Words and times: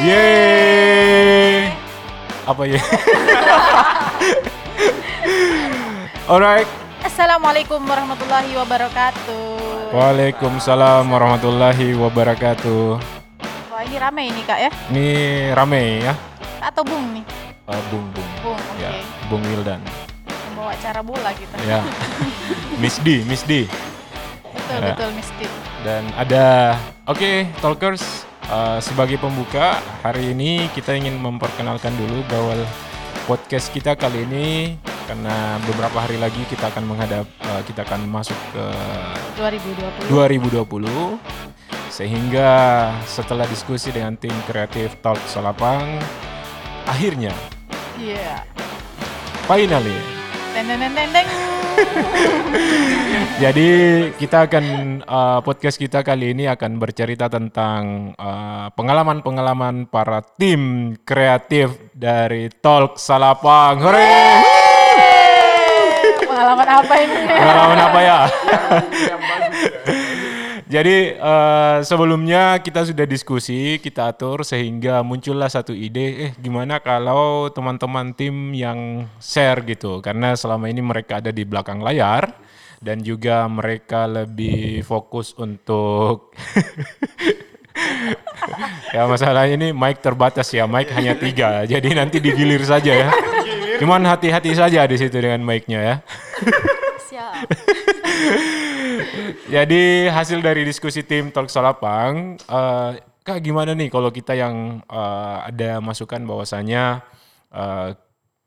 Yeay. 0.00 1.68
Apa 2.48 2.64
ya? 2.64 2.80
Alright. 6.32 6.64
Assalamualaikum 7.04 7.84
warahmatullahi 7.84 8.56
wabarakatuh. 8.56 9.92
Waalaikumsalam 9.92 11.04
warahmatullahi 11.04 11.92
wabarakatuh. 12.00 12.96
Wah 13.68 13.82
ini 13.84 13.96
rame 14.00 14.22
ini 14.32 14.40
kak 14.48 14.58
ya? 14.58 14.70
Ini 14.88 15.08
rame 15.52 16.00
ya. 16.00 16.16
Atau 16.64 16.80
Bung 16.80 17.04
nih? 17.12 17.24
Uh, 17.68 17.76
bung 17.92 18.08
Bung. 18.16 18.30
Bung, 18.40 18.56
oke. 18.56 18.80
Ya, 18.80 18.90
Bung 19.28 19.44
Wildan. 19.52 19.84
Membawa 20.48 20.72
acara 20.72 21.04
bola 21.04 21.28
kita. 21.36 21.54
Ya. 21.68 21.84
Miss 22.80 22.96
D, 23.04 23.20
Miss 23.28 23.44
D. 23.44 23.68
Betul 24.48 24.78
Ya. 24.80 24.96
betul 24.96 25.10
Misti. 25.12 25.44
Dan 25.84 26.08
ada, 26.16 26.78
oke, 27.04 27.52
talkers. 27.60 28.29
Uh, 28.50 28.78
sebagai 28.82 29.16
pembuka 29.16 29.78
hari 30.02 30.34
ini 30.34 30.66
kita 30.74 30.92
ingin 30.98 31.16
memperkenalkan 31.16 31.94
dulu 31.96 32.20
bahwa 32.28 32.54
podcast 33.24 33.70
kita 33.70 33.94
kali 33.94 34.26
ini 34.26 34.76
karena 35.06 35.58
beberapa 35.66 35.98
hari 36.06 36.22
lagi 36.22 36.38
kita 36.46 36.70
akan 36.70 36.86
menghadap, 36.86 37.26
uh, 37.42 37.62
kita 37.66 37.82
akan 37.82 38.06
masuk 38.06 38.36
ke 38.54 38.64
2020. 39.38 40.70
2020 40.78 41.18
sehingga 41.90 42.50
setelah 43.02 43.46
diskusi 43.50 43.90
dengan 43.90 44.14
tim 44.14 44.34
kreatif 44.46 44.94
Talk 45.02 45.18
Salapang 45.26 45.98
akhirnya 46.86 47.34
Iya. 47.98 48.46
finally 49.50 50.19
Jadi 53.42 53.68
kita 54.18 54.50
akan 54.50 54.64
uh, 55.06 55.38
podcast 55.46 55.78
kita 55.78 56.02
kali 56.02 56.34
ini 56.34 56.50
akan 56.50 56.76
bercerita 56.76 57.30
tentang 57.30 58.12
uh, 58.18 58.68
pengalaman-pengalaman 58.74 59.86
para 59.86 60.20
tim 60.36 60.92
kreatif 61.06 61.78
dari 61.94 62.50
Talk 62.50 62.98
Salapang. 62.98 63.78
Hore! 63.80 64.10
Pengalaman 66.26 66.68
apa 66.68 66.94
ini? 66.98 67.14
Pengalaman 67.30 67.78
apa 67.78 67.98
ya? 68.02 68.18
Jadi 70.70 71.18
eh, 71.18 71.78
sebelumnya 71.82 72.62
kita 72.62 72.86
sudah 72.86 73.02
diskusi, 73.02 73.82
kita 73.82 74.14
atur 74.14 74.46
sehingga 74.46 75.02
muncullah 75.02 75.50
satu 75.50 75.74
ide, 75.74 76.30
eh 76.30 76.32
gimana 76.38 76.78
kalau 76.78 77.50
teman-teman 77.50 78.14
tim 78.14 78.54
yang 78.54 79.10
share 79.18 79.66
gitu, 79.66 79.98
karena 79.98 80.38
selama 80.38 80.70
ini 80.70 80.78
mereka 80.78 81.18
ada 81.18 81.34
di 81.34 81.42
belakang 81.42 81.82
layar 81.82 82.38
dan 82.78 83.02
juga 83.02 83.50
mereka 83.50 84.06
lebih 84.06 84.86
fokus 84.86 85.34
untuk 85.42 86.38
ya 88.94 89.10
masalahnya 89.10 89.58
ini 89.58 89.68
mic 89.74 89.98
terbatas 89.98 90.54
ya, 90.54 90.70
mic 90.70 90.86
hanya 90.94 91.18
tiga, 91.18 91.66
jadi 91.66 91.98
nanti 91.98 92.22
digilir 92.22 92.62
saja 92.62 92.94
ya. 92.94 93.10
Cuman 93.82 94.06
hati-hati 94.06 94.54
saja 94.54 94.86
di 94.86 94.94
situ 94.94 95.18
dengan 95.18 95.42
mic-nya 95.42 95.80
ya. 95.82 95.96
Siap. 97.10 97.42
Jadi 99.50 100.06
hasil 100.06 100.38
dari 100.38 100.62
diskusi 100.62 101.02
tim 101.02 101.34
Talk 101.34 101.50
Salapang, 101.50 102.38
eh, 102.38 102.90
kak 103.26 103.42
gimana 103.42 103.74
nih 103.74 103.90
kalau 103.90 104.14
kita 104.14 104.38
yang 104.38 104.78
eh, 104.86 105.36
ada 105.50 105.82
masukan 105.82 106.22
bahwasanya 106.22 107.02
eh, 107.50 107.90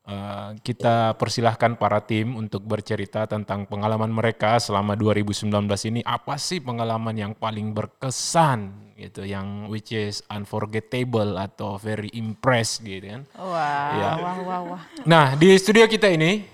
eh, 0.08 0.50
kita 0.64 1.20
persilahkan 1.20 1.76
para 1.76 2.00
tim 2.00 2.40
untuk 2.40 2.64
bercerita 2.64 3.28
tentang 3.28 3.68
pengalaman 3.68 4.08
mereka 4.08 4.56
selama 4.64 4.96
2019 4.96 5.52
ini 5.92 6.00
apa 6.08 6.40
sih 6.40 6.64
pengalaman 6.64 7.20
yang 7.20 7.34
paling 7.36 7.76
berkesan 7.76 8.72
gitu, 8.96 9.28
yang 9.28 9.68
which 9.68 9.92
is 9.92 10.24
unforgettable 10.32 11.36
atau 11.36 11.76
very 11.76 12.08
impressed 12.16 12.80
gitu 12.80 13.12
kan? 13.20 13.22
Wah, 13.36 13.92
Iya. 13.92 14.10
wah, 14.24 14.38
wah, 14.40 14.62
wah. 14.72 14.84
Nah 15.04 15.36
di 15.36 15.52
studio 15.60 15.84
kita 15.84 16.08
ini 16.08 16.48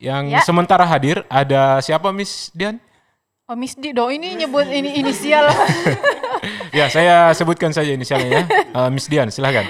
yang 0.00 0.32
Ya. 0.32 0.40
sementara 0.40 0.88
hadir 0.88 1.20
ada 1.28 1.84
siapa 1.84 2.08
Miss 2.16 2.48
Dian? 2.56 2.80
Oh 3.48 3.56
Miss 3.56 3.72
Di, 3.72 3.90
do 3.90 4.08
ini 4.08 4.36
nyebut 4.36 4.68
ini 4.68 5.00
inisial. 5.00 5.48
Ya, 6.68 6.84
saya 6.86 7.32
sebutkan 7.32 7.72
saja 7.72 7.88
inisialnya 7.88 8.28
ya. 8.28 8.42
Eh, 8.46 8.88
Miss 8.92 9.08
Dian, 9.08 9.32
silahkan. 9.32 9.64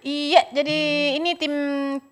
iya, 0.00 0.46
jadi 0.48 0.78
ini 1.18 1.34
tim 1.34 1.54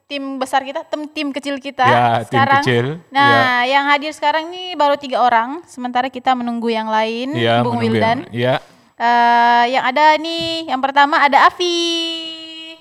tim 0.04 0.22
besar 0.36 0.60
kita, 0.60 0.82
tim 0.84 1.06
tim 1.06 1.30
kecil 1.30 1.56
kita. 1.56 1.86
Ya, 1.86 2.06
tim 2.20 2.34
sekarang. 2.34 2.60
kecil. 2.60 2.86
Nah, 3.08 3.62
yang 3.62 3.86
hadir 3.86 4.10
sekarang 4.10 4.50
ini 4.50 4.74
baru 4.74 4.98
tiga 4.98 5.22
orang, 5.22 5.62
sementara 5.64 6.10
kita 6.10 6.34
menunggu 6.34 6.66
yang 6.66 6.90
lain, 6.90 7.32
Ya, 7.32 7.62
Bung 7.62 7.78
Wildan. 7.78 8.26
yang- 8.34 8.34
Ya, 8.34 8.54
Eh, 8.96 9.64
yang 9.70 9.84
ada 9.84 10.16
nih, 10.16 10.66
yang 10.66 10.80
pertama 10.80 11.20
ada 11.20 11.46
Afi. 11.46 11.78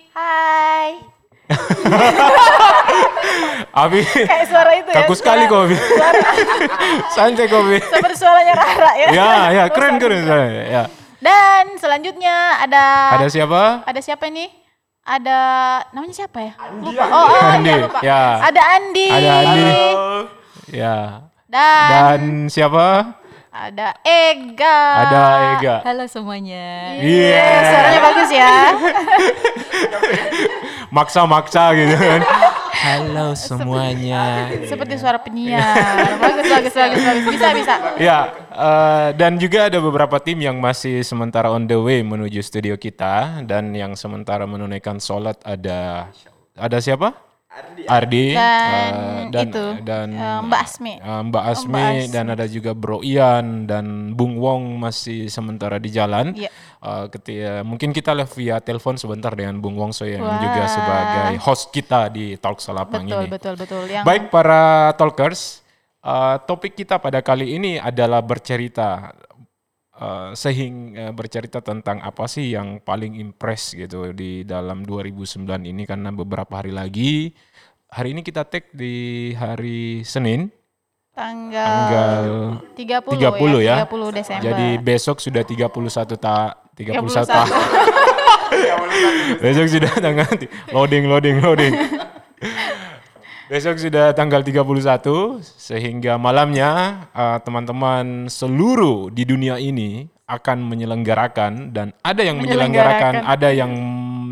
Hai. 0.10 1.15
Abi. 3.76 4.02
Kayak 4.08 4.48
suara 4.48 4.72
itu 4.74 4.90
ya. 4.90 4.96
Kaku 5.04 5.14
sekali 5.14 5.44
kok, 5.46 5.60
Abi. 5.68 5.76
Santai 7.16 7.46
kok, 7.46 7.60
Abi. 7.60 7.78
Seperti 7.84 8.16
suaranya 8.16 8.54
Rara 8.56 8.92
ya. 8.96 9.08
Ya, 9.12 9.32
ya, 9.52 9.64
keren, 9.70 10.00
keren. 10.00 10.24
Ya. 10.66 10.84
Dan 11.20 11.76
selanjutnya 11.76 12.62
ada 12.62 12.84
Ada 13.18 13.28
siapa? 13.28 13.84
ada 13.84 14.00
siapa 14.00 14.30
nih? 14.30 14.50
Ada 15.06 15.38
namanya 15.94 16.16
siapa 16.16 16.40
ya? 16.42 16.54
Lupa. 16.82 17.06
Oh, 17.06 17.26
oh 17.30 17.42
Andi, 17.46 17.70
iya 17.70 17.86
lupa. 17.86 18.00
ya. 18.02 18.22
Ada 18.42 18.62
Andi. 18.74 19.08
Ada 19.10 19.30
Andi. 19.38 19.70
Ya. 20.74 20.98
Dan, 21.46 21.90
Dan 21.94 22.22
siapa? 22.50 22.88
ada 23.56 23.96
Ega. 24.04 24.78
Ada 25.00 25.22
Ega. 25.56 25.76
Halo 25.86 26.04
semuanya. 26.10 26.98
Iya. 27.00 27.38
Eh, 27.38 27.62
Suaranya 27.64 28.02
bagus 28.04 28.30
ya. 28.30 28.52
Maksa-maksa 30.96 31.76
gitu 31.76 31.96
kan. 32.00 32.22
Halo 32.76 33.36
semuanya. 33.36 34.48
Seperti 34.64 34.96
suara 34.96 35.20
penyiar. 35.20 36.22
Bagus, 36.22 36.46
bagus, 36.48 36.74
bagus, 36.76 37.02
bagus. 37.02 37.24
Bisa, 37.36 37.48
bisa. 37.52 37.74
Ya, 37.98 38.20
eh, 38.52 39.10
dan 39.20 39.36
juga 39.36 39.68
ada 39.68 39.82
beberapa 39.84 40.22
tim 40.24 40.40
yang 40.40 40.62
masih 40.62 41.04
sementara 41.04 41.52
on 41.52 41.68
the 41.68 41.76
way 41.76 42.00
menuju 42.00 42.40
studio 42.40 42.80
kita 42.80 43.44
dan 43.44 43.76
yang 43.76 43.98
sementara 43.98 44.48
menunaikan 44.48 45.02
sholat 45.02 45.36
ada 45.44 46.14
ada 46.56 46.78
siapa? 46.80 47.25
Ardi, 47.86 48.36
Dan 48.36 48.92
eh, 48.92 49.24
dan 49.32 49.48
itu, 49.48 49.66
dan 49.88 50.08
eh, 50.12 50.40
Mbak 50.44 50.60
Asmi. 50.60 50.94
eh, 50.98 51.22
Mbak 51.24 51.44
Asmi 51.48 51.80
Asmi. 51.80 52.12
dan 52.12 52.26
ada 52.28 52.46
juga 52.46 52.76
Bro 52.76 53.00
Ian 53.00 53.64
dan 53.64 54.12
Bung 54.12 54.36
Wong 54.36 54.76
masih 54.76 55.32
sementara 55.32 55.80
di 55.80 55.88
jalan. 55.88 56.36
Iya. 56.36 56.52
Eh, 56.84 57.06
ketika 57.16 57.64
mungkin 57.64 57.96
kita 57.96 58.12
live 58.12 58.28
via 58.34 58.60
telepon 58.60 59.00
sebentar 59.00 59.32
dengan 59.32 59.58
Bung 59.58 59.80
Wong 59.80 59.96
so 59.96 60.04
yang 60.04 60.20
Wah. 60.20 60.36
juga 60.38 60.68
sebagai 60.68 61.40
host 61.40 61.72
kita 61.72 62.12
di 62.12 62.36
Talk 62.36 62.60
Salapang 62.60 63.08
Betul, 63.08 63.24
ini. 63.24 63.28
betul, 63.32 63.54
betul. 63.56 63.84
Yang 63.88 64.04
Baik 64.04 64.24
para 64.28 64.62
talkers, 64.94 65.64
uh, 66.04 66.36
topik 66.44 66.76
kita 66.76 67.00
pada 67.00 67.24
kali 67.24 67.56
ini 67.56 67.80
adalah 67.80 68.20
bercerita 68.20 69.16
uh, 70.00 70.32
sehingga 70.36 71.12
bercerita 71.16 71.60
tentang 71.64 72.04
apa 72.04 72.28
sih 72.28 72.52
yang 72.52 72.84
paling 72.84 73.20
impress 73.20 73.76
gitu 73.76 74.12
di 74.12 74.44
dalam 74.44 74.84
2009 74.84 75.46
ini 75.66 75.84
karena 75.88 76.12
beberapa 76.12 76.60
hari 76.60 76.72
lagi 76.76 77.32
hari 77.92 78.12
ini 78.16 78.22
kita 78.26 78.44
tag 78.48 78.72
di 78.76 79.32
hari 79.36 80.04
Senin 80.04 80.52
tanggal 81.16 81.64
tanggal 81.64 82.26
30, 82.76 83.64
30 83.64 83.64
ya. 83.64 83.76
30 83.88 84.20
Desember. 84.20 84.44
jadi 84.44 84.68
besok 84.84 85.18
sudah 85.24 85.44
31 85.48 85.72
ta 86.20 86.60
31 86.76 87.08
31. 87.08 87.24
ta 87.24 87.44
besok 89.44 89.66
sudah 89.72 89.92
tanggal 89.96 90.28
loading 90.76 91.08
loading 91.08 91.38
loading 91.40 91.74
Besok 93.46 93.78
sudah 93.78 94.10
tanggal 94.18 94.42
31 94.42 94.66
sehingga 95.46 96.18
malamnya 96.18 97.06
uh, 97.14 97.38
teman-teman 97.46 98.26
seluruh 98.26 99.14
di 99.14 99.22
dunia 99.22 99.62
ini 99.62 100.10
akan 100.26 100.66
menyelenggarakan 100.66 101.70
dan 101.70 101.94
ada 102.02 102.26
yang 102.26 102.42
menyelenggarakan, 102.42 103.22
Menyelenggarakan. 103.22 103.38
ada 103.38 103.50
yang 103.54 103.72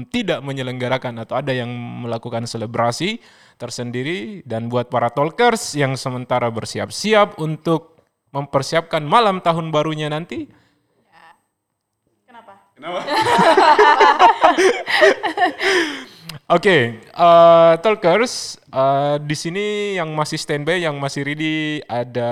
tidak 0.10 0.42
menyelenggarakan 0.42 1.14
atau 1.22 1.38
ada 1.38 1.54
yang 1.54 1.70
melakukan 2.02 2.50
selebrasi 2.50 3.22
tersendiri 3.62 4.42
dan 4.50 4.66
buat 4.66 4.90
para 4.90 5.14
talkers 5.14 5.78
yang 5.78 5.94
sementara 5.94 6.50
bersiap-siap 6.50 7.38
untuk 7.38 8.02
mempersiapkan 8.34 9.06
malam 9.06 9.46
tahun 9.46 9.70
barunya 9.70 10.10
nanti 10.10 10.50
Kenapa? 12.74 13.06
Oke, 16.52 17.00
eh, 17.00 17.74
talkers 17.80 18.60
eh, 18.68 19.16
di 19.24 19.36
sini 19.36 19.96
yang 19.96 20.12
masih 20.12 20.36
standby, 20.36 20.84
yang 20.84 21.00
masih 21.00 21.24
ready 21.24 21.80
ada 21.88 22.32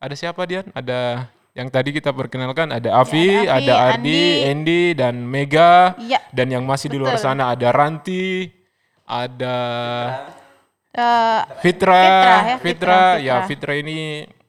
ada 0.00 0.14
siapa 0.16 0.48
Dian? 0.48 0.64
Ada 0.72 1.28
yang 1.52 1.68
tadi 1.68 1.92
kita 1.92 2.08
perkenalkan 2.14 2.72
ada 2.72 3.02
Avi, 3.02 3.44
Ya, 3.44 3.58
ada 3.58 3.58
Avi, 3.58 3.68
ada 3.68 3.74
Ardi, 3.92 3.92
Andi. 3.92 4.22
Andy 4.48 4.82
dan 4.96 5.14
Mega. 5.28 5.92
Iya. 6.00 6.24
Dan 6.32 6.56
yang 6.56 6.64
masih 6.64 6.88
di 6.88 6.96
luar 6.96 7.20
Betul. 7.20 7.26
sana 7.28 7.52
ada 7.52 7.68
Ranti, 7.68 8.48
ada 9.04 9.56
Eh, 10.98 11.42
Fitra, 11.62 11.94
Fitra 11.94 12.00
ya, 12.02 12.56
Fitra, 12.58 12.58
Fitra, 12.58 12.98
ya 13.22 13.34
Fitra. 13.44 13.46
Fitra 13.46 13.72
ini 13.76 13.98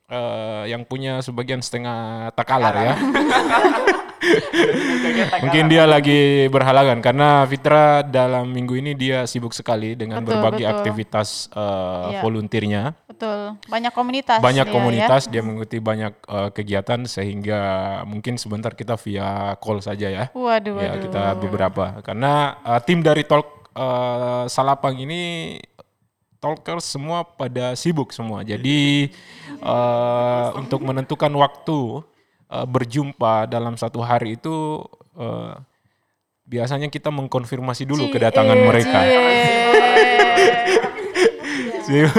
eh, 0.09 0.63
yang 0.71 0.81
punya 0.87 1.21
sebagian 1.21 1.61
setengah 1.61 2.31
takalar 2.33 2.73
ya. 2.73 2.93
Mungkin 5.43 5.71
dia 5.71 5.83
lagi 5.87 6.45
berhalangan 6.51 6.99
karena 6.99 7.43
Fitra 7.47 8.03
dalam 8.03 8.51
minggu 8.51 8.75
ini 8.77 8.91
dia 8.93 9.23
sibuk 9.25 9.55
sekali 9.55 9.95
dengan 9.95 10.21
Betul, 10.21 10.39
berbagai 10.39 10.65
betul. 10.67 10.75
aktivitas 10.75 11.29
uh, 11.55 12.11
Iya. 12.11 12.19
volunteernya. 12.21 12.83
Betul. 13.07 13.39
Banyak 13.67 13.91
komunitas. 13.95 14.39
Banyak 14.39 14.67
dia, 14.67 14.73
komunitas, 14.75 15.21
dia 15.27 15.41
mengikuti 15.43 15.77
banyak 15.79 16.13
uh, 16.27 16.49
kegiatan 16.51 17.03
sehingga 17.07 17.59
mungkin 18.07 18.35
sebentar 18.39 18.75
kita 18.75 18.95
via 18.99 19.55
call 19.59 19.79
saja 19.83 20.07
ya. 20.07 20.17
Ya. 20.19 20.25
Waduh, 20.35 20.75
Ya 20.83 20.91
waduh. 20.95 21.03
kita 21.07 21.23
beberapa 21.39 21.85
karena 22.03 22.59
uh, 22.63 22.79
tim 22.83 22.99
dari 22.99 23.23
Talk 23.23 23.71
uh, 23.71 24.43
Salapang 24.51 24.99
ini 24.99 25.55
talkers 26.39 26.87
semua 26.87 27.23
pada 27.27 27.75
sibuk 27.75 28.11
semua. 28.15 28.43
Jadi 28.47 29.11
uh, 29.59 30.55
untuk 30.55 30.83
menentukan 30.83 31.31
waktu 31.35 32.03
uh, 32.49 32.65
berjumpa 32.65 33.45
dalam 33.45 33.73
satu 33.73 34.01
hari 34.01 34.35
itu 34.35 34.83
uh, 35.15 35.53
biasanya 36.43 36.89
kita 36.89 37.09
mengkonfirmasi 37.09 37.85
dulu 37.85 38.09
kedatangan 38.09 38.57
Eh, 38.57 38.65
mereka. 38.65 38.99
cie. 41.85 42.05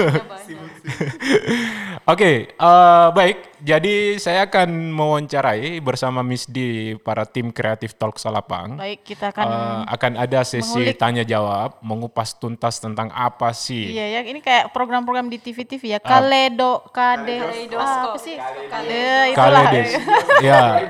Oke, 2.11 2.51
eh, 2.51 3.07
baik. 3.15 3.55
Jadi 3.63 4.19
saya 4.19 4.43
akan 4.43 4.67
mewawancarai 4.91 5.79
bersama 5.79 6.19
Miss 6.19 6.43
D 6.43 6.91
para 6.99 7.23
tim 7.23 7.55
kreatif 7.55 7.95
Talk 7.95 8.19
Salapang. 8.19 8.75
Baik, 8.75 8.99
kita 9.07 9.31
akan 9.31 9.45
Eh, 9.47 9.81
akan 9.95 10.11
ada 10.19 10.43
sesi 10.43 10.75
mengulik. 10.75 10.99
tanya 10.99 11.23
jawab, 11.23 11.79
mengupas 11.79 12.35
tuntas 12.35 12.83
tentang 12.83 13.07
apa 13.15 13.55
sih 13.55 13.95
Iya 13.95 14.19
ya, 14.19 14.27
ini 14.27 14.43
kayak 14.43 14.75
program-program 14.75 15.31
di 15.31 15.39
TV-TV 15.39 15.95
ya. 15.95 15.99
Kaledo, 16.03 16.83
kade, 16.91 17.39
apa 17.71 18.19
sih? 18.19 18.35
Itulah. 18.35 19.31
Kaledes. 19.31 19.95
ya. 20.51 20.83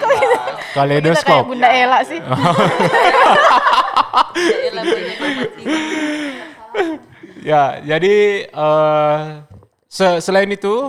Kayak 0.00 0.40
Kaleidoskop. 0.72 1.52
Bunda 1.52 1.68
Ella 1.68 2.00
sih. 2.00 2.16
Ya, 7.42 7.82
jadi 7.82 8.46
eh, 8.46 9.20
se- 9.92 10.20
selain 10.20 10.48
itu 10.48 10.88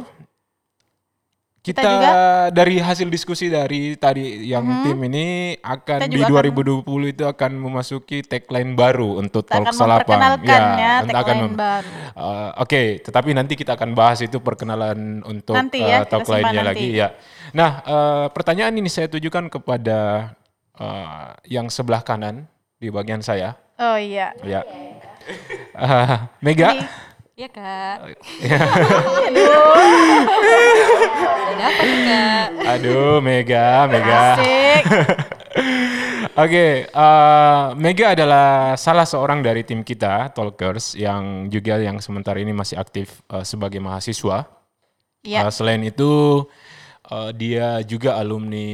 kita, 1.59 1.79
Kita 1.79 1.87
juga- 1.89 2.15
dari 2.51 2.75
hasil 2.75 3.07
diskusi 3.07 3.47
dari 3.47 3.95
tadi 3.95 4.43
yang 4.43 4.83
tim 4.83 4.99
ini 4.99 5.55
akan 5.55 6.11
di 6.11 6.19
juga 6.19 6.43
2020 6.43 6.83
itu 7.07 7.23
akan 7.23 7.51
memasuki 7.55 8.19
tagline 8.19 8.75
baru 8.75 9.23
untuk 9.23 9.47
Talk 9.47 9.63
akan 9.63 9.71
Salapang. 9.71 10.19
memperkenalkan 10.19 10.61
ya 10.75 10.93
nanti 10.99 11.15
akan 11.15 11.37
baru. 11.55 11.87
Eh, 12.13 12.51
Oke, 12.59 12.81
tetapi 12.99 13.31
nanti 13.31 13.55
kita 13.55 13.79
akan 13.79 13.95
bahas 13.95 14.19
itu 14.19 14.43
perkenalan 14.43 15.23
untuk 15.23 15.55
Nanti 15.55 15.79
eh, 15.79 15.87
ya, 15.87 15.97
kita 16.03 16.19
tagline-nya 16.19 16.51
simpan 16.51 16.67
lagi 16.67 16.89
ya. 16.93 17.07
Nah, 17.55 17.71
eh, 17.81 18.25
pertanyaan 18.29 18.75
ini 18.75 18.91
saya 18.91 19.07
tujukan 19.07 19.47
kepada 19.47 19.99
eh, 20.75 21.27
yang 21.47 21.71
sebelah 21.71 22.03
kanan 22.03 22.43
di 22.75 22.91
bagian 22.91 23.23
saya. 23.23 23.55
Oh 23.79 23.95
iya. 23.95 24.35
Ya. 24.43 24.67
Ah, 25.71 26.27
Mega. 26.45 26.75
Ini 26.75 26.83
Iya 27.33 27.49
kak. 27.49 27.95
Ya. 28.45 28.61
Ada 31.49 31.63
apa 31.65 31.81
tuh 31.81 31.99
kak? 32.05 32.47
Aduh, 32.77 33.17
Mega, 33.25 33.89
Mega. 33.89 34.37
asik. 34.37 34.83
Oke, 36.45 36.85
eh, 36.85 37.63
Mega 37.73 38.13
adalah 38.13 38.77
salah 38.77 39.09
seorang 39.09 39.41
dari 39.41 39.65
tim 39.65 39.81
kita, 39.81 40.29
Talkers, 40.29 40.93
yang 40.93 41.49
juga 41.49 41.81
yang 41.81 41.97
sementara 41.97 42.37
ini 42.37 42.53
masih 42.53 42.77
aktif 42.77 43.25
eh, 43.33 43.41
sebagai 43.41 43.81
mahasiswa. 43.81 44.45
Iya. 45.25 45.49
Eh, 45.49 45.51
selain 45.53 45.81
itu, 45.81 46.45
eh, 47.05 47.31
dia 47.33 47.67
juga 47.81 48.15
alumni 48.15 48.67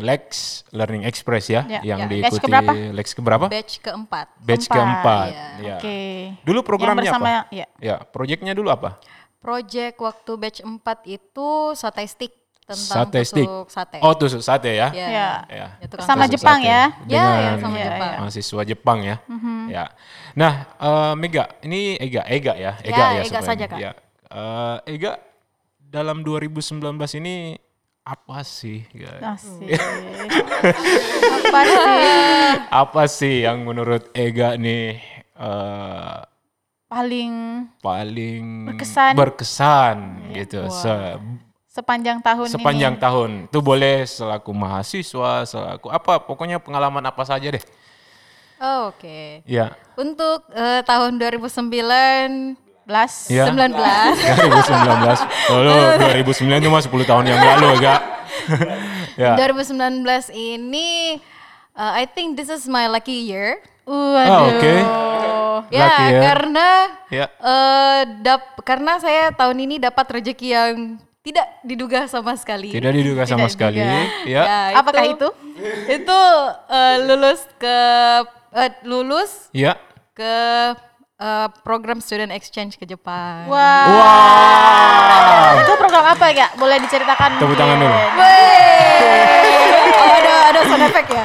Lex 0.00 0.28
Learning 0.70 1.04
Express 1.04 1.48
ya, 1.48 1.62
Ya, 1.64 1.80
yang 1.84 2.04
ya. 2.04 2.08
Diikuti 2.08 2.40
keberapa? 2.42 2.72
Lex 2.92 3.06
keberapa? 3.12 3.46
Batch 3.46 3.74
keempat. 3.78 4.26
Batch 4.38 4.66
Keempat, 4.66 4.72
keempat. 4.72 5.28
iya. 5.28 5.46
ya. 5.60 5.76
Oke. 5.76 5.98
Dulu 6.42 6.58
programnya 6.62 7.04
Yang 7.04 7.12
bersama, 7.12 7.28
apa? 7.28 7.52
ya. 7.52 7.66
Ya, 7.78 7.96
proyeknya 8.02 8.52
dulu 8.52 8.68
apa? 8.68 8.96
Project 9.38 9.96
waktu 9.98 10.32
batch 10.34 10.60
4 10.60 10.82
itu 11.06 11.48
sate 11.72 12.04
stick 12.04 12.34
tentang 12.68 13.08
Sate 13.08 13.20
stick. 13.24 13.48
tusuk 13.48 13.68
sate. 13.70 13.96
Oh, 14.02 14.12
tusuk 14.12 14.42
sate 14.42 14.76
ya. 14.76 14.92
Ya. 14.92 15.08
Ya. 15.08 15.28
Ya. 15.48 15.66
Ya, 15.80 15.86
Sama 16.04 16.28
Tusuk 16.28 16.36
Jepang 16.36 16.60
sate. 16.60 16.68
ya? 16.68 16.82
Ya, 16.82 16.84
Dengan 17.06 17.32
ya, 17.32 17.52
sama 17.56 17.76
Iya, 17.78 17.86
Jepang. 17.86 18.12
mahasiswa 18.20 18.62
Jepang 18.66 18.98
ya. 19.00 19.16
Mhm. 19.24 19.56
Ya. 19.72 19.84
Nah, 20.36 20.52
eh, 20.76 21.12
Mega, 21.16 21.44
ini 21.62 21.96
Ega, 21.96 22.22
Ega 22.26 22.52
ya, 22.54 22.72
Ega 22.82 22.98
Ya, 22.98 23.06
ya, 23.16 23.22
Ega 23.24 23.40
saja, 23.40 23.64
Kak. 23.64 23.78
Ya. 23.80 23.92
Eh, 24.28 24.76
Ega 24.92 25.12
dalam 25.88 26.20
2019 26.20 26.84
ini 27.18 27.56
apa 28.04 28.40
sih? 28.40 28.84
Ya, 28.92 29.36
Asik. 29.36 29.68
Apa 31.28 31.60
sih 31.64 32.04
Apa 32.70 33.02
sih 33.06 33.34
yang 33.44 33.64
menurut 33.64 34.08
Ega 34.12 34.56
nih 34.56 34.96
eh, 35.36 36.18
paling 36.88 37.32
paling 37.78 38.44
Berkesan. 38.64 39.12
berkesan 39.12 39.96
gitu 40.32 40.64
se- 40.68 41.20
sepanjang 41.68 42.18
tahun 42.18 42.48
sepanjang 42.48 42.94
ini? 42.96 43.02
tahun. 43.02 43.30
Itu 43.46 43.60
boleh 43.60 44.02
selaku 44.02 44.50
mahasiswa, 44.50 45.44
selaku 45.44 45.88
apa, 45.88 46.18
pokoknya 46.18 46.58
pengalaman 46.58 47.04
apa 47.04 47.22
saja 47.22 47.52
deh. 47.52 47.64
Oh, 48.58 48.90
Oke. 48.90 49.44
Ya. 49.46 49.76
Untuk 49.94 50.48
eh, 50.50 50.80
tahun 50.82 51.20
2009 51.20 52.67
Belas. 52.88 53.28
Ya. 53.28 53.44
19 53.52 53.76
2019. 53.76 55.52
Lalu 55.52 55.76
2009 56.24 56.56
itu 56.56 56.70
mah 56.72 56.80
10 56.80 56.88
tahun 57.04 57.24
yang 57.28 57.36
lalu, 57.36 57.84
Kak. 57.84 58.00
ya. 59.22 59.36
2019 59.36 60.08
ini 60.32 61.20
uh, 61.76 61.92
I 61.92 62.08
think 62.08 62.40
this 62.40 62.48
is 62.48 62.64
my 62.64 62.88
lucky 62.88 63.28
year. 63.28 63.60
Waduh. 63.84 64.24
Ah, 64.24 64.42
oke. 64.48 64.74
Ya, 65.68 65.84
Lucky 65.84 66.06
ya. 66.08 66.20
karena 66.22 66.68
Ya. 67.08 67.26
eh, 67.28 68.00
dap 68.20 68.56
karena 68.62 68.96
saya 69.00 69.32
tahun 69.32 69.58
ini 69.64 69.76
dapat 69.76 70.20
rezeki 70.20 70.48
yang 70.48 70.74
tidak 71.20 71.44
diduga 71.60 72.08
sama 72.08 72.36
sekali. 72.40 72.72
Tidak 72.72 72.88
diduga 72.88 73.28
sama 73.28 73.48
Tidak 73.48 73.52
sekali. 73.52 73.80
diduga. 73.80 74.00
Ya. 74.24 74.44
Apakah 74.76 75.04
itu? 75.04 75.28
Itu 75.88 76.20
eh, 76.68 76.96
lulus 77.04 77.40
ke 77.60 77.76
eh, 78.54 78.70
lulus 78.84 79.52
Ya. 79.52 79.76
ke 80.16 80.32
eh, 81.18 81.48
program 81.60 81.98
student 81.98 82.30
exchange 82.30 82.74
ke 82.74 82.86
Jepang. 82.86 83.50
Wah. 83.50 83.86
Wow. 83.90 85.62
Itu 85.62 85.72
program 85.76 86.04
apa 86.06 86.26
ya? 86.30 86.46
Boleh 86.54 86.78
diceritakan? 86.80 87.38
Tepuk 87.38 87.54
tangan 87.54 87.76
dulu. 87.76 87.96
Oh, 89.98 90.12
ada 90.14 90.34
ada 90.48 90.60
sound 90.64 90.84
effect 90.84 91.08
ya. 91.10 91.24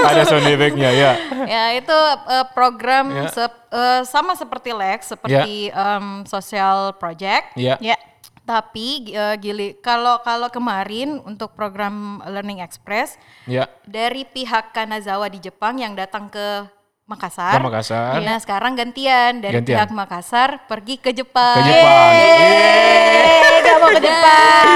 Ada 0.00 0.22
sound 0.26 0.46
effect-nya 0.46 0.90
ya. 0.90 1.10
ya 1.46 1.64
itu 1.74 1.98
eh, 2.26 2.46
program 2.52 3.06
Ya. 3.10 3.28
sep- 3.30 3.68
eh, 3.70 4.02
sama 4.04 4.34
seperti 4.34 4.70
Lex 4.72 5.14
seperti 5.14 5.70
em, 5.70 6.26
social 6.26 6.94
project. 6.96 7.54
Ya. 7.54 7.78
Ya. 7.78 7.96
Tapi 8.42 9.14
eh, 9.14 9.34
gili 9.38 9.78
kalau 9.78 10.18
kalau 10.20 10.50
kemarin 10.50 11.22
untuk 11.22 11.54
program 11.54 12.18
Learning 12.26 12.58
Express 12.58 13.14
Ya. 13.46 13.70
dari 13.86 14.26
pihak 14.26 14.74
Kanazawa 14.74 15.30
di 15.30 15.38
Jepang 15.38 15.78
yang 15.78 15.94
datang 15.94 16.26
ke 16.26 16.66
Makassar. 17.10 17.58
Ke 17.58 17.58
Makassar. 17.58 18.22
Nah 18.22 18.38
sekarang 18.38 18.78
gantian 18.78 19.42
dari 19.42 19.58
Gantian. 19.58 19.82
pihak 19.82 19.90
Makassar 19.90 20.62
pergi 20.70 20.94
ke 21.02 21.10
Jepang. 21.10 21.58
Ke 21.58 21.66
Jepang. 21.66 22.10
Eh, 22.14 23.58
gak 23.66 23.76
mau 23.82 23.90
ke 23.90 23.98
Jepang. 23.98 24.66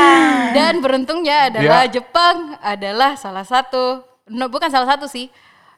Dan 0.50 0.72
beruntungnya 0.82 1.54
adalah 1.54 1.86
Ya. 1.86 1.94
Jepang 1.94 2.58
adalah 2.58 3.14
salah 3.14 3.46
satu, 3.46 4.02
no, 4.26 4.50
bukan 4.50 4.66
salah 4.66 4.90
satu 4.90 5.06
sih, 5.06 5.30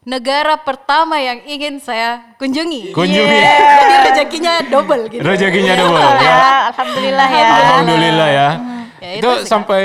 negara 0.09 0.57
pertama 0.57 1.21
yang 1.21 1.45
ingin 1.45 1.77
saya 1.77 2.25
kunjungi. 2.41 2.97
Kunjungi. 2.97 3.41
Jadi 3.77 3.95
rezekinya 4.09 4.55
double 4.73 5.03
gitu. 5.13 5.21
Rezekinya 5.21 5.75
double 5.77 6.01
Ya, 6.01 6.17
ya. 6.25 6.37
Alhamdulillah 6.73 7.29
ya. 7.29 7.49
Alhamdulillah 7.53 8.29
ya. 8.33 8.49
Ya, 8.97 9.11
itu 9.21 9.29
itu 9.29 9.45
sampai 9.45 9.85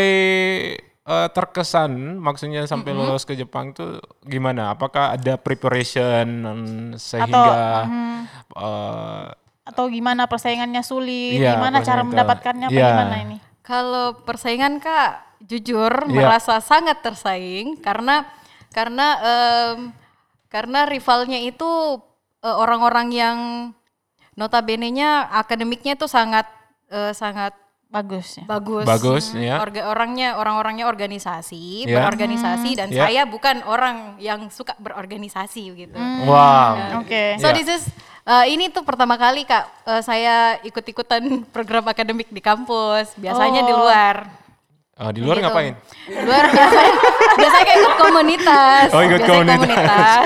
eh, 1.12 1.30
terkesan 1.36 1.91
maksudnya 2.18 2.63
sampai 2.63 2.96
Mm-hmm. 2.96 3.08
lulus 3.12 3.27
ke 3.27 3.36
Jepang 3.36 3.75
tuh 3.75 4.00
gimana? 4.24 4.72
Apakah 4.72 5.20
ada 5.20 5.36
preparation 5.36 6.24
mm, 6.24 6.88
sehingga 6.96 7.84
mm-hmm. 7.84 8.18
eh, 8.56 9.27
Atau 9.68 9.91
gimana 9.91 10.25
persaingannya 10.25 10.82
sulit? 10.82 11.38
Iya, 11.38 11.60
gimana 11.60 11.84
cara 11.84 12.01
mendapatkannya? 12.01 12.68
Apa 12.72 12.75
Iya. 12.75 12.88
gimana 12.96 13.15
ini? 13.22 13.38
Kalau 13.62 14.18
persaingan 14.25 14.82
kak, 14.82 15.38
jujur 15.46 15.91
Iya. 16.08 16.12
merasa 16.12 16.58
sangat 16.63 17.03
tersaing 17.06 17.77
karena 17.80 18.25
karena 18.72 19.08
em, 19.22 19.77
karena 20.50 20.88
rivalnya 20.89 21.39
itu 21.44 22.01
eh, 22.41 22.56
orang-orang 22.58 23.08
yang 23.13 23.38
notabene-nya 24.36 25.30
akademiknya 25.30 25.94
itu 26.00 26.08
sangat 26.10 26.48
eh, 26.89 27.13
sangat 27.13 27.53
Bagus 27.91 28.39
ya. 28.39 28.48
bagus. 28.48 28.88
Bagus, 28.88 29.24
Hmm, 29.29 29.43
ya. 29.43 29.60
orga- 29.60 29.83
orangnya 29.86 30.39
orang-orangnya 30.39 30.88
organisasi, 30.88 31.83
Ya. 31.83 32.00
berorganisasi 32.00 32.71
dan 32.74 32.88
Ya. 32.88 33.03
saya 33.03 33.21
bukan 33.25 33.60
orang 33.63 34.15
yang 34.17 34.48
suka 34.48 34.79
berorganisasi 34.79 35.75
gitu. 35.77 36.00
wow. 36.24 37.03
Oke. 37.03 37.36
So 37.38 37.51
Ya. 37.51 37.53
this 37.53 37.67
is 37.67 37.83
uh, 38.24 38.48
ini 38.48 38.71
tuh 38.71 38.81
pertama 38.81 39.15
kali 39.15 39.43
kak 39.43 39.67
uh, 39.83 40.00
saya 40.00 40.55
ikut-ikutan 40.62 41.19
program 41.53 41.83
akademik 41.86 42.27
di 42.27 42.39
kampus. 42.39 43.12
Biasanya 43.13 43.60
di 43.62 43.74
Oh. 43.74 43.83
luar. 43.83 44.39
Oh, 44.95 45.10
di 45.10 45.19
luar 45.19 45.36
Gitu. 45.36 45.45
ngapain? 45.45 45.74
Luar 46.13 46.45
biasanya, 46.48 46.93
biasanya 47.41 47.65
kayak 47.65 47.79
ikut 47.81 47.95
komunitas. 47.98 48.88
Oh, 48.88 49.01
ikut 49.01 49.19
Biasanya 49.19 49.33
komunitas. 49.33 50.25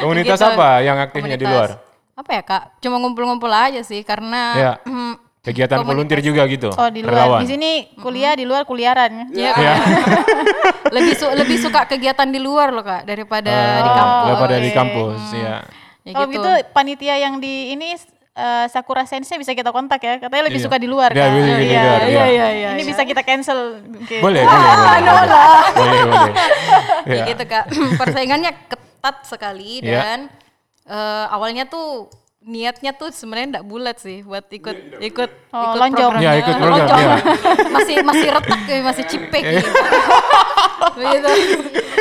Komunitas 0.00 0.38
Gitu. 0.40 0.50
apa 0.50 0.68
yang 0.80 0.96
aktifnya 0.98 1.36
di 1.36 1.44
luar? 1.44 1.89
Apa 2.12 2.30
ya 2.32 2.42
kak? 2.42 2.62
Cuma 2.78 2.96
ngumpul-ngumpul 2.96 3.48
aja 3.48 3.80
sih 3.80 4.00
karena 4.00 4.42
Ya. 4.54 4.72
Kegiatan 5.40 5.80
volunteer 5.80 6.20
juga 6.20 6.44
gitu. 6.44 6.68
Oh 6.68 6.88
di 6.88 7.00
luar. 7.00 7.16
relawan. 7.16 7.40
Di 7.40 7.48
sini 7.48 7.70
kuliah 7.96 8.36
di 8.36 8.44
luar 8.44 8.62
kuliaran. 8.62 9.32
ya, 9.32 9.56
Ya. 9.56 9.74
lebih 10.92 11.16
su- 11.16 11.32
lebih 11.32 11.56
suka 11.56 11.86
kegiatan 11.86 12.28
di 12.28 12.36
luar 12.36 12.68
loh 12.68 12.84
kak 12.84 13.02
daripada 13.02 13.48
di 13.78 13.88
Ah, 13.88 13.96
kampus. 13.96 14.24
Daripada 14.26 14.54
di 14.54 14.68
Oke. 14.68 14.76
kampus, 14.76 15.20
ya. 15.32 15.56
Ya 16.00 16.12
Kalau 16.12 16.28
gitu. 16.28 16.44
gitu 16.44 16.50
panitia 16.70 17.16
yang 17.18 17.34
di 17.36 17.72
ini 17.72 17.96
eh, 18.30 18.66
Sakura 18.68 19.04
Sensei 19.04 19.36
bisa 19.36 19.52
kita 19.52 19.68
kontak 19.70 19.96
ya. 19.98 20.20
Katanya 20.20 20.44
lebih 20.44 20.60
Iya. 20.60 20.66
suka 20.66 20.76
di 20.76 20.88
luar 20.88 21.08
Dia 21.08 21.24
kan. 21.24 21.32
di 21.32 21.40
Iya. 21.40 21.56
Iya 21.56 21.64
iya. 21.64 22.24
iya 22.28 22.46
iya. 22.52 22.68
Ini 22.70 22.84
iya. 22.84 22.84
bisa 22.86 23.02
kita 23.02 23.22
cancel. 23.22 23.80
mungkin. 23.82 24.20
Boleh, 24.20 24.44
boleh, 24.44 24.60
boleh. 24.76 25.00
boleh. 25.00 25.28
Boleh, 25.72 26.00
boleh. 26.12 26.32
Ya 27.02 27.14
Ya. 27.16 27.24
gitu 27.26 27.44
kak. 27.44 27.64
Persaingannya 28.00 28.52
ketat 28.68 29.16
sekali 29.24 29.80
Ya. 29.80 30.04
dan 30.04 30.18
eh, 30.90 31.26
awalnya 31.30 31.64
tuh 31.64 32.10
niatnya 32.40 32.92
tuh 32.92 33.12
sebenarnya 33.12 33.46
enggak 33.52 33.66
bulat 33.68 33.96
sih 33.96 34.24
buat 34.24 34.48
ikut 34.48 34.96
ikut 34.98 35.30
Oh, 35.52 35.60
ikut 35.62 35.76
lonjong. 35.78 36.08
programnya. 36.08 36.24
Ya, 36.24 36.32
ikut 36.40 36.56
program, 36.56 36.80
Lonjong. 36.80 36.98
ya. 36.98 37.16
masih 37.76 37.96
masih 38.00 38.28
retak 38.32 38.60
ya, 38.64 38.76
masih 38.80 39.04
cipek 39.06 39.42
gitu. 39.44 39.70
Begitu. 40.96 41.28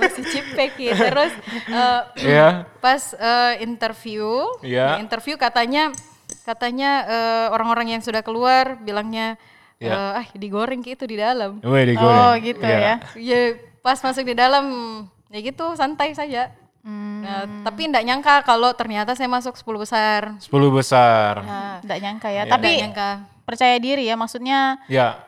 masih 0.00 0.22
cipek 0.26 0.70
gitu. 0.76 0.96
Terus 0.98 1.32
eh, 1.68 2.00
Iya. 2.24 2.48
pas 2.78 3.02
eh, 3.14 3.52
interview, 3.62 4.46
Iya. 4.60 4.98
di 4.98 5.06
interview 5.06 5.34
katanya 5.36 5.90
katanya 6.42 6.90
eh, 7.06 7.46
orang-orang 7.52 7.94
yang 7.94 8.02
sudah 8.02 8.22
keluar 8.22 8.78
bilangnya 8.80 9.36
Iya. 9.78 9.94
eh, 9.94 10.18
ah 10.18 10.26
digoreng 10.34 10.82
gitu 10.82 11.06
di 11.06 11.14
dalam. 11.14 11.62
Digoreng. 11.62 11.98
Oh 12.00 12.32
gitu 12.38 12.64
Iya. 12.64 12.78
ya. 12.78 12.94
Ya 13.14 13.40
pas 13.80 13.98
masuk 14.02 14.26
di 14.26 14.34
dalam 14.34 14.64
ya 15.30 15.38
gitu 15.40 15.74
santai 15.74 16.12
saja. 16.12 16.50
Nah, 16.84 17.44
tapi 17.62 17.84
enggak 17.84 18.00
nyangka 18.02 18.34
kalau 18.42 18.72
ternyata 18.72 19.12
saya 19.12 19.26
masuk 19.26 19.52
10 19.52 19.64
besar. 19.78 20.20
10 20.38 20.48
besar. 20.70 21.32
Nggak 21.80 21.98
nyangka 22.00 22.28
ya. 22.28 22.42
Iya. 22.42 22.42
Tapi 22.46 22.68
Nggak 22.68 22.82
nyangka. 22.86 23.10
percaya 23.44 23.76
diri 23.76 24.04
ya. 24.04 24.14
Maksudnya 24.14 24.80
Ya, 24.86 25.20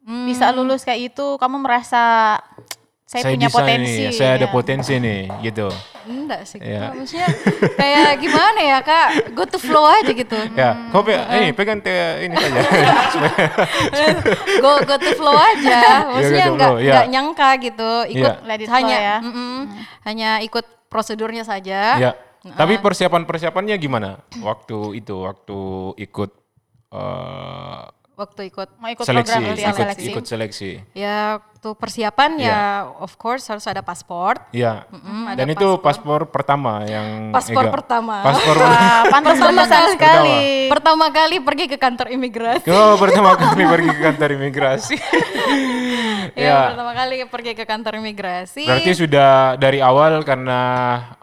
bisa 0.00 0.50
lulus 0.50 0.82
kayak 0.82 1.10
itu. 1.10 1.26
Kamu 1.34 1.58
merasa 1.58 2.38
saya, 3.02 3.26
punya 3.26 3.50
bisa 3.50 3.58
potensi. 3.58 3.90
nih, 4.06 4.14
saya 4.14 4.30
ada 4.38 4.46
ya. 4.46 4.52
potensi 4.54 4.92
nih, 4.94 5.20
gitu. 5.42 5.66
Enggak 6.00 6.46
sih. 6.46 6.62
Kak. 6.62 6.94
Maksudnya 6.94 7.26
kayak 7.74 8.10
gimana 8.16 8.60
ya, 8.62 8.78
Kak? 8.80 9.34
Go 9.34 9.42
to 9.44 9.58
flow 9.58 9.82
aja 9.82 10.12
gitu. 10.14 10.38
Ya, 10.54 10.78
kau 10.88 11.02
pe- 11.02 11.18
Hmm. 11.18 11.36
ini 11.36 11.50
pegang 11.50 11.82
te- 11.82 11.90
ini 12.22 12.34
saja. 12.34 12.60
go 14.62 14.78
go 14.80 14.94
to 14.94 15.10
flow 15.12 15.34
aja. 15.34 16.06
Maksudnya 16.06 16.46
to 16.46 16.52
enggak 16.54 16.70
flow, 16.70 16.78
iya. 16.78 16.92
enggak 16.92 17.08
nyangka 17.10 17.50
gitu. 17.58 17.90
Ikut 18.10 18.34
flow 18.38 18.70
hanya 18.70 18.96
ya. 18.96 19.16
mm-mm, 19.20 19.56
hanya 20.02 20.30
ikut 20.40 20.66
prosedurnya 20.90 21.42
saja. 21.42 21.80
ya. 21.96 22.12
Tapi 22.42 22.76
persiapan-persiapannya 22.76 23.76
gimana 23.76 24.18
waktu 24.38 24.96
itu, 24.96 25.22
waktu 25.22 25.60
ikut 25.98 26.30
eh, 26.90 27.82
Waktu 28.12 28.52
ikut 28.52 28.68
Mau 28.76 28.92
ikut 28.92 29.00
seleksi, 29.00 29.32
program 29.32 29.40
kuliah 29.46 29.64
ikut, 29.66 29.80
seleksi. 29.80 30.08
ikut 30.12 30.24
seleksi. 30.26 30.70
ya 30.92 31.18
waktu 31.40 31.68
persiapan 31.72 32.30
Iya. 32.36 32.48
ya 32.48 32.60
of 32.96 33.16
course 33.16 33.48
harus 33.48 33.64
ada 33.64 33.80
paspor. 33.80 34.36
Ya. 34.50 34.84
Mm-mm, 34.88 35.24
ada 35.26 35.40
Dan 35.40 35.48
itu 35.48 35.80
paspor 35.80 36.28
pertama 36.28 36.84
yang 36.84 37.32
Paspor 37.32 37.64
Ega. 37.64 37.72
pertama. 37.72 38.20
Paspor 38.20 38.56
Wah, 38.58 39.08
pantas 39.08 39.40
Pertama 39.40 39.48
berkesan 39.56 39.72
kali. 39.80 39.92
sekali. 39.94 40.38
Pertama 40.68 41.04
kali 41.08 41.36
pergi 41.40 41.64
ke 41.66 41.76
kantor 41.76 42.06
imigrasi. 42.10 42.60
Kau 42.62 43.00
pertama 43.00 43.30
kali 43.34 43.64
pergi 43.64 43.88
ke 43.88 44.00
kantor 44.02 44.28
imigrasi. 44.34 44.94
Ya, 46.34 46.44
ya. 46.44 46.58
pertama 46.70 46.92
kali 46.92 47.14
pergi 47.24 47.52
ke 47.52 47.64
kantor 47.64 47.92
imigrasi. 47.98 48.64
Berarti 48.64 48.92
sudah 48.92 49.30
dari 49.54 49.78
awal 49.78 50.22
karena 50.22 50.58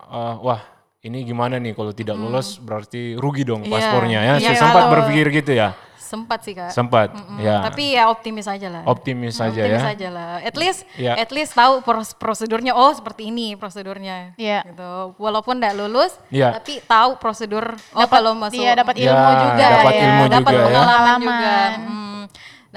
eh, 0.01 0.35
wah 0.39 0.61
ini 0.99 1.23
gimana 1.23 1.55
nih 1.55 1.71
kalau 1.71 1.91
tidak 1.91 2.15
lolos 2.15 2.57
berarti 2.57 3.15
rugi 3.15 3.43
dong 3.43 3.61
Iya. 3.61 3.71
paspornya 3.71 4.19
ya. 4.19 4.33
Iya, 4.37 4.51
Sempat 4.53 4.73
kalau- 4.81 4.91
berpikir 4.93 5.27
gitu 5.33 5.53
ya. 5.53 5.71
sempat 5.97 6.39
sih 6.39 6.55
kak. 6.55 6.71
Sempat. 6.71 7.11
Ya. 7.35 7.67
Tapi 7.67 7.91
ya 7.91 8.07
optimis 8.07 8.47
aja 8.47 8.71
lah. 8.71 8.87
Optimis 8.87 9.35
saja 9.35 9.59
optimis 9.59 9.83
ya. 9.83 9.91
aja 9.91 10.07
lah. 10.07 10.31
At 10.39 10.55
least, 10.55 10.87
Iya. 10.95 11.19
at 11.19 11.27
least 11.29 11.51
tahu 11.51 11.83
pros- 11.83 12.15
prosedurnya. 12.15 12.71
Oh 12.71 12.95
seperti 12.95 13.27
ini 13.27 13.59
prosedurnya. 13.59 14.31
Iya. 14.35 14.63
Gitu. 14.63 14.91
Walaupun 15.15 15.59
nggak 15.59 15.75
lulus, 15.75 16.15
Iya. 16.29 16.55
tapi 16.55 16.79
tahu 16.81 17.19
prosedur. 17.19 17.75
Oh 17.91 17.99
Dapat- 17.99 18.07
kalau 18.13 18.31
masuk. 18.33 18.55
iya, 18.55 18.71
dapat 18.73 18.95
Ya, 18.95 19.11
ilmu 19.11 19.31
juga 19.37 19.65
dapat 19.69 19.91
ya. 19.91 19.99
ilmu 20.01 20.23
dapat 20.25 20.47
juga 20.47 20.55
ya. 20.55 20.67
pengalaman 20.71 21.19
juga. 21.19 21.27
Pengalaman. 21.27 21.71
Hmm. 21.77 22.16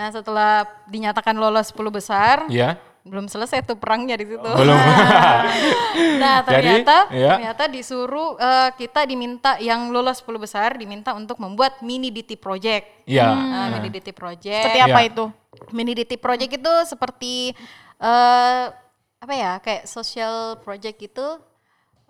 Nah 0.00 0.08
setelah 0.08 0.64
dinyatakan 0.88 1.36
lolos 1.36 1.68
10 1.76 1.92
besar, 1.92 2.48
Ya. 2.48 2.80
belum 3.04 3.28
selesai 3.28 3.60
tuh 3.64 3.76
perangnya 3.76 4.16
di 4.16 4.24
situ. 4.24 4.40
Belum. 4.40 4.72
Nah 6.22 6.40
Jadi, 6.40 6.48
ternyata 6.48 6.96
ya. 7.12 7.36
ternyata 7.36 7.64
disuruh 7.68 8.40
eh, 8.40 8.70
kita 8.80 9.04
diminta 9.04 9.60
yang 9.60 9.92
lulus 9.92 10.24
10 10.24 10.40
besar 10.40 10.80
diminta 10.80 11.12
untuk 11.12 11.36
membuat 11.36 11.84
mini 11.84 12.08
DT 12.08 12.40
project. 12.40 13.04
Ya. 13.04 13.28
Nah, 13.28 13.76
mini 13.76 13.92
DT 13.92 14.16
project. 14.16 14.64
Seperti 14.64 14.80
apa 14.80 15.00
Iya. 15.04 15.08
itu? 15.12 15.24
Mini 15.76 15.92
DT 15.92 16.16
project 16.16 16.52
itu 16.56 16.72
seperti 16.88 17.52
eh 18.00 18.64
apa 19.20 19.34
ya 19.36 19.60
kayak 19.60 19.84
social 19.84 20.56
project 20.64 20.96
itu 21.04 21.26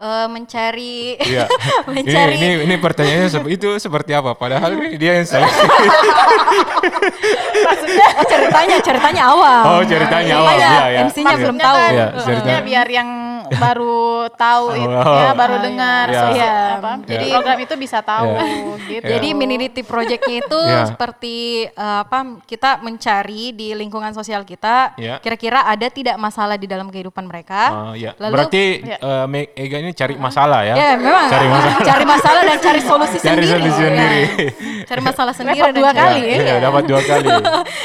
eh, 0.00 0.26
mencari 0.26 1.20
Iya. 1.20 1.44
ini, 1.86 1.92
mencari 1.92 2.34
ini 2.34 2.48
ini 2.64 2.74
pertanyaannya 2.76 3.28
sep- 3.28 3.50
itu 3.50 3.68
seperti 3.76 4.10
apa? 4.10 4.32
Padahal 4.32 4.72
ini 4.74 4.96
dia 4.96 5.16
yang 5.16 5.26
seleksi. 5.26 5.60
Oh, 8.10 8.24
ceritanya 8.26 8.76
ceritanya 8.80 9.22
awal. 9.26 9.60
Oh, 9.68 9.82
ceritanya 9.82 10.34
awal, 10.36 10.46
Makanya 10.48 10.68
iya, 10.70 10.86
iya. 10.86 11.00
MC-nya 11.04 11.34
belum 11.36 11.56
Maksudnya 11.56 11.64
tahu. 11.64 11.76
kan, 11.76 11.90
Iya, 11.90 12.06
maksudnya 12.06 12.24
ceritanya. 12.40 12.60
biar 12.62 12.86
yang 12.88 13.08
baru 13.50 14.06
tahu 14.32 14.64
itu 14.76 14.98
Oh. 15.00 15.18
ya, 15.18 15.30
baru 15.32 15.56
Ah, 15.56 15.60
dengar 15.60 16.06
iya. 16.06 16.20
sosial- 16.20 16.36
Iya. 16.38 16.54
apa. 16.72 16.92
Iya. 16.94 17.06
Jadi 17.08 17.24
program 17.28 17.58
itu 17.60 17.74
bisa 17.76 17.98
tahu 18.00 18.30
gitu. 18.86 19.04
Jadi 19.04 19.28
mini 19.32 19.54
DT 19.58 19.76
projectnya 19.82 20.34
itu 20.38 20.60
Iya. 20.60 20.82
seperti 20.86 21.36
eh, 21.66 21.98
apa? 22.00 22.18
Kita 22.44 22.70
mencari 22.80 23.42
di 23.52 23.68
lingkungan 23.72 24.12
sosial 24.12 24.42
kita, 24.44 24.94
Iya. 24.96 25.18
kira-kira 25.18 25.64
ada 25.64 25.86
tidak 25.88 26.14
masalah 26.16 26.54
di 26.54 26.66
dalam 26.66 26.88
kehidupan 26.88 27.24
mereka. 27.24 27.62
Oh, 27.72 27.94
ya. 27.94 28.14
Lalu 28.16 28.32
Berarti 28.32 28.64
Ya. 28.80 28.96
eh, 28.98 29.24
Me- 29.26 29.50
Ega 29.52 29.76
ini 29.78 29.89
cari 29.92 30.14
masalah 30.14 30.60
ya? 30.62 30.74
Ya 30.74 30.90
memang 30.94 31.26
Cari 31.26 31.46
masalah. 31.46 31.80
cari 31.82 32.04
masalah 32.04 32.40
dan 32.42 32.58
cari 32.58 32.80
solusi 32.80 33.16
Cari 33.16 33.42
sendiri. 33.42 33.46
solusi 33.46 33.70
Ya. 33.76 33.86
sendiri. 33.86 34.22
Cari 34.82 35.00
masalah 35.00 35.32
sendiri 35.32 35.56
Repot 35.56 35.66
dan 35.66 35.74
dua 35.76 35.90
cari- 35.90 36.00
kali 36.00 36.20
Ya, 36.20 36.28
Iya. 36.30 36.44
ya, 36.44 36.56
dapat 36.60 36.82
dua 36.84 37.00
kali. 37.00 37.28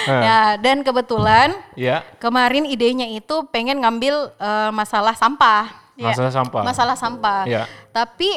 Nah, 0.05 0.21
Ya, 0.21 0.39
dan 0.57 0.77
kebetulan 0.81 1.47
ya, 1.73 1.95
kemarin 2.17 2.63
idenya 2.63 3.07
itu 3.07 3.35
pengen 3.47 3.79
ngambil 3.79 4.15
eh, 4.31 4.71
masalah 4.71 5.13
sampah. 5.13 5.69
Iya. 5.93 6.11
masalah 6.11 6.31
sampah. 6.33 6.61
Masalah 6.61 6.95
sampah. 6.95 7.41
Ya. 7.45 7.63
Tapi 7.89 8.29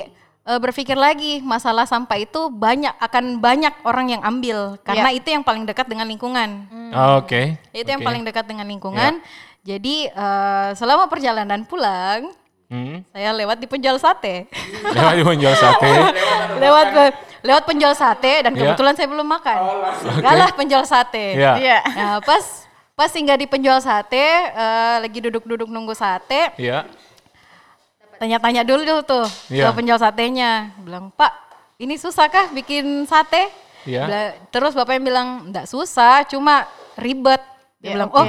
eh, 0.44 0.58
berpikir 0.58 0.94
lagi 0.94 1.40
masalah 1.40 1.84
sampah 1.84 2.16
itu 2.16 2.48
banyak 2.48 2.94
akan 2.96 3.36
banyak 3.36 3.74
orang 3.82 4.08
yang 4.10 4.22
ambil 4.22 4.76
karena 4.80 5.10
itu 5.10 5.28
yang 5.28 5.42
paling 5.42 5.62
dekat 5.62 5.84
dengan 5.84 6.04
lingkungan. 6.04 6.64
Ah, 6.88 7.18
Oke. 7.18 7.58
Itu 7.70 7.84
yang 7.86 8.00
Oke. 8.00 8.08
paling 8.08 8.22
dekat 8.22 8.44
dengan 8.44 8.64
lingkungan. 8.64 9.20
Jadi 9.60 10.06
eh, 10.06 10.70
selama 10.72 11.04
perjalanan 11.06 11.60
pulang 11.62 12.32
Hmm. 12.68 13.00
saya 13.10 13.32
lewat 13.32 13.56
di 13.56 13.64
penjual 13.64 13.96
sate. 13.96 14.44
Lewat 14.96 15.14
di 15.16 15.24
menjual 15.24 15.56
sate. 15.56 15.88
lewat 16.62 16.86
lewat 17.40 17.62
penjual 17.64 17.94
sate 17.94 18.44
dan 18.44 18.52
Iya. 18.52 18.60
kebetulan 18.60 18.92
saya 18.92 19.08
belum 19.08 19.24
makan. 19.24 19.58
Galah 20.20 20.52
penjual 20.52 20.84
sate. 20.84 21.32
Iya. 21.32 21.52
Iya. 21.56 21.78
Nah, 21.88 22.16
pas 22.20 22.44
pas 22.92 23.08
singgah 23.08 23.34
di 23.34 23.46
penjual 23.46 23.80
sate, 23.80 24.20
eh, 24.52 24.96
lagi 25.00 25.16
duduk-duduk 25.18 25.64
nunggu 25.64 25.96
sate, 25.96 26.52
Ya. 26.56 26.84
tanya-tanya 28.18 28.66
dulu 28.66 29.00
tuh 29.00 29.24
Iya. 29.48 29.70
ke 29.70 29.78
penjual 29.78 29.96
satenya. 29.96 30.74
Bilang, 30.76 31.08
"Pak, 31.08 31.32
ini 31.78 31.94
susah 31.94 32.26
kah 32.26 32.50
bikin 32.50 33.06
sate?" 33.06 33.48
Iya. 33.86 34.04
Bila- 34.04 34.34
Terus 34.50 34.72
bapaknya 34.74 35.02
bilang, 35.06 35.28
"Enggak 35.46 35.64
susah, 35.64 36.26
cuma 36.26 36.66
ribet." 36.96 37.40
Dia 37.78 37.86
Ya, 37.86 37.92
bilang, 37.94 38.10
oke. 38.10 38.18
"Oh, 38.18 38.28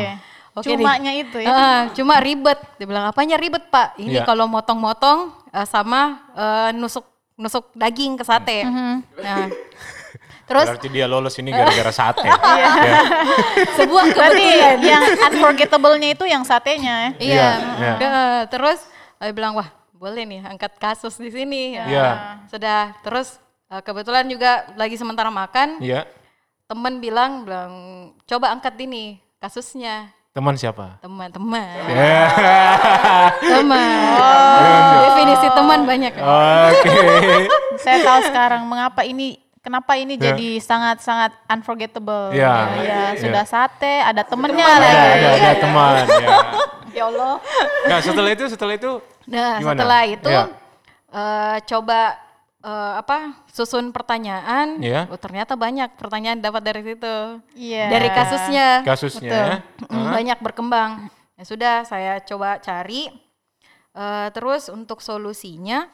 nih." 0.65 0.83
Cumanya 0.83 1.11
itu 1.13 1.37
ya. 1.39 1.47
Ah, 1.49 1.81
cuma 1.91 2.19
ribet. 2.19 2.59
Dia 2.75 2.85
bilang, 2.85 3.05
"Apanya 3.07 3.35
ribet, 3.35 3.67
Pak?" 3.67 3.95
Ini 3.95 4.19
Iya. 4.19 4.23
kalau 4.23 4.45
motong-motong 4.45 5.31
eh, 5.49 5.65
sama 5.65 6.25
eh, 6.33 6.69
nusuk 6.73 7.05
nusuk 7.35 7.71
daging 7.71 8.19
ke 8.19 8.23
sate. 8.23 8.67
Nah, 8.67 9.47
terus 10.49 10.67
Berarti 10.67 10.87
dia 10.89 11.07
lolos 11.07 11.35
ini 11.37 11.49
gara-gara 11.49 11.87
sate. 11.89 12.27
Iya. 12.59 12.67
Ya. 12.83 13.01
sebuah 13.79 14.03
kebetulan. 14.11 14.75
yang 14.81 15.03
unforgettable-nya 15.31 16.09
itu 16.11 16.25
yang 16.25 16.43
satenya. 16.43 17.15
Iya. 17.15 17.23
Iya, 17.23 17.49
iya. 17.79 17.93
Nah, 17.95 18.39
terus 18.51 18.83
saya 19.15 19.31
bilang, 19.31 19.55
"Wah, 19.55 19.69
boleh 19.95 20.27
nih 20.27 20.43
angkat 20.43 20.75
kasus 20.75 21.15
di 21.15 21.31
sini." 21.31 21.79
Iya. 21.79 22.39
Sudah. 22.51 22.91
Terus 23.01 23.39
eh, 23.69 23.79
kebetulan 23.79 24.25
juga 24.25 24.67
lagi 24.75 24.97
sementara 24.97 25.29
makan, 25.29 25.79
Iya. 25.79 26.03
teman 26.65 26.97
bilang, 26.97 27.45
bilang, 27.45 27.71
"Coba 28.25 28.51
angkat 28.51 28.75
ini 28.79 29.15
kasusnya." 29.37 30.09
Teman 30.29 30.53
siapa? 30.53 31.01
Teman-teman. 31.01 31.65
Ya. 31.89 32.29
Teman. 33.41 33.81
Definisi 35.09 35.48
teman 35.50 35.79
banyak. 35.83 36.13
Oke. 36.15 36.89
Saya 37.83 37.98
tahu 38.00 38.19
sekarang 38.24 38.62
mengapa 38.63 39.01
ini 39.01 39.41
kenapa 39.59 39.98
ini 39.98 40.15
jadi 40.15 40.62
sangat-sangat 40.62 41.33
unforgettable. 41.50 42.29
Iya. 42.29 42.45
Ya, 42.45 42.62
ya, 42.77 43.01
Iya. 43.09 43.19
sudah 43.19 43.43
sate, 43.43 43.93
ada 44.00 44.21
temennya 44.21 44.63
Ada, 44.63 44.77
lagi. 44.79 44.93
ada, 44.93 45.29
ada 45.33 45.51
teman. 45.57 45.93
Ya. 46.05 46.38
Ya 46.89 47.03
Allah. 47.05 47.33
Nah 47.86 47.98
setelah 48.00 48.29
itu, 48.31 48.45
setelah 48.48 48.74
itu 48.75 48.91
Nah, 49.25 49.57
Gimana? 49.57 49.77
setelah 49.77 50.01
itu 50.05 50.29
Iya. 50.29 50.43
eh, 51.09 51.57
coba 51.65 52.00
eh, 52.59 52.93
apa 52.99 53.47
susun 53.49 53.91
pertanyaan. 53.91 54.79
Iya. 54.79 55.07
Oh, 55.07 55.19
ternyata 55.19 55.55
banyak 55.55 55.95
pertanyaan 55.95 56.39
dapat 56.39 56.61
dari 56.63 56.81
situ. 56.83 57.15
Iya. 57.55 57.85
Dari 57.87 58.09
kasusnya. 58.11 58.67
kasusnya 58.83 59.31
Betul. 59.31 59.47
ya. 59.47 59.55
Mm, 59.95 60.07
banyak 60.11 60.39
berkembang. 60.43 60.91
Ya 61.39 61.43
sudah, 61.47 61.75
saya 61.87 62.19
coba 62.23 62.59
cari. 62.59 63.07
Eh, 63.89 64.27
terus 64.31 64.69
untuk 64.69 65.01
solusinya 65.01 65.89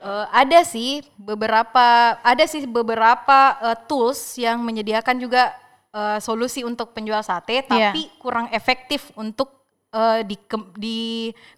eh, 0.00 0.26
ada 0.32 0.64
sih 0.64 1.04
beberapa 1.14 2.16
ada 2.18 2.44
sih 2.48 2.64
beberapa 2.64 3.38
eh, 3.60 3.76
tools 3.84 4.40
yang 4.40 4.64
menyediakan 4.64 5.20
juga 5.20 5.52
eh, 5.92 6.18
solusi 6.18 6.64
untuk 6.64 6.96
penjual 6.96 7.20
sate, 7.20 7.60
Iya. 7.60 7.92
tapi 7.92 8.08
kurang 8.18 8.48
efektif 8.50 9.12
untuk 9.14 9.52
eh, 9.92 10.24
di, 10.24 10.36
di 10.74 10.98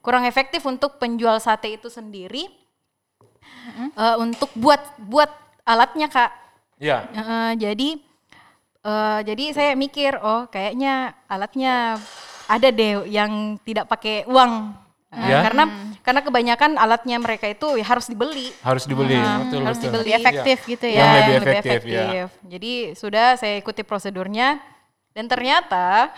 kurang 0.03 0.27
efektif 0.27 0.67
untuk 0.67 0.99
penjual 0.99 1.39
sate 1.39 1.79
itu 1.79 1.87
sendiri. 1.89 2.49
Eh, 3.93 4.17
untuk 4.17 4.49
buat 4.55 4.79
buat 4.97 5.29
alatnya 5.67 6.07
kak. 6.07 6.31
Ya. 6.79 7.09
Heeh, 7.11 7.51
jadi 7.59 7.89
eh, 8.83 9.19
jadi 9.27 9.45
saya 9.53 9.73
mikir 9.75 10.17
oh 10.19 10.47
kayaknya 10.47 11.17
alatnya 11.27 11.99
ada 12.47 12.69
deh 12.71 13.05
yang 13.11 13.59
tidak 13.63 13.91
pakai 13.91 14.23
uang 14.27 14.85
Eh, 15.07 15.23
Ya. 15.33 15.39
karena 15.49 15.65
karena 16.03 16.21
kebanyakan 16.21 16.71
alatnya 16.77 17.17
mereka 17.17 17.47
itu 17.47 17.79
ya 17.79 17.87
harus 17.87 18.11
dibeli 18.11 18.51
Harus 18.61 18.85
dibeli, 18.85 19.15
betul 19.17 19.63
harus 19.65 19.79
betul. 19.79 19.87
dibeli. 19.89 20.03
Lebih 20.03 20.15
efektif 20.19 20.59
gitu 20.67 20.87
ya. 20.87 20.99
Yang 20.99 21.09
lebih 21.09 21.33
yang 21.33 21.41
efektif, 21.41 21.81
ya. 21.87 22.05
jadi 22.43 22.73
sudah 22.93 23.27
saya 23.39 23.55
ikuti 23.57 23.81
prosedurnya 23.81 24.59
dan 25.15 25.25
ternyata 25.25 26.11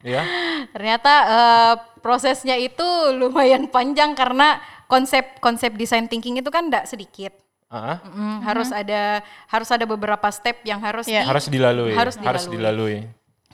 Ya. 0.00 0.22
ternyata 0.74 1.12
eh, 1.28 1.74
prosesnya 2.00 2.54
itu 2.56 2.86
lumayan 3.18 3.66
panjang 3.68 4.14
karena 4.14 4.62
konsep 4.88 5.38
konsep 5.38 5.76
design 5.76 6.08
thinking 6.08 6.36
itu 6.36 6.48
kan 6.48 6.66
tidak 6.66 6.88
sedikit 6.88 7.32
Ah, 7.68 8.00
Mm, 8.00 8.40
harus 8.42 8.72
ada 8.72 9.20
harus 9.44 9.68
ada 9.68 9.84
beberapa 9.84 10.24
step 10.32 10.64
yang 10.64 10.80
harus 10.80 11.04
Iya. 11.04 11.20
di- 11.20 11.28
harus 11.28 11.46
dilalui. 11.46 11.92
harus 11.92 12.16
Harus 12.16 12.48
dilalui. 12.48 13.04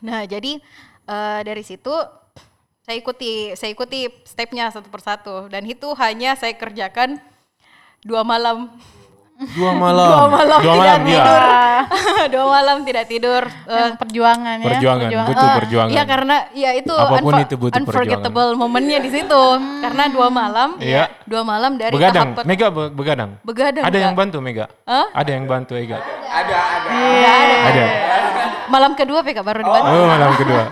Nah, 0.00 0.22
jadi 0.22 0.62
eh, 1.04 1.40
dari 1.42 1.60
situ 1.60 1.90
saya 2.80 2.94
ikuti 2.94 3.50
saya 3.52 3.74
ikuti 3.74 4.06
stepnya 4.22 4.70
satu 4.70 4.86
persatu 4.86 5.50
dan 5.50 5.66
itu 5.66 5.90
hanya 5.98 6.38
saya 6.38 6.54
kerjakan 6.54 7.18
dua 8.00 8.22
malam 8.22 8.70
Dua 9.34 9.72
malam. 9.82 10.08
Dua 10.14 10.28
malam 10.30 10.58
Dua 10.58 10.72
tidak 10.72 10.78
malam, 10.78 11.00
ya. 11.02 11.10
tidur 11.10 11.42
dua 12.32 12.44
malam 12.48 12.76
tidak 12.80 13.04
tidur 13.06 13.42
Eh, 13.44 13.74
Yang 13.76 13.94
perjuangan 13.98 14.56
ya. 14.56 14.64
Perjuangan, 14.64 15.02
perjuangan. 15.04 15.28
butuh 15.28 15.44
eh, 15.44 15.56
perjuangan. 15.56 15.90
Iya 15.90 16.02
karena 16.04 16.36
ya 16.54 16.70
itu 16.72 16.92
Apa 16.92 17.16
pun 17.16 17.18
unfor- 17.28 17.42
itu 17.42 17.54
butuh 17.56 17.76
unforgettable 17.76 18.50
momennya 18.54 18.98
di 18.98 19.10
situ 19.10 19.42
karena 19.82 20.04
dua 20.08 20.28
malam 20.28 20.78
Iya. 20.78 21.10
dua 21.24 21.42
malam 21.42 21.74
dari 21.74 21.92
Begadang, 21.92 22.28
tahap 22.32 22.46
Mega 22.46 22.66
be- 22.68 22.90
begadang. 22.90 23.30
begadang 23.42 23.82
Ada 23.82 23.98
yang 24.00 24.12
Kak. 24.12 24.20
bantu 24.22 24.38
Mega? 24.38 24.64
Hah? 24.84 25.06
Ada 25.12 25.30
yang 25.30 25.44
bantu 25.44 25.72
Ega? 25.74 25.98
Nggak 25.98 27.34
ada. 27.36 27.56
Ada. 27.64 27.84
malam 28.66 28.92
kedua 28.94 29.20
PK 29.20 29.38
baru 29.40 29.60
dibantu 29.60 29.88
Oh, 29.88 30.06
malam 30.06 30.30
kedua. 30.34 30.62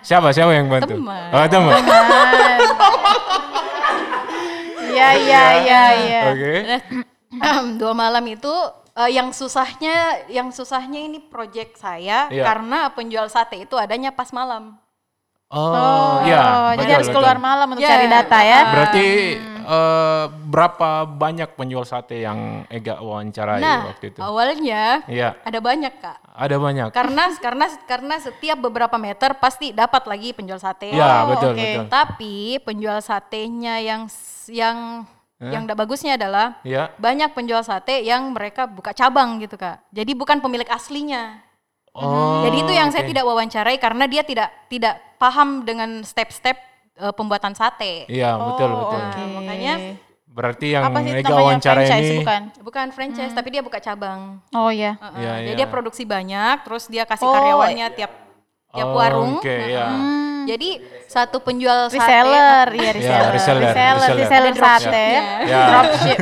Siapa? 0.00 0.28
Siapa 0.30 0.52
yang 0.52 0.66
bantu? 0.66 0.94
Teman. 0.94 1.30
Oh, 1.30 1.46
teman. 1.46 1.72
Iya, 4.88 5.08
iya, 5.14 5.42
iya, 5.60 5.82
iya. 5.96 6.22
Oke. 6.28 6.54
Dua 7.76 7.92
malam 7.92 8.24
itu 8.24 8.52
eh, 8.94 9.10
yang 9.10 9.30
susahnya 9.30 10.26
yang 10.26 10.48
susahnya 10.48 10.98
ini 11.00 11.18
project 11.18 11.76
saya 11.76 12.26
Iya. 12.28 12.44
karena 12.44 12.90
penjual 12.90 13.26
sate 13.26 13.60
itu 13.60 13.74
adanya 13.74 14.10
pas 14.10 14.30
malam. 14.30 14.76
Oh, 15.48 16.20
iya. 16.28 16.76
jadi 16.76 16.84
betul, 16.84 16.92
harus 16.92 17.08
betul. 17.08 17.16
keluar 17.24 17.38
malam 17.40 17.72
untuk 17.72 17.80
Ya, 17.80 17.96
cari 17.96 18.06
data 18.06 18.38
ya. 18.38 18.60
Berarti 18.68 19.06
eh, 19.64 20.24
berapa 20.44 20.88
banyak 21.08 21.56
penjual 21.56 21.88
sate 21.88 22.20
yang 22.20 22.68
Ega 22.68 23.00
wawancarai 23.00 23.56
Nah, 23.56 23.88
waktu 23.88 24.12
itu? 24.12 24.20
awalnya 24.20 25.00
Iya, 25.08 25.40
ada 25.40 25.58
banyak 25.58 25.94
kak. 25.96 26.20
ada 26.36 26.56
banyak. 26.60 26.92
Karena 26.92 27.32
karena 27.40 27.64
karena 27.82 28.14
setiap 28.20 28.60
beberapa 28.60 29.00
meter 29.00 29.40
pasti 29.40 29.72
dapat 29.72 30.04
lagi 30.04 30.36
penjual 30.36 30.60
sate. 30.60 30.92
Iya, 30.92 31.24
Oh, 31.24 31.32
betul, 31.32 31.52
oke. 31.52 31.64
betul. 31.64 31.84
Tapi 31.88 32.34
penjual 32.60 33.00
satenya 33.00 33.80
yang 33.80 34.04
s- 34.04 34.52
yang 34.52 35.08
Eh? 35.38 35.54
yang 35.54 35.62
tidak 35.64 35.78
bagusnya 35.78 36.18
adalah 36.18 36.58
Iya. 36.60 36.90
banyak 36.98 37.30
penjual 37.30 37.62
sate 37.62 38.02
yang 38.02 38.34
mereka 38.34 38.66
buka 38.66 38.90
cabang 38.90 39.38
gitu 39.38 39.54
kak. 39.54 39.86
Jadi 39.88 40.10
bukan 40.12 40.42
pemilik 40.42 40.66
aslinya. 40.66 41.38
Oh. 41.94 42.42
Jadi 42.42 42.56
itu 42.58 42.72
yang 42.72 42.90
saya 42.90 43.06
oke. 43.06 43.10
tidak 43.10 43.24
wawancarai 43.24 43.76
karena 43.76 44.04
dia 44.04 44.22
tidak 44.22 44.50
tidak 44.66 44.98
paham 45.16 45.62
dengan 45.62 46.02
step-step 46.02 46.58
eh, 46.96 47.14
pembuatan 47.14 47.54
sate. 47.54 48.10
Iya, 48.10 48.34
betul, 48.36 48.66
Oh, 48.68 48.78
betul. 48.82 48.98
oke. 49.00 49.14
Nah, 49.14 49.28
makanya 49.36 49.74
Berarti 50.28 50.70
yang 50.70 50.86
Apa 50.86 51.02
sih 51.02 51.10
Ega 51.10 51.22
namanya 51.24 51.42
wawancara 51.42 51.74
franchise 51.82 51.98
ini 52.04 52.18
bukan? 52.22 52.42
bukan 52.62 52.86
franchise 52.90 53.32
tapi 53.32 53.48
dia 53.50 53.58
buka 53.58 53.78
cabang. 53.78 54.38
Oh 54.52 54.70
iya. 54.70 54.94
Heeh, 54.96 55.18
Iya, 55.18 55.32
Jadi 55.36 55.50
iya. 55.50 55.58
dia 55.58 55.66
produksi 55.66 56.02
banyak, 56.02 56.56
terus 56.62 56.86
dia 56.86 57.02
kasih 57.02 57.26
Oh, 57.26 57.34
karyawannya 57.34 57.86
tiap 57.92 58.12
tiap 58.70 58.86
Oh, 58.86 58.94
warung. 58.94 59.38
Oke, 59.38 59.50
Heeh. 59.50 59.74
ya. 59.74 59.86
Jadi 60.48 60.70
satu 61.04 61.38
penjual 61.38 61.92
sate 61.92 62.08
Reseller, 62.08 62.66
iya 62.80 62.90
reseller. 62.96 63.30
reseller, 63.30 63.62
reseller, 63.68 63.68
reseller. 63.68 64.16
reseller 64.16 64.54
Ada 64.54 64.62
sate. 64.64 65.08
Ya. 65.44 65.62
Dropship. 65.68 66.18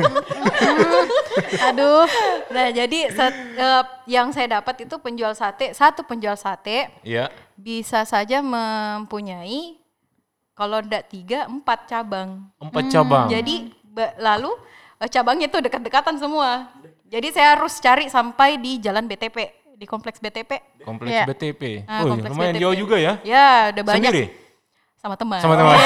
Aduh. 1.71 2.03
Nah, 2.51 2.67
jadi 2.69 2.99
sat- 3.11 3.39
eh, 3.55 3.83
yang 4.05 4.27
saya 4.31 4.59
dapat 4.59 4.83
itu 4.83 4.95
penjual 4.99 5.31
sate, 5.31 5.71
satu 5.71 6.03
penjual 6.03 6.35
sate 6.35 6.91
Iya. 7.01 7.31
bisa 7.55 8.03
saja 8.03 8.43
mempunyai 8.43 9.79
kalau 10.51 10.81
tidak 10.81 11.07
tiga, 11.07 11.45
empat 11.45 11.87
cabang. 11.87 12.49
Empat 12.57 12.83
cabang. 12.89 13.25
Jadi 13.29 13.71
lalu 14.17 14.51
eh, 14.97 15.09
cabangnya 15.09 15.47
itu 15.47 15.59
dekat-dekatan 15.61 16.17
semua. 16.17 16.67
Jadi 17.07 17.31
saya 17.31 17.55
harus 17.55 17.79
cari 17.79 18.11
sampai 18.11 18.59
di 18.59 18.83
Jalan 18.83 19.07
BTP, 19.07 19.56
di 19.77 19.85
kompleks 19.85 20.17
BTP. 20.17 20.81
Kompleks 20.81 21.13
Iya. 21.13 21.23
BTP. 21.29 21.85
Ah, 21.85 22.01
Oh, 22.01 22.17
kompleks 22.17 22.33
lumayan 22.33 22.53
BTP. 22.57 22.63
jauh 22.65 22.75
juga 22.75 22.95
ya. 22.97 23.13
Ya, 23.21 23.69
udah 23.69 23.83
banyak 23.85 24.09
Sendiri? 24.09 24.25
sama 24.97 25.13
teman. 25.13 25.37
Sama 25.39 25.53
teman. 25.53 25.77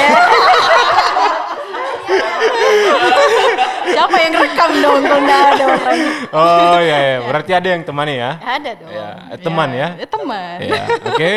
Siapa 3.84 4.16
yang 4.16 4.32
rekam 4.34 4.70
dong 4.80 5.00
kalau 5.04 5.20
ada 5.28 5.64
orang? 5.68 5.98
Oh 6.32 6.78
iya, 6.80 6.96
iya. 6.98 7.16
berarti 7.20 7.52
ada 7.52 7.68
yang 7.68 7.82
temani 7.84 8.14
ya. 8.16 8.30
Ada 8.40 8.70
dong. 8.74 8.88
Ya, 8.90 9.08
teman 9.36 9.68
ya. 9.70 9.88
Eh, 10.00 10.08
teman. 10.08 10.56
Iya, 10.58 10.82
oke. 11.04 11.32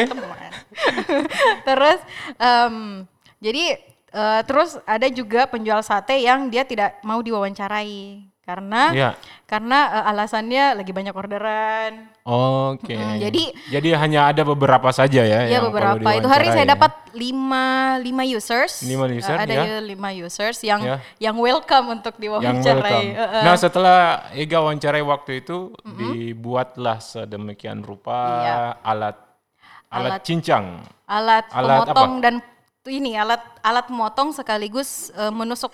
terus 1.68 2.00
em, 2.36 2.76
jadi 3.40 3.64
eh, 4.12 4.42
terus 4.44 4.80
ada 4.84 5.08
juga 5.08 5.44
penjual 5.46 5.80
sate 5.82 6.20
yang 6.20 6.48
dia 6.48 6.64
tidak 6.64 7.00
mau 7.02 7.20
diwawancarai 7.20 8.24
karena 8.46 8.82
Iya. 8.94 9.10
karena 9.44 9.80
eh, 9.90 10.12
alasannya 10.14 10.64
lagi 10.78 10.94
banyak 10.94 11.12
orderan. 11.12 12.14
Oke. 12.22 12.94
Mm, 12.94 13.18
jadi- 13.20 13.52
jadi 13.74 13.90
hanya 13.98 14.30
ada 14.30 14.46
beberapa 14.46 14.86
saja 14.90 15.22
ya 15.22 15.44
Ya 15.44 15.58
yang 15.58 15.68
perlu 15.68 15.98
beberapa 15.98 16.10
itu 16.14 16.28
hari 16.30 16.48
saya 16.48 16.62
diwawancarai. 16.62 16.74
dapat 16.78 16.92
lima 17.12 17.66
lima 18.00 18.24
users. 18.24 18.86
Lima 18.86 19.06
Eh, 19.06 19.18
user, 19.18 19.34
ada 19.36 19.50
ya. 19.50 19.64
ya 19.66 19.80
lima 19.82 20.10
users 20.12 20.62
yang 20.62 20.78
Ya. 20.80 20.98
yang 21.20 21.34
welcome 21.36 21.90
untuk 21.92 22.14
yang 22.16 22.38
diwawancarai. 22.38 22.86
welcome. 22.86 23.10
Eh, 23.12 23.34
eh. 23.34 23.44
Nah, 23.44 23.56
setelah 23.56 23.98
Ega 24.32 24.62
wawancarai 24.62 25.02
waktu 25.02 25.42
itu 25.42 25.74
dibuatlah 25.84 26.98
sedemikian 27.00 27.82
rupa 27.82 28.18
Iya. 28.40 28.58
alat 28.82 29.18
alat 29.88 30.12
Alat- 30.12 30.24
cincang. 30.24 30.66
alat, 31.06 31.46
Alat 31.50 31.78
pemotong 31.82 32.14
dan 32.20 32.36
ini 32.86 33.16
alat 33.16 33.42
alat 33.62 33.88
memotong 33.88 34.30
sekaligus 34.32 35.10
eh, 35.12 35.30
menusuk 35.30 35.74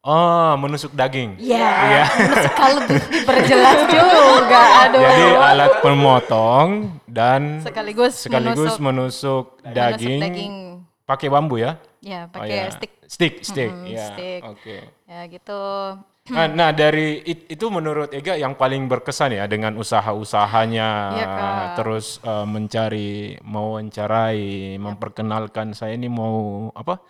Oh, 0.00 0.54
menusuk 0.56 0.94
daging. 0.94 1.34
ya 1.36 1.58
Iya. 1.58 2.04
menusuk 2.06 2.54
kalau 2.54 2.80
diperjelas 3.12 3.78
juga 3.88 4.62
aduh 4.86 5.00
Jadi 5.00 5.24
alat 5.36 5.72
pemotong 5.82 6.68
dan 7.04 7.58
sekaligus, 7.60 8.14
sekaligus 8.16 8.78
menusuk, 8.78 8.80
menusuk, 8.80 9.44
menusuk 9.58 9.74
daging, 9.74 10.20
daging 10.22 10.54
pakai 11.02 11.26
bambu 11.28 11.58
ya. 11.58 11.82
ya 11.98 12.24
Oh, 12.24 12.32
pakai 12.32 12.56
ya. 12.56 12.70
stick 12.70 12.92
Stick, 13.04 13.34
stick. 13.42 13.72
Mm-mm, 13.72 13.90
ya. 13.90 14.06
stick. 14.06 14.40
Oke. 14.44 14.76
ya 15.04 15.20
gitu 15.26 15.60
Nah, 16.28 16.44
nah, 16.46 16.70
dari 16.70 17.24
it- 17.24 17.48
itu 17.48 17.66
menurut 17.66 18.12
Ega 18.12 18.36
yang 18.36 18.52
paling 18.52 18.84
berkesan 18.84 19.32
ya 19.32 19.48
dengan 19.48 19.74
usaha-usahanya 19.74 20.88
Iya, 21.10 21.26
Kak. 21.26 21.66
terus 21.74 22.20
eh, 22.20 22.44
mencari 22.44 23.40
mewawancarai, 23.40 24.76
memperkenalkan 24.76 25.72
saya 25.72 25.96
ini 25.96 26.06
mau 26.06 26.68
apa? 26.70 27.00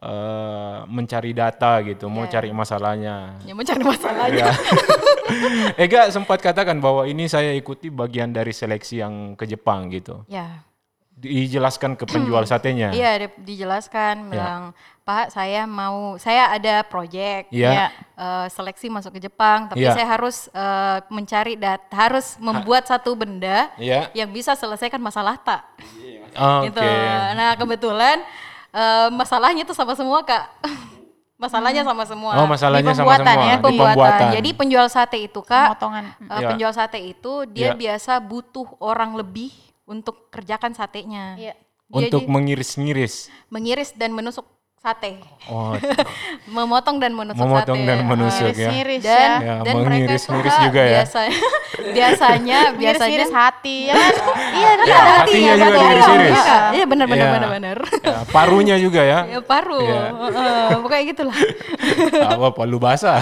Eh, 0.00 0.76
mencari 0.86 1.30
data 1.30 1.80
gitu, 1.82 2.08
mau 2.08 2.24
Iya. 2.24 2.32
cari 2.34 2.50
masalahnya. 2.50 3.36
ya 3.44 3.52
mencari 3.52 3.84
masalahnya 3.84 4.48
Ya. 4.48 4.52
Ega 5.78 6.08
sempat 6.08 6.40
katakan 6.40 6.78
bahwa 6.78 7.04
ini 7.04 7.24
saya 7.24 7.52
ikuti 7.52 7.86
bagian 7.86 8.30
dari 8.30 8.50
seleksi 8.50 8.98
yang 8.98 9.14
ke 9.34 9.44
Jepang 9.44 9.86
gitu. 9.88 10.24
ya 10.26 10.64
dijelaskan 11.14 11.94
ke 11.94 12.08
penjual 12.08 12.42
satenya. 12.42 12.90
Iya, 12.90 13.10
dia- 13.20 13.36
dijelaskan 13.36 14.32
bilang, 14.32 14.72
"Pak, 15.02 15.28
saya 15.28 15.68
mau 15.68 16.16
saya 16.16 16.48
ada 16.48 16.80
project 16.80 17.52
Iya. 17.52 17.70
Ya. 17.70 17.86
eh, 18.16 18.46
seleksi 18.48 18.88
masuk 18.88 19.12
ke 19.12 19.28
Jepang, 19.28 19.68
tapi 19.68 19.84
Iya. 19.84 19.92
saya 19.92 20.08
harus 20.08 20.48
eh, 20.48 20.98
mencari 21.08 21.54
dat 21.54 21.84
harus 21.90 22.40
membuat 22.40 22.88
satu 22.88 23.12
benda 23.12 23.68
Iya. 23.76 24.08
yang 24.16 24.32
bisa 24.32 24.56
selesaikan 24.56 24.96
masalah 24.96 25.36
tak." 25.36 25.60
Oke. 26.32 26.72
Gitu. 26.72 26.88
Nah, 27.36 27.52
kebetulan 27.54 28.24
eh, 28.70 29.08
masalahnya 29.10 29.62
tuh 29.62 29.74
sama 29.74 29.92
semua, 29.94 30.22
Kak. 30.22 30.46
Masalahnya 31.40 31.80
sama 31.80 32.04
semua. 32.04 32.36
Oh, 32.36 32.44
masalahnya 32.44 32.92
Di 32.92 33.00
sama 33.00 33.16
pembuatan 33.16 33.32
semua 33.32 33.48
ya, 33.48 33.56
di 33.56 33.64
pembuatan. 33.64 33.96
pembuatan. 33.96 34.28
Jadi 34.36 34.48
penjual 34.52 34.86
sate 34.92 35.18
itu 35.24 35.40
kak, 35.40 35.66
Pemotongan. 35.72 36.04
eh, 36.20 36.36
Ya. 36.36 36.48
penjual 36.52 36.72
sate 36.76 37.00
itu 37.00 37.32
dia 37.48 37.72
Ya. 37.72 37.72
biasa 37.72 38.20
butuh 38.20 38.68
orang 38.76 39.16
lebih 39.16 39.48
untuk 39.88 40.28
kerjakan 40.28 40.76
satenya. 40.76 41.40
Iya. 41.40 41.54
Dia 41.56 42.06
untuk 42.12 42.28
mengiris-ngiris. 42.28 43.32
mengiris 43.48 43.96
dan 43.96 44.12
menusuk 44.12 44.44
sate, 44.80 45.20
Oh, 45.44 45.76
memotong 46.56 46.96
dan 46.96 47.12
menusuk 47.12 47.36
memotong 47.36 47.80
sate. 47.80 47.84
dan 47.84 47.98
Eh, 48.00 48.06
menusuk 48.06 48.52
ya. 48.56 48.72
Ngiris-ngiris 48.72 49.02
dan 49.02 49.12
ya. 49.12 49.28
Ya, 49.44 49.54
dan 49.60 49.74
mereka 49.76 49.84
mengiris-ngiris 50.08 50.24
suka 50.48 50.64
juga 50.64 50.80
ya. 50.80 50.92
biasanya 50.96 51.36
biasanya 51.96 52.58
biasanya 52.72 52.96
Ngiris-ngiris 52.96 53.30
hati 53.30 53.76
ya 53.84 53.94
kan? 53.94 54.12
iya 54.56 54.70
kan 54.70 54.86
Ya, 54.86 54.96
ada 54.96 55.12
hatinya 55.12 55.52
hatinya 55.52 55.92
juga. 55.92 56.16
Iya, 56.16 56.56
iya 56.72 56.84
benar 56.86 57.06
benar 57.06 57.20
Iya. 57.20 57.34
benar 57.36 57.50
benar. 57.52 57.76
Ya, 58.00 58.18
parunya 58.26 58.76
juga 58.78 59.00
ya. 59.02 59.18
Ya 59.28 59.40
paru, 59.44 59.80
Iya. 59.84 60.00
Heeh, 60.32 60.68
pokoknya 60.80 61.04
gitulah. 61.06 61.38
Apa 62.26 62.48
palu 62.50 62.78
basah. 62.78 63.20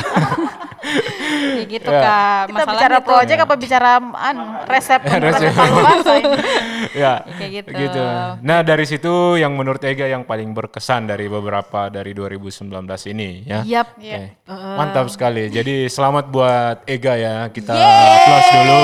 Kayak 1.58 1.70
gitu 1.72 1.90
Ya. 1.90 2.00
kak. 2.00 2.14
Kita 2.14 2.54
Masalahnya 2.54 2.72
bicara 2.72 2.96
tuh- 2.96 3.06
project 3.08 3.40
apa 3.40 3.54
bicara 3.54 3.88
anu, 3.98 4.42
resep 4.64 5.00
Resep. 5.26 5.50
ini? 5.50 6.36
ya. 7.02 7.12
Kayak 7.28 7.50
gitu. 7.66 8.02
Nah, 8.40 8.58
dari 8.62 8.84
situ 8.84 9.12
yang 9.34 9.52
menurut 9.52 9.82
Ega 9.82 10.06
yang 10.06 10.22
paling 10.22 10.50
berkesan 10.50 11.04
dari 11.04 11.26
beberapa 11.26 11.86
dari 11.88 12.12
2019 12.12 12.70
ini 13.08 13.44
ya. 13.44 13.60
Yap. 13.62 13.88
Oke. 13.94 14.38
Mantap 14.48 15.06
sekali. 15.08 15.48
Jadi 15.48 15.86
selamat 15.86 16.24
buat 16.28 16.76
Ega 16.84 17.14
ya. 17.14 17.36
Kita 17.48 17.72
Yeay. 17.72 18.16
aplaus 18.16 18.48
dulu. 18.48 18.82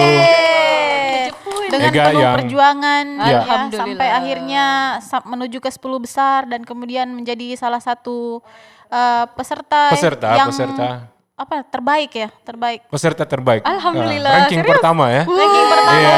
dengan 1.64 1.90
Ega 1.90 2.04
penuh 2.06 2.20
yang- 2.20 2.36
perjuangan 2.38 3.04
Ya. 3.18 3.40
ya, 3.40 3.58
sampai 3.68 4.08
akhirnya 4.08 4.64
menuju 5.24 5.58
ke 5.58 5.66
10 5.68 5.98
besar 5.98 6.46
dan 6.46 6.62
kemudian 6.62 7.10
menjadi 7.10 7.56
salah 7.56 7.82
satu 7.82 8.38
uh, 8.86 9.24
peserta, 9.34 9.90
Peserta, 9.90 10.38
yang 10.38 10.54
peserta. 10.54 11.10
Apa 11.34 11.66
terbaik 11.66 12.10
ya 12.14 12.28
terbaik 12.42 12.86
Peserta 12.86 13.26
terbaik. 13.26 13.66
Alhamdulillah. 13.66 14.30
Nah, 14.30 14.38
ranking 14.40 14.62
Serius? 14.62 14.72
pertama 14.78 15.04
ya. 15.10 15.22
ranking 15.26 15.66
pertama 15.66 15.92
Iya. 15.94 16.16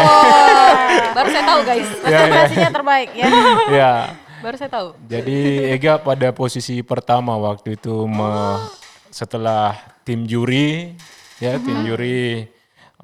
Baru 1.16 1.28
saya 1.32 1.44
tahu 1.46 1.60
guys. 1.62 1.88
Ya, 1.88 1.96
ya. 2.04 2.20
presentasinya 2.20 2.70
terbaik 2.72 3.08
ya 3.12 3.26
ya. 3.80 3.92
Baru 4.36 4.56
saya 4.56 4.70
tahu. 4.70 4.88
Jadi 5.08 5.38
Ega 5.72 5.96
pada 5.96 6.28
posisi 6.30 6.84
pertama 6.84 7.32
waktu 7.34 7.74
itu 7.74 8.04
me- 8.04 8.60
setelah 9.08 9.72
tim 10.04 10.28
juri 10.28 10.92
ya 11.36 11.56
tim 11.56 11.80
juri 11.82 12.44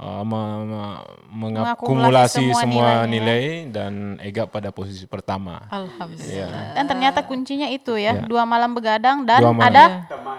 uh, 0.03 0.23
me- 0.23 0.67
me- 0.67 1.03
mengakumulasi 1.33 2.43
semua 2.43 2.61
semua 2.61 2.87
nilainya. 3.03 3.07
nilai 3.07 3.43
dan 3.69 3.93
Ega 4.21 4.45
pada 4.45 4.69
posisi 4.69 5.07
pertama. 5.07 5.63
Alhamdulillah. 5.69 6.51
Ya. 6.51 6.75
dan 6.75 6.85
ternyata 6.85 7.23
kuncinya 7.23 7.69
itu 7.69 7.95
ya 7.95 8.13
Ya. 8.13 8.23
dua 8.23 8.43
malam 8.45 8.73
begadang 8.73 9.23
dan 9.23 9.41
malam. 9.41 9.63
ada 9.63 9.85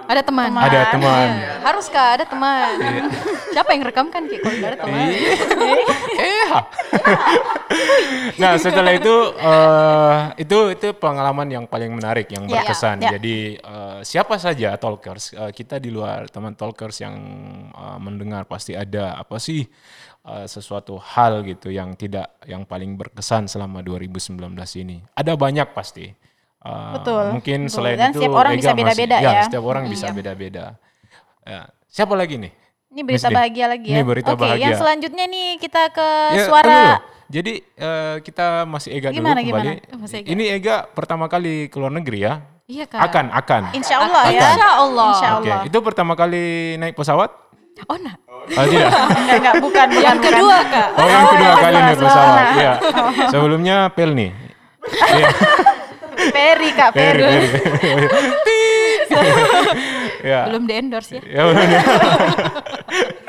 Ada 0.04 0.20
teman. 0.22 0.52
Ada 0.52 0.82
teman. 0.92 1.28
Iya. 1.32 1.54
Harus 1.64 1.86
kak, 1.88 2.10
ada 2.14 2.26
teman. 2.26 2.76
Siapa 3.50 3.72
yang 3.72 3.84
rekam 3.84 4.08
kan 4.10 4.28
Ki? 4.28 4.36
Kalau 4.36 4.60
ada 4.62 4.76
teman. 4.76 5.08
Eh. 6.14 6.50
nah 8.36 8.54
setelah 8.56 8.92
itu 8.92 9.14
eh, 9.34 10.16
itu 10.40 10.58
itu 10.72 10.88
pengalaman 10.94 11.48
yang 11.48 11.66
paling 11.66 11.90
menarik 11.90 12.28
yang 12.30 12.46
Ya, 12.46 12.62
berkesan. 12.62 13.00
ya. 13.00 13.16
Jadi 13.16 13.38
eh, 13.56 13.98
siapa 14.04 14.36
saja 14.38 14.76
talkers 14.76 15.32
eh, 15.32 15.52
kita 15.52 15.78
di 15.78 15.88
luar 15.88 16.28
teman 16.28 16.54
talkers 16.54 17.00
yang 17.00 17.16
eh, 17.70 17.98
mendengar 17.98 18.44
pasti 18.44 18.74
ada 18.74 19.16
apa 19.16 19.38
sih 19.38 19.53
eh, 20.24 20.46
sesuatu 20.46 20.98
hal 20.98 21.44
gitu 21.44 21.70
yang 21.70 21.94
tidak 21.94 22.34
yang 22.44 22.64
paling 22.64 22.94
berkesan 22.94 23.46
selama 23.46 23.80
2019 23.80 24.40
ini. 24.78 25.06
Ada 25.14 25.34
banyak 25.36 25.70
pasti. 25.72 26.10
Eh, 26.64 26.92
Betul, 26.96 27.36
Mungkin 27.36 27.60
betul. 27.64 27.74
selain 27.74 27.98
Dan 27.98 28.10
itu 28.10 28.18
setiap 28.18 28.34
orang 28.36 28.54
Ega 28.54 28.60
bisa 28.60 28.72
beda-beda 28.74 29.18
ya. 29.20 29.42
Setiap 29.44 29.64
orang 29.64 29.84
bisa 29.86 30.08
beda-beda. 30.10 30.66
Ya, 31.44 31.62
siapa 31.86 32.14
lagi 32.14 32.40
nih? 32.40 32.54
ini 32.88 33.02
berita 33.02 33.26
Miss 33.26 33.26
D. 33.26 33.34
bahagia 33.34 33.66
lagi 33.66 33.88
ya 33.90 33.96
Ini 33.98 34.04
berita 34.06 34.30
oke 34.32 34.40
bahagia. 34.40 34.64
yang 34.64 34.74
selanjutnya 34.78 35.26
nih 35.26 35.48
kita 35.58 35.90
ke 35.90 36.08
Ya, 36.32 36.46
suara. 36.46 36.82
Jadi 37.26 37.54
eh, 37.74 38.16
kita 38.22 38.64
masih 38.64 38.94
Ega 38.94 39.10
Gimana, 39.10 39.42
dulu 39.42 39.50
kembali. 39.50 39.70
gimana? 39.82 39.98
Masih 39.98 40.18
Ega. 40.22 40.30
Ini 40.30 40.44
Ega 40.54 40.76
pertama 40.88 41.26
kali 41.26 41.68
ke 41.68 41.76
luar 41.76 41.90
negeri 41.90 42.22
ya? 42.22 42.46
Iya 42.64 42.86
kak. 42.86 43.02
Akan, 43.02 43.26
akan. 43.28 43.62
Insya 43.74 43.98
Allah 43.98 44.24
ya 44.30 44.40
Insya 44.46 44.70
Allah. 44.78 45.10
Insya 45.10 45.30
Oke, 45.36 45.50
Allah 45.50 45.66
itu 45.66 45.78
pertama 45.82 46.14
kali 46.14 46.46
naik 46.78 46.94
pesawat? 46.94 47.34
Oh 47.84 47.98
nah. 48.00 48.16
Oh, 48.30 48.66
tidak. 48.66 48.90
enggak 49.24 49.38
enggak 49.42 49.56
bukan 49.60 49.88
bukan 49.90 50.04
Yang 50.04 50.18
bukan. 50.18 50.30
kedua 50.32 50.58
kak. 50.68 50.88
Oh, 50.94 51.06
yang 51.06 51.26
kedua 51.28 51.50
Oh, 51.50 51.58
kali 51.58 51.74
naik 51.74 51.96
sebelah 51.96 52.12
pesawat. 52.12 52.30
sana. 52.30 52.44
Iya. 52.54 52.74
Sebelumnya 53.30 53.78
Pelni. 53.92 54.28
Iya, 54.84 55.28
Peri 56.30 56.70
kak 56.72 56.90
Peri, 56.92 57.24
Peri 57.24 57.48
Peri. 57.48 58.08
Ya. 60.24 60.48
Belum 60.48 60.64
di 60.64 60.74
endorse 60.74 61.20
ya. 61.20 61.22
Ya, 61.28 61.42
belum 61.46 61.68
ya. 61.68 61.82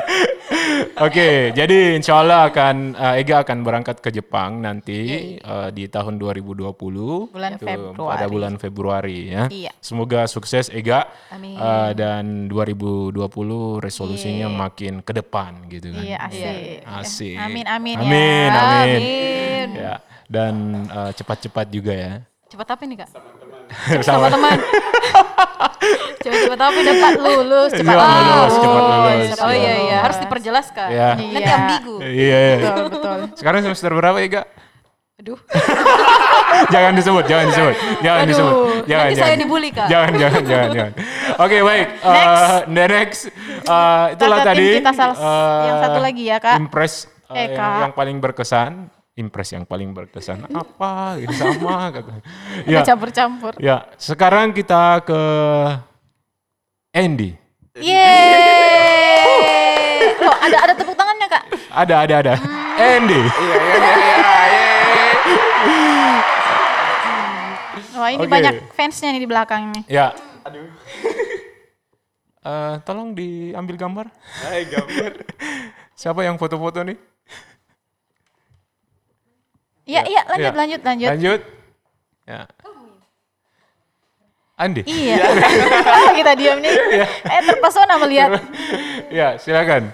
Oke, 0.96 1.50
jadi 1.50 1.98
insya 1.98 2.22
Allah 2.22 2.46
akan 2.46 2.94
eh, 2.94 3.20
Ega 3.20 3.42
akan 3.42 3.58
berangkat 3.60 3.98
ke 3.98 4.10
Jepang 4.10 4.62
nanti 4.62 4.98
eh, 5.36 5.68
di 5.70 5.84
tahun 5.86 6.16
2020 6.16 6.70
Bulan 7.34 7.52
Itu 7.52 7.66
Februari. 7.66 8.10
pada 8.14 8.26
bulan 8.26 8.54
Februari 8.56 9.18
ya. 9.26 9.44
Iya. 9.50 9.72
Semoga 9.80 10.26
sukses 10.26 10.70
Ega 10.70 11.10
Amin. 11.28 11.58
eh, 11.58 11.90
dan 11.94 12.46
2020 12.46 13.18
resolusinya 13.78 14.46
makin 14.48 15.02
ke 15.02 15.12
depan 15.12 15.66
gitu 15.66 15.90
kan. 15.90 16.04
Iya 16.04 16.16
asik. 16.22 16.56
Asik. 16.86 17.36
Amin 17.36 17.66
amin, 17.66 17.96
Amin, 17.98 18.48
ya. 18.48 18.62
amin. 18.62 19.00
Amin. 19.02 19.68
Ya, 19.74 19.94
dan 20.26 20.54
eh, 20.86 21.10
cepat-cepat 21.12 21.66
juga 21.68 21.92
ya. 21.92 22.12
Cepat 22.46 22.70
apa 22.70 22.82
nih 22.86 22.96
kak? 23.02 23.10
Sama 24.00 24.26
Teman. 24.28 24.58
Cepat-cepat 26.16 26.56
apa 26.58 26.78
nih? 26.78 26.86
Cepat 26.88 27.14
lulus, 27.18 27.70
cepat 27.70 27.92
Cepat 27.92 28.08
lulus. 28.08 28.52
cepat 28.54 28.82
lulus. 28.82 29.30
Oh 29.38 29.52
iya 29.52 29.72
iya, 29.82 29.96
harus 30.00 30.18
diperjelas 30.18 30.66
kak. 30.70 30.88
Ya. 30.88 31.08
Nanti 31.12 31.36
Iya. 31.36 31.54
ambigu. 31.54 31.94
Iya, 32.00 32.08
iya. 32.40 32.56
Betul 32.62 32.84
betul. 32.90 33.18
Sekarang 33.36 33.60
semester 33.60 33.90
berapa 33.92 34.18
Ega? 34.18 34.42
Aduh. 35.14 35.38
jangan 36.74 36.92
disebut, 36.94 37.24
jangan 37.24 37.46
disebut, 37.48 37.74
jangan 38.00 38.20
Aduh, 38.20 38.30
disebut, 38.30 38.54
jangan, 38.84 39.04
nanti 39.04 39.14
jangan. 39.14 39.26
saya 39.26 39.36
dibully, 39.36 39.70
Kak. 39.70 39.86
Jangan, 39.86 40.12
jangan, 40.16 40.42
jangan, 40.44 40.68
jangan. 40.70 40.92
Oke, 41.36 41.56
baik. 41.60 41.86
Uh, 42.04 42.58
the 42.68 42.84
next, 42.86 43.20
uh, 43.64 44.04
itulah 44.10 44.38
tim 44.40 44.48
tadi. 44.48 44.66
kita 44.78 44.92
salah- 44.92 45.18
uh, 45.18 45.62
yang 45.64 45.76
satu 45.82 45.98
lagi 46.00 46.22
ya, 46.24 46.36
Kak. 46.38 46.56
Impress 46.56 46.94
uh, 47.26 47.34
Eh, 47.34 47.46
yang, 47.46 47.52
Kak. 47.54 47.78
yang 47.80 47.92
paling 47.92 48.16
berkesan. 48.18 48.70
Impress 49.14 49.54
yang 49.54 49.62
paling 49.62 49.94
berkesan. 49.94 50.50
Apa? 50.50 51.22
Ini 51.22 51.30
sama. 51.38 51.86
kata. 51.94 52.18
Ya, 52.66 52.82
campur-campur. 52.82 53.54
ya. 53.62 53.86
Sekarang 53.94 54.50
kita 54.50 55.06
ke 55.06 55.20
Andy. 56.90 57.38
Yeay. 57.78 59.38
Loh, 60.18 60.34
ada 60.34 60.56
ada 60.66 60.74
tepuk 60.74 60.98
tangannya 60.98 61.26
kak. 61.30 61.44
Ada, 61.70 61.94
ada, 62.06 62.14
ada. 62.26 62.34
Andy. 62.74 63.22
Wah 67.94 68.10
ini 68.10 68.26
Oke. 68.26 68.34
banyak 68.34 68.54
fansnya 68.74 69.14
nih 69.14 69.22
di 69.22 69.28
belakang 69.30 69.70
nih. 69.70 69.82
Ya. 69.86 70.10
Aduh. 70.42 70.66
Eh, 72.44 72.74
tolong 72.84 73.16
diambil 73.16 73.78
gambar. 73.78 74.06
gambar. 74.44 75.12
Siapa 76.00 76.20
yang 76.26 76.36
foto-foto 76.36 76.82
nih? 76.84 76.98
Iya 79.84 80.02
iya 80.02 80.20
lanjut 80.26 80.44
Ya. 80.46 80.56
lanjut 80.56 80.80
lanjut. 80.82 81.10
Lanjut. 81.10 81.40
Ya. 82.24 82.40
Andi. 84.54 84.82
Iya. 84.86 85.18
Ah, 85.84 86.14
kita 86.18 86.32
diam 86.34 86.58
nih. 86.58 86.72
Eh 87.26 87.40
terpesona 87.44 87.98
melihat. 87.98 88.38
ya, 89.18 89.34
silakan. 89.36 89.90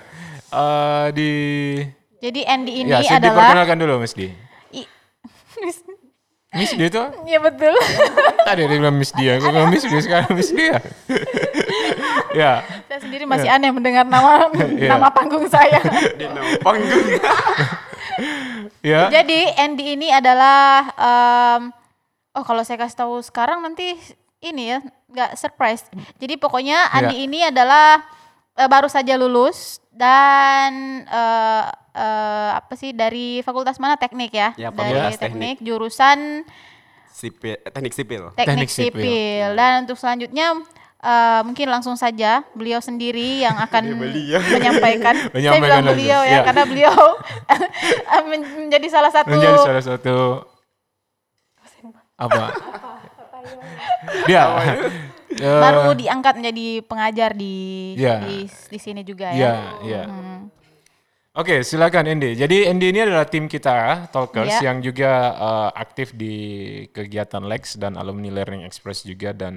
Eh, 0.46 1.07
di 1.11 1.31
Jadi 2.20 2.44
Andy 2.44 2.72
ini 2.79 2.92
ya, 2.92 3.00
saya 3.00 3.16
adalah. 3.18 3.48
diperkenalkan 3.48 3.76
dulu 3.79 3.94
Miss 3.98 4.12
D. 4.12 4.29
I- 4.70 4.90
Miss 6.53 6.74
D 6.74 6.83
itu 6.85 7.00
Iya 7.24 7.38
betul. 7.40 7.72
tadi 8.42 8.61
dia 8.61 8.76
bilang 8.76 8.92
Miss 8.92 9.11
dia, 9.11 9.38
aku 9.38 9.48
bilang 9.48 9.70
Miss 9.70 9.83
D 9.83 9.94
sekarang 9.96 10.29
Miss 10.35 10.53
dia. 10.53 10.76
ya, 12.33 12.61
saya 12.85 12.98
sendiri 13.00 13.24
masih 13.24 13.48
aneh 13.48 13.70
mendengar 13.70 14.05
nama 14.05 14.44
nama 14.76 15.09
panggung 15.09 15.46
saya. 15.46 15.81
panggung. 16.61 17.07
Ya. 18.80 19.11
Jadi 19.11 19.40
Andy 19.54 19.85
ini 19.94 20.09
adalah 20.09 20.88
em, 20.92 21.62
oh 22.33 22.44
kalau 22.44 22.62
saya 22.62 22.78
kasih 22.78 22.98
tahu 22.98 23.18
sekarang 23.20 23.61
nanti 23.61 23.98
ini 24.40 24.70
ya 24.70 24.78
nggak 25.06 25.35
surprise. 25.35 25.85
Jadi 26.16 26.35
pokoknya 26.37 26.88
Andi 26.90 27.16
Ya. 27.16 27.24
ini 27.24 27.38
adalah 27.42 28.00
eh, 28.54 28.66
baru 28.66 28.87
saja 28.87 29.14
lulus 29.14 29.78
dan 29.90 30.70
eh, 31.04 31.64
eh, 31.92 32.50
apa 32.54 32.72
sih 32.74 32.90
dari 32.90 33.40
fakultas 33.40 33.76
mana 33.76 33.94
teknik 33.94 34.33
ya? 34.33 34.54
Ya, 34.54 34.70
dari 34.70 34.96
fakultas 34.96 35.18
teknik 35.18 35.56
jurusan 35.61 36.46
Sipil, 37.11 37.59
teknik 37.68 37.92
sipil. 37.92 38.30
teknik, 38.33 38.48
Teknik 38.64 38.70
sipil. 38.70 39.02
sipil. 39.02 39.48
Dan 39.52 39.85
untuk 39.85 39.98
selanjutnya 39.98 40.62
eh, 41.00 41.40
mungkin 41.42 41.66
langsung 41.66 41.94
saja 41.94 42.44
beliau 42.52 42.78
sendiri 42.78 43.40
yang 43.40 43.56
akan 43.66 43.82
menyampaikan. 43.96 45.14
Saya 45.20 45.32
Menyampaikan 45.32 45.60
bilang 45.60 45.80
langsung, 45.82 45.94
beliau 45.96 46.20
ya 46.22 46.32
ya. 46.32 46.40
karena 46.44 46.62
beliau 46.64 46.96
men- 48.28 48.50
menjadi 48.68 48.86
salah 48.88 49.10
satu 49.10 49.30
menjadi 49.30 49.58
salah 49.58 49.84
satu 49.84 50.16
apa? 52.16 52.52
Dia 54.26 54.44
eh, 55.30 55.60
baru 55.60 55.94
diangkat 55.94 56.34
menjadi 56.36 56.66
pengajar 56.84 57.30
di 57.32 57.54
Ya. 57.96 58.20
di, 58.20 58.44
di 58.44 58.78
sini 58.78 59.00
juga 59.00 59.32
Iya, 59.32 59.80
ya. 59.80 59.82
iya. 59.82 60.02
Oke, 61.30 61.62
silakan 61.62 62.10
Andy. 62.10 62.34
Jadi 62.34 62.66
Andy 62.66 62.90
ini 62.90 63.00
adalah 63.00 63.22
tim 63.22 63.46
kita 63.46 64.10
Talkers 64.10 64.50
Iya. 64.52 64.66
yang 64.66 64.82
juga 64.82 65.10
eh, 65.30 65.70
aktif 65.76 66.10
di 66.12 66.34
kegiatan 66.86 67.38
Lex 67.40 67.78
dan 67.78 67.94
Alumni 67.94 68.34
Learning 68.34 68.66
Express 68.66 69.06
juga 69.06 69.30
dan 69.30 69.54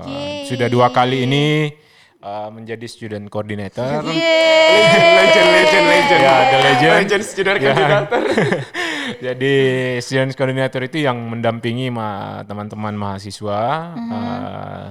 Yeay. 0.00 0.48
sudah 0.48 0.66
dua 0.66 0.88
kali 0.88 1.28
ini 1.28 1.76
eh, 2.16 2.48
menjadi 2.48 2.86
student 2.86 3.28
coordinator. 3.28 4.00
Yeay. 4.02 4.48
Legend, 5.12 5.48
legend, 5.50 5.86
legend. 5.86 6.20
Ya, 6.22 6.36
the 6.40 6.58
legend. 6.62 6.92
Legend 6.96 7.22
student 7.22 7.56
Ya. 7.58 7.64
coordinator. 7.66 8.20
Jadi 9.28 9.54
student 10.00 10.32
coordinator 10.32 10.80
itu 10.82 10.98
yang 11.00 11.20
mendampingi 11.20 11.92
ma- 11.92 12.40
teman-teman 12.42 12.94
mahasiswa, 12.94 13.60
Mhm. 13.92 14.08
eh, 14.08 14.88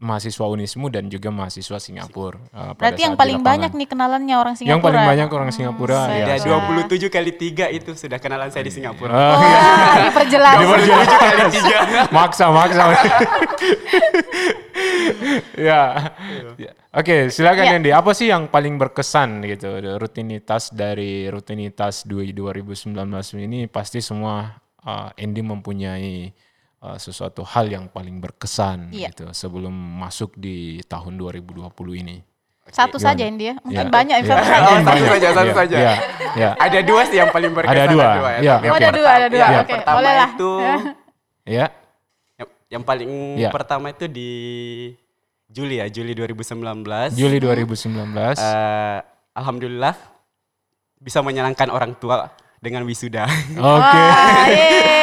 mahasiswa 0.00 0.48
Unismu 0.48 0.88
dan 0.88 1.12
juga 1.12 1.28
mahasiswa 1.28 1.76
Singapura. 1.76 2.40
pada 2.48 2.72
Berarti 2.72 3.00
yang 3.04 3.20
paling 3.20 3.36
lapangan. 3.36 3.68
banyak 3.68 3.72
nih 3.76 3.88
kenalannya 3.92 4.36
orang 4.40 4.54
Singapura. 4.56 4.72
Yang 4.72 4.82
paling 4.88 5.02
banyak 5.04 5.28
orang 5.28 5.50
Singapura. 5.52 5.98
Hmm, 6.00 6.10
ya. 6.16 6.24
Ada 6.24 6.34
Baiklah. 6.40 6.88
27 6.88 7.12
kali 7.12 7.32
3 7.36 7.76
itu 7.76 7.90
sudah 7.92 8.18
kenalan 8.18 8.48
saya 8.48 8.64
di 8.64 8.72
Singapura. 8.72 9.12
Oh, 9.12 9.36
Wah, 9.36 9.94
diperjelas. 10.08 10.56
Diperjelas. 10.56 11.08
maksa, 12.16 12.48
maksa. 12.48 12.84
ya. 15.68 15.82
Ya. 16.56 16.72
Oke, 16.96 17.28
silakan 17.28 17.64
Ya. 17.68 17.72
Andy. 17.76 17.90
Apa 17.92 18.16
sih 18.16 18.32
yang 18.32 18.48
paling 18.48 18.80
berkesan 18.80 19.44
gitu 19.44 19.68
rutinitas 20.00 20.72
dari 20.72 21.28
rutinitas 21.28 22.08
2 22.08 22.32
2019 22.32 22.96
ini 23.36 23.68
pasti 23.68 24.00
semua 24.00 24.58
uh, 24.82 25.12
Andy 25.14 25.44
mempunyai 25.44 26.32
uh, 26.80 26.96
sesuatu 26.96 27.44
hal 27.44 27.68
yang 27.68 27.84
paling 27.86 28.18
berkesan 28.18 28.88
Iya. 28.90 29.12
gitu 29.12 29.28
sebelum 29.30 29.72
masuk 29.72 30.36
di 30.36 30.80
tahun 30.84 31.16
2020 31.16 31.68
ini. 31.96 32.18
Satu 32.70 32.96
Gimana? 32.96 33.06
saja 33.10 33.24
ini 33.26 33.42
ya. 33.42 33.54
Mungkin 33.60 33.86
Ya. 33.86 33.90
banyak 33.90 34.18
Ya. 34.22 34.28
saja. 34.30 34.54
Oh, 34.62 34.78
satu 34.80 35.04
saja, 35.08 35.28
satu 35.32 35.50
Ya, 35.50 35.54
saja. 35.56 35.76
ya, 35.76 35.94
ya. 36.36 36.50
Ada 36.54 36.78
dua 36.80 37.02
sih 37.04 37.18
yang 37.18 37.30
paling 37.30 37.50
berkesan. 37.50 37.74
Ada 37.74 37.84
dua, 37.88 38.06
ya. 38.06 38.14
ya, 38.38 38.54
Tapi 38.56 38.66
Oh, 38.66 38.76
ada 38.76 38.90
dua, 38.90 39.10
ada 39.10 39.26
dua. 39.26 39.38
ya, 39.40 39.46
Oke, 39.46 39.50
Yang 39.50 39.66
pertama 39.76 39.96
boleh 39.96 40.12
lah. 40.14 40.30
itu 40.30 40.50
Ya. 41.42 41.66
yang, 42.38 42.48
yang 42.70 42.82
paling 42.84 43.10
Ya. 43.36 43.50
pertama 43.50 43.86
itu 43.90 44.06
di 44.06 44.30
Juli 45.50 45.82
ya, 45.82 45.90
Juli 45.90 46.14
2019. 46.14 47.10
Juli 47.12 47.42
2019. 47.42 48.38
Eh, 48.38 48.98
Alhamdulillah 49.34 49.98
bisa 50.96 51.18
menyenangkan 51.20 51.66
orang 51.68 51.98
tua 51.98 52.30
dengan 52.58 52.86
wisuda. 52.86 53.26
Oke. 53.58 53.98
Yeay. 54.46 54.94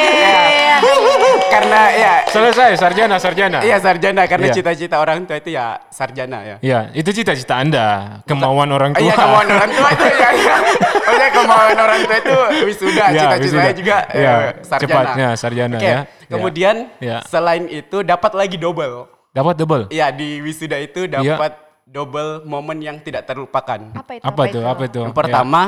karena 1.48 1.80
ya 1.90 2.12
Selesai 2.28 2.76
sarjana, 2.76 3.16
sarjana. 3.16 3.58
iya 3.60 3.76
sarjana 3.76 4.22
karena 4.24 4.46
Iya. 4.48 4.54
cita-cita 4.54 4.96
orang 4.98 5.24
tua 5.24 5.36
itu 5.36 5.50
ya 5.50 5.80
sarjana 5.88 6.38
ya. 6.44 6.56
Ya, 6.60 6.80
itu 6.92 7.10
cita-cita 7.10 7.56
Anda, 7.56 8.20
kemauan 8.24 8.68
orang 8.68 8.92
tua. 8.92 9.02
Iya 9.02 9.14
kemauan 9.14 9.48
orang 9.48 9.70
tua 9.70 9.88
itu 9.90 10.06
ya. 10.06 10.28
ya. 10.30 10.56
Maksudnya 10.98 11.30
kemauan 11.32 11.76
orang 11.76 12.00
tua 12.04 12.16
itu 12.18 12.36
wisuda, 12.64 13.04
Ya, 13.08 13.20
cita-citanya 13.24 13.74
juga 13.74 13.96
eh, 14.08 14.20
Ya, 14.20 14.32
sarjana. 14.60 14.80
cepatnya 14.82 15.28
sarjana 15.34 15.76
Oke, 15.76 15.88
ya. 15.88 15.98
Kemudian 16.28 16.76
Ya. 16.98 17.18
selain 17.24 17.64
itu 17.66 18.00
dapat 18.02 18.32
lagi 18.32 18.56
double. 18.56 19.08
Dapat 19.32 19.54
double. 19.56 19.82
Iya 19.88 20.08
di 20.10 20.40
wisuda 20.40 20.76
itu 20.76 21.04
dapat 21.06 21.56
double 21.84 22.44
momen 22.44 22.78
yang 22.78 22.96
tidak 22.98 23.24
terlupakan. 23.24 23.80
Apa 23.94 24.12
itu? 24.14 24.24
Apa 24.24 24.42
tuh? 24.46 24.62
Apa 24.62 24.82
itu? 24.84 25.00
Yang 25.00 25.16
pertama 25.16 25.60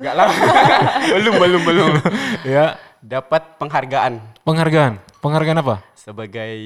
enggak 0.00 0.14
lah. 0.16 0.28
belum 1.12 1.34
belum 1.36 1.62
belum. 1.62 1.92
Ya. 2.56 2.80
Dapat 3.00 3.56
penghargaan 3.56 4.20
Penghargaan. 4.42 4.96
Penghargaan 5.20 5.60
apa? 5.60 5.76
sebagai 5.94 6.56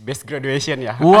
best 0.00 0.24
graduation 0.24 0.80
ya. 0.80 0.96
Wow. 0.96 1.20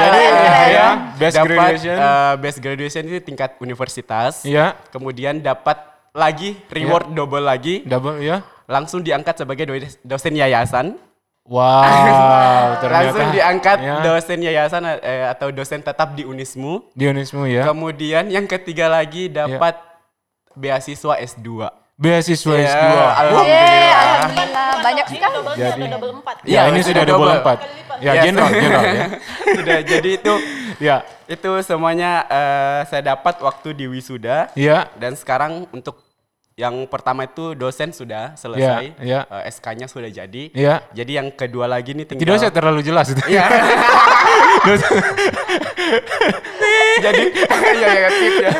Jadi 0.00 0.22
ya, 0.70 0.88
best 1.18 1.34
dapat 1.36 1.50
graduation. 1.50 1.96
eh, 1.98 2.34
best 2.38 2.58
graduation 2.58 3.02
itu 3.04 3.18
tingkat 3.20 3.58
universitas. 3.58 4.46
Iya. 4.46 4.78
Kemudian 4.88 5.42
dapat 5.42 5.76
lagi 6.10 6.54
reward 6.70 7.10
double 7.12 7.42
lagi, 7.42 7.82
Double 7.82 8.22
ya. 8.22 8.46
langsung 8.64 9.02
diangkat 9.02 9.36
sebagai 9.36 9.66
do- 9.66 9.98
dosen 10.00 10.32
yayasan. 10.32 10.94
Wow, 11.50 12.78
ternyata. 12.80 12.94
langsung 13.10 13.28
diangkat 13.34 13.78
ya, 13.82 13.94
dosen 14.00 14.38
yayasan 14.38 14.82
eh, 14.96 15.26
atau 15.26 15.50
dosen 15.50 15.82
tetap 15.82 16.14
di 16.14 16.22
Unismu. 16.22 16.86
Dionismu 16.94 17.42
ya. 17.44 17.66
Kemudian 17.66 18.30
yang 18.30 18.46
ketiga 18.46 18.86
lagi 18.86 19.26
dapat 19.26 19.74
beasiswa 20.52 21.18
S2. 21.18 21.66
Beasiswa 21.98 22.54
Ya, 22.54 22.64
S2. 22.64 22.86
Yeay, 22.86 23.10
Alhamdulillah. 23.12 23.98
alhamdulillah. 24.00 24.68
Banyak 24.80 25.06
sekali. 25.06 25.36
Jadi 25.52 25.82
Iya, 26.46 26.56
ya, 26.56 26.60
ini 26.64 26.78
itu 26.78 26.88
sudah 26.88 27.02
double 27.04 27.18
double. 27.26 27.40
empat. 27.42 27.58
Ya, 28.00 28.12
Iya, 28.14 28.22
general, 28.24 28.48
sudah. 28.48 28.60
general 28.62 28.84
ya. 28.86 29.06
Sudah, 29.60 29.78
jadi 29.84 30.10
itu 30.14 30.32
Ya. 30.88 30.96
itu 31.26 31.50
semuanya 31.60 32.24
eh, 32.24 32.80
saya 32.86 33.02
dapat 33.12 33.36
waktu 33.40 33.68
di 33.74 33.84
wisuda 33.84 34.48
Ya. 34.54 34.88
dan 34.96 35.12
sekarang 35.12 35.68
untuk 35.68 36.00
yang 36.60 36.84
pertama 36.84 37.24
itu 37.24 37.56
dosen 37.56 37.88
sudah 37.88 38.36
selesai, 38.36 38.92
Ya, 39.00 39.24
eh, 39.24 39.48
SK-nya 39.48 39.88
sudah 39.88 40.12
jadi. 40.12 40.52
Ya. 40.52 40.84
Jadi 40.92 41.16
yang 41.16 41.32
kedua 41.32 41.64
lagi 41.64 41.96
nih 41.96 42.04
tinggal 42.04 42.20
Tidak 42.20 42.36
usah 42.36 42.52
terlalu 42.52 42.84
jelas 42.84 43.08
itu. 43.08 43.24
Iya. 43.24 43.48
jadi 47.04 47.22
ya 47.80 47.90
ya 47.96 48.08
tip 48.12 48.34
ya. 48.36 48.52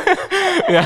ya. 0.73 0.83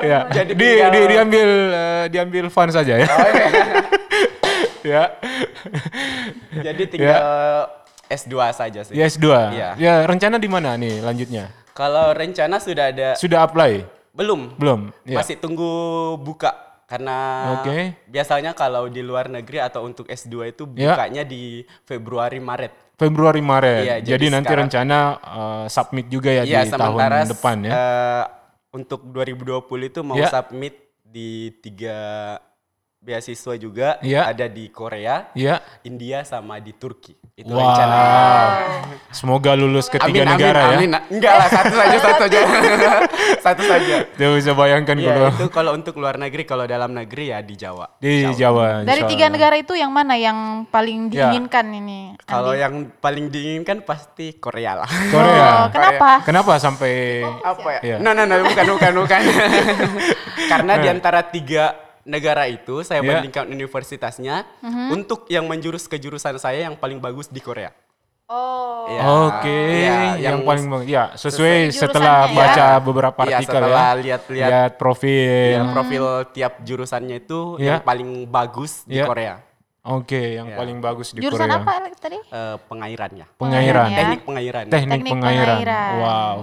ya. 0.00 0.18
Jadi 0.32 0.56
di, 0.56 0.64
tinggal- 0.64 0.92
di, 0.96 1.00
diambil 1.12 1.48
eh, 1.76 2.04
diambil 2.08 2.48
fun 2.48 2.72
saja 2.72 2.96
ya. 2.96 3.04
Oh, 3.04 3.28
iya. 3.28 3.48
ya. 4.96 5.04
Jadi 6.72 6.82
tinggal 6.88 7.68
S2 8.08 8.32
saja 8.56 8.80
sih. 8.80 8.96
Ya 8.96 9.04
S2. 9.04 9.28
Iya. 9.52 9.76
Ya, 9.76 10.08
rencana 10.08 10.40
di 10.40 10.48
mana 10.48 10.72
nih 10.80 11.04
lanjutnya? 11.04 11.52
Kalau 11.76 12.16
rencana 12.16 12.56
sudah 12.56 12.88
ada 12.88 13.12
Sudah 13.20 13.44
apply? 13.44 13.95
Belum? 14.16 14.56
Belum. 14.56 14.80
Ya. 15.04 15.20
Masih 15.20 15.36
tunggu 15.36 15.68
buka 16.16 16.56
karena 16.88 17.18
Oke. 17.60 17.98
biasanya 18.06 18.54
kalau 18.54 18.88
di 18.88 19.02
luar 19.02 19.28
negeri 19.28 19.58
atau 19.60 19.84
untuk 19.84 20.08
S2 20.08 20.48
itu 20.48 20.64
Ya. 20.72 20.96
bukanya 20.96 21.22
di 21.22 21.62
Februari 21.84 22.40
Maret. 22.40 22.96
Februari 22.96 23.44
Maret. 23.44 23.82
Iya, 23.84 23.96
jadi, 24.00 24.08
jadi 24.16 24.26
nanti 24.32 24.48
sekarang- 24.48 24.68
rencana 24.72 24.98
eh, 25.20 25.64
submit 25.68 26.06
juga 26.08 26.30
ya 26.32 26.42
Iya, 26.42 26.60
di 26.64 26.72
tahun 26.72 27.28
depan 27.28 27.56
ya. 27.60 27.72
eh, 27.72 28.24
untuk 28.72 29.00
2020 29.04 29.84
itu 29.86 30.00
mau 30.00 30.16
Ya. 30.16 30.32
submit 30.32 30.74
di 31.04 31.52
tiga 31.60 31.98
beasiswa 32.98 33.54
juga 33.54 33.88
Ya. 34.00 34.26
ada 34.26 34.48
di 34.48 34.66
Korea, 34.68 35.28
Iya. 35.32 35.60
India 35.82 36.24
sama 36.24 36.56
di 36.58 36.72
Turki. 36.72 37.12
Itu 37.36 37.52
Wow. 37.52 37.68
rencananya. 37.68 38.16
Semoga 39.12 39.52
lulus 39.52 39.92
ke 39.92 40.00
tiga 40.00 40.24
Amin, 40.24 40.24
amin, 40.24 40.32
negara 40.40 40.60
ya. 40.62 40.68
amin. 40.72 40.90
Enggak 41.12 41.34
lah, 41.36 41.48
satu 41.52 41.74
saja, 41.74 41.96
satu 42.00 42.20
saja. 42.24 42.38
satu 43.44 43.62
saja. 43.62 43.96
Dia 44.08 44.28
bisa 44.32 44.52
bayangkan 44.52 44.96
Ya, 44.96 45.04
kalau 45.06 45.28
itu 45.28 45.46
kalau 45.52 45.70
untuk 45.72 45.94
luar 45.96 46.16
negeri, 46.16 46.42
kalau 46.42 46.64
dalam 46.64 46.96
negeri 46.96 47.28
ya 47.28 47.44
di 47.44 47.52
Jawa. 47.54 47.92
di 47.96 48.24
Jawa. 48.30 48.80
Dari 48.82 49.04
insya 49.04 49.12
tiga 49.12 49.28
Allah. 49.28 49.36
negara 49.36 49.54
itu 49.54 49.72
yang 49.72 49.92
mana 49.92 50.16
yang 50.16 50.64
paling 50.66 51.12
Ya. 51.12 51.28
diinginkan 51.28 51.64
ini? 51.70 52.16
Kalau 52.24 52.56
Andi? 52.56 52.64
yang 52.64 52.74
paling 52.96 53.28
diinginkan 53.28 53.84
pasti 53.84 54.32
Korea 54.34 54.72
lah. 54.74 54.88
Korea. 55.12 55.48
Oh, 55.60 55.66
kenapa? 55.68 56.10
Kenapa 56.24 56.52
sampai 56.56 57.20
Apa 57.44 57.68
ya? 57.70 57.80
Iya. 57.84 57.96
No, 58.00 58.16
no, 58.16 58.24
no, 58.24 58.40
bukan, 58.42 58.64
bukan, 58.66 58.92
bukan. 58.96 59.20
Karena 60.52 60.72
di 60.76 60.88
antara 60.88 61.20
tiga 61.22 61.84
negara 62.06 62.46
itu 62.46 62.80
saya 62.80 63.02
Iya. 63.02 63.18
bandingkan 63.18 63.44
universitasnya 63.46 64.46
untuk 64.88 65.26
yang 65.26 65.44
menjurus 65.44 65.84
ke 65.84 65.98
jurusan 65.98 66.38
saya 66.38 66.64
yang 66.64 66.74
paling 66.74 66.96
bagus 66.96 67.26
di 67.26 67.38
Korea. 67.38 67.74
Oh. 68.26 68.86
Ya, 68.86 69.02
Oke, 69.28 69.58
ya, 69.82 69.98
yang, 70.18 70.42
paling 70.42 70.66
bagus. 70.66 70.86
Ya, 70.86 71.04
sesuai 71.12 71.70
Sesuai 71.70 71.78
setelah 71.90 72.18
ya. 72.24 72.34
baca 72.34 72.66
beberapa 72.80 73.20
Iya, 73.22 73.30
artikel 73.36 73.54
setelah 73.54 73.86
ya. 73.88 73.98
lihat-lihat 73.98 74.50
Lihat 74.50 74.72
profil. 74.74 75.50
ya, 75.52 75.62
profil 75.68 76.04
tiap 76.30 76.52
jurusannya 76.62 77.16
itu 77.20 77.54
Iya. 77.58 77.66
yang 77.68 77.82
paling 77.82 78.10
bagus 78.26 78.82
di 78.82 78.98
Iya. 78.98 79.06
Korea. 79.06 79.34
Oke, 79.86 80.18
yang 80.34 80.50
Ya. 80.50 80.58
paling 80.58 80.82
bagus 80.82 81.14
di 81.14 81.22
Jurusan 81.22 81.46
Korea. 81.46 81.62
apa 81.62 81.94
tadi? 81.94 82.18
Eh, 82.18 82.56
pengairannya. 82.66 83.26
Pengairan. 83.38 83.86
Ya. 83.86 83.98
Teknik 84.02 84.20
pengairan. 84.26 84.64
Teknik, 84.66 84.90
Teknik 84.98 85.12
pengairan. 85.14 85.46
pengairan. 85.62 85.92
Wow. 86.02 86.36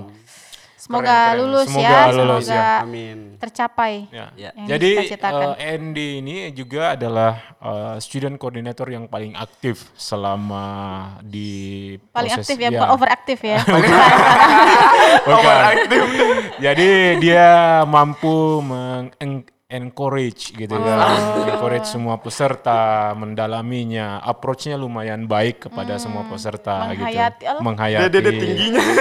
Semoga 0.84 1.08
Keren, 1.08 1.16
keren. 1.16 1.40
lulus 1.40 1.68
Semoga 1.72 1.88
ya, 1.88 2.02
lulus 2.12 2.44
semoga 2.44 2.60
ya. 2.60 2.84
Amin. 2.84 3.20
tercapai. 3.40 3.94
Ya. 4.12 4.26
Ya. 4.36 4.52
Jadi 4.68 4.90
dicita-citakan. 5.00 5.48
eh, 5.56 5.72
Andy 5.72 6.08
ini 6.20 6.36
juga 6.52 6.92
adalah 6.92 7.32
eh, 7.56 7.96
student 7.98 8.36
coordinator 8.36 8.92
yang 8.92 9.08
paling 9.08 9.32
aktif 9.34 9.88
selama 9.96 10.68
di 11.24 11.96
Paling 12.12 12.36
proses- 12.36 12.44
aktif 12.44 12.58
ya, 12.60 12.70
bukan 12.70 12.90
overaktif 12.92 13.40
ya. 13.40 13.60
Bukan. 15.24 15.74
Jadi 16.66 16.90
dia 17.20 17.48
mampu 17.86 18.60
meng 18.60 19.16
encourage 19.74 20.54
gitu 20.54 20.78
Oh. 20.78 20.86
kan, 20.86 21.18
encourage 21.50 21.90
semua 21.90 22.22
peserta, 22.22 23.10
mendalaminya, 23.18 24.22
approach-nya 24.22 24.78
lumayan 24.78 25.26
baik 25.26 25.66
kepada 25.68 25.98
semua 25.98 26.22
peserta 26.30 26.94
Hmm. 26.94 27.02
Menghayati, 27.02 27.42
gitu, 27.42 27.50
alah. 27.50 27.62
menghayati. 27.66 28.14
Dia 28.14 28.34
tingginya. 28.38 28.84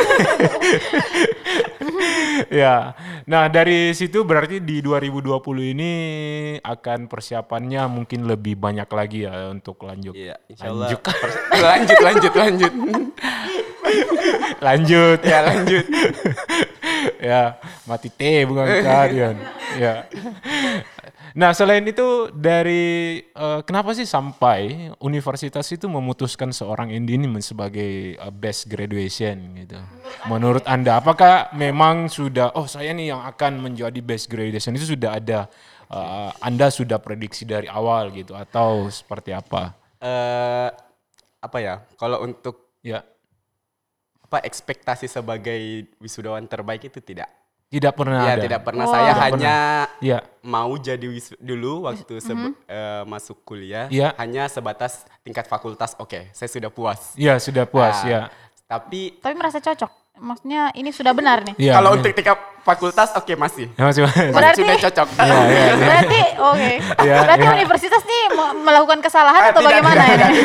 ya. 2.63 2.75
Nah, 3.29 3.45
dari 3.53 3.93
situ 3.93 4.25
berarti 4.25 4.65
di 4.65 4.81
2020 4.81 5.77
ini 5.77 5.93
akan 6.59 7.07
persiapannya 7.07 7.83
mungkin 7.93 8.25
lebih 8.25 8.57
banyak 8.57 8.89
lagi 8.89 9.29
ya 9.29 9.53
untuk 9.53 9.85
lanjut. 9.85 10.17
Iya, 10.17 10.41
insya 10.49 10.73
Allah. 10.73 10.89
Lanjut. 10.89 11.01
lanjut, 11.69 11.99
lanjut, 12.01 12.33
lanjut. 12.35 12.73
lanjut. 14.63 15.19
ya, 15.23 15.39
lanjut. 15.45 15.85
ya, 17.23 17.57
mati 17.87 18.11
T 18.11 18.43
bukan 18.51 18.67
kalian. 18.83 19.39
ya. 19.79 20.11
Nah, 21.33 21.57
selain 21.57 21.81
itu 21.89 22.29
dari 22.35 23.25
eh, 23.25 23.61
kenapa 23.65 23.97
sih 23.97 24.05
sampai 24.05 24.93
universitas 25.01 25.65
itu 25.73 25.89
memutuskan 25.89 26.53
seorang 26.53 26.93
Indi 26.93 27.17
ini 27.17 27.25
sebagai 27.41 28.21
eh, 28.21 28.33
best 28.35 28.69
graduation 28.69 29.57
gitu. 29.57 29.81
Menurut 30.29 30.67
Anda 30.69 31.01
apakah 31.01 31.49
memang 31.57 32.13
sudah 32.13 32.53
oh 32.53 32.69
saya 32.69 32.93
nih 32.93 33.17
yang 33.17 33.25
akan 33.25 33.65
menjadi 33.65 33.97
best 34.05 34.29
graduation 34.29 34.77
itu 34.77 34.93
sudah 34.93 35.17
ada 35.17 35.49
eh, 35.89 36.31
Anda 36.45 36.69
sudah 36.69 37.01
prediksi 37.01 37.49
dari 37.49 37.65
awal 37.65 38.13
gitu 38.13 38.37
atau 38.37 38.93
seperti 38.93 39.33
apa? 39.33 39.73
Eh, 40.05 40.69
apa 41.41 41.59
ya? 41.65 41.81
Kalau 41.97 42.29
untuk 42.29 42.73
Ya, 42.83 43.07
apa 44.33 44.49
ekspektasi 44.49 45.13
sebagai 45.13 45.85
wisudawan 46.01 46.41
terbaik 46.49 46.89
itu 46.89 47.05
tidak. 47.05 47.29
tidak 47.69 47.93
pernah 47.97 48.25
ya, 48.25 48.37
ada. 48.37 48.45
tidak 48.45 48.61
pernah. 48.65 48.85
Oh. 48.85 48.93
Saya 48.93 49.13
Tidak 49.13 49.25
hanya 49.29 49.57
Ya, 50.01 50.19
mau 50.41 50.73
jadi 50.77 51.05
wis 51.09 51.33
dulu 51.37 51.85
waktu 51.85 52.21
sebe- 52.21 52.57
eh, 52.65 53.05
masuk 53.05 53.45
kuliah. 53.45 53.93
Iya. 53.93 54.17
Hanya 54.17 54.49
sebatas 54.49 55.05
tingkat 55.21 55.45
fakultas. 55.49 55.93
Oke, 56.01 56.33
saya 56.33 56.49
sudah 56.49 56.73
puas. 56.73 57.13
ya 57.17 57.37
sudah 57.37 57.69
puas 57.69 58.01
Nah, 58.05 58.09
ya. 58.09 58.21
Tapi 58.65 59.21
Tapi 59.21 59.35
merasa 59.37 59.61
cocok. 59.61 60.02
Maksudnya 60.13 60.69
ini 60.77 60.93
sudah 60.93 61.17
benar 61.17 61.41
nih. 61.41 61.55
Iya, 61.57 61.73
kalau 61.73 61.91
iya. 61.91 61.97
untuk 61.99 62.13
tingkat 62.13 62.37
fakultas, 62.63 63.11
oke 63.17 63.33
masih. 63.35 63.67
Ya, 63.75 63.85
masih- 63.89 64.05
Berarti- 64.31 64.61
sudah 64.61 64.77
cocok. 64.79 65.09
Iya, 65.19 65.25
iya, 65.25 65.41
iya. 65.49 65.75
Berarti 65.81 66.21
oke. 66.37 66.73
Berarti 67.01 67.47
universitas 67.51 68.03
nih 68.05 68.23
me- 68.31 68.57
melakukan 68.61 69.01
kesalahan 69.01 69.41
Ah, 69.41 69.51
atau 69.51 69.61
tidak, 69.61 69.71
bagaimana 69.73 70.03
tidak, 70.05 70.29
ini? 70.31 70.41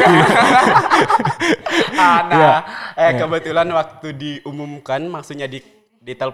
Ada. 1.94 2.36
Iya. 2.38 2.56
Eh 2.98 3.12
kebetulan 3.20 3.68
waktu 3.70 4.08
diumumkan, 4.14 5.02
maksudnya 5.06 5.46
di 5.46 5.60
di 6.00 6.14
tel 6.16 6.32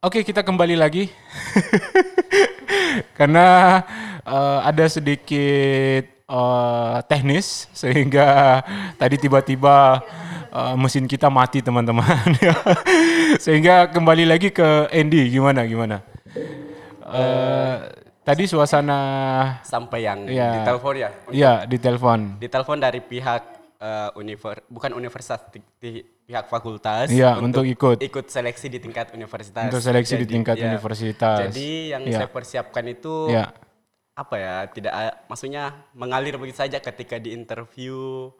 Oke, 0.00 0.24
kita 0.24 0.40
kembali 0.40 0.80
lagi. 0.80 1.12
Karena 3.18 3.46
eh, 4.22 4.58
ada 4.64 4.84
sedikit 4.88 6.04
eh, 6.08 6.96
teknis 7.04 7.68
sehingga 7.72 8.62
tadi 8.96 9.20
tiba-tiba 9.20 10.00
eh, 10.50 10.74
mesin 10.76 11.06
kita 11.06 11.26
mati, 11.26 11.58
teman-teman. 11.58 12.06
sehingga 13.44 13.88
kembali 13.88 14.26
lagi 14.26 14.50
ke 14.50 14.90
Andy, 14.90 15.30
gimana 15.30 15.62
gimana? 15.64 16.02
Eh, 17.10 17.74
tadi 18.22 18.44
suasana 18.46 18.98
sampai 19.62 20.00
yang 20.04 20.18
Iya. 20.26 20.50
di 20.52 20.60
telepon 20.62 20.94
ya. 20.94 21.10
ya 21.30 21.52
di 21.64 21.76
telepon. 21.78 22.18
Di 22.38 22.48
telepon 22.48 22.78
dari 22.78 23.00
pihak 23.00 23.42
eh, 23.76 24.10
univer 24.14 24.60
bukan 24.68 24.92
universitas 24.92 25.40
di, 25.48 25.58
di- 25.80 26.04
pihak 26.30 26.46
fakultas 26.46 27.10
Iya, 27.10 27.42
untuk 27.42 27.66
ikut. 27.66 27.98
ikut 27.98 28.30
seleksi 28.30 28.70
di 28.70 28.78
tingkat 28.78 29.10
universitas. 29.10 29.66
Untuk 29.66 29.82
seleksi 29.82 30.14
di 30.14 30.22
Jadi, 30.22 30.30
tingkat 30.30 30.54
ya. 30.54 30.70
universitas. 30.70 31.50
Jadi 31.50 31.90
yang 31.90 32.06
Iya. 32.06 32.22
saya 32.22 32.28
persiapkan 32.30 32.86
itu 32.86 33.26
Ya. 33.26 33.50
apa 34.14 34.36
ya? 34.38 34.54
Tidak 34.70 34.92
a- 34.94 35.16
maksudnya 35.26 35.74
mengalir 35.90 36.38
begitu 36.38 36.62
saja 36.62 36.78
ketika 36.78 37.18
di 37.18 37.34
interview 37.34 38.30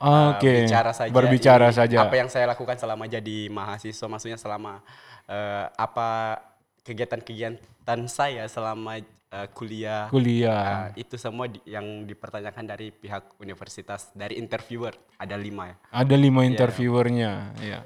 eh, 0.00 0.28
Oke. 0.32 0.52
bicara 0.64 0.90
saja 0.90 1.12
Berbicara 1.12 1.68
ini 1.68 1.76
saja. 1.76 1.96
apa 2.02 2.14
yang 2.16 2.32
saya 2.32 2.48
lakukan 2.48 2.76
selama 2.76 3.04
jadi 3.04 3.52
mahasiswa 3.52 4.06
maksudnya 4.08 4.40
selama 4.40 4.80
eh, 5.28 5.66
apa 5.76 6.40
kegiatan-kegiatan 6.80 8.00
saya 8.08 8.48
selama 8.48 8.98
eh, 8.98 9.48
kuliah 9.54 10.08
Kuliah. 10.10 10.90
Nah, 10.90 10.98
itu 10.98 11.14
semua 11.14 11.46
di- 11.46 11.62
yang 11.64 12.02
dipertanyakan 12.02 12.64
dari 12.66 12.90
pihak 12.90 13.36
universitas 13.38 14.10
dari 14.12 14.40
interviewer 14.40 14.90
ada 15.16 15.36
lima 15.36 15.70
ya 15.70 15.76
Ada 15.92 16.16
lima 16.16 16.42
interviewernya, 16.42 17.32
ya. 17.60 17.80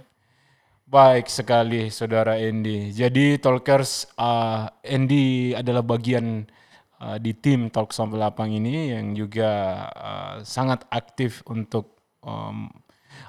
Baik 0.85 1.27
sekali, 1.33 1.89
saudara 1.89 2.37
Andy. 2.37 2.93
Jadi 2.93 3.41
Talkers, 3.41 4.05
uh, 4.15 4.69
Andy 4.85 5.57
adalah 5.57 5.81
bagian 5.81 6.45
uh, 7.01 7.17
di 7.19 7.33
tim 7.35 7.73
Talk 7.73 7.91
Sampai 7.91 8.21
Lapang 8.21 8.53
ini 8.53 8.93
yang 8.93 9.17
juga 9.17 9.51
uh, 9.91 10.35
sangat 10.45 10.85
aktif 10.93 11.41
untuk 11.49 11.94
um, 12.25 12.73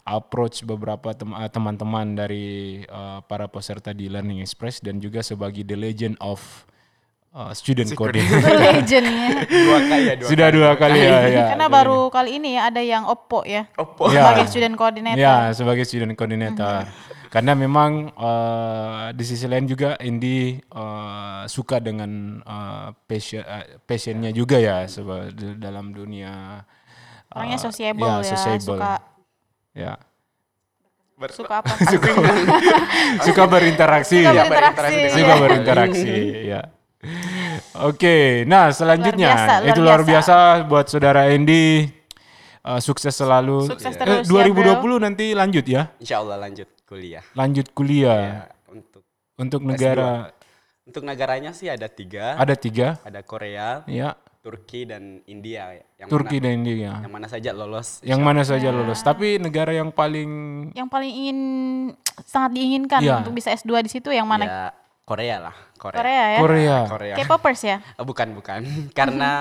approach 0.07 0.65
beberapa 0.65 1.13
uh, 1.13 1.49
teman-teman 1.51 2.17
dari 2.17 2.81
uh, 2.89 3.21
para 3.25 3.45
peserta 3.45 3.91
di 3.93 4.09
Learning 4.09 4.41
Express 4.41 4.81
dan 4.81 4.97
juga 4.97 5.21
sebagai 5.21 5.61
the 5.67 5.77
legend 5.77 6.15
of 6.23 6.41
uh, 7.35 7.51
student 7.51 7.91
coordinator. 7.93 8.55
Legendnya. 8.65 9.43
dua 9.45 9.79
kali 9.83 10.03
ya 10.07 10.15
dua 10.15 10.27
Sudah 10.31 10.47
dua 10.49 10.71
kali 10.79 10.99
ya. 11.03 11.17
ya. 11.27 11.45
Karena 11.53 11.67
baru 11.67 12.07
kali 12.07 12.39
ini 12.39 12.55
ya 12.55 12.71
ada 12.71 12.81
yang 12.81 13.03
Oppo 13.05 13.43
ya. 13.43 13.67
Oppo 13.75 14.07
Ya. 14.09 14.23
Sebagai 14.23 14.45
student 14.47 14.75
coordinator. 14.79 15.19
Ya, 15.19 15.35
sebagai 15.51 15.83
student 15.83 16.13
coordinator. 16.15 16.87
Karena 17.35 17.51
memang 17.51 18.15
eh, 18.15 19.05
di 19.11 19.23
sisi 19.27 19.43
lain 19.43 19.67
juga 19.67 19.99
Indi 19.99 20.55
eh, 20.55 21.43
suka 21.51 21.83
dengan 21.83 22.39
eh, 22.39 22.89
passion 23.03 23.43
eh, 23.43 23.75
passionnya 23.83 24.31
juga 24.31 24.55
ya 24.55 24.87
dalam 25.59 25.91
dunia 25.91 26.63
eh, 26.63 26.83
Orangnya 27.35 27.59
sociable 27.59 28.07
ya, 28.07 28.23
sociable. 28.25 28.79
suka 28.79 28.91
ya. 29.75 29.93
Ber- 31.15 31.31
suka 31.31 31.53
apa? 31.63 31.71
Suka 33.27 33.43
berinteraksi. 33.45 34.19
Suka 34.19 34.31
ya. 34.35 34.43
berinteraksi. 34.47 35.03
Suka 35.11 35.31
ya. 35.31 35.35
berinteraksi, 35.39 36.13
ya. 36.47 36.61
Oke, 37.85 38.43
nah 38.43 38.71
selanjutnya 38.71 39.29
biasa, 39.31 39.53
luar 39.61 39.69
itu 39.69 39.79
luar 39.79 40.01
biasa. 40.01 40.35
biasa 40.57 40.67
buat 40.67 40.85
saudara 40.87 41.21
Indi. 41.31 41.87
Eh, 42.65 42.79
sukses 42.81 43.13
selalu. 43.13 43.69
Sukses 43.69 43.93
Eh, 43.93 43.99
terus 43.99 44.25
ya, 44.25 44.49
2020 44.49 44.97
nanti 44.97 45.31
lanjut 45.31 45.63
ya. 45.63 45.93
insya 46.01 46.17
Allah 46.19 46.41
lanjut 46.41 46.65
kuliah 46.83 47.21
Lanjut 47.33 47.67
kuliah. 47.71 48.19
ya, 48.19 48.41
untuk 48.73 49.03
Untuk 49.37 49.61
negara 49.61 50.33
untuk 50.81 51.01
negaranya 51.01 51.49
sih 51.49 51.65
ada 51.65 51.85
tiga 51.85 52.37
ada 52.37 52.53
tiga, 52.53 52.97
ada 53.01 53.21
Korea 53.21 53.81
ya 53.85 54.13
Turki 54.45 54.85
dan 54.85 55.25
India 55.25 55.73
yang 55.97 56.05
Turki 56.05 56.37
mana, 56.37 56.43
dan 56.45 56.51
India. 56.55 56.91
yang 57.01 57.09
mana 57.11 57.25
saja 57.25 57.49
lolos 57.49 57.97
Yang 57.99 58.21
mana 58.21 58.41
saja 58.41 58.69
lulus. 58.69 59.01
Tapi 59.01 59.41
negara 59.41 59.73
yang 59.73 59.89
paling 59.89 60.29
Yang 60.71 60.87
paling 60.87 61.11
ingin 61.11 61.39
sangat 62.21 62.53
diinginkan 62.53 63.01
Iya. 63.01 63.19
untuk 63.19 63.33
bisa 63.33 63.49
S2 63.49 63.81
di 63.81 63.89
situ 63.89 64.09
yang 64.09 64.23
mana? 64.23 64.45
ya 64.45 64.65
Korea 65.01 65.37
lah 65.39 65.55
Korea 65.75 65.97
Korea 65.97 66.23
ya. 66.27 66.39
Korea. 66.39 66.77
Korea. 66.87 67.15
K-popers 67.17 67.61
ya. 67.63 67.77
Oh, 67.97 68.05
bukan 68.07 68.33
bukan 68.33 68.61
karena 68.97 69.31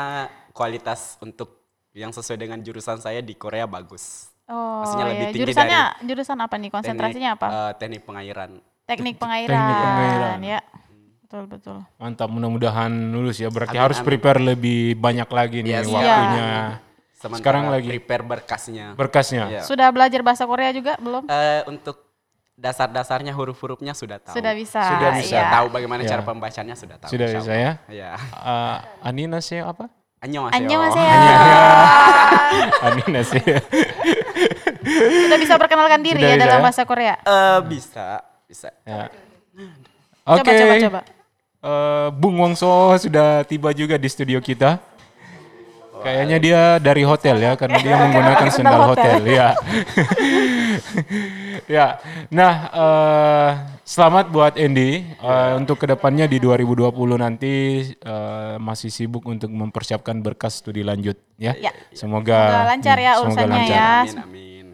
kualitas 0.50 1.20
untuk 1.20 1.60
yang 1.92 2.08
sesuai 2.08 2.38
dengan 2.38 2.58
jurusan 2.58 2.96
saya 2.96 3.20
di 3.20 3.32
Korea 3.34 3.68
bagus 3.68 4.32
Oh, 4.44 4.80
Maksudnya 4.80 5.04
lebih 5.06 5.16
iya. 5.18 5.26
tinggi 5.26 5.40
Jurusannya 5.40 5.80
jurusan 6.02 6.36
apa 6.38 6.54
nih? 6.56 6.68
Konsentrasinya 6.68 7.30
Teknik, 7.32 7.40
apa? 7.42 7.46
eh, 7.48 7.72
teknik 7.76 8.02
pengairan 8.02 8.50
Teknik 8.84 9.16
pengairan. 9.16 9.56
teknik 9.56 9.76
pengairan. 9.80 10.38
Ya. 10.42 10.60
Betul 11.24 11.48
betul. 11.48 11.76
Mantap, 11.96 12.28
mudah-mudahan 12.28 12.92
lulus 13.10 13.40
ya. 13.40 13.48
Berarti 13.48 13.74
Amin, 13.74 13.84
harus 13.88 13.98
amin. 13.98 14.06
prepare 14.06 14.40
lebih 14.44 14.92
banyak 14.94 15.24
lagi 15.26 15.58
nih 15.60 15.72
Yes. 15.72 15.88
waktunya. 15.88 16.52
Sementara 17.16 17.40
Sekarang 17.40 17.64
lagi. 17.72 17.88
prepare 17.88 18.20
berkasnya 18.22 18.86
Berkasnya. 18.92 19.44
Iya. 19.48 19.60
Sudah 19.64 19.88
belajar 19.88 20.20
bahasa 20.20 20.44
Korea 20.44 20.68
juga 20.70 21.00
belum? 21.00 21.24
Eh, 21.24 21.64
untuk 21.64 21.96
dasar-dasarnya 22.54 23.32
huruf-hurufnya 23.32 23.96
sudah 23.96 24.20
tahu 24.20 24.36
Sudah 24.36 24.52
bisa. 24.52 24.84
Sudah 24.84 25.10
bisa. 25.16 25.32
iya. 25.34 25.48
tahu 25.50 25.72
bagaimana 25.72 26.04
Iya. 26.04 26.10
cara 26.12 26.22
pembacanya 26.22 26.76
sudah 26.76 27.00
tahu 27.00 27.08
Sudah 27.10 27.26
bisa 27.26 27.50
ya. 27.50 27.72
ya 27.88 28.12
Eh, 28.20 28.76
Anina 29.02 29.40
sih 29.40 29.58
apa? 29.58 29.88
Annyeonghaseyo. 30.20 30.60
Annyeonghaseyo. 30.60 31.16
Anina 32.86 33.20
sih. 33.24 33.42
Sudah 35.24 35.38
bisa 35.40 35.54
perkenalkan 35.56 36.00
diri 36.00 36.20
Sudah 36.20 36.28
ya 36.28 36.36
bisa 36.36 36.44
dalam 36.46 36.60
ya? 36.60 36.64
bahasa 36.64 36.82
Korea. 36.84 37.14
Eh, 37.18 37.58
bisa 37.66 38.06
bisa 38.44 38.68
ya. 38.84 39.08
Coba 40.24 40.40
Oke. 40.40 40.52
coba 40.54 40.74
coba. 40.78 41.00
Eh, 41.64 42.08
Bung 42.12 42.36
Wongso 42.36 42.92
sudah 43.00 43.40
tiba 43.48 43.72
juga 43.72 43.96
di 43.96 44.04
studio 44.04 44.36
kita. 44.44 44.76
Kayaknya 46.04 46.36
dia 46.36 46.60
dari 46.76 47.00
hotel 47.00 47.40
ya, 47.40 47.56
karena 47.56 47.80
dia 47.80 47.96
menggunakan 48.04 48.48
sendal 48.52 48.92
hotel. 48.92 49.24
Ya. 49.24 49.56
ya. 51.80 51.86
Nah, 52.28 52.54
eh, 52.68 53.50
selamat 53.88 54.28
buat 54.28 54.52
Andy 54.60 55.16
Eh, 55.16 55.52
untuk 55.56 55.80
ke 55.80 55.88
depannya 55.88 56.28
di 56.28 56.36
2020 56.36 56.92
nanti 57.16 57.52
eh, 57.96 58.54
masih 58.60 58.92
sibuk 58.92 59.24
untuk 59.24 59.48
mempersiapkan 59.48 60.20
berkas 60.20 60.60
studi 60.60 60.84
lanjut 60.84 61.16
ya. 61.40 61.56
Ya. 61.56 61.72
Semoga, 61.96 62.52
Semoga 62.52 62.68
lancar 62.68 62.96
ya 63.00 63.12
hmm, 63.16 63.24
semoga 63.24 63.32
urusannya 63.32 63.56
lancar. 63.64 63.72
ya. 63.72 63.88
Amin, 64.04 64.20
amin. 64.20 64.66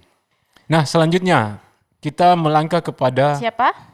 Nah, 0.67 0.83
selanjutnya 0.83 1.63
kita 2.03 2.35
melangkah 2.35 2.83
kepada 2.83 3.39
Siapa? 3.39 3.90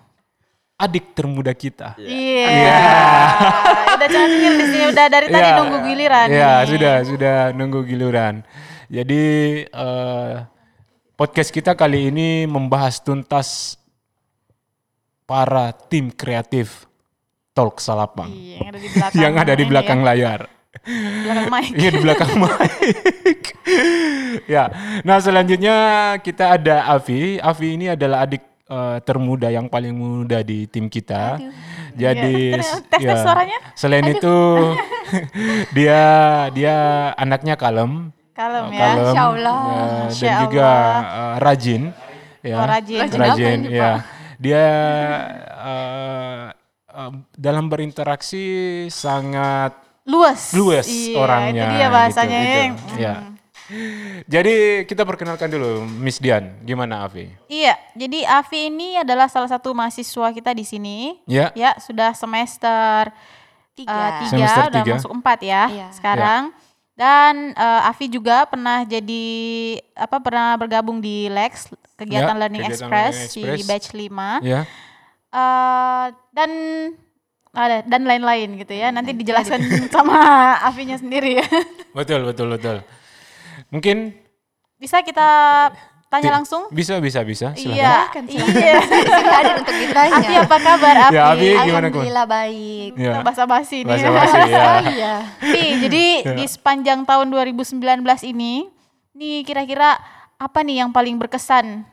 Adik 0.77 1.17
termuda 1.17 1.53
kita. 1.53 1.97
Iya. 1.97 2.49
udah 3.97 4.09
cangkir 4.09 4.53
di 4.55 4.65
sini 4.69 4.85
udah 4.87 5.07
dari 5.09 5.27
tadi 5.27 5.41
Ya, 5.43 5.57
nunggu 5.57 5.79
giliran. 5.83 6.27
Ya, 6.29 6.53
nih. 6.61 6.65
sudah, 6.69 6.95
sudah 7.03 7.37
nunggu 7.51 7.81
giliran. 7.83 8.35
Jadi 8.87 9.23
eh, 9.67 10.33
podcast 11.15 11.51
kita 11.51 11.73
kali 11.73 12.13
ini 12.13 12.45
membahas 12.45 13.01
tuntas 13.01 13.81
para 15.25 15.73
tim 15.73 16.07
kreatif 16.09 16.87
Talk 17.51 17.81
Salapang 17.81 18.29
Iya, 18.29 18.61
yang 18.61 18.69
ada 18.69 18.79
di 18.79 18.89
belakang. 18.93 19.17
yang 19.17 19.35
ada 19.35 19.53
di 19.57 19.65
belakang 19.65 19.99
ya, 19.99 20.07
layar. 20.07 20.41
belakang 21.25 21.49
mic. 21.49 21.67
Iya 21.73 21.89
di 21.89 22.01
belakang 22.05 22.31
mic. 22.45 23.43
ya. 24.47 24.65
Nah, 25.03 25.19
selanjutnya 25.19 25.77
kita 26.21 26.53
ada 26.53 26.85
Avi. 26.87 27.41
Avi 27.41 27.69
ini 27.75 27.89
adalah 27.89 28.23
adik 28.23 28.45
eh, 28.67 28.99
termuda 29.01 29.49
yang 29.49 29.67
paling 29.67 29.93
muda 29.93 30.43
di 30.43 30.67
tim 30.67 30.87
kita. 30.87 31.39
Jadi 31.93 32.53
Iya, 32.53 32.83
tes 32.85 33.19
suaranya. 33.19 33.59
Selain 33.73 34.05
itu 34.05 34.37
dia 35.77 36.03
dia 36.53 36.77
anaknya 37.15 37.55
kalem, 37.55 38.11
Kalem 38.33 38.69
ya. 38.69 38.81
kalem, 38.85 39.07
Insya 39.07 39.23
Allah. 39.25 39.57
eh, 39.57 39.73
dan 39.73 40.09
Insya 40.11 40.33
juga 40.43 40.69
eh, 41.01 41.35
rajin. 41.41 41.83
Ya, 42.43 42.57
Oh, 42.57 42.67
rajin. 42.69 43.01
Rajin 43.03 43.27
apa 43.33 43.57
ini, 43.59 43.69
ya. 43.73 43.93
Dia 44.37 44.65
eh, 45.51 46.45
eh, 46.93 47.11
dalam 47.35 47.67
berinteraksi 47.67 48.45
sangat 48.87 49.73
Luas. 50.07 50.55
luas 50.55 50.87
Iya, 50.87 51.19
orangnya. 51.19 51.65
Itu 51.65 51.75
dia 51.75 51.87
bahasanya. 51.91 52.39
gitu, 52.39 52.57
yang- 52.57 52.77
gitu. 52.79 52.95
Ya. 52.97 53.15
Jadi 54.25 54.55
kita 54.85 55.03
perkenalkan 55.03 55.49
dulu 55.49 55.83
Miss 55.85 56.17
Dian, 56.17 56.55
gimana 56.61 57.03
Avi? 57.03 57.31
Iya, 57.47 57.75
jadi 57.93 58.23
Avi 58.25 58.69
ini 58.69 58.97
adalah 58.97 59.27
salah 59.27 59.49
satu 59.49 59.71
mahasiswa 59.71 60.31
kita 60.31 60.51
di 60.51 60.63
sini. 60.63 60.99
Ya, 61.25 61.51
Ya, 61.53 61.75
sudah 61.77 62.13
semester 62.13 63.11
Tiga. 63.73 63.93
eh, 63.93 64.11
tiga, 64.23 64.31
Semester 64.31 64.65
udah 64.67 64.83
tiga. 64.83 64.95
masuk 64.97 65.13
empat 65.13 65.39
ya 65.43 65.63
Iya. 65.69 65.89
sekarang. 65.93 66.43
Dan 66.95 67.53
eh, 67.53 67.83
Avi 67.85 68.07
juga 68.09 68.45
pernah 68.45 68.83
jadi 68.83 69.25
apa 69.93 70.17
pernah 70.17 70.57
bergabung 70.57 70.97
di 70.97 71.29
Lex 71.29 71.69
kegiatan 71.95 72.33
Ya, 72.33 72.41
Learning 72.41 72.63
kegiatan 72.63 72.89
Express, 72.89 73.15
Learning 73.15 73.37
di 73.37 73.43
Express. 73.53 73.69
batch 73.69 73.87
5 73.93 74.41
ya. 74.43 74.61
Eh, 75.29 76.07
dan 76.33 76.51
ada 77.53 77.81
dan 77.83 78.03
lain-lain 78.03 78.49
gitu 78.57 78.73
ya. 78.73 78.89
Nanti 78.89 79.13
dijelaskan 79.13 79.61
sama 79.95 80.17
Avinya 80.63 80.97
sendiri 80.97 81.37
ya. 81.37 81.47
Betul, 81.93 82.25
betul, 82.25 82.49
betul. 82.49 82.81
Mungkin 83.71 84.15
Bisa 84.77 85.01
kita 85.01 85.29
tanya 86.07 86.37
langsung? 86.37 86.69
Bisa, 86.69 87.01
bisa, 87.01 87.25
bisa. 87.25 87.57
Silakan. 87.57 88.29
Iya, 88.29 88.45
iya. 88.53 88.75
Sini 88.85 89.25
hadir 89.37 89.55
untuk 89.59 89.77
ditanya. 89.77 90.17
Avi 90.21 90.35
apa 90.37 90.57
kabar 90.61 90.95
Avi? 91.09 91.17
Ya, 91.17 91.23
Avi 91.33 91.49
gimana? 91.49 91.87
Alhamdulillah 91.89 92.27
baik. 92.29 92.91
Ya. 93.01 93.13
Basa-basi 93.25 93.79
nih. 93.83 93.91
Basa-basi 93.91 94.39
ya. 94.53 94.67
Iya. 94.97 95.15
Pi, 95.41 95.65
jadi 95.83 96.05
di 96.37 96.45
sepanjang 96.45 97.09
tahun 97.09 97.27
2019 97.33 97.81
ini, 98.29 98.69
nih 99.17 99.43
kira-kira 99.49 99.97
apa 100.37 100.59
nih 100.61 100.85
yang 100.85 100.91
paling 100.93 101.17
berkesan 101.17 101.89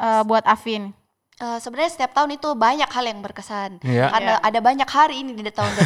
eh, 0.00 0.22
buat 0.24 0.42
Afin? 0.48 0.96
Eh, 1.34 1.58
sebenarnya 1.58 1.90
setiap 1.90 2.14
tahun 2.14 2.38
itu 2.38 2.46
banyak 2.54 2.86
hal 2.86 3.04
yang 3.10 3.18
berkesan 3.18 3.82
Iya. 3.82 4.06
karena 4.06 4.38
ada 4.38 4.58
banyak 4.62 4.86
hari 4.86 5.18
ini 5.18 5.34
di 5.34 5.50
tahun 5.50 5.66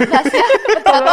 ya 0.32 0.46
satu, 0.80 1.12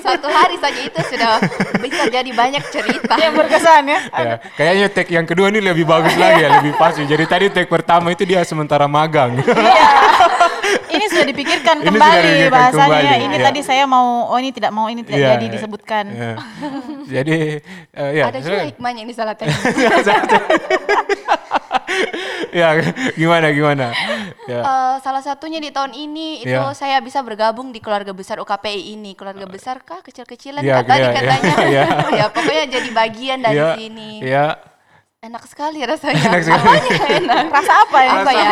satu 0.00 0.28
hari 0.32 0.56
saja 0.56 0.80
itu 0.80 1.00
sudah 1.12 1.36
bisa 1.84 2.08
jadi 2.08 2.30
banyak 2.32 2.64
cerita 2.72 3.12
Yang 3.20 3.44
berkesan 3.44 3.82
ya? 3.92 4.00
Ya, 4.08 4.34
kayaknya 4.56 4.86
tag 4.88 5.08
yang 5.12 5.28
kedua 5.28 5.52
ini 5.52 5.60
lebih 5.60 5.84
bagus 5.84 6.16
lagi 6.16 6.48
ya, 6.48 6.64
lebih 6.64 6.72
pasti. 6.80 7.04
Jadi 7.04 7.24
tadi 7.28 7.44
tag 7.52 7.68
pertama 7.68 8.08
itu 8.08 8.24
dia 8.24 8.40
sementara 8.40 8.88
magang. 8.88 9.36
Iya. 9.36 9.88
Ini 10.94 11.04
sudah 11.10 11.26
dipikirkan 11.26 11.74
Ini 11.76 11.84
sudah 11.84 11.92
kembali 11.92 12.22
dipikirkan 12.24 12.54
bahasanya. 12.54 13.00
kembali, 13.02 13.24
Ini 13.26 13.36
iya. 13.36 13.44
tadi 13.44 13.60
saya 13.60 13.84
mau, 13.84 14.30
oh 14.30 14.38
ini 14.38 14.50
tidak 14.54 14.70
mau, 14.70 14.86
ini 14.88 15.02
tidak 15.02 15.20
Iya, 15.20 15.30
jadi 15.36 15.44
iya. 15.44 15.52
disebutkan. 15.52 16.04
Ya. 16.08 16.32
Jadi 17.20 17.36
eh, 17.92 18.10
ya, 18.14 18.22
ada 18.30 18.38
juga 18.40 18.62
hikmahnya 18.64 19.02
ini 19.04 19.12
salah 19.12 19.34
tadi 19.36 19.52
ya 22.60 22.68
gimana 23.12 23.50
gimana. 23.50 23.86
Ya. 24.44 24.60
Eh, 24.60 24.94
salah 25.00 25.20
satunya 25.20 25.58
di 25.58 25.68
tahun 25.68 25.92
ini 25.92 26.40
itu 26.40 26.52
Iya. 26.52 26.72
saya 26.72 27.00
bisa 27.00 27.20
bergabung 27.20 27.70
di 27.70 27.78
keluarga 27.78 28.10
besar 28.10 28.38
UKPI 28.38 28.94
ini 28.94 29.12
keluarga 29.12 29.44
besar 29.44 29.80
kah 29.80 30.00
kecil-kecilan 30.00 30.60
kah 30.60 30.82
tadi 30.82 31.00
iya, 31.00 31.08
iya. 31.08 31.16
katanya 31.16 31.54
Iya. 31.64 31.84
ya 32.20 32.26
pokoknya 32.28 32.64
jadi 32.70 32.88
bagian 32.90 33.38
dari 33.40 33.56
Ya, 33.56 33.68
sini 33.74 34.10
Ya. 34.20 34.46
enak 35.20 35.44
sekali 35.44 35.80
rasanya 35.80 36.20
Enak 36.28 36.42
sekali. 36.42 36.68
Apanya 36.68 37.06
enak 37.16 37.44
Rasa 37.48 37.72
apa 37.80 37.98
ya? 37.98 38.12
apa 38.14 38.30
ya 38.30 38.50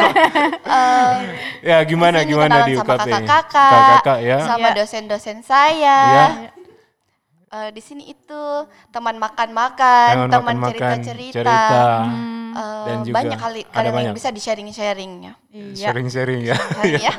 Eh, 0.64 1.12
Ya 1.62 1.76
gimana 1.84 2.16
di 2.18 2.24
sini 2.24 2.32
gimana 2.32 2.54
kenalan 2.56 2.66
di 2.66 2.74
sama 2.74 2.82
UKP 2.82 2.96
ini? 2.96 3.12
kakak-kakak, 3.12 3.70
Kakak-kakak 3.70 4.18
ya. 4.22 4.38
sama 4.42 4.66
Iya. 4.66 4.76
dosen-dosen 4.80 5.38
saya. 5.44 5.98
Ya. 6.08 6.26
Eh, 7.52 7.68
di 7.68 7.84
sini 7.84 8.08
itu 8.08 8.42
teman 8.88 9.20
makan-makan, 9.20 10.32
Teman 10.32 10.56
cerita-cerita. 10.72 11.36
cerita. 11.36 11.60
Eh, 12.52 12.84
Dan 12.88 12.96
juga 13.04 13.16
banyak 13.20 13.38
kali 13.40 13.60
ada 13.60 13.72
kadang 13.76 13.92
banyak. 13.92 14.06
yang 14.08 14.16
bisa 14.16 14.28
di 14.32 14.40
sharing-sharingnya. 14.40 15.32
Iya. 15.52 15.92
Sharing-sharing 15.92 16.48
ya. 16.48 16.56
Hari 16.56 16.96
ya. 16.96 17.14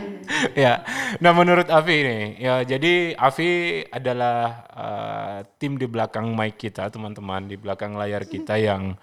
ya. 0.57 0.73
Nah, 1.21 1.37
menurut 1.37 1.69
Avi 1.69 1.95
ini, 2.01 2.19
ya 2.41 2.65
jadi 2.65 3.13
Avi 3.13 3.85
adalah 3.93 4.65
uh, 4.73 5.37
tim 5.61 5.77
di 5.77 5.85
belakang 5.85 6.33
mic 6.33 6.57
kita, 6.57 6.89
teman-teman 6.89 7.45
di 7.45 7.53
belakang 7.53 7.93
layar 7.93 8.25
kita 8.25 8.57
yang 8.57 8.97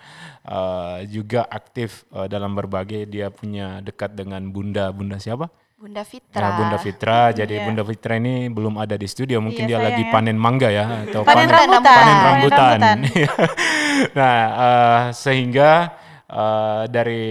uh, 0.51 0.99
juga 1.07 1.47
aktif 1.47 2.11
uh, 2.11 2.27
dalam 2.27 2.59
berbagai. 2.59 3.07
Dia 3.07 3.31
punya 3.31 3.79
dekat 3.79 4.19
dengan 4.19 4.51
Bunda, 4.51 4.91
Bunda 4.91 5.23
siapa? 5.23 5.47
Bunda 5.81 6.05
Ya, 6.05 6.09
Fitra. 6.13 6.49
Bunda 6.61 6.77
Fitra. 6.77 7.21
Jadi 7.41 7.55
Iya. 7.57 7.65
Bunda 7.65 7.83
Fitra 7.89 8.21
ini 8.21 8.53
belum 8.53 8.77
ada 8.77 9.01
di 9.01 9.09
studio, 9.09 9.41
mungkin 9.41 9.65
Iya, 9.65 9.81
dia 9.81 9.87
lagi 9.89 10.03
ya. 10.05 10.13
panen 10.13 10.37
mangga 10.37 10.69
ya 10.69 11.09
atau 11.09 11.25
Panen 11.25 11.49
Panen 11.49 11.49
rambutan. 11.49 11.81
rambutan. 11.81 11.97
panen 12.05 12.19
rambutan. 12.21 12.79
rambutan. 12.85 12.99
nah, 14.19 14.39
eh, 14.61 15.01
sehingga 15.17 15.71
eh, 16.29 16.83
dari 16.93 17.25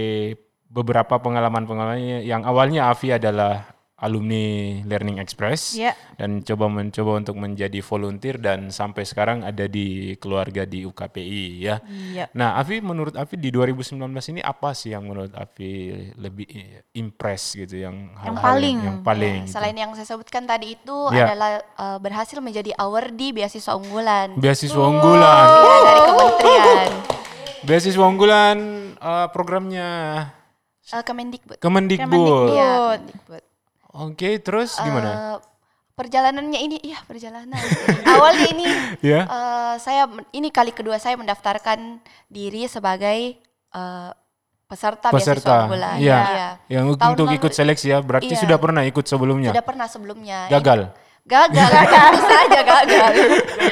beberapa 0.66 1.22
pengalaman-pengalaman 1.22 2.26
yang 2.26 2.42
awalnya 2.42 2.90
Avi 2.90 3.14
adalah 3.14 3.70
alumni 4.00 4.44
Learning 4.82 5.16
Express 5.16 5.76
Iya. 5.76 5.92
dan 6.16 6.40
coba 6.40 6.66
mencoba 6.66 7.16
untuk 7.16 7.36
menjadi 7.36 7.78
volunteer 7.80 8.36
dan 8.36 8.68
sampai 8.68 9.04
sekarang 9.04 9.40
ada 9.40 9.64
di 9.64 9.86
keluarga 10.16 10.64
di 10.64 10.82
UKPI 10.82 11.44
ya. 11.60 11.76
Iya. 11.84 12.32
Nah, 12.32 12.56
Avi 12.56 12.80
menurut 12.80 13.12
Avi 13.12 13.36
di 13.36 13.48
2019 13.48 14.00
ini 14.28 14.40
apa 14.40 14.72
sih 14.72 14.90
yang 14.90 15.04
menurut 15.04 15.30
Avi 15.32 15.70
lebih 16.14 16.48
eh, 16.50 16.80
impress 16.92 17.54
gitu 17.54 17.76
yang 17.78 18.10
hal-hal 18.16 18.40
paling. 18.40 18.76
yang, 18.76 18.88
yang 18.88 18.98
paling 19.00 19.34
Ya, 19.34 19.44
gitu? 19.44 19.52
selain 19.52 19.76
yang 19.76 19.90
saya 19.92 20.08
sebutkan 20.08 20.44
tadi 20.44 20.74
itu 20.74 20.96
Ya. 21.10 21.28
adalah 21.28 21.50
eh, 21.60 21.98
berhasil 21.98 22.36
menjadi 22.38 22.72
awardee 22.74 23.30
beasiswa 23.32 23.72
unggulan. 23.72 24.32
beasiswa 24.34 24.82
unggulan. 24.82 25.46
Ya, 25.46 25.78
dari 25.82 26.00
kementerian 26.02 26.90
Beasiswa 27.60 28.00
unggulan 28.02 28.56
eh, 28.96 29.26
programnya 29.30 29.88
Eh, 30.82 31.04
Kemendikbud. 31.04 31.60
Kemendikbud. 31.60 32.02
Kemendikbud. 32.02 32.48
Iya, 32.50 32.72
Good. 32.72 33.00
Kemendikbud. 33.06 33.42
Oke, 33.92 34.38
terus 34.38 34.76
gimana? 34.76 35.10
Eh, 35.10 35.36
perjalanannya 35.92 36.60
ini 36.60 36.76
iya 36.80 36.96
perjalanan 37.02 37.60
awalnya 38.08 38.46
ini 38.48 38.64
Ya. 39.00 39.20
eh, 39.22 39.74
saya 39.76 40.06
ini 40.30 40.48
kali 40.48 40.70
kedua 40.70 40.96
saya 40.96 41.12
mendaftarkan 41.14 41.98
diri 42.26 42.64
sebagai 42.64 43.36
eh, 43.68 44.10
peserta, 44.64 45.10
beasiswa 45.10 45.34
Peserta. 45.34 45.54
unggulan 45.60 45.96
Iya. 45.98 46.18
Iya. 46.22 46.48
Yang 46.70 46.86
Tahun 46.94 47.10
untuk 47.10 47.26
lalu- 47.26 47.36
ikut 47.36 47.52
seleksi 47.52 47.86
ya, 47.88 47.98
berarti 48.00 48.30
Iya. 48.30 48.40
sudah 48.40 48.56
pernah 48.56 48.82
ikut 48.82 49.04
sebelumnya. 49.04 49.50
sudah 49.50 49.66
pernah 49.66 49.86
sebelumnya 49.86 50.38
Gagal. 50.48 50.94
Gagal 51.30 51.70
saja 52.20 52.60
gagal 52.60 53.12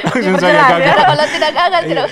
Langsung 0.08 0.36
saja 0.38 0.62
gagal. 0.70 0.94
Kalau 1.04 1.26
tidak 1.28 1.52
gagal 1.52 1.80
tidak 1.84 2.06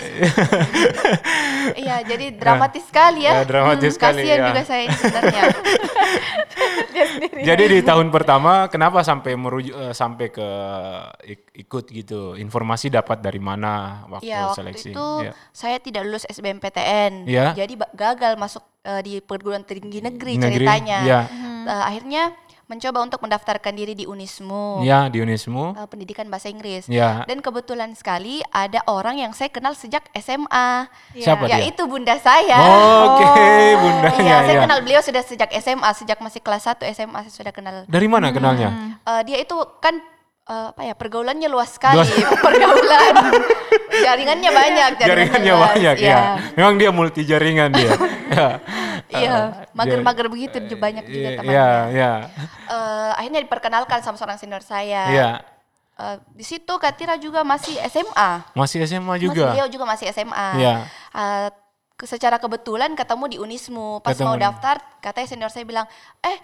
iya 1.76 1.96
jadi 2.10 2.26
dramatis 2.32 2.82
sekali 2.84 3.20
ya 3.22 3.32
Ya, 3.32 3.44
dramatis 3.44 3.94
sekali, 3.94 4.22
kasihan 4.22 4.38
ya. 4.38 4.46
juga 4.48 4.62
saya 4.62 4.84
sebenarnya 4.90 5.42
Jadi 7.38 7.64
di 7.68 7.80
tahun 7.80 8.08
pertama 8.08 8.66
kenapa 8.66 9.02
sampai 9.02 9.36
merujuk 9.36 9.70
eh, 9.72 9.92
sampai 9.92 10.26
ke 10.28 10.48
ik- 11.26 11.52
ikut 11.56 11.84
gitu? 11.86 12.20
Informasi 12.34 12.88
dapat 12.88 13.20
dari 13.20 13.38
mana 13.38 13.72
waktu 14.08 14.26
Iya 14.26 14.40
waktu 14.46 14.56
seleksi? 14.56 14.90
itu 14.90 15.08
Iya. 15.22 15.32
saya 15.52 15.76
tidak 15.78 16.02
lulus 16.04 16.24
SBMPTN, 16.26 17.24
Iya. 17.24 17.52
jadi 17.54 17.74
gagal 17.92 18.34
masuk 18.34 18.64
eh, 18.82 19.00
di 19.00 19.12
perguruan 19.20 19.62
tinggi 19.62 20.00
negeri, 20.00 20.36
Negeri, 20.36 20.64
ceritanya. 20.64 20.98
iya. 21.02 21.20
Eh, 21.66 21.82
akhirnya 21.84 22.22
mencoba 22.66 22.98
untuk 22.98 23.22
mendaftarkan 23.22 23.72
diri 23.72 23.94
di 23.94 24.04
Unismu. 24.04 24.82
Ya, 24.82 25.06
di 25.06 25.22
Unismu. 25.22 25.72
eh, 25.72 25.86
pendidikan 25.86 26.26
bahasa 26.26 26.50
Inggris. 26.50 26.90
Ya. 26.90 27.22
Dan 27.24 27.38
kebetulan 27.38 27.94
sekali 27.94 28.42
ada 28.50 28.82
orang 28.86 29.16
yang 29.16 29.30
saya 29.30 29.46
kenal 29.48 29.72
sejak 29.72 30.02
SMA. 30.12 30.90
Siapa 31.14 31.46
dia? 31.46 31.62
Yaitu 31.62 31.86
bunda 31.86 32.18
saya. 32.18 32.58
Oke, 33.06 33.30
bundanya 33.78 34.18
Iya, 34.18 34.36
saya 34.42 34.56
ya. 34.58 34.62
kenal 34.66 34.78
beliau 34.82 34.98
sudah 34.98 35.22
sejak 35.22 35.50
SMA, 35.56 35.90
sejak 35.94 36.18
masih 36.18 36.42
kelas 36.42 36.66
1 36.66 36.82
SMA 36.90 37.18
saya 37.22 37.34
sudah 37.34 37.52
kenal. 37.54 37.86
Dari 37.86 38.06
mana 38.10 38.34
kenalnya? 38.34 38.98
Eh, 38.98 39.22
dia 39.22 39.38
itu 39.38 39.54
kan 39.78 39.94
eh, 40.46 40.66
apa 40.70 40.82
ya 40.82 40.94
pergaulannya 40.94 41.46
luas 41.46 41.74
sekali, 41.74 42.06
pergaulan. 42.44 43.14
Jaringannya 43.96 44.50
banyak, 44.50 44.90
Jaringannya 45.00 45.52
luas, 45.52 45.70
banyak 45.72 45.96
iya. 45.98 46.10
ya. 46.10 46.20
Memang 46.54 46.74
dia 46.76 46.90
multi 46.90 47.22
jaringan 47.22 47.70
dia. 47.70 47.92
ya. 48.36 48.48
Iya, 49.06 49.30
Eh, 49.30 49.44
mager-mager 49.72 50.26
begitu 50.26 50.56
juga 50.60 50.82
banyak 50.82 51.04
juga 51.04 51.18
Iya, 51.22 51.36
temannya. 51.36 51.54
Iya, 51.54 51.68
iya. 51.90 52.12
Eh, 52.66 53.10
akhirnya 53.16 53.40
diperkenalkan 53.40 53.98
sama 54.02 54.16
seorang 54.16 54.36
senior 54.36 54.60
saya. 54.60 55.02
Iya. 55.08 55.30
Eh, 55.96 56.16
di 56.34 56.44
situ 56.44 56.72
Katira 56.76 57.14
juga 57.16 57.40
masih 57.40 57.78
SMA. 57.86 58.30
Masih 58.52 58.82
SMA 58.84 59.06
Masih 59.08 59.22
juga. 59.22 59.44
beliau 59.48 59.66
juga 59.66 59.84
masih 59.86 60.10
SMA. 60.10 60.48
Iya. 60.58 60.74
Eh, 61.14 61.48
ke- 61.94 62.04
secara 62.04 62.36
kebetulan 62.36 62.92
ketemu 62.92 63.24
di 63.26 63.36
Unismu. 63.38 64.02
Pas 64.02 64.12
Ketemu. 64.12 64.26
mau 64.26 64.36
daftar, 64.36 64.76
katanya 65.00 65.26
senior 65.26 65.48
saya 65.48 65.64
bilang, 65.64 65.86
eh 66.20 66.36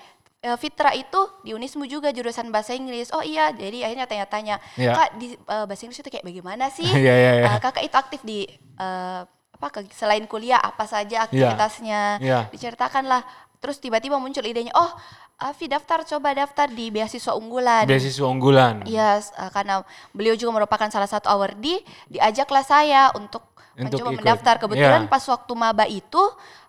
eh, 0.43 0.57
Fitra 0.57 0.91
itu 0.93 1.17
di 1.41 1.55
Unismu 1.55 1.87
juga 1.87 2.11
jurusan 2.11 2.51
bahasa 2.51 2.75
Inggris. 2.75 3.09
Oh 3.11 3.23
iya, 3.23 3.49
jadi 3.51 3.87
akhirnya 3.87 4.05
tanya-tanya, 4.05 4.57
Iya. 4.75 4.93
kak 4.93 5.09
di 5.17 5.27
eh, 5.33 5.65
bahasa 5.65 5.83
Inggris 5.83 5.99
itu 5.99 6.11
kayak 6.11 6.27
bagaimana 6.27 6.67
sih? 6.69 6.85
Iya, 6.99 7.15
iya, 7.15 7.33
iya. 7.39 7.47
Eh, 7.49 7.59
kakak 7.59 7.83
itu 7.83 7.97
aktif 7.97 8.21
di 8.23 8.45
eh, 8.77 9.21
apa? 9.55 9.67
Selain 9.91 10.27
kuliah 10.27 10.59
apa 10.59 10.83
saja 10.85 11.25
aktivitasnya? 11.25 12.19
Iya. 12.19 12.39
Diceritakan 12.51 13.07
lah. 13.07 13.23
Terus 13.57 13.79
tiba-tiba 13.79 14.19
muncul 14.19 14.43
idenya, 14.43 14.75
oh 14.75 14.91
Afi 15.39 15.67
daftar, 15.67 16.03
coba 16.05 16.31
daftar 16.33 16.67
di 16.67 16.91
beasiswa 16.91 17.35
unggulan. 17.35 17.83
Beasiswa 17.83 18.27
unggulan. 18.27 18.87
Iya, 18.87 19.19
s- 19.19 19.35
uh, 19.35 19.51
karena 19.51 19.83
beliau 20.11 20.35
juga 20.35 20.55
merupakan 20.55 20.87
salah 20.87 21.07
satu 21.07 21.27
awardee, 21.27 21.83
diajaklah 22.07 22.63
saya 22.63 23.11
untuk, 23.13 23.43
Untuk 23.75 23.91
mencoba 23.91 24.09
ikut. 24.09 24.19
mendaftar. 24.23 24.55
Kebetulan 24.59 25.03
Iya. 25.03 25.11
pas 25.11 25.25
waktu 25.27 25.53
maba 25.57 25.83
itu 25.85 26.23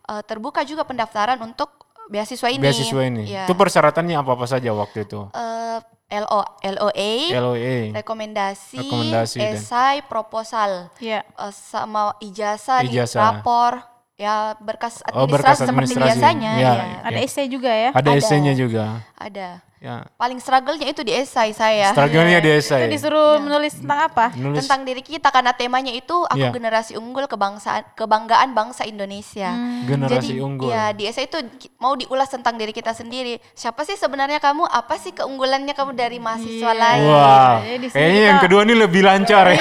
uh, 0.10 0.22
terbuka 0.22 0.62
juga 0.64 0.82
pendaftaran 0.84 1.38
untuk 1.40 1.83
beasiswa 2.08 2.48
ini. 2.50 2.60
Beasiswa 2.60 3.02
ini. 3.04 3.24
Iya. 3.26 3.44
Itu 3.46 3.54
persyaratannya 3.54 4.16
apa-apa 4.16 4.46
saja 4.46 4.72
waktu 4.72 5.04
itu? 5.04 5.28
Uh, 5.30 5.80
LO, 6.10 6.42
LOA, 6.62 7.12
LOA. 7.34 7.76
rekomendasi, 7.96 8.78
Rekomendasi 8.80 9.38
dan- 9.42 9.58
esai, 9.58 9.98
proposal, 10.06 10.94
Iya. 10.98 11.26
uh, 11.36 11.50
sama 11.50 12.14
ijazah, 12.20 12.86
Ijazah. 12.86 13.42
rapor, 13.42 13.82
ya 14.14 14.54
berkas 14.62 15.02
Oh, 15.10 15.26
administrasi 15.26 15.34
berkas 15.34 15.58
seperti 15.58 15.74
administrasi. 15.74 16.06
biasanya. 16.14 16.52
Iya. 16.54 16.74
ya. 16.74 16.98
Ada 17.04 17.20
essay 17.20 17.46
juga 17.50 17.72
ya. 17.74 17.90
Ada 17.92 18.10
Ada. 18.10 18.20
esainya 18.20 18.54
juga. 18.54 18.86
Ada. 19.18 19.48
Ya. 19.84 20.08
Paling 20.16 20.40
struggle-nya 20.40 20.88
itu 20.88 21.04
di 21.04 21.12
esai 21.12 21.52
saya. 21.52 21.92
Struggle-nya 21.92 22.40
di 22.40 22.48
Itu 22.48 22.64
esai. 22.64 22.88
disuruh 22.88 23.36
menulis 23.38 23.76
tentang 23.76 24.08
apa? 24.08 24.32
Nulis 24.34 24.64
tentang 24.64 24.88
diri 24.88 25.04
kita 25.04 25.28
karena 25.28 25.52
temanya 25.52 25.92
itu 25.92 26.24
aku 26.24 26.40
Iya. 26.40 26.56
generasi 26.56 26.96
unggul 26.96 27.28
kebangsaan 27.28 27.92
kebanggaan 27.92 28.56
bangsa 28.56 28.84
Indonesia. 28.86 29.52
generasi 29.84 30.16
Jadi 30.16 30.40
unggul. 30.40 30.72
ya 30.72 30.90
di 30.90 31.04
essay 31.04 31.28
itu 31.28 31.36
mau 31.78 31.94
diulas 31.94 32.32
tentang 32.32 32.56
diri 32.56 32.72
kita 32.72 32.92
sendiri. 32.92 33.44
Siapa 33.52 33.84
sih 33.84 33.94
sebenarnya 33.94 34.40
kamu? 34.40 34.64
Apa 34.64 34.96
sih 34.96 35.12
keunggulannya 35.12 35.74
kamu 35.74 35.92
dari 35.94 36.16
mahasiswa 36.18 36.48
Iya. 36.66 36.80
lain? 36.82 37.04
Wah, 37.06 37.56
sini 37.60 37.88
kayaknya 37.92 38.00
kita- 38.16 38.30
yang 38.30 38.40
kedua 38.40 38.62
ini 38.64 38.76
lebih 38.78 39.02
lancar 39.04 39.46
ya. 39.50 39.60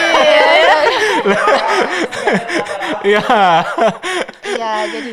Iya. 3.03 3.23
Iya, 4.45 4.73
jadi 4.95 5.11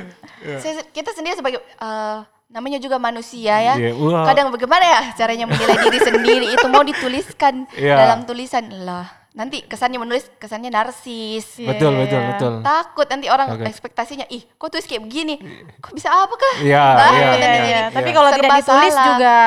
saya- 0.60 0.86
kita 0.88 1.10
sendiri 1.12 1.34
sebagai 1.34 1.60
eh, 1.60 2.18
namanya 2.50 2.82
juga 2.82 2.98
manusia 2.98 3.62
ya. 3.62 3.74
Iya, 3.78 3.94
wah. 3.94 4.26
Kadang 4.26 4.50
bagaimana 4.50 4.82
ya 4.82 5.02
caranya 5.14 5.46
menilai 5.46 5.78
diri 5.86 6.00
sendiri 6.02 6.48
itu 6.50 6.66
mau 6.66 6.82
dituliskan 6.82 7.70
Iya. 7.78 7.96
dalam 7.96 8.26
tulisan 8.26 8.66
lah. 8.82 9.19
Nanti 9.40 9.64
kesannya 9.64 10.04
menulis 10.04 10.28
kesannya 10.36 10.68
narsis. 10.68 11.64
Iya, 11.64 11.72
betul, 11.72 11.96
iya, 11.96 12.02
betul, 12.04 12.22
betul. 12.28 12.54
Takut 12.60 13.08
nanti 13.08 13.32
orang 13.32 13.48
Oke. 13.56 13.72
ekspektasinya, 13.72 14.28
ih 14.28 14.44
kok 14.44 14.68
tulis 14.68 14.84
kayak 14.84 15.00
begini? 15.08 15.40
Kok 15.80 15.96
bisa 15.96 16.12
apa 16.12 16.36
kah? 16.36 16.56
Iya, 16.60 16.84
Takut 17.00 17.16
iya, 17.16 17.24
nanti 17.24 17.40
Iya, 17.40 17.40
iya, 17.40 17.40
jadi 17.40 17.60
iya. 17.64 17.72
iya. 17.72 17.84
Tapi 17.96 18.10
kalau 18.12 18.30
serba 18.36 18.44
tidak 18.44 18.60
ditulis 18.60 18.92
salah. 18.92 19.08
juga 19.08 19.38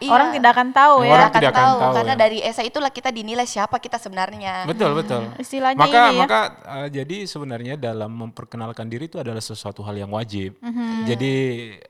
Iya. 0.00 0.08
orang 0.16 0.28
tidak 0.32 0.50
akan 0.56 0.68
tahu 0.72 0.94
Orang 0.96 1.04
ya. 1.04 1.12
Orang 1.12 1.28
akan 1.28 1.36
tidak 1.36 1.52
akan 1.52 1.60
tahu, 1.60 1.76
tahu, 1.76 1.92
karena 1.92 2.14
ya. 2.16 2.20
dari 2.24 2.38
esai 2.40 2.66
itulah 2.72 2.90
kita 2.90 3.10
dinilai 3.12 3.44
siapa 3.44 3.76
kita 3.76 3.96
sebenarnya. 4.00 4.54
Betul, 4.64 4.90
betul. 4.96 5.22
Istilahnya 5.36 5.84
maka 5.84 6.00
ini 6.00 6.16
ya. 6.16 6.20
maka 6.24 6.40
uh, 6.64 6.88
jadi 6.88 7.16
sebenarnya 7.28 7.74
dalam 7.76 8.08
memperkenalkan 8.08 8.88
diri 8.88 9.04
itu 9.12 9.20
adalah 9.20 9.44
sesuatu 9.44 9.84
hal 9.84 10.00
yang 10.00 10.08
wajib. 10.08 10.56
Jadi 11.04 11.34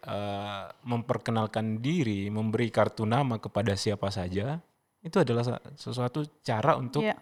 uh, 0.03 0.67
memperkenalkan 0.83 1.79
diri, 1.79 2.27
memberi 2.27 2.75
kartu 2.75 3.07
nama 3.07 3.39
kepada 3.39 3.79
siapa 3.79 4.11
saja 4.11 4.59
itu 5.03 5.17
adalah 5.19 5.43
sesuatu 5.75 6.27
cara 6.43 6.75
untuk 6.75 7.03
Iya. 7.07 7.15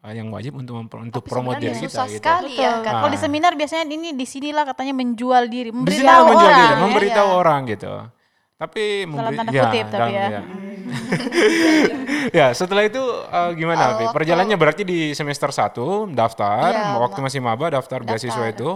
Uh, 0.00 0.10
yang 0.10 0.28
wajib 0.28 0.54
untuk 0.54 0.74
memper- 0.76 1.02
untuk 1.02 1.20
Tapi 1.20 1.30
promote 1.30 1.58
diri 1.58 1.72
kita 1.72 1.84
susah 1.84 2.06
gitu. 2.06 2.18
sekali 2.18 2.52
ya 2.54 2.70
Betul. 2.72 2.84
kan. 2.84 2.92
Kalau 2.96 3.10
di 3.10 3.18
seminar 3.18 3.52
biasanya 3.52 3.84
ini 3.86 4.10
di 4.12 4.24
sinilah 4.24 4.64
katanya 4.64 4.94
menjual 4.94 5.42
diri, 5.46 5.68
Di 5.68 5.74
memberitahu 5.74 6.22
menjual 6.24 6.38
orang. 6.44 6.58
diri, 6.58 6.68
ya. 6.68 6.78
memberitahu 6.80 7.28
Iya. 7.28 7.36
orang 7.36 7.60
gitu. 7.66 7.92
Tapi 8.56 8.82
memberi 9.04 9.36
tanda 9.36 9.50
ya, 9.50 9.62
kutip 9.64 9.86
tapi 9.86 10.10
dalam- 10.10 10.32
ya. 10.32 10.40
ya, 12.38 12.46
setelah 12.50 12.82
itu 12.82 12.98
uh, 13.00 13.52
gimana, 13.52 13.94
waktu- 13.94 14.10
Perjalanannya 14.10 14.56
berarti 14.56 14.82
di 14.82 15.12
semester 15.12 15.48
1 15.48 15.78
daftar, 16.10 16.68
Iya, 16.68 16.98
waktu 16.98 17.18
ma- 17.18 17.24
masih 17.24 17.40
maba 17.40 17.66
daftar, 17.70 18.02
beasiswa 18.02 18.34
daftar. 18.34 18.52
itu 18.52 18.70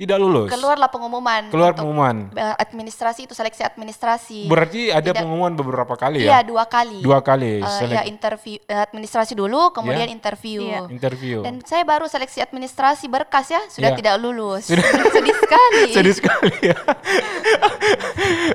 tidak 0.00 0.16
lulus. 0.16 0.48
Keluarlah 0.48 0.88
pengumuman. 0.88 1.52
Keluar 1.52 1.76
pengumuman. 1.76 2.32
eh, 2.32 2.56
administrasi 2.56 3.28
itu 3.28 3.36
seleksi 3.36 3.60
administrasi. 3.60 4.48
Berarti 4.48 4.88
ada 4.88 5.04
Tidak- 5.04 5.20
pengumuman 5.20 5.52
beberapa 5.52 5.92
kali 5.92 6.24
Iya 6.24 6.40
ya? 6.40 6.48
dua 6.48 6.64
kali. 6.64 7.04
Dua 7.04 7.20
kali. 7.20 7.60
Selek- 7.60 7.92
ya 7.92 8.02
interview 8.04 8.56
eh, 8.62 8.80
administrasi 8.80 9.36
dulu, 9.36 9.68
kemudian 9.70 10.08
Iya. 10.08 10.16
interview. 10.16 10.60
Iya. 10.62 10.80
interview. 10.88 11.38
Dan 11.44 11.60
saya 11.62 11.84
baru 11.84 12.08
seleksi 12.08 12.40
administrasi 12.40 13.06
berkas 13.06 13.46
ya, 13.48 13.60
sudah 13.68 13.92
Iya. 13.92 13.98
tidak 13.98 14.14
lulus. 14.18 14.72
Sedih 15.14 15.36
sekali. 15.36 15.82
Sedih 15.96 16.14
sekali 16.14 16.52
ya. 16.64 16.76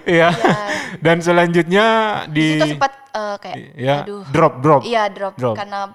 Iya. 0.07 0.29
Dan 0.97 1.19
selanjutnya 1.19 1.85
Di 2.25 2.33
di 2.35 2.45
situ 2.55 2.65
sempat 2.71 2.91
eh, 3.11 3.35
kayak, 3.37 3.55
ya 3.75 3.95
aduh. 4.03 4.23
drop 4.29 4.53
drop 4.59 4.81
Iya 4.81 5.03
drop, 5.09 5.33
Drop. 5.35 5.55
karena 5.55 5.93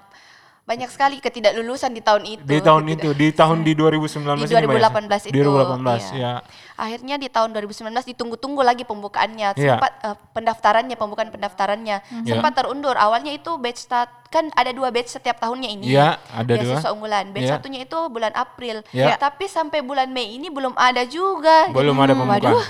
banyak 0.61 0.87
sekali 0.87 1.17
ketidaklulusan 1.17 1.89
di 1.89 1.99
tahun 1.99 2.23
itu. 2.23 2.43
di 2.45 2.61
tahun 2.61 2.83
gitu. 2.85 3.09
itu 3.09 3.17
di 3.17 3.27
tahun 3.33 3.65
di 3.65 3.73
2019 3.73 4.45
Di 4.45 4.45
ini 4.45 4.69
banyak- 4.69 4.93
2018 5.09 5.21
itu, 5.27 5.33
2018 5.35 6.01
iya. 6.13 6.21
ya. 6.21 6.33
Akhirnya 6.77 7.15
di 7.17 7.27
tahun 7.27 7.49
2019 7.51 8.05
ditunggu-tunggu 8.07 8.61
lagi 8.61 8.85
pembukaannya, 8.85 9.49
Iya. 9.51 9.75
sempat 9.75 9.91
eh, 9.99 10.15
pendaftarannya, 10.31 10.95
pembukaan 10.95 11.29
pendaftarannya 11.29 11.97
Iya. 12.23 12.37
sempat 12.37 12.53
terundur. 12.53 12.93
Awalnya 12.93 13.33
itu 13.33 13.57
batch 13.57 13.81
start 13.81 14.20
kan 14.31 14.47
ada 14.55 14.71
dua 14.71 14.87
batch 14.95 15.19
setiap 15.19 15.43
tahunnya 15.43 15.69
ini. 15.75 15.91
Iya, 15.91 16.15
ada 16.31 16.53
dua. 16.55 16.79
Beasiswa 16.79 16.89
unggulan. 16.95 17.25
Batch 17.35 17.43
Iya. 17.43 17.53
satunya 17.59 17.79
itu 17.83 17.99
bulan 18.07 18.31
April. 18.31 18.79
Iya. 18.95 19.19
Tapi 19.19 19.45
sampai 19.51 19.83
bulan 19.83 20.07
Mei 20.07 20.39
ini 20.39 20.47
belum 20.47 20.71
ada 20.79 21.03
juga. 21.03 21.67
Belum 21.75 21.99
Jadi, 21.99 22.05
ada 22.07 22.13
hmm, 22.15 22.21
pembukaan. 22.23 22.55
Waduh, 22.55 22.65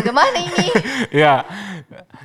bagaimana 0.00 0.36
ini? 0.40 0.66
ya. 1.22 1.44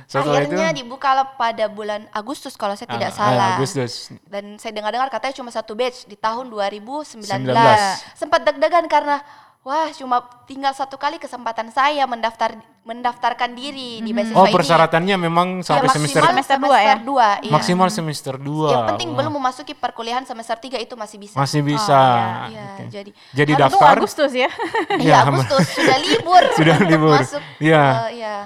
Setelah 0.08 0.42
itu 0.42 0.56
Akhirnya 0.56 0.72
dibuka 0.72 1.12
pada 1.36 1.68
bulan 1.68 2.08
Agustus 2.10 2.56
kalau 2.56 2.72
saya 2.72 2.88
tidak 2.88 3.12
ah, 3.12 3.16
salah. 3.20 3.54
Agustus. 3.60 4.10
Dan 4.26 4.56
saya 4.56 4.72
dengar-dengar 4.72 5.12
katanya 5.12 5.36
cuma 5.36 5.52
satu 5.52 5.76
batch 5.76 6.08
di 6.08 6.16
tahun 6.16 6.48
2019. 6.48 7.20
19. 7.28 8.16
Sempat 8.16 8.40
deg-degan 8.48 8.88
karena 8.88 9.20
wah 9.60 9.92
cuma 9.92 10.16
tinggal 10.44 10.72
satu 10.72 10.96
kali 10.96 11.16
kesempatan 11.16 11.68
saya 11.68 12.04
mendaftar 12.04 12.56
mendaftarkan 12.80 13.52
diri 13.52 14.00
di 14.00 14.10
beasiswa 14.10 14.32
Oh, 14.34 14.48
ini. 14.48 14.56
persyaratannya 14.56 15.16
memang 15.20 15.60
Ya, 15.60 15.64
sampai 15.68 15.84
maksimal 15.84 16.00
semester 16.00 16.22
Semester 16.24 16.58
dua 16.58 16.78
ya? 16.80 16.94
dua, 16.96 17.28
iya. 17.40 17.52
maksimal 17.52 17.88
semester 17.88 18.34
2. 18.34 18.72
Yang 18.72 18.84
penting 18.88 19.08
belum 19.12 19.32
memasuki 19.32 19.72
perkuliahan 19.76 20.24
semester 20.24 20.56
3 20.56 20.80
itu 20.80 20.96
masih 20.96 21.20
bisa. 21.20 21.36
masih 21.36 21.60
bisa. 21.60 22.00
Iya, 22.48 22.64
Oke. 22.66 22.84
jadi 22.88 23.10
Jadi 23.36 23.52
Untung 23.52 23.64
daftar 23.68 23.94
Agustus 23.94 24.32
ya. 24.32 24.48
Iya, 24.96 25.12
Ya, 25.12 25.16
Agustus 25.22 25.66
sudah 25.70 25.98
libur. 26.00 26.42
Sudah 26.58 26.76
libur. 26.80 27.16
Masuk, 27.20 27.42
Iya. 27.60 27.84
iya. 28.10 28.36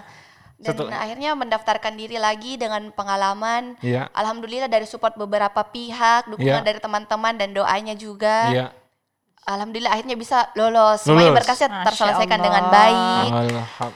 Dan 0.58 0.74
Setel- 0.74 0.90
akhirnya 0.90 1.30
mendaftarkan 1.34 1.92
diri 1.94 2.18
lagi 2.18 2.56
dengan 2.56 2.90
pengalaman. 2.90 3.78
Iya. 3.80 4.10
Alhamdulillah 4.10 4.66
dari 4.66 4.84
support 4.84 5.14
beberapa 5.14 5.62
pihak, 5.62 6.26
dukungan 6.26 6.58
Iya. 6.58 6.66
dari 6.66 6.82
teman-teman 6.82 7.38
dan 7.38 7.54
doanya 7.54 7.94
juga. 7.94 8.50
Iya. 8.50 8.66
Alhamdulillah 9.44 9.92
akhirnya 9.92 10.14
bisa 10.14 10.48
lolos. 10.54 11.04
Semuanya 11.04 11.32
berkasnya 11.32 11.68
Masya 11.68 11.84
terselesaikan 11.86 12.34
Allah. 12.34 12.42
dengan 12.42 12.64
baik. 12.66 13.26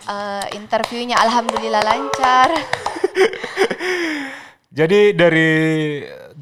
Eh, 0.04 0.44
interviewnya 0.54 1.16
alhamdulillah 1.16 1.80
lancar. 1.80 2.48
Jadi 4.68 5.10
dari 5.10 5.50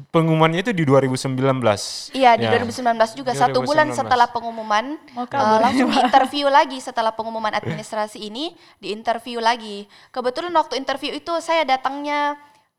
pengumumannya 0.09 0.61
itu 0.61 0.71
di 0.71 0.83
2019. 0.83 2.11
Iya 2.11 2.35
di 2.35 2.43
Ya. 2.43 2.49
2019 2.53 3.13
juga 3.13 3.31
satu 3.31 3.59
2019. 3.59 3.65
bulan 3.65 3.87
setelah 3.93 4.27
pengumuman 4.27 4.85
Oh, 5.15 5.25
kabur. 5.25 5.59
langsung 5.61 5.89
interview 5.89 6.45
lagi 6.47 6.77
setelah 6.77 7.11
pengumuman 7.11 7.51
administrasi 7.51 8.21
ini 8.21 8.53
di 8.77 8.91
interview 8.91 9.39
lagi. 9.39 9.85
Kebetulan 10.11 10.51
waktu 10.53 10.75
interview 10.75 11.13
itu 11.13 11.31
saya 11.39 11.63
datangnya 11.63 12.35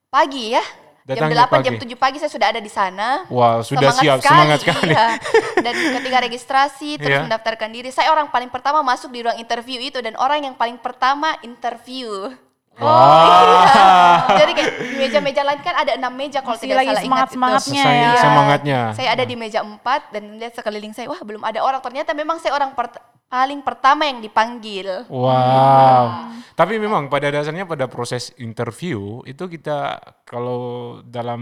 pagi 0.09 0.53
ya. 0.53 0.63
Datangnya 1.09 1.49
jam 1.49 1.49
8 1.49 1.65
jam 1.65 1.75
pagi. 1.81 1.89
7 1.89 1.97
pagi 1.97 2.17
saya 2.21 2.29
sudah 2.29 2.49
ada 2.53 2.61
di 2.61 2.69
sana. 2.69 3.25
Wah, 3.33 3.65
sudah 3.65 3.89
siap, 3.97 4.21
semangat 4.21 4.61
sekali. 4.61 4.93
Iya. 4.93 5.17
Dan 5.65 5.73
ketika 5.73 6.19
registrasi 6.21 7.01
terus 7.01 7.17
Iya. 7.17 7.25
mendaftarkan 7.25 7.71
diri, 7.73 7.89
saya 7.89 8.13
orang 8.13 8.29
paling 8.29 8.53
pertama 8.53 8.85
masuk 8.85 9.09
di 9.09 9.25
ruang 9.25 9.41
interview 9.41 9.81
itu 9.81 10.05
dan 10.05 10.13
orang 10.21 10.45
yang 10.45 10.53
paling 10.53 10.77
pertama 10.77 11.33
interview. 11.41 12.29
Jadi 14.39 14.53
kayak 14.55 14.73
di 14.79 14.95
meja-meja 14.95 15.43
lain 15.43 15.61
kan 15.67 15.75
ada 15.83 15.99
enam 15.99 16.13
meja 16.15 16.39
kalau 16.39 16.55
Masih 16.55 16.71
tidak 16.71 16.79
lagi 16.79 16.95
salah 16.95 17.03
ingat 17.03 17.29
semangat-semangatnya 17.35 17.83
itu. 17.83 17.89
Saya- 17.89 18.15
ya. 18.15 18.23
semangatnya. 18.23 18.81
Saya 18.95 19.09
ada 19.19 19.25
di 19.27 19.35
meja 19.35 19.61
empat 19.65 20.01
dan 20.15 20.23
lihat 20.39 20.53
sekeliling 20.55 20.93
saya, 20.95 21.11
wah 21.11 21.19
belum 21.19 21.43
ada 21.43 21.59
orang. 21.65 21.81
Ternyata 21.83 22.15
memang 22.15 22.39
saya 22.39 22.55
orang 22.55 22.77
paling 23.29 23.61
pertama 23.61 24.05
yang 24.05 24.19
dipanggil. 24.19 25.05
Wow. 25.07 26.33
Tapi 26.53 26.75
memang 26.77 27.07
pada 27.07 27.29
dasarnya 27.29 27.65
pada 27.65 27.87
proses 27.87 28.33
interview 28.37 29.21
itu 29.23 29.47
kita 29.47 29.95
kalau 30.25 30.61
dalam 31.03 31.41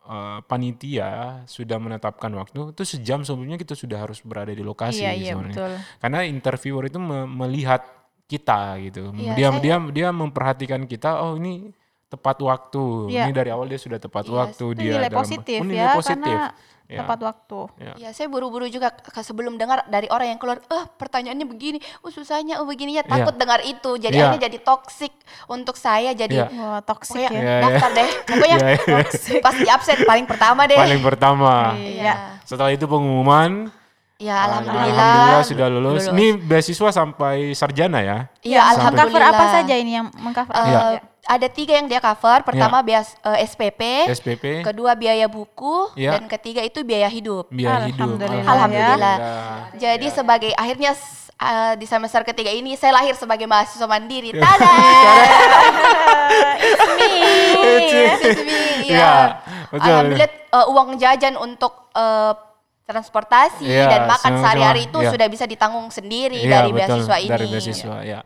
uh, 0.00 0.38
panitia 0.44 1.42
sudah 1.44 1.76
menetapkan 1.76 2.30
waktu 2.30 2.70
itu 2.70 2.82
sejam 2.86 3.20
sebelumnya 3.20 3.56
kita 3.56 3.74
sudah 3.74 3.98
harus 4.00 4.20
berada 4.20 4.52
di 4.52 4.62
lokasi 4.62 5.02
Iya, 5.02 5.12
iya, 5.12 5.32
sebenarnya. 5.32 5.56
betul. 5.56 5.72
Karena 5.98 6.18
interviewer 6.22 6.84
itu 6.86 6.98
me- 6.98 7.26
melihat 7.26 7.82
kita 8.24 8.78
gitu. 8.80 9.10
Iya, 9.12 9.32
dia 9.34 9.48
saya- 9.50 9.60
dia 9.60 9.76
dia 9.90 10.08
memperhatikan 10.10 10.86
kita 10.86 11.18
oh 11.20 11.34
ini 11.34 11.74
tepat 12.06 12.38
waktu. 12.38 13.10
Iya. 13.10 13.26
Ini 13.26 13.32
dari 13.34 13.50
awal 13.50 13.66
dia 13.66 13.80
sudah 13.80 13.98
tepat 13.98 14.24
Iya, 14.24 14.34
waktu 14.38 14.66
dia 14.78 14.92
nilai 14.94 15.10
dalam- 15.10 15.18
positif 15.18 15.58
Oh, 15.58 15.66
ya, 15.66 15.88
positif. 15.98 16.30
karena 16.38 16.54
Ya. 16.84 17.00
tepat 17.00 17.16
waktu. 17.18 17.60
Ya 17.96 18.10
saya 18.10 18.28
buru-buru 18.28 18.66
juga 18.66 18.88
ke- 18.88 19.08
sebelum 19.18 19.54
dengar 19.54 19.82
dari 19.86 20.04
orang 20.06 20.28
yang 20.28 20.38
keluar, 20.38 20.60
eh 20.60 20.84
pertanyaannya 20.90 21.44
begini, 21.44 21.76
oh 21.98 22.08
susahnya, 22.08 22.60
oh 22.60 22.66
begini 22.66 22.92
ya, 22.92 23.02
takut 23.02 23.32
dengar 23.34 23.60
itu. 23.62 23.96
Jadi 23.96 24.12
Iya. 24.12 24.28
akhirnya 24.28 24.42
jadi 24.44 24.58
toksik 24.60 25.12
untuk 25.46 25.74
saya, 25.74 26.12
jadi 26.12 26.44
Iya. 26.44 26.46
Wah, 26.52 26.80
toxic 26.80 27.24
pokoknya 27.24 27.32
ya. 27.32 27.40
Iya, 27.40 27.48
iya. 27.50 27.62
daftar 27.64 27.90
deh. 27.90 28.08
Pokoknya 28.28 28.56
Iya, 28.58 28.68
iya. 28.76 29.40
pas 29.46 29.54
di 29.54 29.66
absen 29.66 29.98
paling 30.02 30.26
pertama 30.26 30.60
deh. 30.64 30.76
Paling 30.76 31.00
pertama. 31.00 31.52
Iya. 31.74 32.14
Setelah 32.42 32.70
itu 32.70 32.84
pengumuman 32.84 33.72
Ya 34.14 34.46
alhamdulillah. 34.46 34.94
Alhamdulillah 34.94 35.44
sudah 35.44 35.66
lulus. 35.68 35.92
Lulus. 35.98 36.06
Ini 36.08 36.26
beasiswa 36.38 36.90
sampai 36.92 37.50
sarjana 37.52 37.98
ya? 37.98 38.18
Iya 38.40 38.60
Sampai- 38.70 38.94
Mengcover 38.94 38.94
alhamdulillah. 39.18 39.34
apa 39.34 39.44
saja 39.52 39.74
ini 39.74 39.90
yang 39.92 40.06
mengcover? 40.14 40.52
Eh, 40.54 40.64
Iya. 40.64 40.80
Ada 41.24 41.48
tiga 41.48 41.72
yang 41.74 41.88
dia 41.88 41.98
cover. 41.98 42.44
Pertama 42.44 42.80
bias 42.80 43.16
eh, 43.20 43.44
SPP, 43.44 43.80
SPP, 44.12 44.44
kedua 44.60 44.92
biaya 44.92 45.24
buku, 45.24 45.88
Iya. 45.96 46.16
dan 46.16 46.28
ketiga 46.28 46.60
itu 46.60 46.84
biaya 46.84 47.08
hidup. 47.08 47.48
biaya 47.48 47.88
hidup. 47.88 48.20
Alhamdulillah. 48.20 48.44
Alhamdulillah. 48.44 49.16
Jadi 49.74 50.06
Ya. 50.08 50.14
sebagai 50.14 50.52
akhirnya 50.52 50.92
eh, 51.34 51.74
di 51.76 51.86
semester 51.88 52.22
ketiga 52.22 52.48
ini 52.48 52.76
saya 52.76 52.92
lahir 52.94 53.16
sebagai 53.16 53.48
mahasiswa 53.48 53.88
mandiri. 53.88 54.36
Tada! 54.42 54.72
Excuse 58.14 58.42
me, 58.44 58.60
Iya, 58.84 58.98
ya. 59.00 59.12
betul. 59.72 59.88
Alhamdulillah 59.88 60.30
eh, 60.30 60.66
uang 60.70 60.88
jajan 60.96 61.34
untuk 61.36 61.88
eh, 61.96 62.32
transportasi 62.84 63.64
Iya, 63.64 63.88
dan 63.88 64.00
makan 64.04 64.32
sehari-hari 64.44 64.80
itu 64.92 64.98
iya. 65.00 65.08
sudah 65.08 65.26
bisa 65.32 65.44
ditanggung 65.48 65.88
sendiri 65.88 66.36
Iya, 66.44 66.60
dari 66.60 66.70
betul, 66.70 67.00
beasiswa 67.00 67.16
ini. 67.16 67.30
Dari 67.32 67.46
beasiswa, 67.48 67.96
ya. 68.04 68.20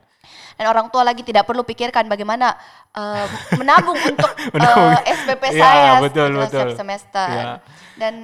Dan 0.59 0.67
orang 0.67 0.91
tua 0.91 1.07
lagi 1.07 1.23
tidak 1.23 1.47
perlu 1.47 1.63
pikirkan 1.63 2.05
bagaimana 2.05 2.59
eh, 2.91 3.27
menabung 3.55 3.95
untuk 3.95 4.27
Menabung. 4.55 4.91
eh, 4.99 5.15
SPP 5.15 5.43
Iya, 5.49 5.63
saya 5.63 5.93
betul, 6.03 6.29
setelah 6.29 6.43
betul. 6.43 6.51
setiap 6.51 6.71
semester. 6.75 7.31
Iya. 7.31 7.55
Dan 7.95 8.15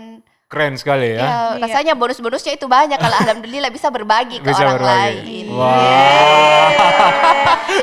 Keren 0.54 0.74
sekali 0.74 1.08
ya. 1.10 1.18
ya, 1.18 1.26
Iya. 1.26 1.60
rasanya 1.60 1.92
bonus-bonusnya 1.92 2.54
itu 2.54 2.66
banyak 2.68 2.94
kalau 2.96 3.16
alhamdulillah 3.18 3.68
bisa 3.68 3.90
berbagi 3.90 4.38
ke 4.38 4.46
Bisa 4.46 4.62
orang 4.62 4.78
berbagi. 4.78 5.18
lain. 5.18 5.44
Wah. 5.50 6.70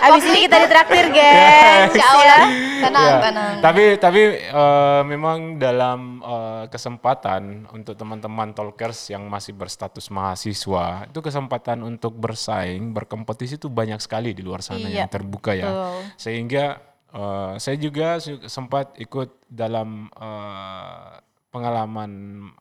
Abis 0.02 0.24
ini 0.26 0.40
kita 0.42 0.58
ditraktir, 0.62 1.06
gengs. 1.18 1.92
Insya 1.92 2.06
Allah 2.08 2.26
ya. 2.26 2.40
tenang 2.82 3.04
Ya, 3.04 3.16
tenang. 3.22 3.54
Tapi 3.60 3.84
tapi 3.98 4.22
eh, 4.40 5.02
memang 5.04 5.38
dalam 5.58 6.00
eh, 6.18 6.64
kesempatan 6.68 7.42
untuk 7.70 7.94
teman-teman 7.94 8.52
talkers 8.52 9.10
yang 9.10 9.28
masih 9.28 9.52
berstatus 9.52 10.08
mahasiswa 10.08 11.06
itu 11.06 11.20
kesempatan 11.20 11.82
untuk 11.82 12.16
bersaing, 12.16 12.92
berkompetisi 12.92 13.56
itu 13.58 13.68
banyak 13.68 14.00
sekali 14.00 14.32
di 14.32 14.42
luar 14.42 14.62
sana 14.62 14.82
Iya, 14.82 15.04
yang 15.04 15.10
terbuka 15.10 15.52
ya. 15.54 15.68
betul. 15.68 16.00
Sehingga 16.16 16.66
eh, 17.12 17.52
saya 17.58 17.78
juga 17.78 18.18
sempat 18.48 18.96
ikut 18.98 19.30
dalam 19.46 20.08
eh, 20.12 21.10
pengalaman 21.52 22.10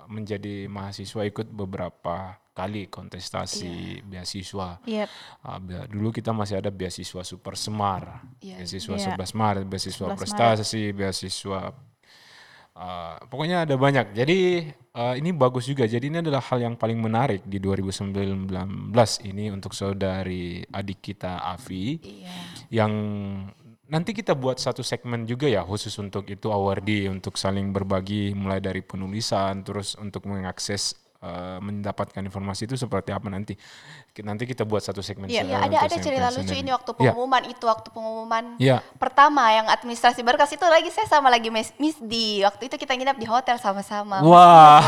menjadi 0.06 0.66
mahasiswa 0.66 1.22
ikut 1.22 1.46
beberapa 1.48 2.34
kali 2.50 2.90
kontestasi 2.90 4.02
beasiswa. 4.02 4.82
Yep. 4.84 5.08
Ah, 5.40 5.56
bea- 5.56 5.86
dulu 5.86 6.10
kita 6.10 6.34
masih 6.34 6.58
ada 6.58 6.68
beasiswa 6.68 7.22
Super 7.22 7.54
Semar, 7.54 8.20
Iya. 8.42 8.58
beasiswa 8.60 8.98
Iya. 8.98 9.14
11 9.14 9.32
Maret, 9.32 9.64
beasiswa 9.64 10.10
11 10.10 10.18
prestasi, 10.18 10.82
beasiswa 10.90 11.70
ah, 12.72 13.16
pokoknya 13.22 13.64
ada 13.64 13.78
banyak. 13.78 14.12
Jadi 14.12 14.66
ah, 14.92 15.14
ini 15.14 15.30
bagus 15.30 15.64
juga. 15.64 15.86
Jadi 15.86 16.10
ini 16.10 16.18
adalah 16.18 16.42
hal 16.42 16.58
yang 16.60 16.74
paling 16.74 16.98
menarik 16.98 17.46
di 17.46 17.56
2019 17.56 18.50
ini 19.22 19.48
untuk 19.48 19.70
saudari 19.70 20.60
adik 20.66 20.98
kita 21.00 21.40
Avi 21.40 21.96
Iya. 22.02 22.34
yang 22.82 22.92
nanti 23.90 24.14
kita 24.14 24.38
buat 24.38 24.62
satu 24.62 24.86
segmen 24.86 25.26
juga 25.26 25.50
ya 25.50 25.66
khusus 25.66 25.92
untuk 25.98 26.30
itu 26.30 26.48
awardee 26.48 27.10
untuk 27.10 27.34
saling 27.34 27.74
berbagi 27.74 28.32
mulai 28.38 28.62
dari 28.62 28.86
penulisan 28.86 29.66
terus 29.66 29.98
untuk 29.98 30.30
mengakses 30.30 30.94
eh, 31.18 31.58
mendapatkan 31.58 32.22
informasi 32.22 32.70
itu 32.70 32.78
seperti 32.78 33.10
apa 33.10 33.26
nanti 33.26 33.58
nanti 34.20 34.42
kita 34.44 34.62
buat 34.62 34.80
satu 34.80 35.00
segmen 35.00 35.26
Iya, 35.26 35.46
Ya, 35.46 35.58
ada 35.60 35.76
ada 35.78 35.88
segmen 35.88 36.02
cerita 36.04 36.28
lucu 36.28 36.42
sendiri. 36.44 36.60
ini 36.60 36.70
waktu 36.70 36.90
Iya. 36.90 36.98
pengumuman 37.08 37.42
itu 37.46 37.64
waktu 37.64 37.88
pengumuman 37.88 38.44
Iya. 38.56 38.76
pertama 38.96 39.44
yang 39.48 39.66
administrasi 39.66 40.20
berkas 40.20 40.50
itu 40.50 40.62
lagi 40.62 40.88
saya 40.88 41.06
sama 41.06 41.28
lagi 41.28 41.46
Miss, 41.48 41.70
Miss 41.76 41.94
D 41.96 42.12
waktu 42.42 42.66
itu 42.66 42.76
kita 42.76 42.92
nginap 42.92 43.14
di 43.14 43.24
hotel 43.24 43.54
sama-sama 43.56 44.18
Wah. 44.20 44.82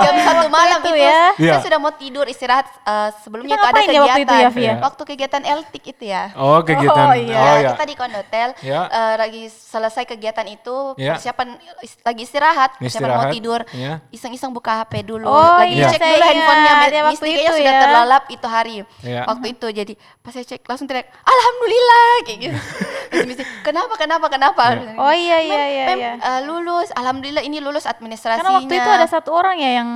jam 0.00 0.14
satu 0.16 0.46
malam 0.48 0.78
itu 0.80 0.88
itu, 0.88 1.02
ya. 1.02 1.34
Iya. 1.36 1.52
saya 1.52 1.62
sudah 1.64 1.78
mau 1.78 1.92
tidur 1.92 2.24
istirahat 2.24 2.64
eh, 2.80 3.10
sebelumnya 3.18 3.50
Kita 3.52 3.60
itu 3.60 3.66
ada 3.66 3.74
ngapain 3.74 3.88
ya 3.88 4.00
waktu 4.00 4.14
kegiatan 4.14 4.22
itu 4.22 4.36
ya, 4.38 4.50
Via? 4.52 4.74
waktu 4.80 5.02
kegiatan 5.04 5.42
LTIK 5.42 5.84
itu 5.90 6.04
ya 6.06 6.22
Oh 6.34 6.58
kegiatan. 6.60 7.04
Oh, 7.04 7.14
iya. 7.14 7.34
Oh, 7.34 7.44
Ya, 7.44 7.52
ya. 7.58 7.70
kita 7.72 7.84
di 7.84 7.94
kondotel 7.94 8.48
Ya. 8.60 8.80
eh, 8.86 9.14
lagi 9.18 9.42
selesai 9.50 10.06
kegiatan 10.06 10.46
itu 10.46 10.94
Ya. 10.96 11.12
persiapan 11.12 11.48
is- 11.80 11.98
lagi 12.00 12.22
istirahat, 12.22 12.70
persiapan 12.78 13.10
mau 13.12 13.26
tidur 13.28 13.60
ya. 13.70 13.98
iseng-iseng 14.08 14.48
buka 14.48 14.80
HP 14.80 15.02
dulu 15.02 15.26
Oh, 15.26 15.58
lagi 15.58 15.74
iya, 15.74 15.88
cek 15.88 15.98
saya 15.98 16.14
dulu 16.14 16.24
handphonenya 16.24 16.72
Ya, 16.92 17.02
Miss 17.02 17.16
waktu 17.16 17.24
D 17.24 17.30
kayaknya 17.32 17.52
sudah 17.52 17.74
ya. 17.74 17.82
terlalap 17.82 18.22
itu 18.28 18.46
hari 18.52 18.84
Ya. 19.00 19.24
waktu 19.24 19.56
itu 19.56 19.66
jadi 19.66 19.92
pas 20.20 20.30
saya 20.30 20.44
cek 20.44 20.60
langsung 20.62 20.84
teriak 20.84 21.08
alhamdulillah 21.18 22.08
kayak 22.22 22.38
gitu 22.38 22.58
D, 23.32 23.40
kenapa 23.60 23.94
kenapa 23.96 24.26
kenapa 24.28 24.64
Oh 24.96 25.12
iya 25.12 25.40
iya 25.40 25.56
Mem, 25.56 25.68
iya. 25.68 25.84
mem, 25.88 25.98
iya. 25.98 26.12
eh, 26.16 26.40
lulus 26.44 26.88
alhamdulillah 26.92 27.40
ini 27.40 27.58
lulus 27.58 27.84
administrasinya 27.84 28.44
Karena 28.44 28.58
waktu 28.60 28.74
itu 28.74 28.90
ada 28.90 29.06
satu 29.06 29.30
orang 29.32 29.56
ya 29.56 29.80
yang 29.80 29.88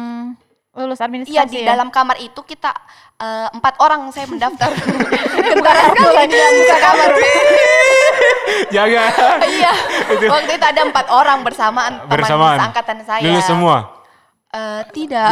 lulus 0.72 1.00
administrasi 1.00 1.32
Iya 1.32 1.48
di 1.48 1.64
ya? 1.64 1.72
dalam 1.72 1.88
kamar 1.88 2.16
itu 2.18 2.36
kita 2.40 2.72
eh, 3.16 3.48
empat 3.48 3.80
orang 3.80 4.12
saya 4.12 4.28
mendaftar. 4.28 4.68
Kentara 5.48 5.80
sekali 5.88 6.28
dalam 6.28 6.52
buka 6.54 6.76
kamar. 6.76 7.08
Jaga. 8.68 9.02
Iya. 9.48 9.72
Waktu 10.28 10.50
itu 10.52 10.66
ada 10.66 10.80
empat 10.84 11.06
orang 11.08 11.40
bersamaan 11.40 11.92
teman 12.04 12.12
Bersamaan. 12.12 12.58
angkatan 12.60 12.98
saya. 13.04 13.24
Lulus 13.24 13.44
semua. 13.44 13.95
Eh, 14.56 14.80
tidak. 14.96 15.30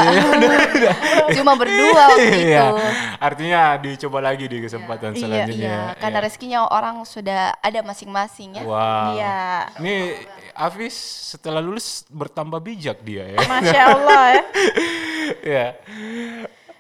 Cuma 1.37 1.53
berdua 1.57 2.03
waktu 2.12 2.29
Iya. 2.53 2.62
itu. 2.68 2.77
Artinya 3.18 3.61
dicoba 3.77 4.18
lagi 4.20 4.45
di 4.45 4.59
kesempatan 4.61 5.12
Iya, 5.12 5.20
selanjutnya. 5.20 5.77
Iya, 5.89 5.97
karena 5.97 6.18
Iya. 6.20 6.25
rezekinya 6.29 6.61
orang 6.68 6.97
sudah 7.05 7.57
ada 7.59 7.81
masing-masing 7.81 8.61
ya. 8.61 8.62
Wow. 8.62 9.16
Iya. 9.16 9.41
Ini 9.81 9.95
Afis 10.55 10.95
setelah 11.35 11.59
lulus 11.59 12.07
bertambah 12.07 12.62
bijak 12.62 13.03
dia 13.03 13.27
ya. 13.27 13.39
Masya 13.43 13.83
Allah 13.91 14.25
ya. 14.31 14.43
ya. 15.43 15.66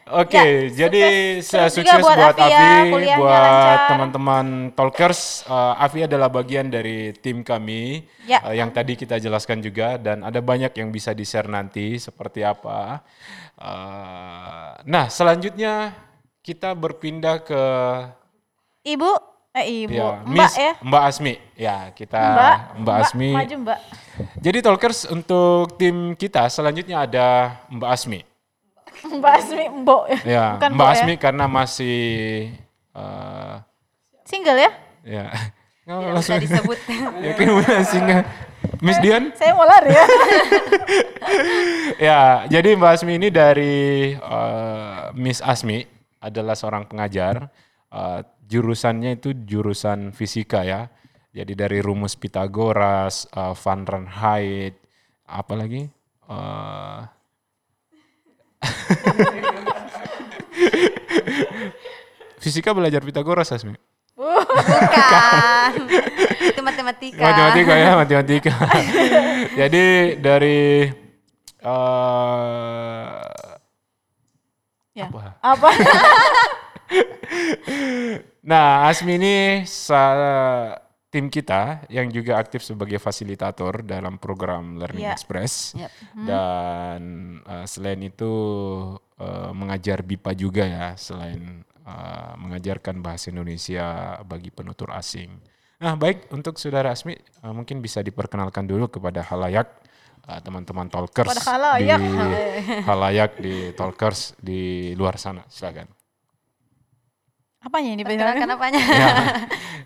Oke, 0.04 0.36
Ya, 0.36 0.84
jadi 0.84 1.04
sukses- 1.40 1.80
sukses, 1.80 1.80
sukses 1.80 2.02
buat, 2.04 2.16
buat 2.20 2.36
ya, 2.36 2.44
Afi, 2.44 2.92
kuliahnya 2.92 3.16
buat 3.24 3.78
teman-teman 3.88 4.46
talkers. 4.76 5.48
Uh, 5.48 5.72
Afi 5.80 6.04
adalah 6.04 6.28
bagian 6.28 6.68
dari 6.68 7.16
tim 7.16 7.40
kami 7.40 8.04
Ya. 8.28 8.44
uh, 8.44 8.52
yang 8.52 8.68
tadi 8.68 9.00
kita 9.00 9.16
jelaskan 9.16 9.64
juga 9.64 9.96
dan 9.96 10.20
ada 10.20 10.44
banyak 10.44 10.76
yang 10.76 10.92
bisa 10.92 11.16
di-share 11.16 11.48
nanti 11.48 11.96
seperti 11.96 12.44
apa. 12.44 13.00
Uh, 13.56 14.76
nah, 14.84 15.08
selanjutnya 15.08 15.96
kita 16.44 16.76
berpindah 16.76 17.40
ke 17.40 17.62
Ibu, 18.84 19.08
eh 19.56 19.88
ibu, 19.88 19.96
ya, 19.96 20.20
mbak 20.20 20.28
Miss 20.28 20.54
ya. 20.60 20.72
Mbak 20.84 21.02
Asmi. 21.08 21.34
Ya, 21.56 21.76
kita 21.96 22.20
Mbak, 22.20 22.56
Mbak, 22.84 22.96
Asmi. 23.00 23.30
Maju 23.32 23.56
mbak. 23.64 23.78
Jadi 24.36 24.58
talkers 24.60 25.08
untuk 25.08 25.80
tim 25.80 26.12
kita 26.12 26.44
selanjutnya 26.52 27.08
ada 27.08 27.56
Mbak 27.72 27.88
Asmi. 27.88 28.20
Mbak 29.20 29.32
Asmi, 29.40 29.64
mbok 29.70 30.02
ya. 30.08 30.18
Ya, 30.24 30.46
Bukan 30.56 30.70
Mbak 30.74 30.78
mbok 30.78 30.88
ya. 30.88 30.94
Asmi 31.00 31.14
karena 31.20 31.44
masih 31.46 31.98
uh, 32.96 33.60
Single 34.24 34.58
ya? 34.58 34.70
ya. 35.04 35.26
Nggak 35.84 36.00
Tidak 36.00 36.12
langsung 36.16 36.40
disebut. 36.40 36.78
ya 37.24 37.32
kan 37.36 37.46
nggak. 38.08 38.24
Miss 38.80 38.96
Dian? 39.04 39.36
Saya 39.36 39.52
mau 39.52 39.68
lari 39.68 39.92
ya. 39.92 40.06
ya, 42.08 42.20
jadi 42.48 42.72
Mbak 42.72 42.92
Asmi 42.96 43.20
ini 43.20 43.28
dari 43.28 44.16
uh, 44.16 45.12
Miss 45.12 45.44
Asmi 45.44 45.84
adalah 46.24 46.56
seorang 46.56 46.88
pengajar. 46.88 47.52
Uh, 47.92 48.24
jurusannya 48.48 49.20
itu 49.20 49.36
jurusan 49.44 50.16
fisika 50.16 50.64
ya. 50.64 50.88
Jadi 51.36 51.52
dari 51.52 51.84
rumus 51.84 52.16
Pitagoras, 52.16 53.28
uh, 53.36 53.52
Fahrenheit, 53.52 54.80
apa 55.28 55.52
lagi? 55.52 55.84
Uh, 56.24 57.04
fisika 62.42 62.74
belajar 62.76 63.00
Pitagoras 63.00 63.48
Asmi. 63.52 63.74
Bukan. 64.14 65.70
Itu 66.44 66.60
matematika. 66.62 67.22
Matematika 67.24 67.72
ya, 67.74 67.90
matematika. 67.98 68.52
Jadi 69.60 69.84
dari 70.20 70.92
eh 71.64 73.08
Ya. 74.94 75.10
apa? 75.10 75.22
Apa? 75.42 75.70
Nah, 78.44 78.86
Asmi 78.86 79.16
ini 79.18 79.64
sa- 79.66 80.76
tim 81.14 81.30
kita 81.30 81.86
yang 81.86 82.10
juga 82.10 82.42
aktif 82.42 82.66
sebagai 82.66 82.98
fasilitator 82.98 83.86
dalam 83.86 84.18
program 84.18 84.74
Learning 84.82 85.06
Ya. 85.06 85.14
Express. 85.14 85.78
Yap. 85.78 85.94
Dan 86.18 87.02
eh, 87.46 87.66
selain 87.70 88.02
itu 88.02 88.32
eh, 89.22 89.50
mengajar 89.54 90.02
BIPA 90.02 90.32
juga 90.34 90.66
ya, 90.66 90.86
selain 90.98 91.62
eh, 91.62 92.32
mengajarkan 92.34 92.98
bahasa 92.98 93.30
Indonesia 93.30 94.18
bagi 94.26 94.50
penutur 94.50 94.90
asing. 94.90 95.30
Nah, 95.78 95.94
baik 95.94 96.34
untuk 96.34 96.58
Saudara 96.58 96.90
Asmi 96.90 97.14
eh, 97.14 97.52
mungkin 97.54 97.78
bisa 97.78 98.02
diperkenalkan 98.02 98.66
dulu 98.66 98.90
kepada 98.90 99.22
halayak 99.22 99.70
teman-teman 100.24 100.88
talkers 100.88 101.28
Kepada 101.36 101.44
halayak. 101.52 102.00
di 102.00 102.08
halayak 102.88 103.30
di 103.38 103.54
talkers 103.76 104.32
di 104.40 104.90
luar 104.96 105.20
sana. 105.20 105.44
Silakan. 105.46 105.84
Apanya 107.64 107.90
ini 107.90 108.02
Perkenalkan 108.02 108.44
Pak? 108.44 108.54
apanya? 108.54 108.80
Ya. 108.82 109.10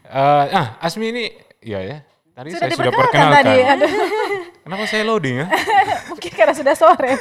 Eh, 0.09 0.45
ah, 0.51 0.81
Asmi 0.81 1.13
ini, 1.13 1.29
ya 1.61 1.79
ya. 1.79 2.01
Tadi 2.33 2.49
Sudah 2.49 2.65
saya 2.65 2.73
sudah 2.73 2.93
perkenalkan. 2.93 3.45
tadi. 3.45 3.57
Aduh, 3.63 3.91
Kenapa 4.65 4.85
saya 4.85 5.05
loading 5.05 5.37
ya? 5.37 5.47
mungkin 6.11 6.33
karena 6.33 6.55
sudah 6.55 6.73
sore. 6.73 7.13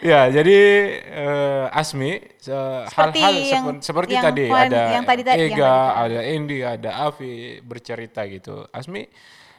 Ya, 0.00 0.28
jadi 0.28 0.58
eh, 1.02 1.66
Asmi 1.72 2.20
se- 2.36 2.52
Seperti 2.86 3.18
hal-hal 3.18 3.34
yang- 3.42 3.66
seper- 3.66 3.82
seperti 3.82 4.12
yang 4.12 4.24
tadi 4.24 4.44
ada 4.46 4.80
yang 4.92 5.04
tadi- 5.04 5.24
tadi- 5.24 5.40
yang 5.40 5.50
Ega, 5.50 5.72
tadi. 5.72 5.96
ada 6.04 6.20
Endi, 6.22 6.58
ada 6.60 6.90
Avi 7.02 7.32
bercerita 7.60 8.20
gitu. 8.26 8.68
Asmi 8.70 9.08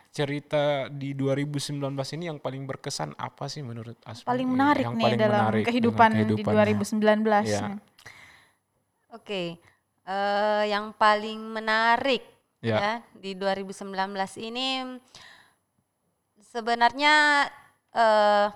cerita 0.09 0.63
di 0.88 1.13
2019 1.13 1.78
ini 2.13 2.25
yang 2.25 2.38
paling 2.38 2.63
berkesan 2.63 3.13
apa 3.13 3.45
sih 3.47 3.61
menurut 3.61 3.97
Asmi? 4.03 4.23
Paling 4.23 4.47
menarik 4.47 4.84
Yang 4.84 4.93
nih 4.93 5.03
paling 5.03 5.19
dalam 5.19 5.38
menarik 5.41 5.57
dengan 5.57 5.69
kehidupan, 5.69 6.09
di 6.09 6.17
kehidupannya. 6.23 6.75
2019. 6.86 7.45
Ya. 7.45 7.61
Oke. 9.10 9.60
Eh, 10.03 10.64
yang 10.66 10.91
paling 10.91 11.39
menarik 11.39 12.24
Ya. 12.58 12.78
ya. 12.80 12.93
di 13.14 13.32
2019 13.34 13.93
ini 14.38 14.97
sebenarnya 16.41 17.45
eh 17.91 18.47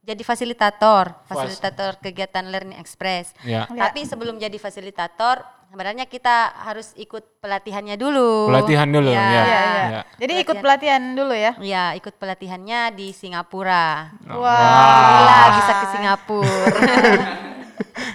jadi 0.00 0.22
fasilitator, 0.24 1.12
Fas- 1.28 1.44
fasilitator 1.44 2.00
kegiatan 2.00 2.48
Learning 2.48 2.80
Express. 2.80 3.36
Ya. 3.44 3.68
Ya. 3.68 3.84
Tapi 3.84 4.08
sebelum 4.08 4.40
jadi 4.40 4.56
fasilitator, 4.56 5.44
sebenarnya 5.68 6.08
kita 6.08 6.56
harus 6.56 6.96
ikut 6.96 7.36
pelatihannya 7.38 8.00
dulu. 8.00 8.48
Pelatihan 8.48 8.88
dulu, 8.88 9.12
Ya. 9.12 9.20
ya. 9.20 9.28
Iya, 9.28 9.42
iya. 9.44 9.60
Ya. 9.84 10.00
Jadi 10.16 10.32
ikut 10.40 10.56
pelatihan 10.58 11.02
dulu 11.12 11.34
ya. 11.36 11.52
Ya, 11.60 11.84
ikut 11.92 12.16
pelatihannya 12.16 12.96
di 12.96 13.12
Singapura. 13.12 14.08
Wah. 14.24 14.56
Alhamdulillah 14.56 15.44
bisa 15.52 15.72
ke 15.74 15.86
Singapura. 15.92 16.64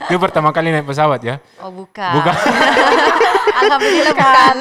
Itu 0.06 0.22
pertama 0.22 0.54
kali 0.54 0.70
naik 0.70 0.86
pesawat 0.86 1.18
ya? 1.26 1.42
Oh 1.62 1.72
bukan. 1.74 2.14
Bukan. 2.22 2.34
Alhamdulillah 3.66 4.14
bukan. 4.14 4.56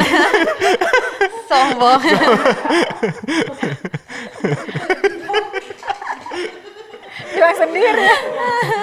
Sombong. 1.50 2.00
Bilang 7.34 7.56
sendiri 7.56 8.02
ya. 8.04 8.16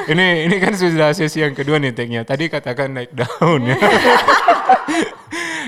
ini 0.08 0.28
ini 0.46 0.56
kan 0.58 0.74
sudah 0.74 1.10
sesi 1.12 1.40
yang 1.40 1.52
kedua 1.52 1.78
nih 1.78 1.92
take-nya. 1.92 2.22
Tadi 2.22 2.46
katakan 2.46 2.92
naik 2.92 3.12
daun 3.12 3.64
ya. 3.66 3.78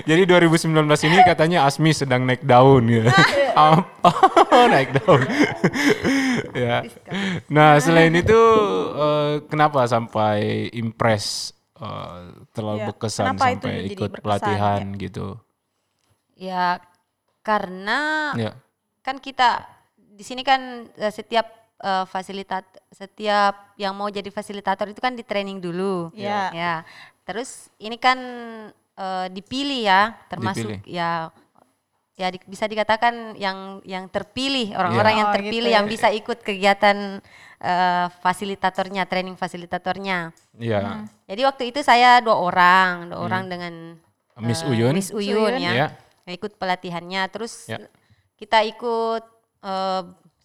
Jadi 0.03 0.21
2019 0.25 0.67
ini 1.05 1.17
katanya 1.23 1.63
Asmi 1.63 1.93
sedang 1.93 2.23
naik 2.23 2.43
daun 2.43 2.85
ya. 2.85 3.07
Apa 3.55 4.11
naik 4.73 4.89
daun? 4.97 5.21
ya. 6.51 6.83
Nah, 7.47 7.77
selain 7.77 8.11
itu 8.11 8.39
eh, 8.91 9.33
kenapa 9.47 9.85
sampai 9.85 10.67
impress 10.71 11.53
eh, 11.77 12.19
terlalu 12.51 12.79
Ya, 12.79 12.87
berkesan 12.89 13.25
sampai 13.31 13.51
ikut 13.87 14.11
berkesan, 14.11 14.21
pelatihan 14.21 14.81
gitu? 14.97 15.37
ya 16.33 16.81
karena 17.39 18.33
Ya. 18.33 18.51
kan 18.99 19.21
kita 19.21 19.63
di 19.95 20.25
sini 20.25 20.41
kan 20.41 20.89
eh, 20.91 21.13
setiap 21.13 21.62
eh, 21.83 22.05
fasilitat 22.07 22.63
setiap 22.89 23.75
yang 23.75 23.91
mau 23.91 24.07
jadi 24.07 24.27
fasilitator 24.27 24.87
itu 24.87 24.97
kan 24.97 25.13
di 25.13 25.21
training 25.21 25.59
dulu. 25.59 26.09
Iya. 26.15 26.49
Ya. 26.51 26.75
Terus 27.23 27.67
ini 27.77 27.99
kan 27.99 28.17
eh, 28.93 29.27
dipilih 29.29 29.83
ya, 29.83 30.15
termasuk 30.27 30.79
Dipilih. 30.79 30.87
ya 30.87 31.27
ya 32.13 32.29
di- 32.29 32.45
bisa 32.45 32.69
dikatakan 32.69 33.33
yang 33.35 33.81
yang 33.81 34.05
terpilih 34.05 34.77
orang-orang 34.77 35.13
Iya. 35.13 35.19
yang 35.19 35.29
Oh, 35.29 35.35
terpilih 35.35 35.65
gitu 35.65 35.73
ya. 35.73 35.77
yang 35.81 35.85
bisa 35.89 36.07
ikut 36.09 36.39
kegiatan 36.39 36.97
eh, 37.57 38.07
fasilitatornya, 38.19 39.07
training 39.07 39.33
fasilitatornya. 39.33 40.35
Ya. 40.59 41.07
Jadi 41.25 41.41
waktu 41.41 41.63
itu 41.71 41.79
saya 41.79 42.19
dua 42.19 42.35
orang, 42.37 43.07
dua 43.07 43.19
orang 43.23 43.43
dengan 43.47 43.73
Miss 44.37 44.61
Uyun. 44.61 44.91
Miss 44.93 45.09
Uyun 45.09 45.57
ya, 45.57 45.71
Ya. 45.71 45.87
yang 46.27 46.35
ikut 46.35 46.59
pelatihannya. 46.59 47.23
Terus 47.31 47.65
Ya. 47.65 47.79
kita 48.35 48.61
ikut 48.61 49.23
eh, 49.63 50.03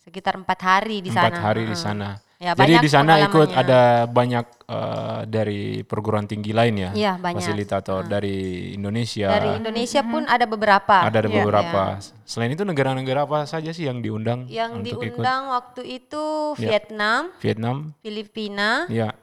sekitar 0.09 0.35
empat 0.35 0.59
hari 0.59 1.05
di 1.05 1.13
sana. 1.13 1.29
Empat 1.29 1.45
hari 1.45 1.63
di 1.63 1.77
Heeh. 1.77 1.85
sana. 1.85 2.11
Ya, 2.39 2.55
Jadi 2.55 2.79
di 2.79 2.87
sana 2.87 3.19
ikut 3.19 3.51
ada 3.51 4.07
banyak 4.07 4.47
eh, 4.65 5.21
dari 5.27 5.83
perguruan 5.83 6.23
tinggi 6.23 6.55
lain 6.55 6.75
ya, 6.79 6.91
Iya, 6.95 7.13
banyak. 7.19 7.43
fasilitator 7.43 8.07
dari 8.07 8.37
Indonesia. 8.73 9.27
Dari 9.29 9.59
Indonesia 9.59 10.01
pun 10.01 10.23
ada 10.23 10.47
beberapa. 10.47 11.03
ada 11.03 11.19
Iya. 11.19 11.35
beberapa. 11.35 11.99
Selain 12.23 12.49
itu 12.49 12.63
negara-negara 12.63 13.27
apa 13.27 13.43
saja 13.43 13.69
sih 13.69 13.85
yang 13.85 13.99
diundang 13.99 14.47
Yang 14.47 14.71
untuk 14.73 14.87
ikut? 15.03 15.19
diundang 15.19 15.43
waktu 15.51 15.83
itu 15.99 16.25
Ya. 16.57 16.79
Vietnam, 16.79 17.23
Vietnam, 17.39 17.77
Filipina, 17.99 18.87
ya, 18.87 19.19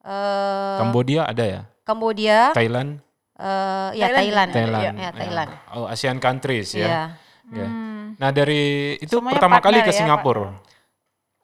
eh, 0.00 0.76
Kambodia 0.80 1.28
ada 1.28 1.44
ya, 1.44 1.60
Kambodia, 1.82 2.56
Thailand, 2.56 2.96
eh, 3.36 3.88
ya 3.92 4.08
Thailand. 4.08 4.16
Thailand. 4.16 4.50
Thailand, 4.50 4.94
Ya, 4.96 5.04
ya, 5.04 5.10
Thailand. 5.12 5.50
Oh, 5.70 5.84
ASEAN 5.84 6.16
countries 6.16 6.72
ya. 6.72 6.80
Iya. 6.80 7.04
Ya. 7.46 7.68
Nah 8.14 8.30
dari 8.30 8.62
itu 8.96 9.14
Semuanya 9.14 9.36
pertama 9.36 9.58
kali 9.58 9.78
ke 9.80 9.90
ya, 9.90 9.96
Singapura, 9.96 10.54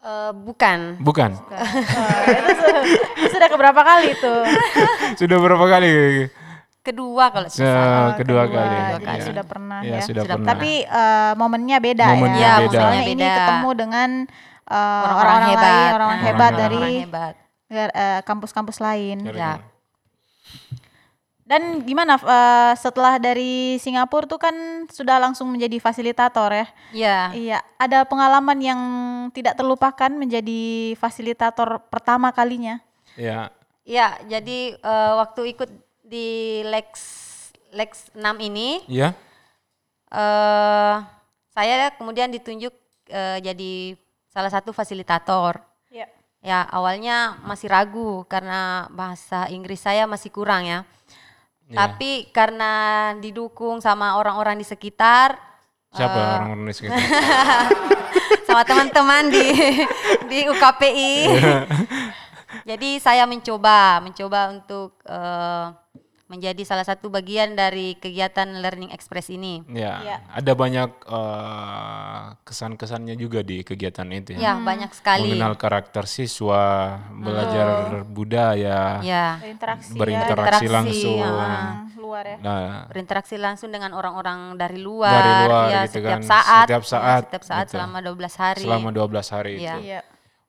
Eh, 0.00 0.32
bukan. 0.32 0.96
bukan? 0.98 1.36
Oh, 1.36 2.22
itu, 2.26 2.50
su- 2.56 2.84
itu 3.18 3.28
sudah 3.28 3.48
keberapa 3.48 3.80
kali 3.80 4.16
tuh? 4.16 4.40
Sudah 5.20 5.36
berapa 5.36 5.66
kali? 5.66 5.90
Kedua 6.80 7.28
kalau 7.28 7.44
Se- 7.46 7.60
tidak 7.60 7.76
salah. 7.76 8.00
Oh, 8.00 8.10
kedua, 8.16 8.42
kali. 8.46 8.76
Jadi 8.96 9.04
Ya. 9.04 9.20
sudah 9.20 9.44
pernah 9.44 9.78
Ya, 9.82 9.90
ya. 9.90 10.00
sudah 10.00 10.22
Sudah 10.24 10.36
pernah. 10.40 10.48
Tapi 10.48 10.72
eh, 10.82 11.32
momennya 11.34 11.76
beda 11.78 12.06
Momennya 12.08 12.40
ya. 12.40 12.52
beda. 12.64 12.78
Momennya 12.80 13.02
ini 13.04 13.12
beda. 13.20 13.34
ketemu 13.36 13.70
dengan 13.76 14.10
eh, 14.64 14.72
Orang-orang 14.72 15.12
orang-orang 15.12 15.42
hebat. 15.44 15.60
lain, 15.68 15.90
orang-orang 15.92 16.22
hebat 16.24 16.52
dari 16.54 16.76
orang 16.78 17.02
hebat. 17.04 17.34
negara- 17.68 17.94
kampus-kampus 18.24 18.76
lain. 18.78 19.18
Ya. 19.28 19.52
Dan 21.50 21.82
gimana 21.82 22.14
eh, 22.14 22.72
setelah 22.78 23.18
dari 23.18 23.74
Singapura 23.82 24.30
tuh 24.30 24.38
kan 24.38 24.86
sudah 24.86 25.18
langsung 25.18 25.50
menjadi 25.50 25.82
fasilitator 25.82 26.54
ya? 26.54 26.66
Iya. 26.94 27.18
Iya, 27.34 27.58
ada 27.74 28.06
pengalaman 28.06 28.58
yang 28.62 28.80
tidak 29.34 29.58
terlupakan 29.58 30.14
menjadi 30.14 30.94
fasilitator 30.94 31.82
pertama 31.90 32.30
kalinya. 32.30 32.78
Ya, 33.18 33.50
Iya, 33.90 34.22
jadi 34.30 34.78
eh, 34.78 35.12
waktu 35.18 35.50
ikut 35.56 35.70
di 36.06 36.60
Lex 36.62 36.90
Lex 37.74 38.14
6 38.14 38.22
ini 38.38 38.82
ya, 38.86 39.14
eh 40.14 40.96
saya 41.50 41.90
kemudian 41.98 42.30
ditunjuk 42.30 42.70
eh, 43.10 43.38
jadi 43.42 43.98
salah 44.30 44.54
satu 44.54 44.70
fasilitator. 44.70 45.58
Iya. 45.90 46.06
Ya, 46.40 46.64
awalnya 46.70 47.42
masih 47.42 47.66
ragu 47.66 48.22
karena 48.30 48.86
bahasa 48.94 49.50
Inggris 49.50 49.82
saya 49.82 50.06
masih 50.06 50.30
kurang 50.30 50.64
ya. 50.70 50.86
Ya. 51.70 51.86
Tapi 51.86 52.26
karena 52.34 52.72
didukung 53.22 53.78
sama 53.78 54.18
orang-orang 54.18 54.58
di 54.58 54.66
sekitar, 54.66 55.38
siapa 55.94 56.18
Eh. 56.18 56.34
orang-orang 56.42 56.66
di 56.66 56.74
sekitar? 56.74 56.98
sama 58.50 58.66
teman-teman 58.66 59.30
di 59.30 59.46
di 60.26 60.38
UKPI. 60.50 61.14
Jadi 62.66 62.98
saya 62.98 63.22
mencoba, 63.30 64.02
mencoba 64.02 64.50
untuk 64.50 64.98
eh, 65.06 65.66
menjadi 66.30 66.62
salah 66.62 66.86
satu 66.86 67.10
bagian 67.10 67.58
dari 67.58 67.98
kegiatan 67.98 68.46
Learning 68.62 68.94
Express 68.94 69.28
ini. 69.28 69.66
Ya, 69.66 69.98
Ya. 70.00 70.16
ada 70.30 70.54
banyak 70.54 70.90
eh, 71.04 72.22
kesan-kesannya 72.40 73.14
juga 73.14 73.42
di 73.42 73.60
kegiatan 73.60 74.06
itu 74.08 74.38
ya. 74.38 74.40
Ya, 74.40 74.52
banyak 74.54 74.94
sekali. 74.94 75.26
Mengenal 75.26 75.58
karakter 75.58 76.06
siswa, 76.06 76.96
belajar 77.10 77.68
budaya, 78.06 79.02
Ya, 79.02 79.42
Berinteraksi, 79.42 79.90
berinteraksi 79.92 80.62
Berinteraksi, 80.62 80.66
langsung. 80.70 81.18
ya. 81.18 81.30
ya. 81.34 81.58
luar 82.00 82.24
ya. 82.24 82.38
Nah, 82.40 82.62
berinteraksi 82.88 83.36
langsung 83.36 83.68
dengan 83.68 83.92
orang-orang 83.92 84.56
dari 84.56 84.80
luar, 84.80 85.12
Dari 85.12 85.32
luar 85.44 85.66
ya 85.68 85.80
gitu 85.84 86.00
setiap 86.00 86.10
kan, 86.10 86.20
saat, 86.24 86.64
setiap 86.64 86.82
ya, 86.82 86.88
saat, 86.88 87.22
setiap 87.28 87.44
saat 87.44 87.64
gitu. 87.66 87.72
selama 87.76 87.98
12 88.00 88.34
hari. 88.36 88.62
selama 88.64 88.88
12 88.88 89.28
hari 89.28 89.52
Iya. 89.52 89.60
itu. 89.60 89.78
Iya. 89.84 90.00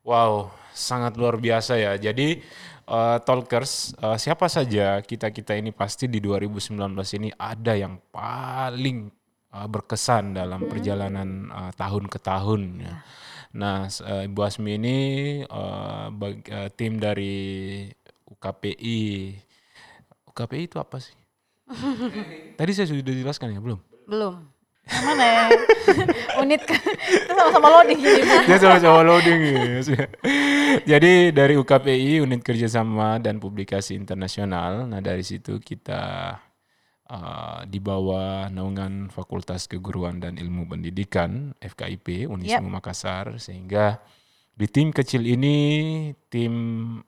Wow, 0.02 0.32
sangat 0.72 1.12
luar 1.14 1.36
biasa 1.36 1.76
ya. 1.76 1.92
Jadi 1.94 2.40
eh, 2.92 3.18
talkers, 3.24 3.96
eh, 3.96 4.18
siapa 4.20 4.46
saja 4.46 5.00
kita-kita 5.00 5.56
ini 5.56 5.72
pasti 5.72 6.04
di 6.06 6.20
2019 6.20 6.76
ini 7.16 7.32
ada 7.32 7.72
yang 7.74 7.96
paling 8.12 9.08
eh, 9.52 9.66
berkesan 9.66 10.36
dalam 10.36 10.68
perjalanan 10.68 11.28
eh, 11.48 11.72
tahun 11.74 12.04
ke 12.06 12.18
tahun 12.20 12.60
ya. 12.78 12.94
Nah, 13.52 13.84
s- 13.84 14.00
eh, 14.00 14.28
Ibu 14.28 14.40
Asmi 14.42 14.76
ini 14.76 14.98
eh, 15.42 16.06
bag- 16.12 16.48
eh, 16.48 16.68
tim 16.72 16.96
dari 16.96 17.34
UKPI. 18.28 19.00
UKPI 20.26 20.62
itu 20.64 20.76
apa 20.76 20.96
sih? 20.98 21.12
Tadi 22.58 22.72
saya 22.72 22.88
sudah 22.88 23.12
jelaskan 23.12 23.52
ya, 23.52 23.60
belum? 23.60 23.80
Belum. 24.04 24.51
Mana 24.90 25.24
ya? 25.24 25.44
Unit 26.42 26.62
ke, 26.66 26.74
itu 26.74 27.32
sama-sama 27.32 27.68
loading 27.70 27.98
gini. 28.02 28.22
Bu. 28.26 28.34
Dia 28.50 28.58
sama-sama 28.58 29.00
loading 29.06 29.38
ya. 29.40 29.80
Jadi 30.82 31.30
dari 31.30 31.54
UKPI 31.54 32.24
Unit 32.24 32.42
Kerjasama 32.42 33.22
dan 33.22 33.38
Publikasi 33.38 33.94
Internasional. 33.94 34.90
Nah 34.90 34.98
dari 34.98 35.22
situ 35.22 35.62
kita 35.62 36.34
uh, 37.06 37.60
di 37.68 37.78
bawah 37.78 38.50
naungan 38.50 39.08
Fakultas 39.08 39.70
Keguruan 39.70 40.18
dan 40.18 40.34
Ilmu 40.34 40.66
Pendidikan 40.66 41.54
FKIP 41.62 42.26
Unismu 42.26 42.66
Makassar 42.66 43.38
sehingga 43.38 44.02
di 44.52 44.68
tim 44.68 44.92
kecil 44.92 45.24
ini 45.24 45.56
tim 46.28 46.52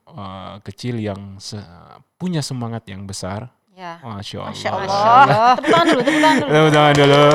uh, 0.09 0.57
kecil 0.65 0.97
yang 0.97 1.37
se- 1.37 1.61
punya 2.17 2.39
semangat 2.41 2.87
yang 2.89 3.05
besar. 3.05 3.51
Ya. 3.75 3.99
Masya 3.99 4.39
Allah. 4.39 4.55
Masya 4.55 4.69
Allah. 4.71 5.53
Tepuk 5.59 5.69
tangan 5.69 5.85
dulu, 5.91 6.01
tepuk 6.01 6.21
tangan 6.23 6.37
dulu. 6.39 6.47
Tepuk 6.55 6.71
tangan 6.71 6.95
dulu. 6.95 7.25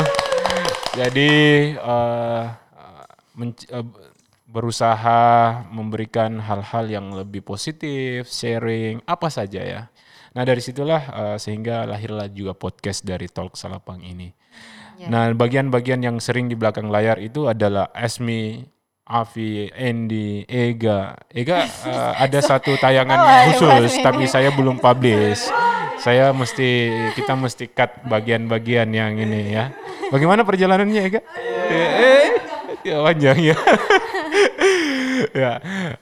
Jadi 0.90 1.30
eh, 1.78 2.44
berusaha 4.50 5.22
memberikan 5.70 6.42
hal-hal 6.42 6.90
yang 6.90 7.06
lebih 7.14 7.46
positif, 7.46 8.26
sharing 8.26 8.98
apa 9.06 9.30
saja 9.30 9.62
ya. 9.62 9.82
Nah 10.34 10.42
dari 10.42 10.58
situlah 10.58 11.02
eh, 11.10 11.36
sehingga 11.38 11.86
lahirlah 11.86 12.26
juga 12.30 12.58
podcast 12.58 13.06
dari 13.06 13.30
Talk 13.30 13.54
Salapang 13.54 14.02
ini. 14.02 14.34
Nah 15.00 15.32
bagian-bagian 15.32 16.04
yang 16.04 16.20
sering 16.20 16.50
di 16.50 16.58
belakang 16.58 16.92
layar 16.92 17.16
itu 17.16 17.48
adalah 17.48 17.88
Esmi, 17.96 18.60
Avi, 19.08 19.72
Andy, 19.72 20.44
Ega. 20.44 21.16
Ega 21.30 21.64
eh, 21.64 22.12
ada 22.18 22.40
satu 22.42 22.74
tayangan 22.76 23.18
Oh, 23.18 23.30
khusus 23.48 23.96
tapi 24.02 24.26
saya 24.26 24.50
belum 24.52 24.82
publish. 24.82 25.46
Saya 26.00 26.32
mesti 26.32 26.88
kita 27.12 27.36
mesti 27.36 27.68
cut 27.68 28.04
bagian-bagian 28.08 28.88
yang 28.92 29.20
ini 29.20 29.52
ya. 29.52 29.68
Bagaimana 30.08 30.42
perjalanannya 30.42 31.00
Ega? 31.06 31.20
Eh, 31.70 31.88
eh, 32.00 32.28
ya 32.82 33.04
panjang 33.04 33.38
ya. 33.40 33.56
ya. 35.36 35.52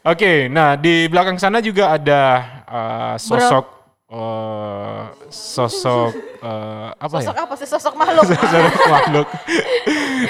Oke, 0.07 0.47
nah 0.47 0.79
di 0.79 1.11
belakang 1.11 1.37
sana 1.37 1.59
juga 1.59 1.99
ada 1.99 2.23
uh, 2.65 3.15
sosok 3.19 3.78
uh, 4.09 5.13
sosok 5.29 6.13
uh, 6.41 6.93
apa 6.97 7.17
ya? 7.21 7.31
Sosok 7.31 7.37
apa 7.39 7.55
sih? 7.57 7.67
Sosok 7.69 7.95
makhluk. 7.97 8.25
Sosok 8.33 8.89
makhluk 8.89 9.29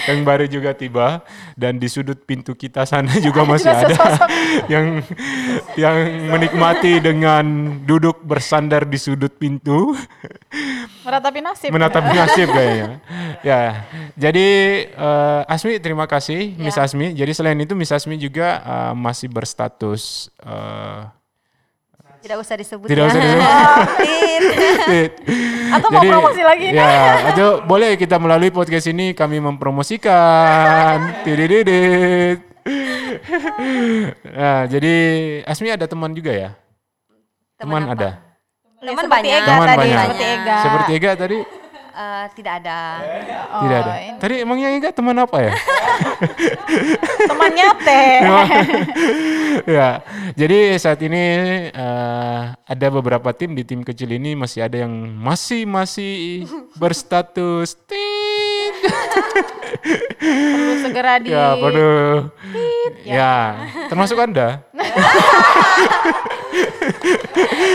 yang 0.09 0.21
baru 0.27 0.45
juga 0.45 0.77
tiba 0.77 1.25
dan 1.57 1.81
di 1.81 1.89
sudut 1.89 2.19
pintu 2.29 2.53
kita 2.53 2.85
sana 2.85 3.09
juga 3.19 3.45
masih 3.49 3.73
ada 3.73 4.29
yang 4.73 5.01
yang 5.81 5.97
menikmati 6.29 7.01
dengan 7.01 7.45
duduk 7.89 8.21
bersandar 8.21 8.85
di 8.85 9.01
sudut 9.01 9.33
pintu 9.33 9.97
Meratapi 11.09 11.41
nasib. 11.41 11.71
menatap 11.73 12.05
nasib 12.13 12.49
kayaknya. 12.53 13.01
Ya, 13.41 13.89
jadi 14.13 14.49
eh, 14.93 15.43
Asmi 15.49 15.81
terima 15.81 16.05
kasih 16.05 16.53
Miss 16.61 16.77
Asmi. 16.77 17.17
Jadi 17.17 17.33
selain 17.33 17.57
itu 17.57 17.73
Miss 17.73 17.95
Asmi 17.95 18.21
juga 18.21 18.61
eh, 18.61 18.93
masih 18.93 19.33
berstatus 19.33 20.29
eh, 20.45 21.01
Tidak 22.19 22.37
usah 22.37 22.55
disebut 22.59 22.87
tidak 22.91 23.05
ya. 23.07 23.11
usah 23.15 23.21
disebut. 23.23 23.49
Tit. 24.89 25.13
Atau 25.79 25.89
mau 25.93 26.03
promosi 26.03 26.43
lagi? 26.43 26.73
Ya, 26.73 27.29
atau 27.29 27.61
boleh 27.61 28.01
kita 28.01 28.17
melalui 28.17 28.49
podcast 28.49 28.89
ini 28.89 29.13
kami 29.13 29.37
mempromosikan. 29.37 30.97
Tidididit. 31.29 32.41
Nah, 34.33 34.65
jadi 34.65 34.95
Asmi 35.45 35.69
ada 35.69 35.85
teman 35.85 36.17
juga 36.17 36.33
ya? 36.33 36.51
Teman, 37.61 37.85
apa? 37.85 37.93
ada. 37.93 38.11
Teman 38.81 39.05
seperti 39.05 39.13
banyak. 39.13 39.29
Ega 39.37 39.45
Teman 39.45 39.67
tadi, 39.69 39.77
banyak. 39.77 39.99
seperti 40.01 40.25
Ega. 40.25 40.57
Seperti 40.57 40.91
Ega 40.97 41.11
tadi 41.21 41.39
Eh, 41.99 42.27
tidak 42.39 42.63
ada. 42.63 43.03
Oh, 43.59 43.67
tidak 43.67 43.79
ada. 43.83 43.93
ini 43.99 44.15
Tadi 44.23 44.35
emangnya 44.39 44.71
Ega 44.71 44.95
teman 44.95 45.19
apa 45.19 45.51
ya? 45.51 45.53
Temannya 47.31 47.69
teh. 47.83 48.15
ya, 49.75 49.99
jadi 50.39 50.79
saat 50.79 51.03
ini 51.03 51.25
eh, 51.75 52.41
ada 52.55 52.87
beberapa 52.95 53.35
tim 53.35 53.51
di 53.59 53.67
tim 53.67 53.83
kecil 53.83 54.15
ini 54.15 54.39
masih 54.39 54.71
ada 54.71 54.79
yang 54.79 54.95
masih 55.19 55.67
masih 55.67 56.47
berstatus 56.79 57.75
tit. 57.91 58.75
Perlu 60.23 60.75
segera 60.79 61.19
di 61.19 61.33
ya, 61.35 61.59
perlu. 61.59 62.31
Ya, 63.03 63.35
termasuk 63.91 64.23
Anda. 64.23 64.63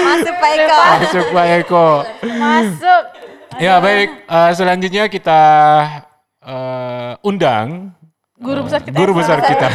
Masuk 0.04 0.34
Pak 0.40 0.52
Eko. 0.56 0.80
Masuk 0.80 1.26
Pak 1.36 1.46
Eko. 1.60 1.88
masuk. 2.40 3.04
Ya, 3.58 3.78
baik. 3.78 4.10
Eh, 4.26 4.52
selanjutnya 4.54 5.04
kita 5.08 5.42
eh, 6.40 7.14
undang 7.22 7.94
Guru 8.34 8.68
besar 8.68 8.84
kita. 8.84 8.96
guru 9.00 9.12
besar 9.16 9.40
kita. 9.40 9.68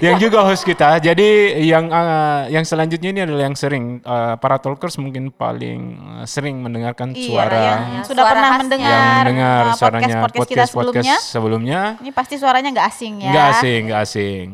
yang 0.00 0.16
juga 0.18 0.44
host 0.44 0.60
kita. 0.62 1.00
Jadi 1.00 1.28
yang 1.64 1.88
eh, 1.88 2.52
yang 2.52 2.64
selanjutnya 2.64 3.10
ini 3.10 3.20
adalah 3.22 3.42
yang 3.44 3.56
sering 3.56 3.98
eh, 3.98 4.34
para 4.36 4.58
talkers 4.58 5.00
mungkin 5.00 5.30
paling 5.30 5.96
sering 6.24 6.60
mendengarkan 6.60 7.12
Iya, 7.12 7.24
suara 7.24 7.56
yang 7.56 7.80
Ya, 7.80 8.00
sudah 8.04 8.22
suara 8.22 8.30
pernah 8.30 8.44
khasnya. 8.50 8.60
mendengar, 8.60 8.92
yang 8.92 9.16
mendengar 9.24 9.62
uh, 9.64 9.74
suaranya 9.74 10.08
kita 10.08 10.20
podcast 10.20 10.44
podcast 10.44 10.70
sebelumnya. 10.70 11.16
sebelumnya. 11.22 11.80
Ini 12.00 12.10
pasti 12.12 12.34
suaranya 12.36 12.68
nggak 12.70 12.88
asing 12.88 13.14
ya. 13.20 13.30
Nggak 13.30 13.46
asing, 13.50 13.80
nggak 13.88 14.00
asing. 14.02 14.46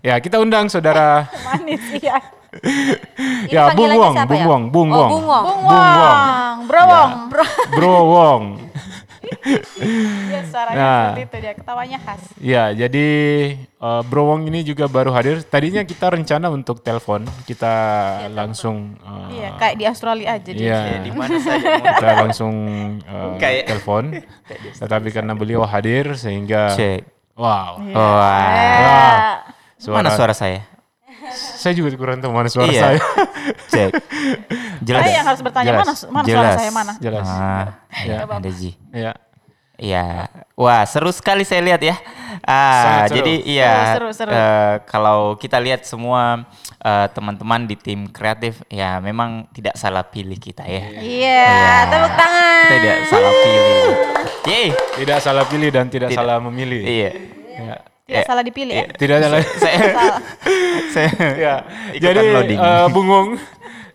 Ya, 0.00 0.14
kita 0.16 0.36
undang 0.38 0.70
saudara 0.70 1.26
Manis 1.46 1.84
ya. 1.98 2.16
Ini 2.56 3.50
ya 3.50 3.70
Bung 3.72 3.90
panggilannya 3.90 3.98
Wong, 3.98 4.14
siapa 4.14 4.28
Bung 4.28 4.38
ya? 4.38 4.46
Wong, 4.48 4.62
Bung 4.70 4.88
Oh, 4.88 4.96
Wong. 4.96 5.10
Bung 5.10 5.24
Wong. 5.24 5.44
Bung 5.44 5.62
Wong. 5.62 5.76
Wong, 5.76 6.56
Bro 6.66 6.82
Wong. 6.84 7.10
Bro 7.72 7.96
Wong. 8.06 8.44
Ya, 10.26 10.40
suaranya 10.46 10.78
Nah. 10.78 11.02
seperti 11.10 11.22
itu 11.24 11.36
dia, 11.40 11.52
ketawanya 11.52 11.98
khas. 11.98 12.22
Ya, 12.38 12.64
jadi 12.70 13.06
eh, 13.58 14.02
Bro 14.06 14.22
Wong 14.24 14.46
ini 14.46 14.62
juga 14.62 14.86
baru 14.86 15.10
hadir. 15.10 15.42
Tadinya 15.42 15.82
kita 15.82 16.06
rencana 16.08 16.46
untuk 16.48 16.78
telepon, 16.78 17.26
kita 17.42 17.74
langsung 18.30 18.94
eh, 18.96 19.26
Iya, 19.36 19.48
kayak 19.56 19.74
di 19.76 19.84
Australia 19.84 20.28
aja. 20.32 20.50
Iya, 20.50 20.78
di 21.00 21.10
mana 21.10 21.36
saja 21.36 21.68
kita 21.74 22.08
langsung 22.20 22.54
eh, 23.00 23.30
Kayak- 23.42 23.66
telepon. 23.68 24.04
Tetapi 24.80 25.08
karena 25.10 25.34
beliau 25.34 25.66
hadir 25.66 26.14
sehingga 26.14 26.70
Cek. 26.72 27.34
wow. 27.34 27.82
Iya. 27.82 27.98
Eh, 27.98 29.34
Suara, 29.76 29.96
Mana 30.00 30.08
suara 30.10 30.32
saya? 30.32 30.64
Saya 31.32 31.72
juga 31.72 31.88
kurang 31.94 32.18
tahu 32.18 32.30
mana 32.30 32.46
suara 32.46 32.68
Iya. 32.68 32.82
saya. 32.82 33.00
Cek. 33.68 33.90
Jelas. 34.80 35.02
saya 35.02 35.14
yang 35.14 35.26
harus 35.26 35.40
bertanya 35.40 35.70
Jelas. 35.72 35.80
mana 35.80 35.92
mana 36.12 36.26
suara 36.26 36.50
saya 36.52 36.70
mana? 36.70 36.92
Jelas. 36.98 37.26
Ah, 37.26 37.64
Ya. 38.02 38.18
ada 38.22 38.50
Ji. 38.50 38.70
Ya. 38.90 39.12
Iya. 39.76 40.04
Wah, 40.54 40.82
seru 40.84 41.10
sekali 41.10 41.44
saya 41.44 41.60
lihat 41.60 41.80
ya. 41.80 41.96
Ah, 42.40 43.04
seru. 43.04 43.20
jadi 43.20 43.34
iya 43.44 43.92
Seru, 43.92 44.08
seru, 44.08 44.28
seru. 44.28 44.32
eh, 44.32 44.74
kalau 44.86 45.36
kita 45.36 45.56
lihat 45.56 45.84
semua 45.84 46.48
eh, 46.78 47.06
teman-teman 47.10 47.64
di 47.64 47.76
tim 47.76 48.06
kreatif 48.06 48.64
ya 48.66 48.96
memang 48.98 49.44
tidak 49.50 49.74
salah 49.74 50.00
pilih 50.00 50.36
kita 50.36 50.64
ya. 50.64 50.96
Iya, 50.96 51.52
tepuk 51.88 52.12
tangan. 52.14 52.60
Kita 52.62 52.76
tidak 52.78 52.98
salah 53.06 53.32
pilih. 53.34 53.84
Yeay. 54.46 54.66
Tidak 54.96 55.18
salah 55.18 55.44
pilih 55.44 55.68
dan 55.68 55.86
tidak, 55.86 56.08
Tidak. 56.08 56.18
salah 56.18 56.40
memilih. 56.40 56.80
Iya. 56.80 57.10
Ya. 57.52 57.76
Tidak 58.06 58.22
Eh, 58.22 58.24
salah 58.24 58.40
dipilih 58.40 58.70
ya. 58.72 58.86
Tidak 58.88 59.16
salah. 59.24 59.40
Saya 59.42 59.78
saya 60.88 61.10
ya. 61.34 61.54
Jadi 61.92 62.18
loading. 62.24 62.58
eh, 62.58 62.86
Bung 62.88 63.08
Wong, 63.08 63.28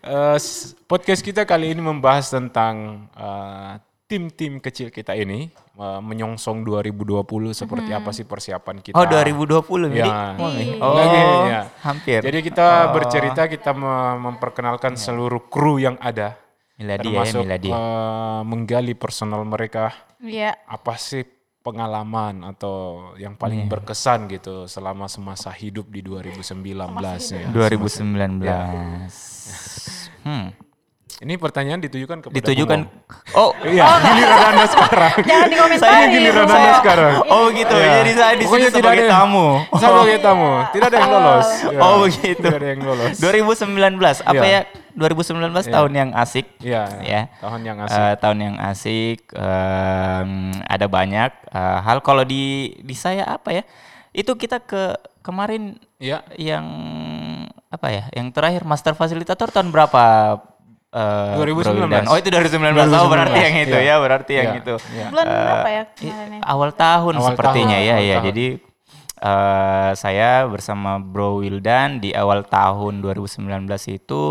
eh, 0.01 0.35
s- 0.35 0.75
podcast 0.83 1.19
kita 1.19 1.43
kali 1.43 1.71
ini 1.71 1.79
membahas 1.79 2.27
tentang 2.27 3.07
eh, 3.09 3.73
tim-tim 4.05 4.59
kecil 4.59 4.91
kita 4.91 5.15
ini 5.15 5.47
eh, 5.53 6.01
menyongsong 6.01 6.61
2020 6.61 7.23
seperti 7.53 7.89
apa 7.89 8.11
sih 8.11 8.23
persiapan 8.23 8.83
kita. 8.83 8.93
Oh 8.93 9.07
2020 9.07 9.63
Midi? 9.87 10.03
Ya. 10.03 10.35
Oh, 10.77 10.91
Lagi, 10.91 11.19
ya. 11.47 11.61
hampir. 11.81 12.19
Jadi 12.19 12.39
kita 12.43 12.67
bercerita 12.91 13.47
kita 13.47 13.71
me- 13.71 14.19
memperkenalkan 14.21 14.93
seluruh 14.93 15.47
kru 15.47 15.79
yang 15.79 15.95
ada. 15.97 16.35
Miladi 16.75 17.07
ya, 17.07 17.21
termasuk 17.23 17.41
Miladi. 17.43 17.69
eh, 17.69 18.41
menggali 18.43 18.93
personal 18.93 19.45
mereka 19.45 19.93
Iya. 20.17 20.57
apa 20.65 20.97
sih 20.97 21.21
pengalaman 21.61 22.41
atau 22.41 23.13
yang 23.21 23.37
paling 23.37 23.69
berkesan 23.69 24.25
gitu 24.33 24.65
selama 24.65 25.05
semasa 25.05 25.53
hidup 25.53 25.89
di 25.93 26.01
2019 26.01 26.73
ya. 27.29 27.47
2019. 27.53 28.41
Ya. 28.41 28.61
Hmm. 30.25 30.49
Ini 31.19 31.35
pertanyaan 31.35 31.79
ditujukan 31.79 32.17
kepada 32.21 32.35
Ditujukan 32.37 32.79
Bung 32.87 33.35
Oh. 33.35 33.51
Iya, 33.67 33.83
giliran 33.99 34.39
Anda 34.51 34.65
sekarang. 34.65 35.13
Jangan 35.29 35.47
dikomentari. 35.47 35.91
Saya 35.91 36.03
giliran. 36.07 36.45
Anda 36.45 36.71
sekarang. 36.79 37.13
oh 37.25 37.41
begitu. 37.49 37.75
Iya. 37.75 37.91
Jadi 37.97 38.11
saya 38.13 38.33
di 38.33 38.45
sini 38.45 38.65
sebagai 38.69 39.05
ada- 39.05 39.13
tamu. 39.13 39.47
Sebagai 39.81 40.17
tamu. 40.19 40.51
Tidak 40.69 40.87
ada 40.87 40.97
yang 40.97 41.11
lolos. 41.11 41.47
Ya. 41.61 41.79
Oh 41.79 41.95
begitu. 42.01 42.39
Tidak 42.39 42.55
ada 42.55 42.67
yang 42.69 42.81
lolos. 42.81 43.13
2019 43.17 44.21
apa 44.21 44.45
Iya. 44.45 44.51
ya? 44.53 44.61
2019 44.91 45.39
tahun 45.65 45.91
yang 45.91 46.09
asik. 46.13 46.45
Iya. 46.59 46.83
Ya. 47.01 47.21
Tahun 47.39 47.61
yang 47.61 47.77
asik. 47.81 47.97
Eh, 47.97 48.13
tahun 48.19 48.37
yang 48.39 48.55
asik. 48.61 49.19
em, 49.31 50.29
ada 50.65 50.85
banyak 50.87 51.31
eh, 51.47 51.79
hal. 51.81 51.99
Kalau 51.99 52.23
di 52.23 52.43
di 52.77 52.93
saya 52.93 53.23
apa 53.25 53.51
ya? 53.51 53.63
Itu 54.11 54.35
kita 54.35 54.59
ke 54.59 54.93
kemarin 55.21 55.79
Iya. 55.95 56.25
yang 56.35 56.65
apa 57.67 57.87
ya? 57.87 58.03
Yang 58.11 58.27
terakhir 58.33 58.61
master 58.63 58.93
fasilitator 58.93 59.47
tahun 59.47 59.71
berapa? 59.71 60.03
Eh, 60.91 61.35
2019. 61.35 61.63
Bro 61.63 61.87
Wildan? 61.87 62.05
Oh 62.05 62.15
itu 62.15 62.27
2019. 62.27 62.75
Oh 62.91 63.07
2019, 63.07 63.11
berarti 63.11 63.39
yang 63.39 63.55
itu 63.59 63.77
iya. 63.77 63.87
ya, 63.87 63.95
berarti 63.97 64.31
yang 64.33 64.47
Iya, 64.47 64.59
itu. 64.59 64.75
iya. 64.91 65.05
Bulan 65.09 65.25
Eh, 65.25 65.35
berapa 65.37 65.69
ya 65.69 65.81
i- 65.81 65.87
kemarin? 65.97 66.39
Awal 66.43 66.69
tahun 66.73 67.13
Awal 67.15 67.27
sepertinya 67.31 67.77
tahun, 67.77 67.87
ya, 67.87 67.93
awal 67.93 68.03
ya. 68.03 68.13
tahun. 68.13 68.25
Jadi 68.27 68.45
eh, 69.21 69.91
saya 69.95 70.29
bersama 70.45 70.91
Bro 70.97 71.39
Wildan 71.39 71.89
di 71.97 72.09
awal 72.11 72.41
tahun 72.43 72.99
2019 72.99 73.69
itu 73.87 74.21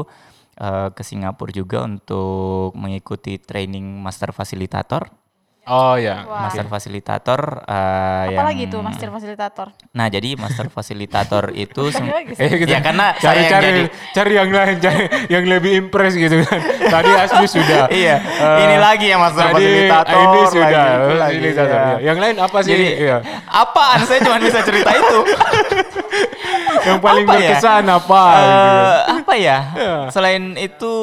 eh, 0.57 0.89
ke 0.91 1.03
Singapura 1.03 1.51
juga 1.51 1.79
untuk 1.83 2.75
mengikuti 2.75 3.39
training 3.39 3.85
master 3.99 4.31
fasilitator. 4.31 5.09
Oh 5.71 5.95
ya. 5.95 6.27
Master 6.27 6.67
fasilitator 6.67 7.63
eh, 7.63 8.25
yang 8.29 8.43
Apalagi 8.43 8.65
tuh 8.67 8.81
master 8.81 9.09
fasilitator. 9.09 9.67
Nah, 9.93 10.07
jadi 10.07 10.35
master 10.35 10.67
fasilitator 10.67 11.55
itu 11.65 11.83
sem- 11.89 12.11
lagi 12.11 12.35
Eh, 12.35 12.59
kita 12.59 12.71
ya 12.75 12.79
karena 12.81 13.15
saya 13.15 13.39
cari 13.39 13.41
yang 13.41 13.51
cari 13.53 13.63
jadi 13.63 13.83
cari 14.11 14.33
yang 14.35 14.51
lain, 14.51 14.77
cari 14.77 15.03
yang 15.31 15.45
lebih 15.47 15.73
impress 15.79 16.15
gitu 16.15 16.43
kan. 16.43 16.59
Tadi 16.93 17.11
Asmi 17.15 17.47
sudah. 17.47 17.87
Iya, 17.89 18.17
Eh, 18.19 18.59
ini 18.61 18.77
lagi 18.77 19.07
ya 19.07 19.17
master 19.17 19.47
tadi 19.47 19.55
fasilitator. 19.55 20.11
Ini 20.13 20.41
sudah 20.45 20.67
lagi, 20.67 20.91
itu 20.91 21.15
lagi, 21.15 21.21
fasilitator. 21.39 21.71
ya. 21.71 21.87
iya. 21.87 21.97
Yang 22.03 22.19
lain 22.19 22.37
apa 22.37 22.59
sih? 22.61 22.71
Jadi 22.71 22.87
Iya. 23.01 23.17
apaan? 23.47 23.99
Saya 24.03 24.19
cuma 24.21 24.37
bisa 24.39 24.59
cerita 24.61 24.91
itu. 24.93 25.19
Yang 26.81 26.99
paling 26.99 27.25
apa 27.25 27.33
ya? 27.33 27.39
berkesan 27.47 27.85
apa? 27.87 28.23
Eh, 28.27 28.41
gitu 28.41 28.51
kan. 28.51 29.17
apa 29.21 29.35
ya? 29.37 29.59
Iya. 29.73 29.95
Selain 30.11 30.43
itu 30.57 30.95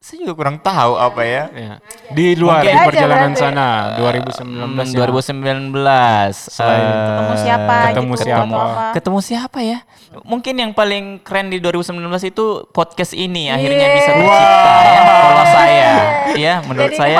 saya 0.00 0.24
juga 0.24 0.32
kurang 0.32 0.56
tahu 0.56 0.96
apa 0.96 1.20
ya. 1.22 1.44
Iya. 1.52 1.74
Di 2.08 2.32
luar 2.32 2.64
Mungkin 2.64 2.72
di 2.72 2.72
aja 2.72 2.88
perjalanan 2.88 3.32
berarti. 3.36 3.44
sana 3.44 3.66
2019 4.00 4.40
Hmm, 4.40 4.80
ya. 4.80 4.96
2019 4.96 6.48
Selain 6.48 6.80
eh, 6.80 7.04
Ketemu 7.04 7.34
siapa 7.36 7.74
ketemu 7.84 8.12
gitu 8.16 8.24
siapa. 8.24 8.60
ketemu 8.96 9.18
siapa 9.20 9.58
ya? 9.60 9.78
Mungkin 10.24 10.54
yang 10.56 10.72
paling 10.72 11.20
keren 11.20 11.52
di 11.52 11.60
2019 11.60 12.00
itu 12.24 12.46
podcast 12.72 13.12
ini 13.12 13.52
akhirnya 13.52 13.86
bisa 13.92 14.10
tercipta 14.16 14.74
ya 14.80 15.00
kalau 15.04 15.44
saya. 15.46 15.90
Iya, 16.30 16.54
menurut 16.64 16.90
Jadi 16.90 16.96
saya. 16.96 17.18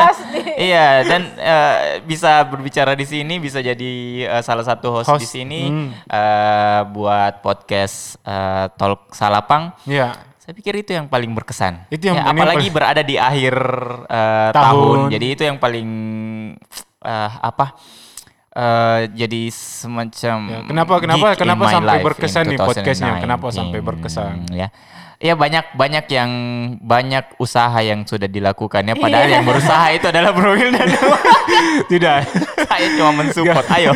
Iya, 0.56 0.86
dan 1.04 1.22
eh, 1.36 1.74
bisa 2.00 2.30
berbicara 2.44 2.96
di 2.96 3.04
sini 3.04 3.36
bisa 3.36 3.60
jadi 3.60 3.92
eh, 4.24 4.40
salah 4.40 4.64
satu 4.64 4.88
host, 4.90 5.12
di 5.12 5.20
Host, 5.20 5.28
sini 5.28 5.68
hmm. 5.68 5.88
eh, 6.08 6.80
buat 6.88 7.44
podcast 7.44 8.16
eh, 8.24 8.72
Talk 8.72 9.12
Salapang. 9.12 9.76
Iya. 9.84 10.29
Saya 10.50 10.58
pikir 10.58 10.82
itu 10.82 10.90
yang 10.90 11.06
paling 11.06 11.30
berkesan. 11.30 11.86
Itu 11.94 12.10
yang- 12.10 12.18
Ya, 12.18 12.26
yang 12.26 12.34
apalagi 12.34 12.58
paling- 12.58 12.74
berada 12.74 13.02
di 13.06 13.14
akhir 13.14 13.54
eh, 14.10 14.50
Tahun. 14.50 14.58
tahun. 14.66 14.98
Jadi 15.14 15.26
itu 15.30 15.42
yang 15.46 15.62
paling 15.62 15.88
eh, 17.06 17.30
apa? 17.38 17.66
eh, 18.50 19.00
jadi 19.14 19.42
semacam 19.54 20.38
Ya, 20.42 20.58
kenapa- 20.66 20.98
kenapa- 20.98 21.38
kenapa 21.38 21.64
sampai 21.70 22.02
berkesan 22.02 22.44
nih 22.50 22.58
podcastnya? 22.58 23.22
Kenapa 23.22 23.46
2019, 23.46 23.54
sampai 23.54 23.78
berkesan? 23.78 24.32
Ya. 24.50 24.68
Ya 25.20 25.36
banyak 25.36 25.76
banyak 25.76 26.08
yang 26.08 26.30
banyak 26.80 27.36
usaha 27.36 27.76
yang 27.78 28.08
sudah 28.08 28.24
dilakukan 28.24 28.80
ya 28.82 28.96
padahal 28.96 29.28
yang 29.28 29.44
berusaha 29.44 29.92
itu 29.92 30.08
adalah 30.08 30.32
Bro 30.32 30.56
Wildan. 30.56 30.88
Tidak. 31.92 32.18
Saya 32.64 32.86
cuma 32.96 33.12
mensupport. 33.14 33.66
Ayo. 33.68 33.92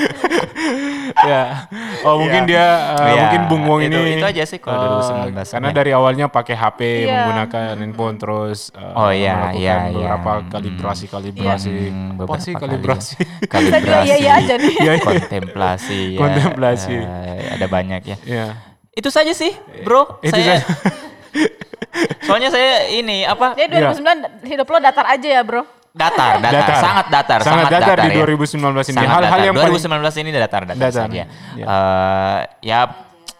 ya. 1.33 1.65
Oh, 2.05 2.21
mungkin 2.21 2.45
Iya. 2.45 2.51
dia 2.51 2.67
uh, 2.93 3.09
Iya, 3.09 3.17
mungkin 3.25 3.41
Bung 3.49 3.65
Wong 3.65 3.81
itu- 3.83 3.97
ini 3.97 4.21
itu 4.21 4.27
aja 4.27 4.45
sih 4.45 4.61
kalau 4.61 5.01
uh, 5.01 5.33
2019. 5.33 5.49
Karena 5.49 5.69
Ya. 5.69 5.75
dari 5.75 5.91
awalnya 5.93 6.27
pakai 6.29 6.55
HP 6.55 6.81
Iya. 7.09 7.09
menggunakan 7.25 7.65
handphone 7.81 8.17
terus 8.21 8.69
uh, 8.71 8.93
Oh, 8.95 9.09
iya, 9.09 9.33
melakukan 9.49 9.57
iya, 9.57 9.75
iya. 9.81 9.93
beberapa 9.97 10.31
Hmm. 10.35 10.49
kalibrasi-kalibrasi. 10.53 11.71
Hmm, 11.89 12.21
Apa 12.21 12.37
sih 12.37 12.53
kali. 12.53 12.63
kalibrasi? 12.69 13.17
Kita 13.41 13.79
juga 13.81 13.97
iya 14.05 14.17
iya 14.19 14.33
aja 14.39 14.55
nih. 14.57 14.75
Iya, 14.77 14.93
iya. 14.93 15.01
kontemplasi 15.01 15.99
ya. 16.13 16.21
Kontemplasi. 16.21 16.95
Eh, 17.01 17.49
ada 17.57 17.67
banyak 17.67 18.03
ya. 18.05 18.17
Iya. 18.21 18.47
Itu 18.93 19.09
saja 19.09 19.33
sih, 19.33 19.57
Bro. 19.83 20.21
Itu 20.21 20.37
saya 20.37 20.61
saja. 20.61 20.69
Soalnya 22.23 22.51
saya 22.51 22.89
ini 22.91 23.23
apa? 23.23 23.55
Jadi 23.55 23.71
2009 23.71 24.43
hidup 24.45 24.67
lo 24.67 24.79
datar 24.79 25.07
aja 25.09 25.29
ya 25.31 25.43
bro. 25.43 25.63
Datar, 25.95 26.43
datar, 26.43 26.51
Datar. 26.59 26.79
sangat 26.83 27.07
datar, 27.07 27.39
Sangat 27.41 27.67
datar 27.71 27.97
di 28.03 28.19
ya. 28.19 28.27
2019 28.27 28.59
ini. 28.91 28.99
Sangat 28.99 29.11
Hal-hal 29.15 29.31
datar. 29.31 29.47
yang 29.47 29.55
paling 29.55 29.75
2019 29.79 30.19
ini 30.19 30.29
datar 30.33 30.63
datar, 30.65 30.75
Datar, 30.77 31.07
saja. 31.07 31.15
ya. 31.15 31.27
Eh, 31.55 32.41
ya 32.67 32.81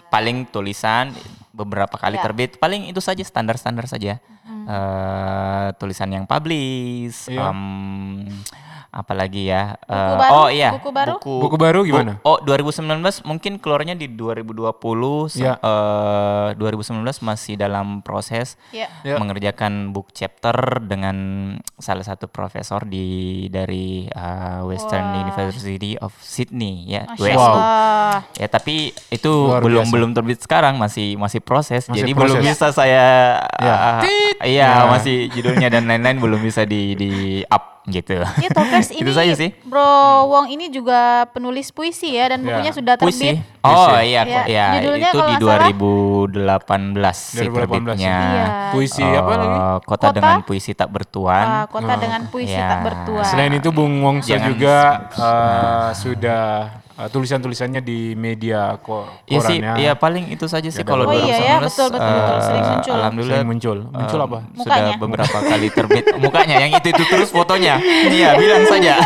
paling 0.07 0.47
tulisan 0.47 1.11
beberapa 1.51 1.99
kali 1.99 2.15
Ya. 2.15 2.23
terbit, 2.23 2.55
paling 2.57 2.87
itu 2.87 3.03
saja 3.03 3.19
standar-standar 3.21 3.91
saja. 3.91 4.23
Eh, 4.47 5.67
tulisan 5.77 6.07
yang 6.09 6.25
publish, 6.25 7.27
Iya. 7.27 7.51
em, 7.51 8.23
apalagi 8.95 9.47
ya? 9.47 9.75
Buku 9.77 9.91
eh, 9.91 10.15
baru? 10.17 10.33
Oh 10.33 10.49
iya, 10.49 10.71
Buku 10.73 10.91
baru? 10.91 11.15
Buku 11.19 11.57
baru 11.57 11.81
gimana? 11.83 12.13
Bu- 12.17 12.31
oh 12.31 12.39
2019 12.41 12.95
mungkin 13.25 13.59
keluarnya 13.59 13.93
di 13.93 14.07
2020, 14.07 14.71
se- 15.29 15.43
Ya. 15.43 15.59
eh, 15.59 16.49
2019 16.55 17.03
masih 17.21 17.55
dalam 17.55 18.01
proses 18.01 18.55
Iya. 18.71 18.87
Ya. 19.03 19.17
mengerjakan 19.19 19.91
book 19.91 20.11
chapter 20.11 20.55
dengan 20.81 21.17
salah 21.77 22.03
satu 22.03 22.27
profesor 22.27 22.85
di 22.85 23.05
dari 23.47 24.07
uh, 24.09 24.63
Western 24.65 25.11
Wah. 25.11 25.21
University 25.21 25.67
of 25.97 26.15
Sydney 26.17 26.87
ya 26.87 27.03
Masya 27.07 27.25
WSU. 27.27 27.41
Allah. 27.41 28.19
Ya 28.35 28.47
tapi 28.47 28.77
itu 29.09 29.33
Luar 29.49 29.59
belum 29.61 29.83
biasa. 29.83 29.93
belum 29.93 30.11
terbit 30.13 30.39
sekarang 30.41 30.75
masih 30.77 31.17
masih 31.17 31.41
proses. 31.41 31.83
Masih 31.85 32.01
Jadi 32.01 32.13
proses. 32.13 32.31
belum 32.31 32.45
bisa 32.45 32.67
saya 32.71 33.07
Ya. 33.57 33.75
uh, 33.75 34.01
Tit. 34.01 34.37
iya 34.45 34.69
Ya. 34.77 34.87
masih 34.87 35.27
judulnya 35.29 35.69
dan 35.69 35.85
lain-lain 35.85 36.17
belum 36.17 36.39
bisa 36.39 36.63
di 36.63 36.95
di 36.95 37.13
up 37.45 37.74
gitu. 37.87 38.17
Iya 38.17 38.49
Talkers 38.51 38.89
ini 38.93 39.01
Itu 39.01 39.13
saja 39.13 39.33
sih. 39.33 39.53
Bro 39.63 39.85
Wong 40.27 40.47
ini 40.49 40.69
juga 40.69 41.01
penulis 41.31 41.69
puisi 41.69 42.13
ya 42.13 42.29
dan 42.29 42.41
Ya. 42.41 42.47
bukunya 42.51 42.73
sudah 42.73 42.95
Puisi. 42.97 43.29
terbit. 43.31 43.61
Oh 43.61 43.71
Puisi. 43.89 44.05
iya, 44.07 44.23
Ya, 44.23 44.43
ya, 44.47 44.67
judulnya 44.75 45.09
itu 45.09 45.19
di 45.19 45.25
nggak 45.27 45.41
salah- 45.41 45.73
2018 45.73 47.17
sih 47.17 47.47
2018. 47.47 47.55
terbitnya. 47.97 48.17
Iya. 48.17 48.47
puisi 48.71 49.03
Eh, 49.03 49.15
apa 49.15 49.33
lagi? 49.35 49.59
Kota, 49.83 49.85
Kota? 49.85 50.07
dengan 50.11 50.37
puisi 50.43 50.71
tak 50.73 50.89
bertuan. 50.91 51.47
Ah, 51.47 51.65
kota 51.67 51.95
dengan 51.95 52.23
puisi 52.27 52.53
Ya. 52.53 52.69
tak 52.69 52.81
bertuan. 52.85 53.25
Selain 53.25 53.53
itu 53.53 53.69
Bung 53.69 54.01
Wongso 54.01 54.31
Jangan- 54.31 54.49
juga 54.51 54.77
uh, 55.15 55.89
sudah 55.93 56.45
uh, 56.97 57.09
tulisan-tulisannya 57.09 57.81
di 57.81 58.15
media 58.15 58.75
ko 58.79 59.05
Iya 59.25 59.41
sih, 59.41 59.59
korannya. 59.59 59.73
iya 59.79 59.93
paling 59.95 60.25
itu 60.29 60.45
saja 60.45 60.67
sih 60.67 60.81
Ya, 60.81 60.87
kalau 60.87 61.05
Oh 61.05 61.15
iya 61.15 61.37
ya, 61.37 61.57
2019, 61.59 61.67
betul, 61.67 61.89
betul, 61.91 62.11
betul. 62.11 62.37
Sering 62.41 62.61
eh, 62.61 62.71
muncul. 62.71 62.95
Alhamdulillah 62.95 63.35
Sering 63.35 63.49
muncul. 63.49 63.79
Muncul 63.87 64.19
eh, 64.19 64.25
apa? 64.25 64.39
Sudah 64.39 64.59
Mukanya. 64.59 64.95
beberapa 64.97 65.39
kali 65.41 65.69
terbit 65.69 66.05
mukanya 66.23 66.57
yang 66.59 66.73
itu 66.73 66.89
itu 66.89 67.05
terus 67.05 67.29
fotonya. 67.29 67.75
Iya, 68.05 68.29
bilang 68.35 68.65
saja. 68.65 68.95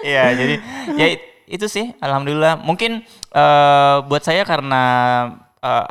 Iya, 0.00 0.32
jadi 0.32 0.54
ya 0.96 1.06
it- 1.12 1.26
itu 1.46 1.66
sih 1.66 1.92
alhamdulillah. 1.98 2.56
Mungkin 2.58 3.04
eh, 3.30 3.96
buat 4.02 4.22
saya 4.22 4.42
karena 4.42 4.82
eh, 5.60 5.86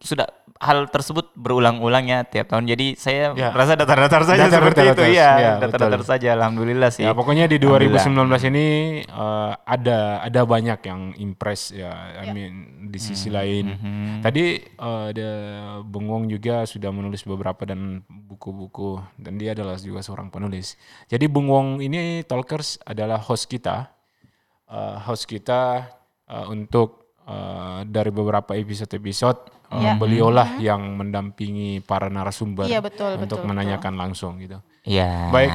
sudah 0.00 0.24
hal 0.64 0.88
tersebut 0.88 1.28
berulang-ulang 1.36 2.08
ya 2.08 2.24
tiap 2.24 2.48
tahun. 2.48 2.64
Jadi 2.64 2.96
saya 2.96 3.36
Ya. 3.36 3.52
merasa 3.52 3.76
datar-datar 3.76 4.24
saja 4.24 4.48
Datar, 4.48 4.64
seperti 4.64 4.80
datar, 4.80 4.88
itu. 4.88 5.02
datar. 5.04 5.12
Iya, 5.12 5.30
Ya, 5.36 5.52
datar-datar 5.60 6.02
saja 6.02 6.28
alhamdulillah 6.32 6.88
sih. 6.88 7.04
Ya 7.04 7.12
pokoknya 7.12 7.44
di 7.44 7.60
Alhamdulillah. 7.60 8.00
2019 8.32 8.48
ini 8.48 8.66
uh, 9.06 9.52
ada 9.60 9.98
ada 10.20 10.40
banyak 10.42 10.80
yang 10.82 11.00
impress 11.16 11.70
ya. 11.70 11.92
I 12.18 12.32
mean 12.32 12.52
di 12.88 12.96
sisi 12.96 13.28
Hmm, 13.28 13.36
lain. 13.36 13.64
Tadi 14.20 14.44
uh, 14.78 15.12
ada 15.12 15.30
Bung 15.82 16.08
Wong 16.08 16.24
juga 16.26 16.64
sudah 16.64 16.88
menulis 16.88 17.20
beberapa 17.22 17.62
dan 17.62 18.00
buku-buku 18.08 18.96
dan 19.16 19.36
dia 19.36 19.52
adalah 19.52 19.76
juga 19.76 20.00
seorang 20.00 20.28
penulis. 20.28 20.80
Jadi 21.06 21.28
Bung 21.28 21.46
Wong 21.46 21.78
ini 21.78 22.24
Talkers 22.24 22.80
adalah 22.82 23.20
host 23.20 23.46
kita. 23.46 23.92
Uh, 24.64 24.96
host 25.02 25.28
kita 25.28 25.92
uh, 26.24 26.48
untuk 26.48 27.12
uh, 27.28 27.84
dari 27.84 28.08
beberapa 28.08 28.56
episode-episode 28.56 29.63
Ya. 29.80 29.92
beliaulah 29.96 30.48
yang 30.60 30.94
mendampingi 30.94 31.82
para 31.82 32.06
narasumber 32.12 32.68
Iya, 32.68 32.78
betul, 32.84 33.18
untuk 33.18 33.42
betul, 33.42 33.48
menanyakan 33.50 33.94
langsung 33.96 34.38
gitu. 34.38 34.60
Iya. 34.84 35.32
Baik. 35.32 35.50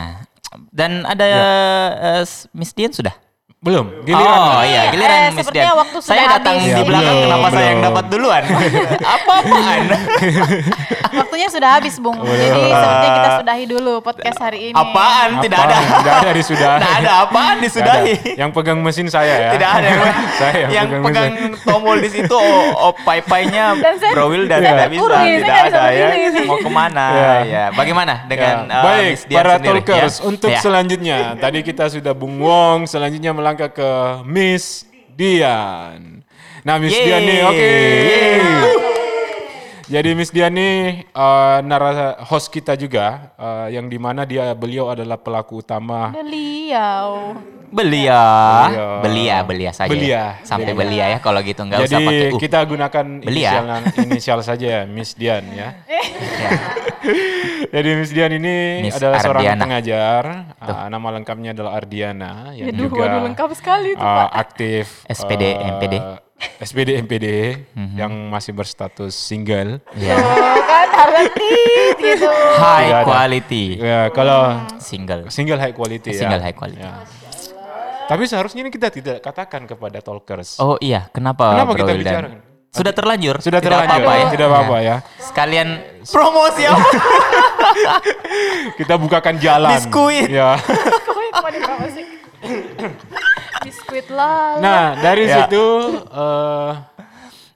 Dan 0.74 1.06
ada 1.06 1.26
Ya. 1.26 1.40
eh, 2.20 2.24
Miss 2.58 2.74
Dian 2.74 2.90
sudah? 2.90 3.14
Belum, 3.60 3.92
giliran. 4.08 4.24
oh 4.24 4.64
iya, 4.64 4.88
giliran 4.88 5.20
Eh, 5.20 5.24
Miss 5.30 5.44
sepertinya 5.44 5.68
Dian. 5.68 5.82
waktu 5.84 5.98
Saya 6.00 6.08
sudah 6.08 6.32
datang 6.32 6.56
habis. 6.56 6.72
di 6.72 6.84
belakang, 6.88 7.12
belum, 7.12 7.26
kenapa 7.28 7.48
saya 7.50 7.60
yang 7.60 7.76
belum. 7.76 7.88
dapat 7.92 8.06
duluan? 8.08 8.44
Apa-apaan? 9.20 9.82
Waktunya 11.20 11.48
sudah 11.50 11.70
habis, 11.76 11.96
Bung. 11.98 12.18
Jadi 12.22 12.48
sepertinya 12.72 13.12
kita 13.12 13.30
sudahi 13.36 13.64
dulu 13.66 13.94
podcast 14.00 14.40
hari 14.40 14.60
ini. 14.72 14.76
Apaan? 14.76 15.30
Tidak 15.44 15.60
Apa? 15.60 15.68
ada. 15.68 15.78
Tidak 16.00 16.16
ada 16.16 16.32
disudahi. 16.32 16.80
Tidak 16.80 16.94
ada 16.96 17.12
apaan 17.20 17.36
Nggak 17.36 17.52
ada. 17.52 17.60
disudahi. 17.60 18.14
Yang 18.38 18.50
pegang 18.54 18.80
mesin 18.80 19.08
saya 19.12 19.34
ya. 19.36 19.50
Tidak 19.52 19.70
ada 19.74 19.88
yang, 19.90 20.00
saya 20.40 20.54
yang, 20.56 20.72
yang 20.72 20.88
pegang, 21.04 21.32
pegang 21.36 21.52
tombol 21.60 21.98
di 21.98 22.10
situ 22.10 22.32
oh, 22.32 22.64
oh 22.80 22.94
pai-painya 22.98 23.76
Bro 24.16 24.26
Will 24.30 24.48
dan 24.48 24.60
saya 24.62 24.72
tidak 24.78 24.90
bisa, 24.90 25.18
tidak 25.20 25.58
ada 25.66 25.84
ya. 25.92 26.08
Mau 26.46 26.58
ke 26.58 26.72
mana? 26.72 27.06
Ya. 27.12 27.34
Ya. 27.44 27.64
Bagaimana 27.74 28.24
dengan 28.24 28.56
Ya, 28.62 28.72
uh, 28.72 28.84
Baik, 28.86 29.10
Miss 29.10 29.24
Dian 29.26 29.38
para 29.38 29.52
sendiri, 29.54 29.80
talkers, 29.84 30.16
ya? 30.16 30.24
untuk 30.24 30.50
Ya. 30.50 30.60
selanjutnya, 30.60 31.18
tadi 31.36 31.60
kita 31.60 31.86
sudah 31.86 32.14
Bung 32.14 32.40
Wong, 32.40 32.88
selanjutnya 32.88 33.32
melangkah 33.50 33.74
ke 33.74 33.92
Miss 34.30 34.86
Dian. 35.18 36.22
Nah, 36.62 36.78
Miss 36.78 36.94
Yeay. 36.94 37.02
Dian 37.02 37.22
nih, 37.26 37.40
oke. 37.50 37.58
yeay. 37.58 38.42
Jadi 39.90 40.10
Miss 40.14 40.30
Dian 40.30 40.54
nih 40.54 41.10
uh, 41.18 41.66
narasi 41.66 42.30
host 42.30 42.54
kita 42.54 42.78
juga, 42.78 43.34
uh, 43.42 43.66
yang 43.74 43.90
di 43.90 43.98
mana 43.98 44.22
dia 44.22 44.54
beliau 44.54 44.94
adalah 44.94 45.18
pelaku 45.18 45.66
utama. 45.66 46.14
Beliau. 46.14 47.34
Belia, 47.70 48.22
Belia. 48.66 48.90
belia, 49.00 49.38
belia 49.46 49.72
saja. 49.72 49.90
Belia. 49.90 50.10
ya. 50.10 50.24
Sampai 50.42 50.74
belia 50.74 51.06
ya 51.08 51.18
kalau 51.20 51.40
gitu 51.40 51.62
nggak 51.62 51.86
usah 51.86 51.92
Jadi 51.92 52.06
pakai 52.06 52.28
uh. 52.28 52.40
kita 52.42 52.60
gunakan 52.66 53.06
Belia. 53.22 53.50
inisial, 53.54 53.66
inisial 54.10 54.40
saja 54.42 54.66
ya, 54.66 54.82
Miss 54.86 55.14
Dian 55.14 55.46
ya. 55.54 55.78
Ya. 55.86 56.52
Jadi 57.74 57.90
Miss 57.96 58.12
Dian 58.12 58.32
ini 58.34 58.84
Miss 58.84 58.98
adalah 58.98 59.22
seorang 59.22 59.42
Ardiana. 59.46 59.62
pengajar. 59.62 60.24
Uh, 60.58 60.88
nama 60.90 61.08
lengkapnya 61.14 61.50
adalah 61.54 61.72
Ardiana 61.78 62.52
yang 62.52 62.74
Aduh, 62.74 62.90
juga 62.90 63.06
waduh, 63.06 63.22
lengkap 63.30 63.50
sekali 63.54 63.94
itu, 63.94 64.02
uh, 64.02 64.26
Pak. 64.26 64.30
aktif 64.34 64.86
SPD, 65.06 65.44
uh, 65.54 65.70
MPD. 65.78 65.96
SPD 66.40 66.96
MPD 67.04 67.28
yang 68.00 68.32
masih 68.32 68.56
berstatus 68.56 69.12
single. 69.12 69.84
Ya. 69.94 70.16
Tuh 70.16 70.64
kan 70.64 70.88
harga 70.88 71.24
tit 71.36 71.96
gitu. 72.00 72.32
High 72.56 73.04
quality 73.04 73.66
Ya, 73.76 74.08
kalau 74.10 74.56
single. 74.80 75.28
single 75.28 75.60
high 75.60 75.76
quality 75.76 76.16
ya. 76.16 76.20
Single 76.24 76.40
high 76.40 76.56
quality. 76.56 76.80
Ya. 76.80 77.04
Tapi 78.10 78.24
seharusnya 78.26 78.66
ini 78.66 78.74
kita 78.74 78.90
tidak 78.90 79.22
katakan 79.22 79.64
kepada 79.64 80.02
talkers. 80.02 80.58
Oh 80.58 80.82
iya, 80.82 81.06
kenapa, 81.10 81.54
Kenapa 81.54 81.72
Bro 81.72 81.80
kita 81.80 81.92
Wildan? 81.94 82.02
bicara? 82.02 82.30
Sudah 82.70 82.94
terlanjur. 82.94 83.36
Sudah 83.38 83.62
Tidak 83.62 83.70
terlanjur, 83.70 83.98
apa-apa 83.98 84.14
ya. 84.16 84.28
tidak 84.30 84.48
apa-apa 84.48 84.78
ya. 84.80 84.96
Sekalian 85.20 85.68
promosi 86.06 86.64
apa? 86.66 86.86
Kita 88.80 88.94
bukakan 88.96 89.36
jalan. 89.38 89.70
Biskuit. 89.74 90.30
Ya. 90.30 90.54
Biskuit, 90.62 91.34
apa 91.34 91.48
nih 91.50 91.62
Bapak 91.64 91.90
sih? 91.90 92.06
Biskuit 93.66 94.08
lah. 94.10 94.62
Nah, 94.62 94.84
dari 94.96 95.24
Ya. 95.26 95.36
situ 95.46 95.64
eh 96.10 96.72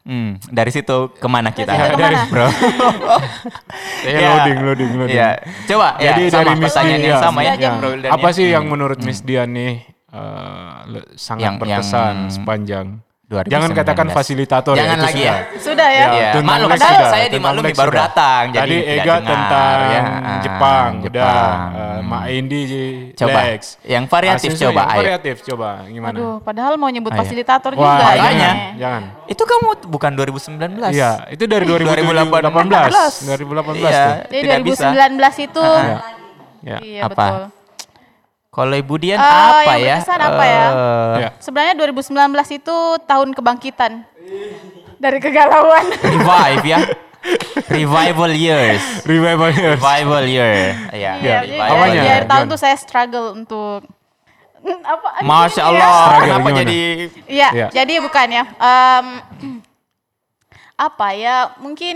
Hmm, 0.04 0.36
dari 0.52 0.68
situ 0.68 1.16
ke 1.16 1.28
mana 1.32 1.48
kita? 1.50 1.72
Dari 1.72 1.88
situ 1.88 1.96
ke 1.96 2.04
mana? 2.04 2.28
Bro. 2.28 2.48
ya, 4.04 4.18
Ya. 4.20 4.30
loading, 4.36 4.60
loading, 4.60 4.92
loading. 5.00 5.16
Iya. 5.16 5.30
Coba 5.64 5.88
Jadi 5.96 6.22
ya, 6.22 6.28
sama 6.28 6.44
dari 6.44 6.60
pertanyaan 6.60 6.84
Dian, 6.92 7.08
yang 7.08 7.16
ya. 7.16 7.24
sama 7.24 7.40
ya, 7.40 7.54
Ya, 7.56 7.70
Bro 7.72 7.90
Apa 8.12 8.28
ya. 8.28 8.36
sih 8.36 8.46
yang 8.52 8.66
menurut 8.68 9.00
Miss 9.00 9.24
Dian 9.24 9.48
nih 9.56 9.93
eh, 10.14 10.76
le- 10.88 11.10
sangat 11.16 11.42
Yang- 11.44 11.58
berkesan 11.60 12.14
yang 12.16 12.30
sepanjang 12.30 12.88
2019. 13.24 13.50
Jangan 13.50 13.72
katakan 13.74 14.08
fasilitator 14.08 14.76
Jangan 14.78 14.94
itu 14.94 15.02
lagi 15.02 15.16
sudah. 15.18 15.26
ya. 15.26 15.58
Sudah 15.58 15.90
ya. 15.90 16.06
Iya, 16.06 16.30
Tentang 16.30 16.46
maklum 16.46 16.70
padahal 16.70 16.94
sudah, 16.94 17.10
saya 17.10 17.24
tentang 17.24 17.34
dimaklumi 17.34 17.72
baru 17.74 17.90
sudah. 17.90 18.02
datang 18.04 18.44
jadi 18.46 18.62
Tadi 18.62 18.78
Ega 18.86 19.02
dengar, 19.02 19.18
tentang 19.26 19.78
ya. 19.82 20.02
Jepang, 20.44 20.90
Ah, 20.94 21.02
udah 21.02 21.10
Jepang. 21.34 21.58
eh, 21.74 22.00
Mak 22.04 22.24
Indi 22.30 22.62
Coba, 23.16 23.40
Lex. 23.42 23.62
yang 23.84 24.04
variatif 24.06 24.50
Asenso 24.52 24.64
coba, 24.64 24.74
yang 24.76 24.86
ayo. 24.86 25.00
variatif 25.02 25.36
coba 25.42 25.70
gimana? 25.88 26.14
Aduh, 26.14 26.36
padahal 26.42 26.74
mau 26.76 26.90
nyebut 26.92 27.10
Ayo. 27.10 27.20
fasilitator 27.20 27.72
Wah, 27.74 27.82
juga. 27.82 28.06
jangan, 28.14 28.30
ini. 28.30 28.52
jangan. 28.78 29.04
Itu 29.26 29.44
kamu 29.44 29.66
bukan 29.88 30.12
2019. 30.14 30.92
Iya, 30.92 31.12
itu 31.32 31.44
dari 31.44 31.66
2018. 31.66 33.24
2018 33.24 33.82
Iya, 33.82 33.98
tuh. 33.98 34.16
Jadi 34.30 34.42
tidak 34.44 34.60
bisa. 34.62 34.88
2019 34.92 35.36
itu 35.42 35.64
Ya. 35.66 35.98
Ya. 36.62 36.78
Iya 36.80 37.02
Apa? 37.04 37.16
betul. 37.18 37.44
Kalau 38.54 38.70
Ibu 38.72 38.96
Dian 38.96 39.18
Eh, 39.18 39.26
apa 39.26 39.62
yang 39.66 39.82
ya? 39.82 39.96
berkesan 39.98 40.20
apa 40.22 40.44
ya? 40.46 40.66
Eh, 40.70 41.16
Ya. 41.18 41.30
Sebenarnya 41.40 41.74
2019 41.76 42.14
itu 42.54 42.78
tahun 43.04 43.34
kebangkitan 43.34 44.06
dari 44.96 45.18
kegalauan. 45.18 45.86
Revive 46.14 46.64
ya. 46.64 46.80
Revival 47.66 48.32
years. 48.32 48.84
Revival 49.04 49.50
years. 49.50 49.80
Revival 49.80 50.24
year. 50.24 50.54
Iya, 50.92 51.12
Iya, 51.16 51.38
jadi 51.40 51.50
revival 51.50 51.74
Apanya? 51.74 51.94
di 51.96 52.08
akhir 52.08 52.26
tahun 52.28 52.46
tuh 52.46 52.60
saya 52.60 52.76
struggle 52.76 53.28
untuk 53.34 53.80
apa? 54.86 55.08
Masya 55.20 55.64
ini 55.64 55.74
ya. 55.74 55.82
Allah, 55.82 55.98
Struggle 55.98 56.22
kenapa 56.24 56.40
gimana? 56.46 56.60
jadi 56.62 56.80
Iya, 57.26 57.50
Iya. 57.50 57.68
jadi 57.74 57.94
bukan 58.00 58.28
ya. 58.30 58.44
Em, 58.54 59.06
apa 60.88 61.08
ya? 61.14 61.36
Mungkin 61.58 61.96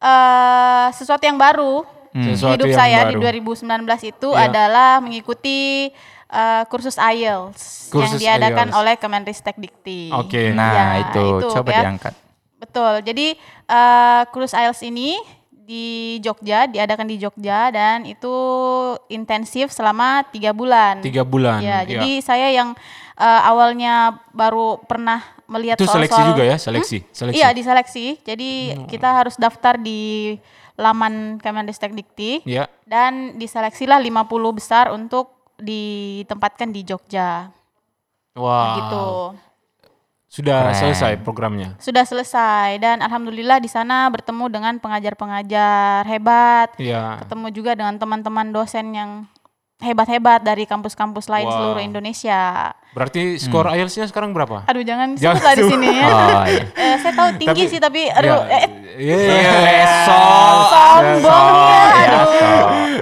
eh 0.00 0.86
sesuatu 0.90 1.20
yang 1.20 1.36
baru 1.36 1.84
di 2.12 2.32
Sesuatu 2.32 2.54
hidup 2.58 2.66
yang 2.68 2.78
saya 2.78 2.98
baru. 3.04 3.10
di 3.12 3.40
2019 3.40 4.02
itu 4.04 4.28
Iya. 4.30 4.42
adalah 4.44 4.90
mengikuti 4.98 5.90
eh, 6.28 6.62
kursus 6.66 6.94
IELTS 6.94 7.62
yang 7.88 7.92
Kursus 7.92 8.18
diadakan 8.18 8.66
IELTS. 8.68 8.78
oleh 8.78 8.94
Kemenristek 8.96 9.56
Dikti. 9.56 10.10
Oke. 10.10 10.50
Nah, 10.50 10.70
Ya, 10.70 10.86
itu, 11.04 11.22
itu 11.36 11.46
coba 11.52 11.68
ya. 11.68 11.82
diangkat. 11.82 12.14
Betul. 12.56 12.92
Jadi 13.02 13.26
eh 13.66 14.22
kursus 14.28 14.52
IELTS 14.52 14.82
ini 14.84 15.18
di 15.60 15.86
Jogja 16.18 16.66
diadakan 16.66 17.06
di 17.06 17.16
Jogja 17.16 17.70
dan 17.70 18.02
itu 18.04 18.30
intensif 19.06 19.70
selama 19.70 20.22
tiga 20.24 20.50
bulan. 20.50 20.98
Tiga 21.00 21.22
bulan. 21.22 21.58
Ya, 21.60 21.82
jadi 21.82 22.18
saya 22.20 22.50
yang 22.50 22.74
eh, 23.16 23.42
awalnya 23.44 23.94
baru 24.30 24.78
pernah 24.80 25.20
melihat 25.44 25.76
Itu 25.76 25.84
seleksi 25.84 26.14
soal-soal- 26.14 26.30
juga 26.30 26.42
ya, 26.42 26.56
seleksi. 26.56 26.98
Seleksi. 27.10 27.36
Iya, 27.36 27.48
diseleksi. 27.50 28.06
Jadi 28.20 28.50
kita 28.86 29.10
harus 29.12 29.34
daftar 29.34 29.74
di 29.76 30.38
laman 30.80 31.36
Kemenristek 31.36 31.92
Dikti 31.92 32.40
Iya. 32.48 32.66
dan 32.88 33.36
diseleksilah 33.36 34.00
50 34.00 34.24
besar 34.50 34.88
untuk 34.88 35.52
ditempatkan 35.60 36.72
di 36.72 36.80
Jogja. 36.82 37.52
Wah. 38.32 38.74
Gitu. 38.80 39.06
Sudah 40.30 40.70
Keren. 40.70 40.78
selesai 40.78 41.12
programnya. 41.20 41.74
Sudah 41.82 42.06
selesai 42.06 42.78
dan 42.78 43.02
alhamdulillah 43.02 43.58
di 43.58 43.66
sana 43.66 44.06
bertemu 44.08 44.46
dengan 44.46 44.74
pengajar-pengajar 44.78 46.06
hebat, 46.06 46.70
Iya. 46.78 47.26
ketemu 47.26 47.46
juga 47.50 47.74
dengan 47.74 47.98
teman-teman 47.98 48.54
dosen 48.54 48.94
yang 48.94 49.10
hebat-hebat 49.80 50.40
dari 50.40 50.64
kampus-kampus 50.64 51.26
lain 51.26 51.42
Wow. 51.42 51.54
seluruh 51.54 51.82
Indonesia. 51.82 52.70
Berarti 52.90 53.36
skor 53.36 53.64
IELTS-nya 53.66 54.06
sekarang 54.06 54.30
berapa? 54.30 54.64
Aduh 54.64 54.82
jangan 54.82 55.14
Jangan 55.14 55.36
sebut 55.36 55.42
lah 55.42 55.54
di 55.54 55.64
sini 55.64 55.88
ya. 55.90 56.06
Oh, 56.10 56.44
iya. 56.44 56.64
Eh, 56.84 56.96
saya 56.98 57.12
tahu 57.14 57.28
tinggi 57.34 57.48
Tapi- 57.62 57.70
sih 57.70 57.80
tapi 57.80 58.00
aduh 58.06 58.40
Ya. 58.42 58.56
eh, 58.56 58.64
Iya. 58.92 59.16
Besok. 59.62 60.64
sombongnya 60.70 61.80
aduh. 61.96 62.26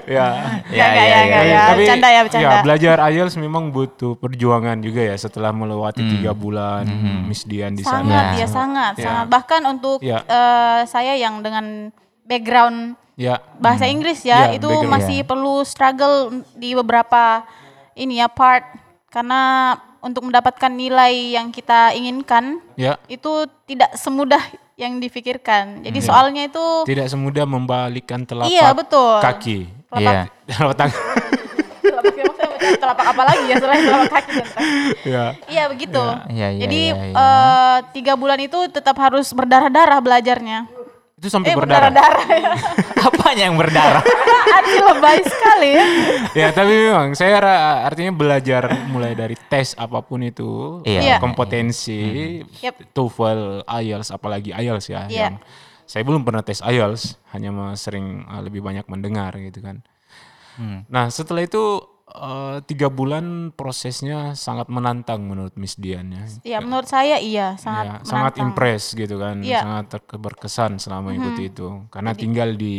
Ya. 0.07 0.27
Ya, 0.69 0.87
ya, 0.87 1.05
ya, 1.05 1.21
ya, 1.23 1.41
ya. 1.43 1.61
Tapi 1.67 1.83
Bercanda 1.83 2.09
ya, 2.09 2.21
bercanda. 2.23 2.57
belajar 2.63 2.97
IELTS 3.07 3.37
memang 3.37 3.65
butuh 3.69 4.15
perjuangan 4.15 4.79
juga 4.79 5.03
ya 5.03 5.17
setelah 5.17 5.51
melewati 5.51 6.01
tiga 6.07 6.33
bulan 6.33 6.85
Miss 7.25 7.43
Dian 7.43 7.73
di 7.73 7.83
sana. 7.83 8.01
sangat 8.01 8.25
Ya. 8.31 8.39
ya 8.39 8.47
sangat 8.47 8.93
Ya. 8.95 9.05
sangat 9.05 9.27
bahkan 9.29 9.63
untuk 9.65 9.99
Ya. 10.01 10.21
eh, 10.23 10.81
saya 10.85 11.13
yang 11.15 11.41
dengan 11.41 11.91
background 12.29 12.95
Ya. 13.17 13.43
bahasa 13.59 13.91
Inggris 13.91 14.23
ya 14.23 14.47
Ya, 14.47 14.55
itu 14.55 14.69
background. 14.69 14.93
masih 14.95 15.19
perlu 15.25 15.65
struggle 15.65 16.17
di 16.55 16.71
beberapa 16.73 17.43
ini 17.93 18.21
ya 18.21 18.31
part 18.31 18.63
karena 19.09 19.75
untuk 19.99 20.23
mendapatkan 20.23 20.71
nilai 20.71 21.35
yang 21.35 21.51
kita 21.51 21.91
inginkan 21.93 22.63
Ya. 22.77 22.95
itu 23.09 23.49
tidak 23.67 23.91
semudah 23.99 24.39
yang 24.79 25.03
difikirkan. 25.03 25.83
Jadi 25.83 25.99
Ya. 25.99 26.07
soalnya 26.07 26.47
itu 26.47 26.63
Tidak 26.87 27.11
semudah 27.11 27.43
membalikkan 27.43 28.23
telapak 28.23 28.47
Iya, 28.47 28.71
betul. 28.71 29.19
kaki. 29.19 29.59
Iya. 29.99 30.31
Telapak 30.47 30.77
tangan. 30.79 31.03
telapak 31.83 32.15
maksudnya 32.15 32.79
telapak 32.79 33.07
apa 33.09 33.23
lagi 33.25 33.45
ya 33.45 33.57
selain 33.59 33.83
telapak 33.83 34.11
kaki 34.13 34.31
dan 34.31 34.49
ya. 35.03 35.25
Iya 35.49 35.65
begitu. 35.67 36.05
Iya, 36.29 36.47
iya, 36.49 36.61
Jadi 36.63 36.81
iya, 36.87 37.03
iya. 37.03 37.15
eh, 37.17 37.77
tiga 37.91 38.15
bulan 38.15 38.39
itu 38.39 38.59
tetap 38.69 38.95
harus 38.99 39.27
berdarah-darah 39.33 39.99
belajarnya. 39.99 40.59
Itu 41.19 41.27
sampai 41.29 41.51
Eh 41.51 41.57
berdarah. 41.57 41.91
berdarah-darah 41.91 42.27
ya. 42.31 42.51
Apanya 43.09 43.43
yang 43.45 43.57
berdarah? 43.57 44.03
Arti 44.59 44.79
lebay 44.79 45.19
sekali 45.21 45.69
ya. 45.71 45.87
ya 46.33 46.49
tapi 46.51 46.73
memang 46.81 47.13
saya 47.13 47.37
ra- 47.39 47.83
artinya 47.85 48.11
belajar 48.11 48.63
mulai 48.87 49.13
dari 49.13 49.35
tes 49.45 49.75
apa 49.75 49.99
pun 50.01 50.21
itu 50.21 50.79
Iya. 50.83 51.17
eh, 51.17 51.21
kompetensi 51.21 52.01
Yep. 52.59 52.91
TOEFL 52.93 53.41
IELTS 53.67 54.11
apalagi 54.11 54.51
IELTS 54.51 54.87
ya 54.89 55.03
Iya. 55.05 55.21
yang 55.25 55.35
saya 55.85 56.03
belum 56.03 56.23
pernah 56.23 56.41
tes 56.41 56.61
IELTS 56.61 57.19
hanya 57.29 57.51
sering 57.75 58.23
eh, 58.25 58.41
lebih 58.41 58.61
banyak 58.61 58.87
mendengar 58.87 59.35
gitu 59.37 59.59
kan 59.59 59.83
nah 60.85 61.07
setelah 61.09 61.41
itu 61.41 61.83
eh, 62.11 62.59
tiga 62.63 62.89
bulan 62.89 63.25
prosesnya 63.51 64.33
sangat 64.35 64.67
menantang 64.67 65.23
menurut 65.23 65.53
Miss 65.55 65.75
Dian 65.75 66.09
ya 66.09 66.25
Ya 66.43 66.59
menurut 66.59 66.85
saya 66.85 67.17
iya 67.17 67.53
Ya, 67.53 67.57
sangat 67.57 67.85
sangat 68.03 68.33
menantang. 68.35 68.45
impress 68.49 68.83
gitu 68.93 69.17
kan 69.17 69.37
Iya. 69.41 69.61
sangat 69.61 69.87
berkesan 70.13 70.77
selama 70.77 71.13
ikuti 71.13 71.49
itu 71.49 71.85
karena 71.89 72.13
tinggal 72.13 72.53
di 72.53 72.75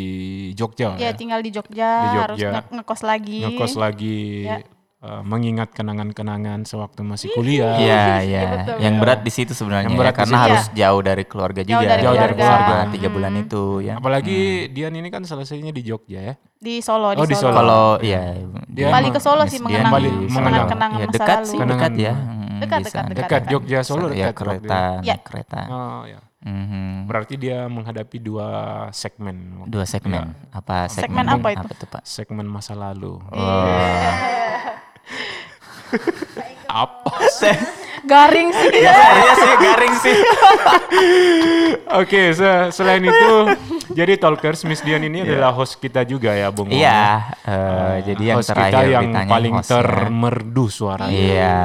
Jogja 0.52 0.96
Ya 0.96 1.10
ya 1.10 1.12
tinggal 1.14 1.40
di 1.40 1.50
Jogja, 1.50 1.92
Di 2.04 2.08
harus 2.18 2.38
Jogja. 2.38 2.50
nge- 2.60 2.70
ngekos 2.76 3.02
lagi. 3.02 3.40
ngekos 3.44 3.74
lagi 3.76 4.20
Ya. 4.44 4.58
Eh, 5.00 5.22
mengingat 5.24 5.72
kenangan-kenangan 5.72 6.64
sewaktu 6.64 7.02
masih 7.02 7.32
kuliah. 7.32 7.76
Iya, 7.76 8.04
iya. 8.22 8.42
betul, 8.54 8.76
Yang 8.80 8.96
berat 8.98 9.20
di 9.20 9.32
situ 9.32 9.52
sebenarnya 9.54 9.86
Yang 9.86 9.96
ya, 9.96 10.00
berat 10.00 10.12
di 10.12 10.20
karena 10.20 10.36
situ. 10.36 10.44
harus 10.46 10.64
jauh 10.74 11.02
dari 11.02 11.24
keluarga 11.24 11.62
juga. 11.64 11.86
dari 11.86 12.02
Jauh 12.02 12.16
dari 12.16 12.34
keluarga. 12.34 12.60
keluarga. 12.60 12.92
Tiga 12.92 13.08
bulan 13.10 13.34
itu 13.36 13.64
ya. 13.80 13.94
Apalagi 13.96 14.40
Dian 14.70 14.94
ini 14.94 15.08
kan 15.08 15.24
selesainya 15.24 15.72
di 15.72 15.82
Jogja 15.82 16.20
ya. 16.22 16.36
Di 16.54 16.84
Solo, 16.84 17.12
Oh, 17.12 17.24
di 17.24 17.32
Solo. 17.34 17.56
Kalau 17.56 17.84
ya 18.02 18.36
Dia 18.68 18.92
emang- 18.92 19.10
ke 19.10 19.20
Solo 19.20 19.48
sih 19.48 19.58
mengenang 19.58 19.94
Balik- 19.94 20.12
mengenang. 20.28 20.54
Solo. 20.60 20.70
kenangan 20.70 20.98
Ya, 20.98 21.06
masa 21.06 21.16
dekat 21.16 21.30
lalu. 21.34 21.48
sih, 21.48 21.58
Kenangan. 21.58 21.72
dekat 21.74 21.94
ya. 21.98 22.14
Dekat, 22.14 22.20
Hmm, 22.20 22.60
dekat, 22.60 23.04
dekat. 23.06 23.16
Dekat 23.16 23.42
Jogja 23.48 23.80
Solo 23.82 24.06
Ya 24.10 24.30
dekat. 24.30 24.36
kereta, 24.36 24.80
Ya. 25.00 25.16
naik 25.16 25.24
kereta. 25.24 25.62
Oh, 25.66 26.04
ya. 26.04 26.20
Mhm. 26.40 27.04
Berarti 27.06 27.36
dia 27.36 27.68
menghadapi 27.68 28.18
dua 28.18 28.48
segmen. 28.92 29.64
Dua 29.66 29.84
segmen. 29.84 30.36
Apa 30.50 30.88
Segmen 30.88 31.24
segmen, 31.24 31.26
apa 31.30 31.48
itu? 31.50 31.60
Apa 31.62 31.74
tuh, 31.74 31.88
Pak? 31.90 32.02
Segmen 32.04 32.44
masa 32.46 32.76
lalu. 32.76 33.16
Oh. 33.24 34.49
Apa? 36.70 37.12
Garing 38.02 38.50
sih. 38.52 38.70
Iya 38.76 38.94
sih 39.36 39.54
garing 39.58 39.96
sih. 39.98 40.18
Oke, 41.92 42.32
se- 42.32 42.70
selain 42.72 43.02
itu, 43.02 43.32
jadi 43.92 44.14
Talkers 44.16 44.62
Miss 44.64 44.80
Dian 44.80 45.02
ini 45.02 45.22
adalah 45.22 45.52
host 45.52 45.78
kita 45.78 46.04
juga 46.04 46.32
ya, 46.32 46.50
Bung. 46.50 46.70
Iya, 46.70 46.86
ya? 46.86 47.10
eh, 47.44 47.96
jadi 48.06 48.24
yang 48.26 48.38
host 48.38 48.50
terakhir 48.50 48.74
kita 48.78 48.82
yang 48.92 49.08
paling 49.26 49.54
hostnya. 49.56 49.74
termerdu 49.76 50.66
suaranya. 50.68 51.10
Iya. 51.12 51.58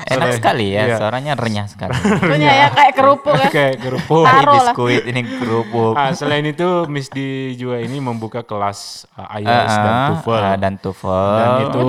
Enak 0.00 0.08
Selain- 0.08 0.36
sekali 0.38 0.66
ya, 0.70 0.82
iya. 0.84 0.96
suaranya 0.96 1.32
renyah 1.34 1.66
sekali. 1.66 1.92
Punya 2.32 2.50
ya 2.50 2.66
kayak 2.70 2.92
kerupuk 2.94 3.34
ya. 3.36 3.48
Kayak 3.50 3.76
kerupuk. 3.78 4.24
Ini 4.24 4.44
biskuit, 4.48 5.02
ini 5.04 5.20
kerupuk. 5.36 5.94
Ah, 5.94 6.12
selain 6.12 6.44
itu, 6.44 6.68
Miss 6.86 7.08
Di 7.08 7.28
juga 7.54 7.76
ini 7.76 7.98
membuka 7.98 8.40
kelas 8.40 9.04
uh, 9.12 9.26
Eh, 9.28 9.42
IELTS 9.42 9.74
dan 9.74 9.92
eh, 9.92 10.06
TOEFL. 10.08 10.38
eh, 10.38 10.56
dan 10.56 10.72
TOEFL. 10.78 11.28
Dan 11.34 11.50
itu 11.60 11.80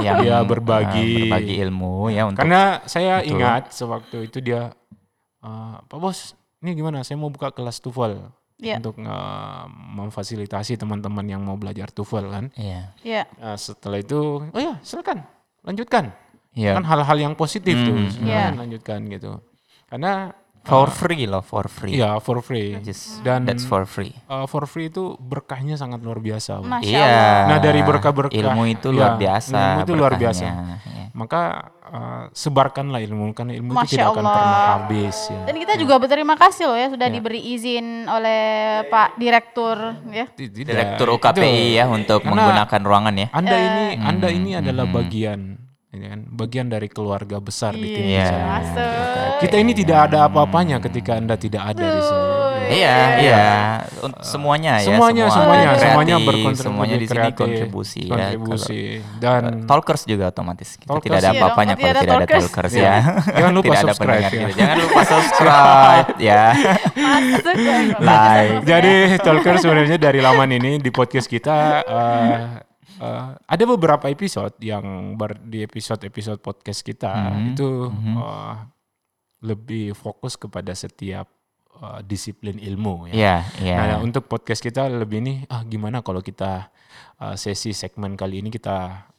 yang 0.00 0.16
dia 0.18 0.32
eh, 0.32 0.42
berbagi. 0.42 1.10
berbagi 1.20 1.54
ilmu 1.60 2.08
ya 2.08 2.22
untuk 2.24 2.40
Karena 2.40 2.80
saya 2.86 3.20
Betul. 3.20 3.30
ingat 3.36 3.62
sewaktu 3.70 4.16
itu 4.24 4.38
dia, 4.40 4.72
uh, 5.40 5.76
Pak 5.84 5.98
Bos, 5.98 6.32
ini 6.58 6.72
gimana? 6.72 7.02
Saya 7.02 7.14
mau 7.14 7.28
buka 7.28 7.50
kelas 7.50 7.78
TOEFL 7.78 8.32
Iya. 8.56 8.80
untuk 8.80 8.96
uh, 9.04 9.68
memfasilitasi 9.68 10.80
teman-teman 10.80 11.28
yang 11.28 11.44
mau 11.44 11.54
belajar 11.54 11.92
TOEFL 11.92 12.24
kan. 12.30 12.44
Iya. 12.56 12.82
Iya. 13.04 13.22
Nah, 13.36 13.56
setelah 13.56 14.00
itu, 14.00 14.40
oh 14.48 14.60
ya 14.60 14.80
silakan 14.80 15.20
lanjutkan. 15.60 16.14
Iya. 16.56 16.72
Kan 16.72 16.88
hal-hal 16.88 17.18
yang 17.20 17.34
positif 17.36 17.76
tuh, 17.76 17.92
Hmm. 17.92 18.08
silakan 18.08 18.32
Iya. 18.32 18.60
lanjutkan 18.64 19.00
gitu. 19.12 19.32
Karena 19.86 20.32
For 20.66 20.90
free 20.90 21.24
loh, 21.24 21.40
for 21.40 21.66
free. 21.66 21.94
iya 21.94 22.18
for 22.18 22.42
free. 22.42 22.74
Just, 22.80 23.22
Dan 23.22 23.46
that's 23.46 23.62
for 23.62 23.86
free. 23.86 24.10
uh, 24.26 24.44
for 24.44 24.66
free 24.66 24.86
itu 24.86 25.14
berkahnya 25.16 25.74
sangat 25.74 26.02
luar 26.02 26.18
biasa. 26.18 26.58
Iya. 26.80 26.98
Allah. 26.98 27.46
Nah, 27.46 27.58
dari 27.58 27.80
berkah-berkah, 27.80 28.34
ilmu 28.34 28.62
itu 28.66 28.90
iya, 28.90 28.96
luar 28.96 29.12
biasa. 29.14 29.54
ilmu 29.54 29.80
itu 29.80 29.92
luar 29.94 30.12
biasa. 30.14 30.42
berkahnya, 30.42 30.76
ya. 30.84 31.04
Maka 31.12 31.40
uh, 31.82 32.22
sebarkanlah 32.30 33.00
ilmu 33.00 33.32
karena 33.32 33.54
ilmu 33.54 33.72
Masya 33.72 33.86
itu 33.86 33.94
tidak 33.94 34.06
akan 34.10 34.20
Allah. 34.20 34.34
pernah 34.36 34.66
habis 34.76 35.16
ya. 35.26 35.40
Dan 35.46 35.54
kita 35.56 35.74
juga 35.76 35.94
berterima 35.96 36.34
kasih 36.34 36.64
loh 36.66 36.76
ya 36.76 36.88
sudah 36.90 37.06
Iya. 37.06 37.14
diberi 37.14 37.40
izin 37.46 37.86
oleh 38.04 38.40
Pak 38.86 39.08
Direktur 39.16 39.76
ya. 40.10 40.26
Tidak. 40.28 40.66
Direktur 40.66 41.08
UKPI 41.14 41.66
ya 41.72 41.86
untuk 41.86 42.20
Karena 42.20 42.30
menggunakan 42.36 42.80
ruangan 42.82 43.14
ya. 43.16 43.28
Anda 43.30 43.56
ini 43.56 43.84
Anda 43.96 44.28
Hmm, 44.28 44.36
ini 44.36 44.50
adalah 44.52 44.84
bagian 44.84 45.40
ini 45.96 46.06
kan, 46.06 46.20
bagian 46.26 46.66
dari 46.66 46.86
keluarga 46.86 47.36
besar 47.38 47.72
di 47.72 47.88
tim 47.88 48.04
Iya. 48.06 48.26
saya. 48.26 48.44
Masuk. 48.46 49.30
Kita 49.38 49.56
ini 49.56 49.72
tidak 49.72 49.98
ada 50.06 50.18
apa-apanya 50.24 50.76
ketika 50.78 51.16
Anda 51.16 51.34
tidak 51.34 51.62
ada 51.66 51.84
di 51.86 52.00
sini. 52.00 52.24
Iya, 52.66 52.96
iya. 53.22 53.44
Un- 54.02 54.18
Semuanya 54.18 54.82
ya. 54.82 54.90
Semuanya, 54.90 55.24
semua 55.24 55.38
semuanya, 55.38 55.66
kreatif, 55.68 55.86
semuanya 55.86 56.16
berkontribusi 56.18 56.66
Semuanya 56.66 56.96
di 56.96 57.06
sini 57.06 57.14
kreatif, 57.14 57.38
kontribusi 57.38 58.00
ya. 58.00 58.10
kontribusi. 58.10 58.80
Kalau- 58.98 59.22
Dan 59.22 59.42
Talkers 59.64 60.02
juga 60.02 60.24
otomatis. 60.26 60.68
Kita 60.74 60.90
Talkers. 60.90 61.04
tidak 61.06 61.16
ada 61.16 61.26
Iya 61.26 61.38
apa-apanya 61.38 61.74
kalau 61.74 61.86
tidak 61.86 62.02
ada 62.02 62.10
talkers. 62.18 62.42
talkers 62.44 62.72
Iya. 62.74 62.82
ya. 62.82 62.98
Jangan 63.38 63.52
lupa 63.54 63.66
tidak 63.68 63.82
subscribe 63.86 64.18
ya. 64.18 64.28
kita. 64.28 64.48
Jangan 64.52 64.76
lupa 64.82 65.00
subscribe 65.06 66.06
ya. 66.28 66.42
Masuk. 66.96 67.54
Like. 68.02 68.54
Jadi 68.64 68.94
Talker 69.18 69.54
sebenarnya 69.56 69.96
dari 69.96 70.18
laman 70.18 70.50
ini 70.52 70.72
di 70.76 70.90
podcast 70.90 71.26
kita 71.26 71.56
eh, 71.82 72.34
eh, 72.98 73.28
ada 73.36 73.64
beberapa 73.66 74.06
episode 74.06 74.56
yang 74.58 74.84
ber- 75.14 75.40
di 75.40 75.60
episode-episode 75.60 76.38
podcast 76.38 76.80
kita 76.80 77.12
Mhm, 77.32 77.52
itu 77.52 77.68
eh, 77.92 78.54
lebih 79.42 79.92
fokus 79.92 80.34
kepada 80.34 80.72
setiap 80.72 81.28
eh, 81.76 82.00
disiplin 82.02 82.56
ilmu 82.56 83.08
ya. 83.08 83.14
Iya, 83.14 83.36
iya. 83.60 83.76
Nah, 83.76 83.98
untuk 84.00 84.24
podcast 84.26 84.60
kita 84.60 84.88
lebih 84.88 85.20
nih 85.20 85.36
ah 85.46 85.60
gimana 85.62 86.00
kalau 86.00 86.20
kita 86.20 86.72
uh, 87.20 87.36
sesi 87.36 87.72
segmen 87.72 88.16
kali 88.16 88.40
ini 88.40 88.48
kita 88.48 88.76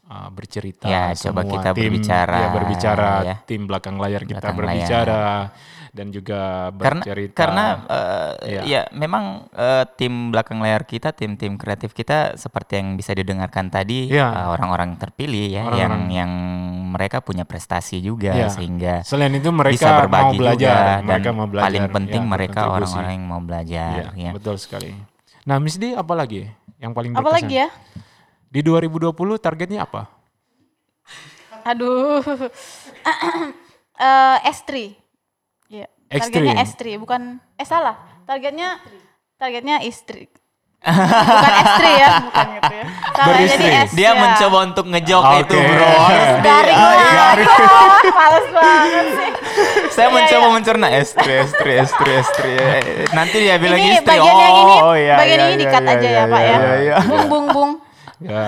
uh, 0.09 0.29
bercerita 0.29 0.89
Ya, 0.89 1.13
coba 1.13 1.45
semua 1.45 1.53
kita 1.53 1.69
tim, 1.73 1.81
berbicara, 1.93 2.37
ya, 2.37 2.47
berbicara 2.49 3.11
ya. 3.23 3.35
tim 3.45 3.61
belakang 3.65 3.97
layar 3.97 4.21
kita 4.23 4.41
Belakang 4.41 4.57
berbicara 4.57 5.25
dan 5.91 6.07
juga 6.09 6.69
karena 6.73 7.01
bercerita 7.01 7.35
karena 7.35 7.65
eh, 7.85 8.31
Iya. 8.47 8.61
ya 8.63 8.81
memang 8.91 9.47
eh, 9.49 9.83
tim 9.93 10.29
belakang 10.29 10.57
layar 10.57 10.83
kita 10.83 11.11
tim-tim 11.11 11.55
kreatif 11.55 11.91
kita 11.91 12.33
seperti 12.33 12.77
yang 12.77 12.93
bisa 12.93 13.11
didengarkan 13.11 13.67
tadi 13.67 14.09
Iya. 14.09 14.27
eh, 14.27 14.47
orang-orang 14.49 14.95
terpilih 14.95 15.45
ya 15.47 15.63
yang 15.67 15.67
Orang-orang. 15.93 16.03
yang 16.09 16.31
mereka 16.89 17.17
punya 17.19 17.43
prestasi 17.43 17.99
juga 17.99 18.31
Iya. 18.31 18.47
sehingga 18.49 18.93
selain 19.03 19.31
itu 19.31 19.47
bisa 19.47 19.53
mereka 19.53 19.87
mau 19.87 19.99
berbagi 20.01 20.37
belajar, 20.37 20.57
juga 20.57 20.75
dan 20.97 21.03
mereka 21.03 21.29
mau 21.31 21.47
belajar. 21.47 21.65
paling 21.67 21.85
penting 21.91 22.21
ya, 22.21 22.29
mereka 22.29 22.59
orang-orang 22.67 23.11
yang 23.13 23.25
mau 23.25 23.41
belajar 23.41 23.91
Iya, 23.93 24.07
ya. 24.15 24.31
betul 24.31 24.55
sekali. 24.55 24.91
Nah, 25.43 25.57
Miss 25.57 25.75
D 25.75 25.91
apa 25.91 26.11
lagi 26.11 26.43
yang 26.77 26.91
paling 26.91 27.11
Apa 27.11 27.23
berkesan? 27.23 27.47
lagi 27.47 27.55
ya? 27.57 27.69
Di 28.47 28.59
2020 28.59 29.11
targetnya 29.37 29.83
apa? 29.83 30.07
Aduh. 31.63 32.23
Eh 33.97 34.37
S3. 34.45 34.93
Iya. 35.67 35.87
Targetnya. 36.07 36.53
S3 36.57 36.81
bukan 36.97 37.21
eh 37.53 37.63
salah. 37.63 37.95
Targetnya 38.23 38.79
targetnya 39.35 39.79
istri. 39.81 40.31
bukan 40.87 41.53
S3 41.57 41.81
ya, 41.91 42.09
bukan 42.21 42.45
gitu 42.53 42.71
ya. 42.71 42.85
Salah 43.09 43.27
Beristri. 43.27 43.63
jadi 43.65 43.67
S. 43.81 43.89
Dia 43.91 44.05
ya. 44.05 44.11
mencoba 44.13 44.57
untuk 44.63 44.85
ngejok 44.87 45.23
Oke. 45.25 45.39
itu 45.41 45.55
bro. 45.57 45.89
Harus 45.89 46.29
di- 46.37 46.43
garing. 46.43 46.77
Ah, 46.77 46.93
Males 48.07 48.47
banget 48.49 49.05
sih. 49.11 49.31
Saya 49.89 50.07
Iya, 50.07 50.13
mencoba 50.13 50.45
iya. 50.45 50.53
mencerna 50.53 50.87
estri, 50.93 51.33
estri, 51.35 51.71
estri. 51.73 52.51
Eh, 52.53 52.81
Nanti 53.09 53.37
dia 53.41 53.57
bilang 53.57 53.79
ini 53.79 53.97
istri. 53.97 54.05
bagian 54.07 54.35
yang 54.37 54.53
ini, 54.55 54.75
oh, 54.77 54.93
iya, 54.95 55.15
bagian 55.17 55.33
iya, 55.35 55.45
ini 55.45 55.51
iya, 55.51 55.61
dikat 55.65 55.81
iya, 55.81 55.91
aja 55.91 56.07
iya, 56.07 56.13
ya 56.15 56.23
Pak 56.23 56.41
ya. 56.41 56.55
iya, 56.55 56.73
iya. 56.77 56.95
Bung 57.03 57.25
bung 57.27 57.45
bung. 57.49 57.71
Ya, 58.17 58.43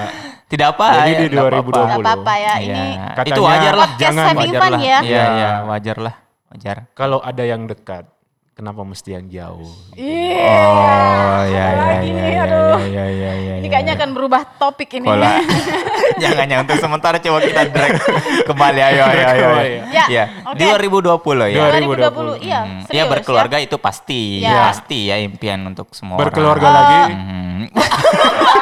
Tidak 0.46 0.68
apa. 0.68 0.86
Jadi 0.96 1.12
ya, 1.12 1.20
di 1.20 1.28
nggak 1.30 1.46
apa-apa. 1.46 1.70
2020. 1.70 1.90
Gak 1.90 2.00
apa-apa 2.00 2.34
ya. 2.36 2.54
Iya. 2.56 2.74
Ini 2.78 2.86
Katanya 3.12 3.30
itu 3.30 3.42
wajar 3.42 3.74
lah. 3.76 3.90
jangan 3.98 4.26
wajar 4.32 4.62
lah. 4.62 4.70
ya. 4.70 4.80
Iya, 4.80 4.98
Iya. 5.02 5.24
iya, 5.34 5.50
wajar 5.66 5.98
lah. 6.00 6.14
Wajar. 6.50 6.90
kalau 6.92 7.20
ada 7.20 7.42
yang 7.42 7.64
dekat, 7.64 8.10
kenapa 8.52 8.82
mesti 8.82 9.10
yang 9.12 9.26
jauh? 9.28 9.70
Iya. 9.94 10.50
Oh, 10.50 11.42
ya, 11.46 11.46
ya, 11.46 11.66
lagi 11.78 12.10
ya, 12.10 12.16
nih, 12.16 12.26
ya, 12.28 12.44
aduh. 12.44 12.78
ya, 12.80 13.06
ya, 13.06 13.06
ya, 13.06 13.54
Ini 13.56 13.64
ya, 13.64 13.70
kayaknya 13.70 13.94
ya. 13.94 13.98
akan 13.98 14.10
berubah 14.12 14.42
topik 14.58 14.90
ini. 14.94 15.06
Pola. 15.06 15.38
Jangan 16.20 16.46
ya 16.46 16.58
untuk 16.60 16.78
sementara 16.78 17.16
coba 17.18 17.38
kita 17.40 17.62
drag 17.70 17.92
kembali 18.50 18.80
ayo 18.82 19.04
ayo 19.06 19.24
ayo. 19.30 19.48
ayo. 19.56 19.80
Ya, 19.88 20.06
Ya, 20.10 20.24
oke. 20.44 20.58
di 20.58 20.66
2020 20.66 21.06
ya. 21.48 21.64
2020, 21.72 22.42
iya. 22.42 22.60
Hmm, 22.60 22.82
serius 22.84 22.98
ya 22.98 23.04
berkeluarga 23.06 23.58
itu 23.58 23.78
pasti, 23.78 24.42
Ya. 24.42 24.68
pasti 24.68 25.00
ya 25.06 25.16
impian 25.18 25.62
untuk 25.64 25.94
semua 25.94 26.18
Berkeluarga 26.18 26.66
orang. 26.66 26.76
lagi. 26.76 27.00
Hmm. 27.14 27.64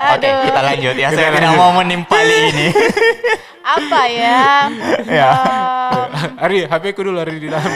Ya. 0.00 0.08
Oke, 0.10 0.24
Aduh. 0.24 0.44
kita 0.48 0.60
lanjut 0.64 0.94
ya. 0.96 1.08
Saya 1.10 1.28
tidak 1.30 1.52
mau 1.54 1.70
menimpali 1.74 2.36
ini. 2.50 2.66
Apa 3.76 4.00
ya? 4.08 4.40
ya. 5.04 5.30
Em, 6.10 6.40
Ari, 6.40 6.58
HP 6.64 6.84
ku 6.90 7.04
dulu 7.04 7.20
Ari 7.20 7.36
di 7.36 7.46
dalam. 7.46 7.68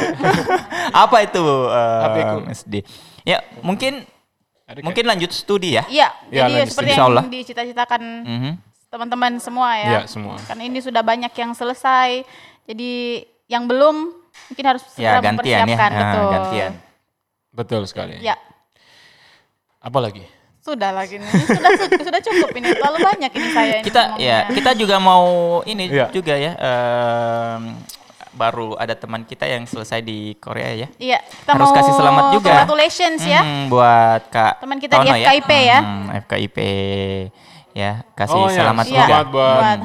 Apa 1.05 1.17
itu 1.23 1.45
eh, 1.69 2.01
HP 2.03 2.17
ku. 2.25 2.39
SD? 2.49 2.75
Ya, 3.23 3.45
mungkin 3.61 4.09
Ada 4.65 4.73
kayak- 4.73 4.83
mungkin 4.83 5.05
lanjut 5.05 5.31
studi 5.31 5.77
ya. 5.77 5.85
Iya, 5.85 6.09
Ya, 6.33 6.49
jadi 6.49 6.53
lanjut. 6.59 6.73
seperti 6.73 6.91
Insya 6.91 7.05
Allah. 7.05 7.23
yang 7.23 7.33
dicita-citakan 7.35 8.03
Mhm. 8.25 8.53
teman-teman 8.89 9.33
semua 9.37 9.69
ya. 9.77 9.89
Iya, 9.91 10.01
semua. 10.07 10.41
Kan 10.41 10.57
ini 10.59 10.81
sudah 10.81 11.05
banyak 11.05 11.31
yang 11.31 11.53
selesai. 11.53 12.25
Jadi 12.65 12.93
yang 13.45 13.69
belum 13.69 14.17
mungkin 14.49 14.65
harus 14.65 14.81
Ya, 14.97 15.21
segera 15.21 15.21
gantian 15.21 15.29
ya. 15.29 15.37
mempersiapkan, 15.69 15.91
Ah, 15.91 16.01
betul. 16.01 16.25
gantian. 16.33 16.73
Betul 17.53 17.83
sekali. 17.85 18.17
Ya, 18.19 18.41
Apa 19.79 20.01
lagi? 20.01 20.25
Sudah 20.65 20.91
lagi 20.91 21.21
nih. 21.21 21.29
Sudah 21.29 21.71
su- 21.77 22.03
sudah 22.03 22.21
cukup 22.23 22.49
ini. 22.55 22.73
Terlalu 22.73 22.99
banyak 22.99 23.31
ini 23.31 23.49
saya 23.51 23.75
ini 23.75 23.85
Kita 23.85 24.01
ya, 24.01 24.09
ngomongnya. 24.09 24.39
kita 24.51 24.71
juga 24.73 24.97
mau 24.99 25.27
ini 25.63 25.85
Iya. 25.87 26.07
juga 26.09 26.35
ya. 26.35 26.53
em, 26.57 27.63
baru 28.33 28.75
ada 28.75 28.93
teman 28.93 29.23
kita 29.23 29.45
yang 29.45 29.63
selesai 29.63 30.01
di 30.01 30.35
Korea 30.37 30.73
ya. 30.75 30.89
Iya, 30.97 31.21
kita 31.23 31.51
Harus 31.53 31.69
mau 31.69 31.77
kasih 31.77 31.95
selamat 31.95 32.25
juga. 32.33 32.49
Congratulations 32.51 33.21
ya. 33.23 33.41
Hmm, 33.41 33.63
buat 33.69 34.23
Kak 34.27 34.55
Teman 34.59 34.79
kita 34.79 34.95
di 34.97 35.07
Tono 35.07 35.15
FKIP 35.15 35.51
ya. 35.63 35.79
Hmm, 35.79 36.05
FKIP 36.19 36.59
ya. 37.73 37.93
Kasih 38.11 38.35
Oh, 38.35 38.49
ya, 38.49 38.57
selamat 38.57 38.85
Iya, 38.85 38.91
juga. 38.91 39.05
Selamat 39.07 39.29
buat- 39.29 39.55
buat 39.55 39.79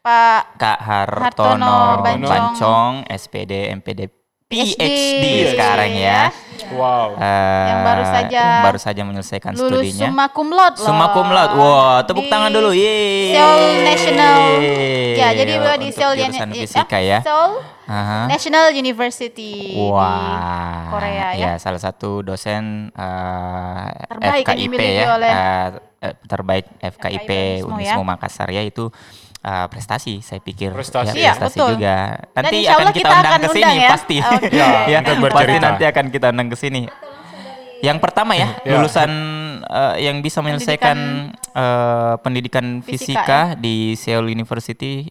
Pak 0.00 0.42
Kak 0.56 0.78
Hartono, 0.80 1.20
Hartono 1.20 1.76
Bancong. 2.00 2.30
Bancong. 2.32 2.92
SPD 3.06 3.52
MPD 3.70 4.00
PhD 4.50 4.82
sekarang 5.54 5.94
ya. 5.94 6.34
Wow. 6.74 7.14
Eh, 7.16 7.66
Yang 7.70 7.80
baru 7.86 8.04
saja 8.04 8.42
baru 8.66 8.78
saja 8.82 9.00
menyelesaikan 9.06 9.52
Lulus 9.54 9.90
studinya. 9.94 10.06
summa 10.10 10.26
cum 10.28 10.48
laude 10.50 10.76
loh. 10.76 10.86
Summa 10.90 11.06
cum 11.14 11.28
laude. 11.30 11.54
Wah, 11.54 11.98
tepuk 12.02 12.26
Di 12.26 12.30
tangan 12.30 12.50
dulu. 12.50 12.70
Yeay. 12.74 13.30
Seoul 13.32 13.62
National. 13.80 14.38
Ya, 15.14 15.28
jadi 15.32 15.52
di 15.54 15.58
Untuk 15.62 15.94
Seoul 15.94 16.14
jurusan 16.18 16.50
fisika 16.50 16.98
ya. 16.98 17.18
Seoul 17.22 17.62
Aha. 17.90 18.26
National 18.26 18.66
University 18.70 19.74
di 19.74 19.86
Wah, 19.90 20.94
Korea 20.94 21.34
ya. 21.34 21.50
salah 21.58 21.78
satu 21.82 22.22
dosen 22.22 22.90
eh, 22.94 23.86
Terbaik 24.06 24.46
yang 24.46 24.46
FKIP 24.46 24.62
dimiliki 24.62 24.94
ya, 24.94 25.06
oleh 25.14 25.30
eh, 25.30 25.66
eh, 26.06 26.14
terbaik 26.26 26.66
FKIP 26.78 26.94
FKIP 27.26 27.30
Unismo 27.66 27.74
Unismo 27.74 28.02
ya. 28.02 28.08
Makassar 28.14 28.48
ya 28.50 28.62
itu 28.62 28.94
eh, 29.40 29.66
prestasi 29.66 30.20
saya 30.20 30.38
pikir 30.38 30.70
Prestasi. 30.70 31.12
ya, 31.12 31.14
Iya, 31.16 31.32
prestasi 31.34 31.56
betul. 31.56 31.68
juga. 31.74 31.96
Nanti 32.32 32.56
insya 32.58 32.72
akan 32.72 32.86
kita 32.86 32.94
kita 32.94 33.08
undang 33.10 33.24
akan 33.26 33.40
ke 33.40 33.48
sini 33.48 33.60
undang 33.62 33.76
ya. 33.76 33.90
pasti. 33.90 34.16
Oke. 34.30 34.48
Ya, 34.50 34.68
ya, 34.92 34.98
pasti 35.02 35.54
nanti 35.58 35.84
akan 35.86 36.04
kita 36.08 36.26
undang 36.30 36.48
ke 36.48 36.56
sini. 36.56 36.82
Yang 37.80 37.98
pertama 37.98 38.32
ya, 38.34 38.48
Ya. 38.60 38.76
lulusan 38.76 39.10
eh, 39.62 39.94
yang 40.04 40.20
bisa 40.20 40.38
menyelesaikan 40.38 40.98
eh, 41.32 42.14
pendidikan 42.20 42.64
Fisika, 42.80 43.08
fisika, 43.16 43.40
di 43.56 43.96
Seoul 43.96 44.28
University 44.28 45.08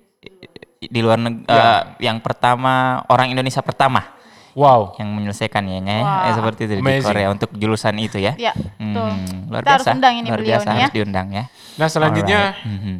di 0.79 0.99
luar 1.01 1.17
negeri 1.17 1.99
yang 1.99 2.17
pertama 2.19 3.03
orang 3.05 3.27
Indonesia 3.29 3.59
pertama 3.59 4.15
Wow. 4.55 4.95
yang 4.95 5.11
menyelesaikannya 5.11 5.77
ya, 5.81 5.99
Wah. 5.99 6.21
ya 6.25 6.31
seperti 6.33 6.61
itu 6.65 6.73
di 6.75 6.81
Amazing. 6.81 7.05
Korea 7.05 7.27
untuk 7.29 7.49
jurusan 7.53 7.95
itu 7.95 8.17
ya. 8.17 8.33
Ya, 8.35 8.51
betul. 8.51 9.07
Hmm, 9.07 9.47
luar 9.47 9.61
Kita 9.61 9.71
harus 9.71 9.85
biasa. 9.85 9.95
undang 9.95 10.13
ini 10.15 10.27
luar 10.27 10.39
beliau 10.39 10.51
biasa 10.51 10.65
nih 10.65 10.69
ya. 10.69 10.79
harus 10.81 10.93
diundang 10.93 11.27
ya. 11.29 11.43
Nah 11.75 11.87
selanjutnya 11.87 12.39
Mhm. 12.59 12.95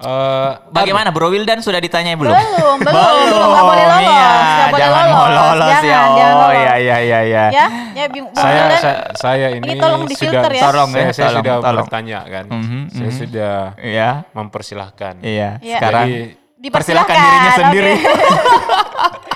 Eh, 0.00 0.50
Bagaimana 0.68 1.08
Bro 1.10 1.28
Wildan 1.28 1.60
sudah 1.60 1.76
ditanya 1.76 2.12
belum? 2.14 2.32
Belum, 2.32 2.76
belum, 2.80 2.96
belum, 3.28 3.48
nggak 3.48 3.64
boleh 3.64 3.84
lolos, 3.86 4.08
iya, 4.08 4.30
nggak 4.32 4.68
boleh 4.68 4.80
jangan 4.80 5.04
lolos, 5.04 5.12
mau 5.12 5.28
lolos 5.30 5.68
ya. 5.70 5.80
jangan, 5.82 6.10
jangan 6.10 6.32
Oh 6.32 6.40
lolos. 6.40 6.56
iya 6.56 6.74
iya 6.76 6.96
iya 6.98 7.20
iya. 7.22 7.44
Ya, 7.50 7.66
ya 7.94 8.04
Bung 8.08 8.26
saya, 8.32 8.48
Wildan, 8.56 8.80
saya 8.80 8.96
saya 9.14 9.46
ini, 9.50 9.64
ini 9.66 9.74
tolong 9.76 10.02
sudah 10.02 10.12
difilter 10.12 10.50
ya. 10.50 10.62
Tolong 10.62 10.90
saya, 10.90 11.00
ya, 11.00 11.10
saya 11.10 11.20
tolong, 11.26 11.36
sudah 11.36 11.54
tolong. 11.60 11.78
bertanya 11.84 12.18
kan. 12.24 12.44
Mhm, 12.48 12.80
Saya 12.90 13.06
mhm. 13.06 13.18
sudah 13.18 13.54
Iya. 13.76 14.10
mempersilahkan. 14.30 15.14
Iya. 15.20 15.50
Iya. 15.60 15.76
Sekarang 15.76 16.06
Jadi, 16.06 16.18
persilahkan 16.60 16.60
dipersilahkan, 16.60 17.14
dirinya 17.16 17.52
sendiri. 17.54 17.92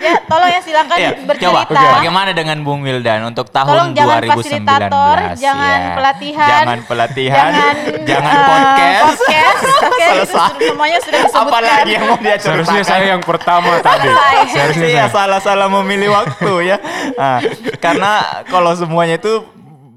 ya, 0.00 0.16
tolong 0.24 0.48
ya 0.48 0.60
silakan 0.60 0.96
Iya, 0.96 1.10
bercerita. 1.22 1.62
Coba, 1.68 1.92
bagaimana 1.94 2.30
dengan 2.32 2.58
Bung 2.60 2.80
Wildan 2.80 3.20
untuk 3.26 3.46
tahun 3.48 3.68
Tolong 3.68 3.90
jangan 3.92 4.18
2019? 4.18 4.32
fasilitator, 4.32 5.16
jangan 5.36 5.78
ya. 5.78 5.92
pelatihan, 5.94 6.48
jangan 6.50 6.78
pelatihan, 6.82 7.50
jangan 7.52 7.74
jangan 8.02 8.34
eh, 8.34 8.46
podcast. 8.46 9.04
podcast. 9.06 9.60
Oke, 9.86 9.86
itu 9.86 10.10
Selesai. 10.10 10.26
sudah- 10.26 10.52
semuanya 10.64 10.98
sudah 10.98 11.20
disebutkan. 11.20 11.48
Apalagi 11.52 11.90
yang 11.90 12.04
mau 12.04 12.16
dia 12.16 12.34
seharusnya 12.34 12.80
ceritakan? 12.80 12.90
saya 12.90 13.04
yang 13.06 13.22
pertama 13.22 13.70
tadi. 13.80 14.08
Seharusnya 14.48 14.88
Iya 14.88 15.04
saya. 15.04 15.14
salah-salah 15.14 15.68
memilih 15.70 16.10
waktu 16.10 16.52
ya. 16.66 16.76
Nah, 17.14 17.38
karena 17.78 18.12
kalau 18.46 18.72
semuanya 18.72 19.14
itu 19.14 19.44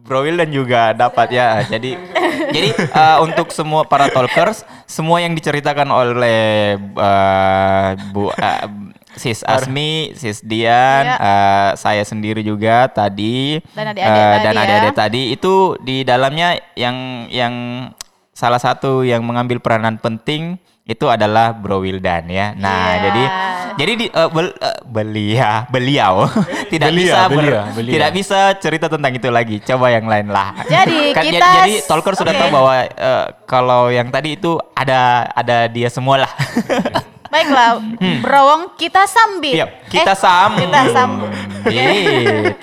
Bro 0.03 0.19
Wildan 0.21 0.51
juga 0.51 0.91
dapat 0.91 1.31
ya. 1.31 1.63
Jadi 1.63 1.95
jadi 2.51 2.69
eh, 2.75 3.17
untuk 3.19 3.49
semua 3.49 3.83
para 3.83 4.07
talkers, 4.07 4.61
semua 4.83 5.17
yang 5.17 5.31
diceritakan 5.31 5.87
oleh 5.87 6.75
eh, 6.75 7.89
Bu 8.11 8.27
eh, 8.29 8.63
Sis 9.13 9.41
Asmi, 9.43 10.11
Sis 10.13 10.41
Dian, 10.41 11.05
Iya. 11.05 11.15
eh, 11.15 11.69
saya 11.75 12.01
sendiri 12.01 12.41
juga 12.41 12.85
tadi 12.87 13.61
Dan 13.67 13.85
adik-adik 13.87 14.09
eh, 14.19 14.33
tadi 14.39 14.57
dan 14.57 14.83
ya. 14.83 14.91
tadi 14.91 15.21
itu 15.31 15.53
di 15.79 16.01
dalamnya 16.01 16.49
yang 16.73 16.95
yang 17.27 17.53
salah 18.29 18.57
satu 18.57 19.01
yang 19.01 19.21
mengambil 19.21 19.57
peranan 19.57 19.95
penting 19.95 20.57
itu 20.83 21.05
adalah 21.05 21.53
Bro 21.53 21.79
Wildan 21.79 22.27
ya. 22.27 22.51
Nah, 22.53 22.75
Iya. 22.89 22.99
jadi 23.01 23.23
jadi 23.73 23.91
di, 23.95 24.05
eh, 24.07 24.29
bel- 24.29 24.53
eh, 24.53 24.77
belia, 24.83 25.51
beliau 25.65 26.27
tidak 26.69 26.89
Belia, 26.89 26.99
bisa 26.99 27.19
ber- 27.23 27.37
belia, 27.39 27.61
belia. 27.71 27.91
tidak 27.91 28.11
bisa 28.11 28.39
cerita 28.57 28.85
tentang 28.87 29.09
itu 29.11 29.29
lagi. 29.29 29.57
Coba 29.59 29.89
yang 29.89 30.05
lain 30.05 30.27
lah. 30.27 30.51
Jadi, 30.63 30.99
Kan 31.15 31.23
kita 31.23 31.39
jadi, 31.39 31.57
jadi 31.57 31.73
s- 31.79 31.87
talker 31.87 32.13
sudah 32.13 32.33
tahu 32.35 32.49
bahwa 32.51 32.73
eh, 32.83 33.25
kalau 33.45 33.87
yang 33.87 34.09
tadi 34.09 34.35
itu 34.35 34.57
ada 34.73 35.29
ada 35.31 35.65
dia 35.67 35.87
semua 35.87 36.21
lah. 36.21 36.31
Baiklah, 37.33 37.81
Browong 38.21 38.77
kita 38.77 39.09
sambit. 39.09 39.57
Iya, 39.57 39.65
kita 39.89 40.13
Eh, 40.13 40.17
sam. 40.17 40.51
Kita 40.53 40.81
sambut. 40.87 41.29
Iya, 41.65 41.85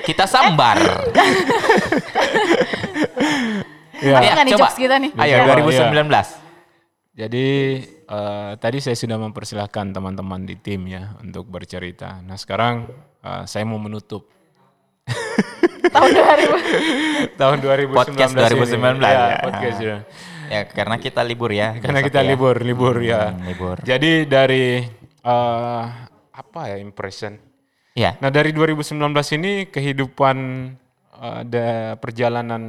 kita 0.01 0.25
sambar. 0.25 0.77
Ya. 4.01 4.17
Nggak 4.17 4.45
nih 4.49 4.53
jokes 4.57 4.81
kita 4.81 4.97
nih? 4.97 5.13
Ayo 5.13 5.45
Ya. 5.45 5.45
2019. 5.45 6.01
Jadi 7.13 7.47
eh, 8.09 8.51
tadi 8.57 8.79
saya 8.81 8.97
sudah 8.97 9.21
mempersilahkan 9.21 9.93
teman-teman 9.93 10.49
di 10.49 10.57
tim 10.57 10.89
ya 10.89 11.21
untuk 11.21 11.45
bercerita. 11.45 12.17
Nah 12.25 12.41
sekarang 12.41 12.89
eh, 13.21 13.45
saya 13.45 13.69
mau 13.69 13.77
menutup 13.77 14.25
Tahun 15.91 16.11
2000. 16.17 17.37
tahun 17.41 17.57
2019 17.61 17.93
Podcast 17.93 18.33
ini. 18.33 18.41
2019 18.57 19.05
Ya, 19.05 19.11
ya. 19.13 19.39
podcast 19.43 19.79
ya. 19.83 19.97
Ya 20.51 20.67
karena 20.67 20.97
kita 20.97 21.23
libur 21.23 21.51
ya. 21.51 21.79
Karena 21.79 22.01
besok 22.01 22.09
kita 22.11 22.21
ya. 22.21 22.29
libur, 22.29 22.57
libur 22.59 22.95
ya. 22.99 23.31
Hmm, 23.31 23.47
libur. 23.47 23.77
Jadi 23.81 24.27
dari 24.27 24.83
eh, 25.23 25.85
apa 26.33 26.61
ya 26.67 26.77
impression? 26.77 27.39
Ya. 27.93 28.19
Nah 28.19 28.29
dari 28.29 28.51
2019 28.51 28.99
ini 29.33 29.53
kehidupan 29.67 30.37
eh, 31.15 31.35
ada 31.41 31.69
perjalanan 31.97 32.63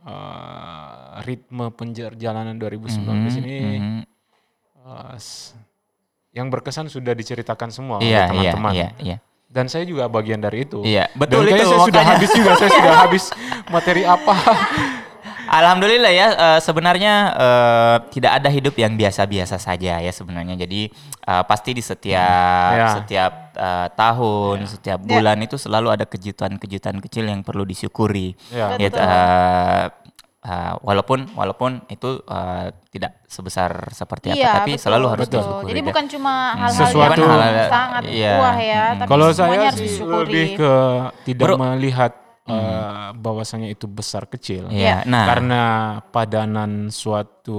eh, 0.00 0.90
ritme 1.24 1.66
perjalanan 1.70 2.54
2019 2.54 3.02
ini 3.36 3.58
Mhm. 3.74 4.00
eh, 4.78 5.14
s- 5.16 5.50
yang 6.30 6.46
berkesan 6.46 6.86
sudah 6.86 7.10
diceritakan 7.10 7.68
semua 7.70 7.98
Iya, 7.98 8.06
oleh 8.28 8.38
iya, 8.38 8.52
teman-teman. 8.52 8.72
iya, 8.72 8.88
iya. 9.00 9.16
Dan 9.46 9.66
saya 9.66 9.82
juga 9.82 10.04
bagian 10.06 10.36
dari 10.36 10.62
itu. 10.62 10.84
Iya, 10.84 11.08
Dan 11.08 11.16
betul 11.16 11.42
kayaknya 11.42 11.56
itu, 11.56 11.66
saya 11.66 11.80
sudah 11.80 12.02
makanya. 12.02 12.12
habis 12.14 12.30
juga, 12.30 12.50
saya 12.54 12.70
sudah 12.70 12.94
habis 13.02 13.24
materi 13.66 14.02
apa. 14.04 14.34
Alhamdulillah 15.48 16.10
ya 16.10 16.26
eh, 16.28 16.60
sebenarnya 16.60 17.14
eh, 17.32 17.96
tidak 18.10 18.32
ada 18.34 18.48
hidup 18.48 18.74
yang 18.74 18.92
biasa-biasa 18.92 19.56
saja 19.56 19.96
ya 19.96 20.10
sebenarnya. 20.10 20.54
Jadi 20.56 20.90
eh, 21.22 21.42
pasti 21.44 21.70
di 21.70 21.80
setiap 21.80 22.70
Ya. 22.72 22.88
setiap 22.94 23.32
eh, 23.52 23.88
tahun, 23.90 24.66
setiap 24.66 24.98
bulan 25.00 25.38
itu 25.38 25.56
selalu 25.56 25.88
ada 25.90 26.04
kejutan-kejutan 26.04 26.98
kecil 27.00 27.24
yang 27.24 27.40
perlu 27.40 27.62
disyukuri. 27.62 28.34
Ya. 28.48 28.74
Ya, 28.76 28.88
eh, 28.88 29.84
eh, 30.42 30.74
walaupun 30.80 31.30
walaupun 31.32 31.82
itu 31.86 32.22
eh, 32.22 32.66
tidak 32.88 33.22
sebesar 33.26 33.70
seperti 33.90 34.30
apa 34.30 34.38
Iya, 34.38 34.50
tapi 34.56 34.72
betul, 34.72 34.82
selalu 34.82 35.06
harus 35.08 35.26
betul. 35.26 35.40
disyukuri. 35.40 35.68
Jadi 35.68 35.80
ya. 35.80 35.86
bukan 35.86 36.04
cuma 36.08 36.34
hal-hal 36.54 36.80
Sesuatu- 36.80 37.20
yang 37.20 37.30
Hal- 37.30 37.68
sangat 37.68 38.02
iya. 38.06 38.34
wah 38.36 38.56
ya, 38.56 38.82
Mm. 38.86 38.98
tapi 38.98 39.08
Kalau 39.08 39.26
semuanya 39.30 39.54
saya 39.58 39.66
harus 39.68 39.78
sih 39.78 39.88
disyukuri. 39.88 40.22
lebih 40.22 40.46
ke 40.56 40.72
tidak 41.24 41.44
Bro. 41.44 41.54
melihat 41.58 42.12
eh, 42.46 43.08
bahwasanya 43.12 43.68
itu 43.68 43.84
besar 43.84 44.24
kecil. 44.24 44.70
Iya, 44.70 45.02
nah. 45.02 45.26
Karena 45.26 45.62
padanan 46.00 46.88
suatu 46.88 47.54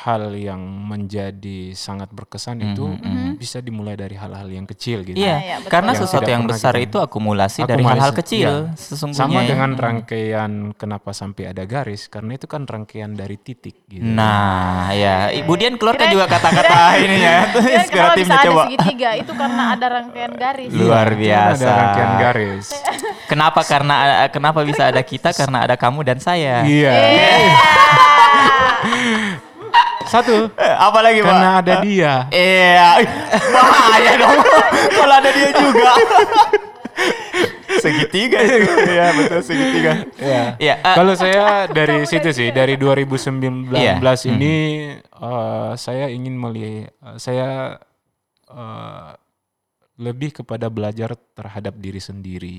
hal 0.00 0.32
yang 0.32 0.60
menjadi 0.60 1.72
sangat 1.72 2.08
berkesan 2.08 2.60
itu 2.62 2.88
bisa 3.34 3.60
dimulai 3.60 3.92
dari 3.92 4.14
hal-hal 4.14 4.46
yang 4.46 4.64
kecil 4.64 5.02
gitu. 5.02 5.16
Iya, 5.16 5.28
Ah, 5.30 5.40
iya, 5.40 5.56
betul. 5.58 5.70
karena 5.70 5.92
Yang 5.92 6.00
sesuatu 6.02 6.30
yang 6.30 6.44
besar 6.44 6.72
kita- 6.72 6.84
itu 6.84 6.96
akumulasi, 6.98 7.60
dari 7.62 7.80
Akumulasi, 7.80 7.90
hal-hal 7.90 8.12
kecil 8.14 8.50
iya. 8.66 8.76
sesungguhnya. 8.76 9.20
Sama 9.20 9.40
ya. 9.40 9.48
dengan 9.48 9.70
rangkaian 9.74 10.52
kenapa 10.72 11.10
sampai 11.12 11.44
ada 11.48 11.64
garis 11.64 12.06
karena 12.06 12.36
itu 12.36 12.44
kan 12.44 12.64
rangkaian 12.64 13.12
dari 13.12 13.36
titik 13.36 13.84
gitu. 13.86 14.04
Nah, 14.04 14.88
ya, 14.92 15.28
Ibu 15.30 15.52
Dian 15.54 15.76
keluarkan 15.76 16.08
juga 16.08 16.26
kata-kata 16.26 16.78
kalau 17.90 18.14
bisa 18.16 18.34
ada 18.34 18.46
coba. 18.46 18.62
segitiga 18.66 19.10
itu 19.16 19.32
karena 19.32 19.62
ada 19.74 19.86
rangkaian 19.90 20.32
garis. 20.32 20.70
Luar 20.72 21.08
Kan 21.08 21.18
biasa. 21.18 21.60
Ada 21.60 21.72
rangkaian 21.76 22.12
garis. 22.18 22.66
Kenapa 23.30 23.60
karena 23.62 23.94
kenapa 24.28 24.62
bisa 24.62 24.88
ada 24.88 25.00
kita 25.00 25.30
karena 25.30 25.66
ada 25.66 25.74
kamu 25.74 26.00
dan 26.02 26.18
saya. 26.18 26.62
Iya. 26.64 26.92
Satu. 30.10 30.50
Eh, 30.58 30.74
Apalagi 30.74 31.22
Pak? 31.22 31.30
Karena 31.30 31.50
ada 31.62 31.74
dia. 31.86 32.12
Iya, 32.34 33.06
bahaya 33.54 34.12
dong. 34.18 34.38
Kalau 34.90 35.14
ada 35.14 35.30
dia 35.30 35.50
juga. 35.54 35.90
segitiga 37.78 38.38
itu. 38.42 38.58
Iya, 38.90 39.06
betul 39.14 39.40
segitiga. 39.46 39.92
Iya. 40.18 40.42
Iya, 40.58 40.74
eh, 40.82 40.94
Kalau 40.98 41.14
saya 41.14 41.70
dari 41.70 42.02
situ 42.04 42.34
sih, 42.34 42.50
dari 42.50 42.74
2019 42.74 43.70
Iya. 43.78 43.94
ini 44.34 44.54
eh, 44.98 45.70
saya 45.78 46.10
ingin 46.10 46.34
melihat, 46.34 46.90
saya 47.14 47.78
eh, 48.50 49.10
lebih 50.00 50.42
kepada 50.42 50.66
belajar 50.66 51.14
terhadap 51.36 51.78
diri 51.78 52.00
sendiri, 52.02 52.58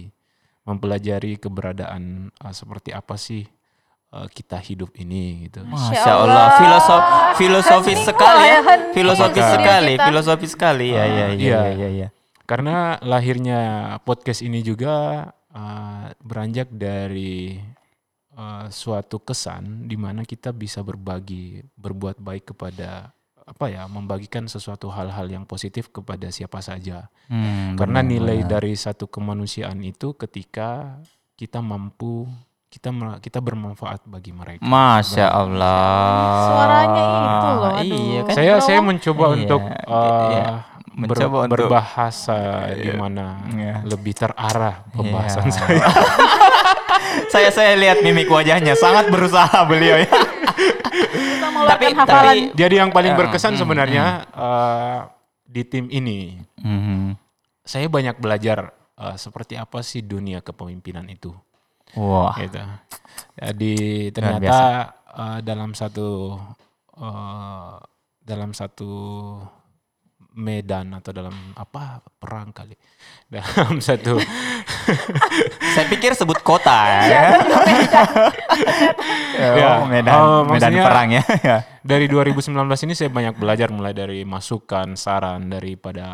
mempelajari 0.63 1.37
keberadaan 1.37 2.29
eh, 2.31 2.53
seperti 2.53 2.91
apa 2.91 3.17
sih 3.17 3.43
eh, 4.11 4.27
kita 4.29 4.57
hidup 4.59 4.93
ini 4.97 5.47
gitu. 5.49 5.63
Masya 5.63 6.11
Allah, 6.11 6.47
filosof 6.57 7.01
filosofis 7.37 7.97
Hening 7.97 8.07
sekali 8.07 8.45
ya. 8.45 8.59
hening 8.61 8.93
Filosofis 8.93 9.47
sekali, 9.47 9.93
kita. 9.95 10.05
filosofis 10.07 10.51
sekali. 10.53 10.87
Ya, 10.93 11.05
ya, 11.05 11.07
ya, 11.07 11.25
Iya. 11.33 11.59
ya, 11.65 11.71
ya, 11.73 11.89
ya. 12.05 12.09
Karena 12.43 12.99
lahirnya 12.99 13.59
podcast 14.03 14.43
ini 14.43 14.59
juga 14.59 15.23
uh, 15.55 16.05
beranjak 16.19 16.67
dari 16.67 17.55
uh, 18.35 18.67
suatu 18.67 19.23
kesan 19.23 19.87
di 19.87 19.95
mana 19.95 20.27
kita 20.27 20.51
bisa 20.51 20.83
berbagi, 20.83 21.63
berbuat 21.79 22.19
baik 22.19 22.51
kepada 22.51 23.15
apa 23.51 23.67
ya 23.67 23.83
membagikan 23.85 24.47
sesuatu 24.47 24.87
hal-hal 24.87 25.27
yang 25.27 25.43
positif 25.43 25.91
kepada 25.91 26.31
siapa 26.31 26.63
saja. 26.63 27.11
Hmm, 27.27 27.75
Karena 27.75 27.99
nilai 27.99 28.41
dari 28.41 28.73
satu 28.73 29.05
kemanusiaan 29.05 29.83
itu 29.83 30.15
ketika 30.15 30.95
kita 31.35 31.59
mampu 31.59 32.31
kita 32.71 32.87
kita 33.19 33.43
bermanfaat 33.43 34.07
bagi 34.07 34.31
mereka. 34.31 34.63
Masya 34.63 35.27
Allah. 35.27 36.47
Suaranya 36.47 37.01
itu 37.03 37.47
loh, 37.51 37.71
aduh. 37.75 37.83
Iya 37.83 38.19
kan. 38.23 38.33
saya 38.33 38.53
saya 38.57 38.79
mencoba 38.79 39.23
Iya, 39.27 39.33
untuk 39.35 39.61
uh, 39.67 40.29
iya. 40.31 40.45
ber- 40.95 41.09
Mencoba 41.11 41.37
untuk- 41.43 41.51
berbahasa 41.51 42.39
di 42.73 42.91
mana 42.95 43.43
Iya. 43.51 43.75
lebih 43.83 44.13
terarah 44.15 44.87
pembahasan 44.89 45.43
Iya. 45.43 45.53
saya. 45.53 45.83
saya 47.27 47.49
saya 47.49 47.73
lihat 47.75 47.99
mimik 47.99 48.27
wajahnya 48.27 48.73
sangat 48.73 49.07
berusaha 49.07 49.63
beliau 49.65 49.97
ya. 49.97 50.09
Tapi- 51.61 51.93
hafalan. 51.93 52.07
tapi- 52.07 52.51
Jadi 52.53 52.75
yang 52.75 52.89
paling 52.89 53.13
Ya, 53.13 53.17
berkesan 53.17 53.53
hmm, 53.53 53.61
sebenarnya 53.61 54.05
uh, 54.31 54.97
di 55.43 55.61
tim 55.63 55.87
ini 55.87 56.41
Mhm. 56.57 57.15
saya 57.61 57.85
banyak 57.85 58.17
belajar 58.17 58.71
uh, 58.95 59.15
seperti 59.15 59.55
apa 59.55 59.79
sih 59.81 60.01
dunia 60.01 60.39
kepemimpinan 60.39 61.05
itu. 61.07 61.31
Wah. 61.93 62.33
gitu. 62.35 62.59
Jadi 63.35 63.75
ternyata 64.09 64.57
uh, 65.07 65.39
dalam 65.41 65.71
satu 65.71 66.39
uh, 66.95 67.75
dalam 68.21 68.51
satu 68.51 68.91
medan 70.31 70.95
atau 70.95 71.11
dalam 71.11 71.35
apa 71.53 71.99
perang 72.15 72.49
kali 72.49 72.73
dalam 73.27 73.77
satu 73.83 74.15
Saya 75.71 75.85
pikir 75.87 76.15
sebut 76.15 76.39
kota 76.39 77.03
Iya, 77.03 77.03
ya. 77.11 77.23
Ya, 79.41 79.81
Oh, 79.81 79.87
medan 79.87 80.13
oh, 80.13 80.41
medan 80.45 80.71
perang 80.71 81.09
ya. 81.11 81.23
Ya. 81.41 81.57
dari 81.81 82.05
2019 82.05 82.53
ini 82.85 82.93
saya 82.93 83.09
banyak 83.09 83.35
belajar 83.35 83.67
mulai 83.69 83.91
dari 83.91 84.21
masukan 84.21 84.93
saran 84.95 85.49
daripada 85.49 86.07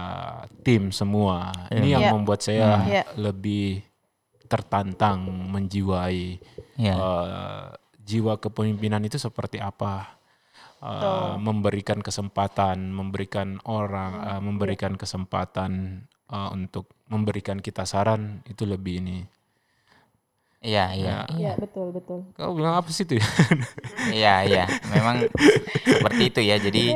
tim 0.63 0.89
semua 0.89 1.51
ini 1.69 1.93
yang 1.93 2.07
Iya. 2.07 2.11
membuat 2.13 2.39
saya 2.41 2.81
Iya. 2.85 3.03
lebih 3.19 3.83
tertantang 4.47 5.27
menjiwai 5.27 6.39
Iya. 6.79 6.93
eh, 6.95 7.65
jiwa 7.99 8.39
kepemimpinan 8.39 9.03
itu 9.03 9.19
seperti 9.19 9.59
apa 9.59 10.16
Eh, 10.77 11.33
memberikan 11.41 12.05
kesempatan 12.05 12.93
memberikan 12.93 13.57
orang 13.65 14.13
eh, 14.21 14.41
memberikan 14.45 14.93
kesempatan 14.93 16.05
eh, 16.29 16.49
untuk 16.53 16.93
memberikan 17.09 17.57
kita 17.57 17.81
saran 17.81 18.45
itu 18.45 18.61
lebih 18.69 19.01
ini. 19.01 19.19
Iya, 20.61 20.85
iya. 20.93 21.15
Iya, 21.33 21.53
betul, 21.57 21.89
betul. 21.93 22.29
kau 22.37 22.53
bilang 22.53 22.77
apa 22.77 22.89
sih 22.93 23.09
itu? 23.09 23.17
Iya, 24.13 24.45
iya. 24.45 24.65
Memang 24.93 25.25
seperti 25.81 26.23
itu 26.29 26.41
ya. 26.45 26.61
Jadi 26.61 26.93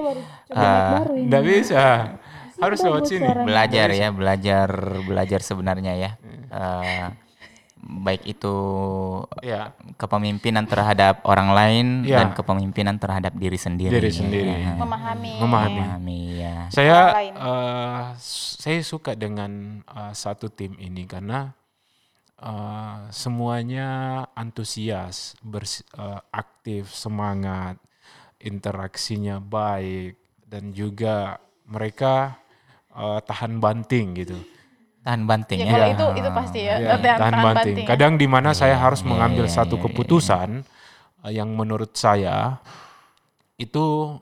eh, 0.54 1.02
Nggak 1.26 1.44
bisa. 1.46 1.84
Harus 2.62 2.86
lewat 2.86 3.10
sini. 3.10 3.26
belajar 3.26 3.90
ya, 3.90 4.14
belajar 4.14 4.70
belajar 5.10 5.40
sebenarnya 5.42 5.94
ya. 5.98 6.12
Eh, 6.54 7.08
baik 7.82 8.30
itu 8.30 8.56
ya 9.42 9.74
kepemimpinan 9.98 10.64
terhadap 10.64 11.26
orang 11.26 11.50
lain 11.52 11.88
Iya. 12.06 12.22
dan 12.22 12.28
kepemimpinan 12.32 12.96
terhadap 12.96 13.34
diri 13.34 13.58
sendiri. 13.58 13.98
Diri 13.98 14.12
sendiri. 14.14 14.54
Ya. 14.54 14.78
Memahami. 14.78 15.34
Memahami. 15.42 15.80
Memahami 15.82 16.20
ya. 16.38 16.56
Saya 16.70 16.98
eh, 17.26 18.04
s- 18.16 18.62
saya 18.62 18.80
suka 18.82 19.14
dengan 19.14 19.82
eh, 19.84 20.14
satu 20.14 20.48
tim 20.48 20.78
ini 20.78 21.04
karena 21.04 21.58
eh, 22.38 22.98
semuanya 23.10 23.90
antusias, 24.34 25.34
bers- 25.42 25.86
eh, 25.94 26.22
aktif, 26.32 26.90
semangat, 26.90 27.82
interaksinya 28.38 29.38
baik 29.38 30.18
dan 30.46 30.70
juga 30.70 31.38
mereka 31.66 32.38
eh, 32.92 33.20
tahan 33.24 33.58
banting 33.58 34.08
gitu. 34.18 34.38
Tahan 35.02 35.26
banting 35.26 35.60
Ya, 35.62 35.66
ya. 35.66 35.74
kalau 35.74 35.88
itu 35.90 36.06
itu 36.22 36.30
pasti 36.30 36.60
ya. 36.62 36.76
Ya, 36.78 36.90
latihan 36.98 37.18
tahan 37.18 37.36
banting. 37.42 37.76
ya. 37.82 37.88
Kadang 37.90 38.14
di 38.22 38.28
mana 38.30 38.54
saya 38.54 38.78
harus 38.78 39.02
iya, 39.02 39.10
mengambil 39.10 39.46
iya, 39.50 39.54
satu 39.54 39.76
iya, 39.76 39.82
iya. 39.82 39.86
keputusan 39.90 40.50
eh, 41.26 41.32
yang 41.34 41.50
menurut 41.58 41.92
saya 41.98 42.62
itu 43.58 44.18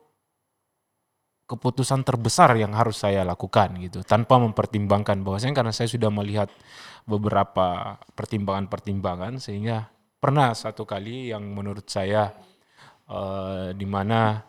keputusan 1.49 2.05
terbesar 2.05 2.53
yang 2.61 2.77
harus 2.77 3.01
saya 3.01 3.25
lakukan 3.25 3.73
gitu 3.81 4.05
tanpa 4.05 4.37
mempertimbangkan 4.37 5.25
bahwasanya 5.25 5.57
karena 5.57 5.73
saya 5.73 5.89
sudah 5.89 6.13
melihat 6.13 6.47
beberapa 7.09 7.97
pertimbangan-pertimbangan 8.13 9.41
sehingga 9.41 9.89
pernah 10.21 10.53
satu 10.53 10.85
kali 10.85 11.33
yang 11.33 11.41
menurut 11.41 11.89
saya 11.89 12.37
eh, 13.09 13.73
di 13.73 13.87
mana 13.89 14.45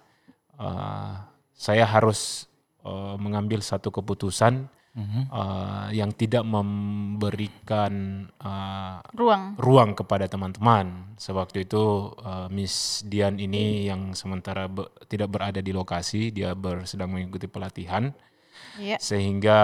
eh, 0.60 1.12
saya 1.56 1.88
harus 1.88 2.44
eh, 2.84 3.16
mengambil 3.16 3.64
satu 3.64 3.88
keputusan 3.88 4.68
Eh, 4.90 5.86
yang 5.94 6.10
tidak 6.10 6.42
memberikan 6.42 7.92
eh, 8.26 8.96
Ruang. 9.14 9.54
ruang 9.54 9.94
kepada 9.94 10.26
teman-teman. 10.26 11.14
Sewaktu 11.14 11.62
itu 11.62 11.82
eh, 12.18 12.50
Miss 12.50 13.06
Dian 13.06 13.38
ini 13.38 13.86
yang 13.86 14.12
sementara 14.12 14.66
be- 14.66 14.90
tidak 15.06 15.30
berada 15.30 15.62
di 15.62 15.70
lokasi, 15.70 16.34
dia 16.34 16.52
ber- 16.52 16.82
sedang 16.84 17.14
mengikuti 17.14 17.46
pelatihan, 17.46 18.10
Iya. 18.76 18.98
sehingga 18.98 19.60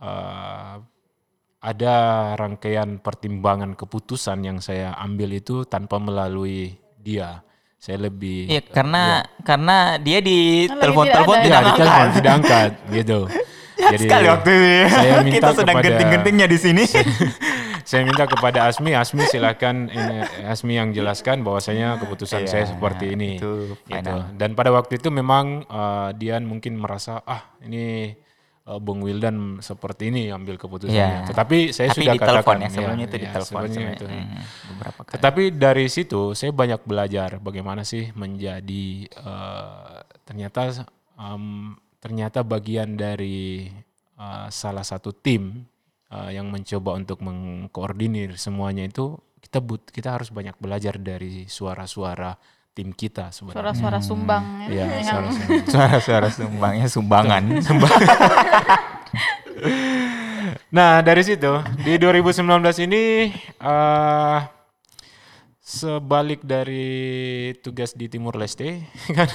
eh, 0.00 0.74
ada 1.62 1.94
rangkaian 2.34 2.96
pertimbangan 2.98 3.76
keputusan 3.76 4.40
yang 4.40 4.58
saya 4.58 4.96
ambil 4.96 5.30
itu 5.32 5.62
tanpa 5.62 6.00
melalui 6.00 6.74
dia. 6.96 7.44
Saya 7.76 8.08
lebih 8.08 8.48
Iya, 8.48 8.62
karena 8.64 9.20
karena 9.42 9.98
dia 9.98 10.18
di 10.18 10.64
Kan 10.64 10.78
lagi 10.78 10.82
telepon-telepon 10.86 11.36
tidak 11.36 11.44
ya, 11.44 11.50
tidak 11.52 11.62
di 11.62 11.72
telepon 11.76 11.92
angkat. 12.00 12.16
tidak 12.16 12.32
angkat 12.32 12.70
gitu. 12.90 13.20
Jadi 13.84 13.98
Sekali 14.00 14.26
waktu 14.26 14.50
itu 14.50 14.62
ya. 14.62 14.86
saya 14.88 15.14
minta 15.22 15.34
kita 15.34 15.48
sedang 15.54 15.74
kepada- 15.74 15.86
genting-gentingnya 15.88 16.46
di 16.46 16.58
sini. 16.58 16.84
saya 17.82 18.02
minta 18.02 18.24
kepada 18.24 18.58
Asmi, 18.64 18.92
Asmi 18.92 19.26
silakan 19.26 19.88
ini 19.88 20.16
Asmi 20.44 20.74
yang 20.74 20.90
jelaskan 20.90 21.42
bahwasanya 21.42 21.98
keputusan 21.98 22.46
saya 22.46 22.64
seperti 22.64 23.12
ini. 23.12 23.36
itu 23.36 23.74
Gitu. 23.74 23.74
final. 23.84 24.30
Dan 24.32 24.52
pada 24.52 24.70
waktu 24.70 24.96
itu 24.96 25.08
memang 25.08 25.44
eh, 25.62 26.08
Dian 26.14 26.42
mungkin 26.42 26.76
merasa 26.76 27.18
ah 27.20 27.42
ini 27.60 28.14
eh, 28.62 28.78
Bung 28.78 29.02
Wildan 29.02 29.58
seperti 29.58 30.08
ini 30.08 30.30
ambil 30.30 30.54
keputusannya. 30.56 30.94
Iya. 30.94 31.26
Tetapi 31.26 31.58
saya 31.70 31.90
Tapi 31.90 31.98
sudah 31.98 32.14
katakan 32.16 32.56
ya, 32.56 32.68
sebelumnya 32.70 33.04
itu 33.04 33.16
di 33.16 33.26
ya, 33.26 33.32
telepon 33.32 33.50
sebelumnya 33.60 33.74
sebenarnya. 33.74 33.98
itu. 33.98 34.06
Mhm, 34.06 34.40
beberapa 34.70 35.00
kali. 35.02 35.12
Tetapi 35.12 35.42
dari 35.52 35.86
situ 35.88 36.22
saya 36.32 36.50
banyak 36.52 36.80
belajar 36.82 37.30
bagaimana 37.38 37.82
sih 37.82 38.14
menjadi 38.14 38.86
eh, 39.04 39.96
ternyata 40.22 40.86
em, 41.14 41.74
ternyata 42.02 42.42
bagian 42.42 42.98
dari 42.98 43.70
eh, 44.18 44.46
salah 44.50 44.82
satu 44.82 45.14
tim 45.14 45.62
eh, 46.10 46.30
yang 46.34 46.50
mencoba 46.50 46.98
untuk 46.98 47.22
mengkoordinir 47.22 48.34
semuanya 48.34 48.90
itu 48.90 49.14
kita 49.38 49.62
but 49.62 49.86
kita 49.94 50.18
harus 50.18 50.34
banyak 50.34 50.58
belajar 50.58 50.98
dari 50.98 51.46
suara-suara 51.46 52.34
tim 52.74 52.90
kita 52.90 53.30
sebenarnya. 53.30 53.58
Suara-suara 53.60 53.98
sumbang 54.02 54.44
ya. 54.66 54.88
Iya, 54.88 55.04
suara-suara. 55.04 55.62
Suara-suara 55.72 56.28
sumbangnya 56.32 56.88
sumbangan. 56.90 57.42
Nah 60.72 61.04
dari 61.04 61.22
situ 61.22 61.52
di 61.84 62.00
2019 62.00 62.48
ini 62.88 63.30
eh 63.60 64.38
sebalik 65.62 66.42
dari 66.42 66.90
tugas 67.62 67.94
di 67.94 68.10
Timur 68.10 68.34
Leste 68.34 68.82
kan 69.16 69.30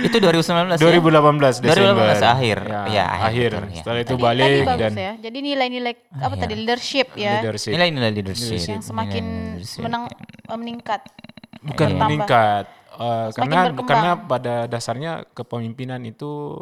itu 0.00 0.14
2019 0.14 0.70
ya? 0.70 0.78
2018 0.78 1.58
Desember 1.58 2.06
2018 2.14 2.22
akhir. 2.22 2.58
ya, 2.62 2.82
Ya, 2.86 3.06
akhir, 3.10 3.26
akhir, 3.26 3.50
betul, 3.50 3.66
ya. 3.66 3.76
setelah 3.76 3.98
itu 3.98 4.14
Tadi, 4.14 4.22
balik 4.22 4.62
tadi 4.64 4.78
dan 4.78 4.92
ya. 4.94 5.12
Jadi 5.18 5.38
nilai-nilai 5.42 5.92
apa 6.14 6.30
iya. 6.30 6.40
tadi 6.40 6.54
leadership 6.54 7.08
ya 7.12 7.32
leadership 7.42 7.70
Nilai-nilai 7.74 8.10
leadership. 8.14 8.54
yang 8.62 8.80
semakin 8.80 9.24
leadership. 9.58 9.82
menang 9.82 10.02
meningkat. 10.48 11.02
bukan 11.58 11.74
Bertambah. 11.90 12.06
meningkat 12.06 12.64
eh, 12.94 13.28
karena 13.34 13.58
berkembang. 13.66 13.88
karena 13.90 14.10
pada 14.24 14.54
dasarnya 14.64 15.12
kepemimpinan 15.34 15.98
itu 16.02 16.54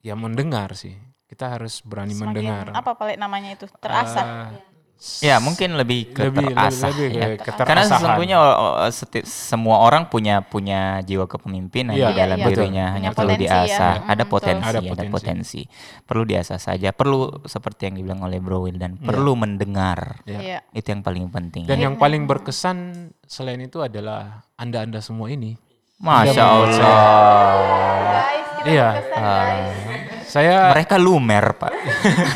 ya 0.00 0.16
mendengar 0.16 0.72
sih 0.72 0.96
kita 1.28 1.60
harus 1.60 1.84
berani 1.84 2.10
Semakin 2.10 2.24
mendengar 2.26 2.64
apa 2.72 2.96
paling 2.96 3.20
namanya 3.20 3.52
itu? 3.52 3.68
Terasah. 3.78 4.24
Eh, 4.48 4.69
Ya, 5.24 5.40
mungkin 5.40 5.80
lebih 5.80 6.12
ke 6.12 6.28
lebih 6.28 6.52
terasah 6.52 6.92
lebih, 6.92 7.08
ya. 7.08 7.24
lebih 7.24 7.38
ke 7.40 7.56
Karena 7.56 7.88
sesungguhnya 7.88 8.36
oh, 8.36 8.52
oh, 8.84 8.90
seti- 8.92 9.24
semua 9.24 9.80
orang 9.80 10.12
punya 10.12 10.44
punya 10.44 11.00
jiwa 11.00 11.24
kepemimpinan 11.24 11.96
Iya, 11.96 12.12
di 12.12 12.20
dalam 12.20 12.36
iya, 12.36 12.46
dirinya 12.46 12.84
betul. 12.84 12.94
hanya 13.00 13.08
Punya 13.08 13.16
perlu 13.16 13.32
potensi 13.32 13.48
ya. 13.48 13.56
diasah. 13.64 13.94
Mm, 13.96 14.12
ada 14.12 14.24
potensi, 14.28 14.60
Ada 14.68 14.76
ada 14.76 14.90
potensi. 14.92 15.08
potensi. 15.08 15.60
Perlu 16.04 16.22
diasah 16.28 16.58
saja. 16.60 16.88
Perlu 16.92 17.18
seperti 17.48 17.88
yang 17.88 17.96
dibilang 17.96 18.20
oleh 18.20 18.38
Bro 18.38 18.68
Wildan, 18.68 19.00
perlu 19.00 19.32
mendengar. 19.34 20.20
Ya. 20.28 20.36
Iya. 20.36 20.58
Itu 20.70 20.92
yang 20.92 21.00
paling 21.00 21.32
penting. 21.32 21.64
dan 21.64 21.80
yang 21.80 21.96
paling 21.96 22.28
berkesan 22.28 22.76
selain 23.24 23.56
itu 23.58 23.80
adalah 23.80 24.44
anda-anda 24.54 25.00
semua 25.00 25.32
ini 25.32 25.56
Masya 25.96 26.44
Allah. 26.44 26.76
Guys, 26.76 28.48
kita 28.52 28.68
Iya. 28.68 28.88
berkesan, 28.90 29.16
guys. 29.16 30.09
Saya 30.30 30.70
Mereka 30.72 30.96
lumer, 30.96 31.58
Pak. 31.58 31.72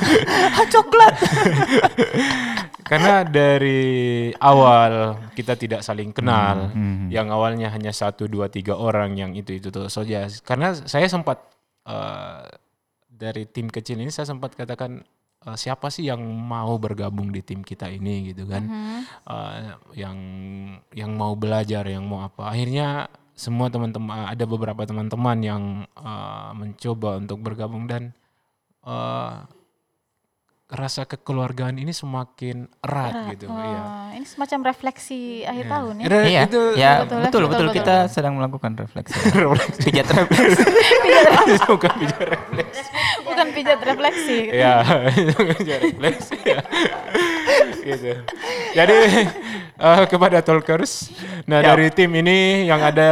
Coklat. 0.74 1.14
Karena 2.90 3.24
dari 3.24 4.28
awal 4.36 5.16
kita 5.32 5.56
tidak 5.56 5.80
saling 5.80 6.12
kenal, 6.12 6.68
Hmm, 6.68 7.08
yang 7.08 7.32
awalnya 7.32 7.72
hanya 7.72 7.96
satu 7.96 8.28
dua 8.28 8.52
tiga 8.52 8.76
orang 8.76 9.16
yang 9.16 9.32
itu 9.32 9.56
itu 9.56 9.72
tuh 9.72 9.88
saja. 9.88 10.28
Karena 10.44 10.76
saya 10.76 11.08
sempat 11.08 11.40
eh, 11.88 12.44
dari 13.08 13.48
tim 13.48 13.72
kecil 13.72 14.02
ini 14.04 14.12
saya 14.12 14.28
sempat 14.28 14.52
katakan 14.52 15.00
eh, 15.48 15.56
siapa 15.56 15.88
sih 15.88 16.12
yang 16.12 16.20
mau 16.20 16.76
bergabung 16.76 17.32
di 17.32 17.40
tim 17.40 17.64
kita 17.64 17.88
ini 17.88 18.34
gitu 18.34 18.44
kan, 18.44 18.68
Eh, 19.24 19.56
yang 19.96 20.18
yang 20.92 21.16
mau 21.16 21.32
belajar, 21.40 21.88
yang 21.88 22.04
mau 22.04 22.20
apa. 22.20 22.52
Akhirnya 22.52 23.08
semua 23.34 23.66
teman-teman 23.66 24.30
ada 24.30 24.44
beberapa 24.44 24.82
teman-teman 24.82 25.38
yang 25.38 25.62
eh, 25.90 26.50
mencoba 26.54 27.18
untuk 27.18 27.38
bergabung 27.38 27.84
dan 27.84 28.14
eh, 28.82 29.34
rasa 30.64 31.04
kekeluargaan 31.04 31.76
ini 31.76 31.92
semakin 31.92 32.66
erat 32.80 33.30
gitu. 33.30 33.46
Iya. 33.46 33.78
Wah, 33.78 34.10
ini 34.10 34.26
semacam 34.26 34.58
refleksi 34.66 35.44
akhir 35.44 35.66
tahun 35.68 35.94
ya. 35.96 36.04
Itu- 36.04 36.24
Iya, 36.24 36.40
itu 36.42 36.62
ya 36.74 36.90
betul, 37.04 37.18
betul, 37.20 37.20
betul, 37.20 37.42
betul, 37.44 37.66
betul. 37.68 37.76
kita 37.78 37.96
sedang 38.08 38.34
melakukan 38.34 38.72
refleksi. 38.74 39.14
Pijat 39.86 40.08
refleksi. 40.08 40.64
bukan 41.70 41.92
bicara 41.94 42.26
refleksi. 42.32 42.82
Bukan 43.24 43.46
pijat 43.50 43.80
refleksi. 43.82 44.38
ya 44.50 44.74
itu 45.10 45.36
bicara 45.36 45.82
refleksi 45.84 46.36
ya. 46.42 46.58
Gitu 47.84 48.12
jadi 48.72 48.96
eh, 49.86 50.04
kepada 50.08 50.38
talkers 50.40 51.10
nah 51.44 51.60
dari 51.60 51.90
tim 51.92 52.10
ini 52.14 52.66
yang 52.66 52.80
ada 52.80 53.10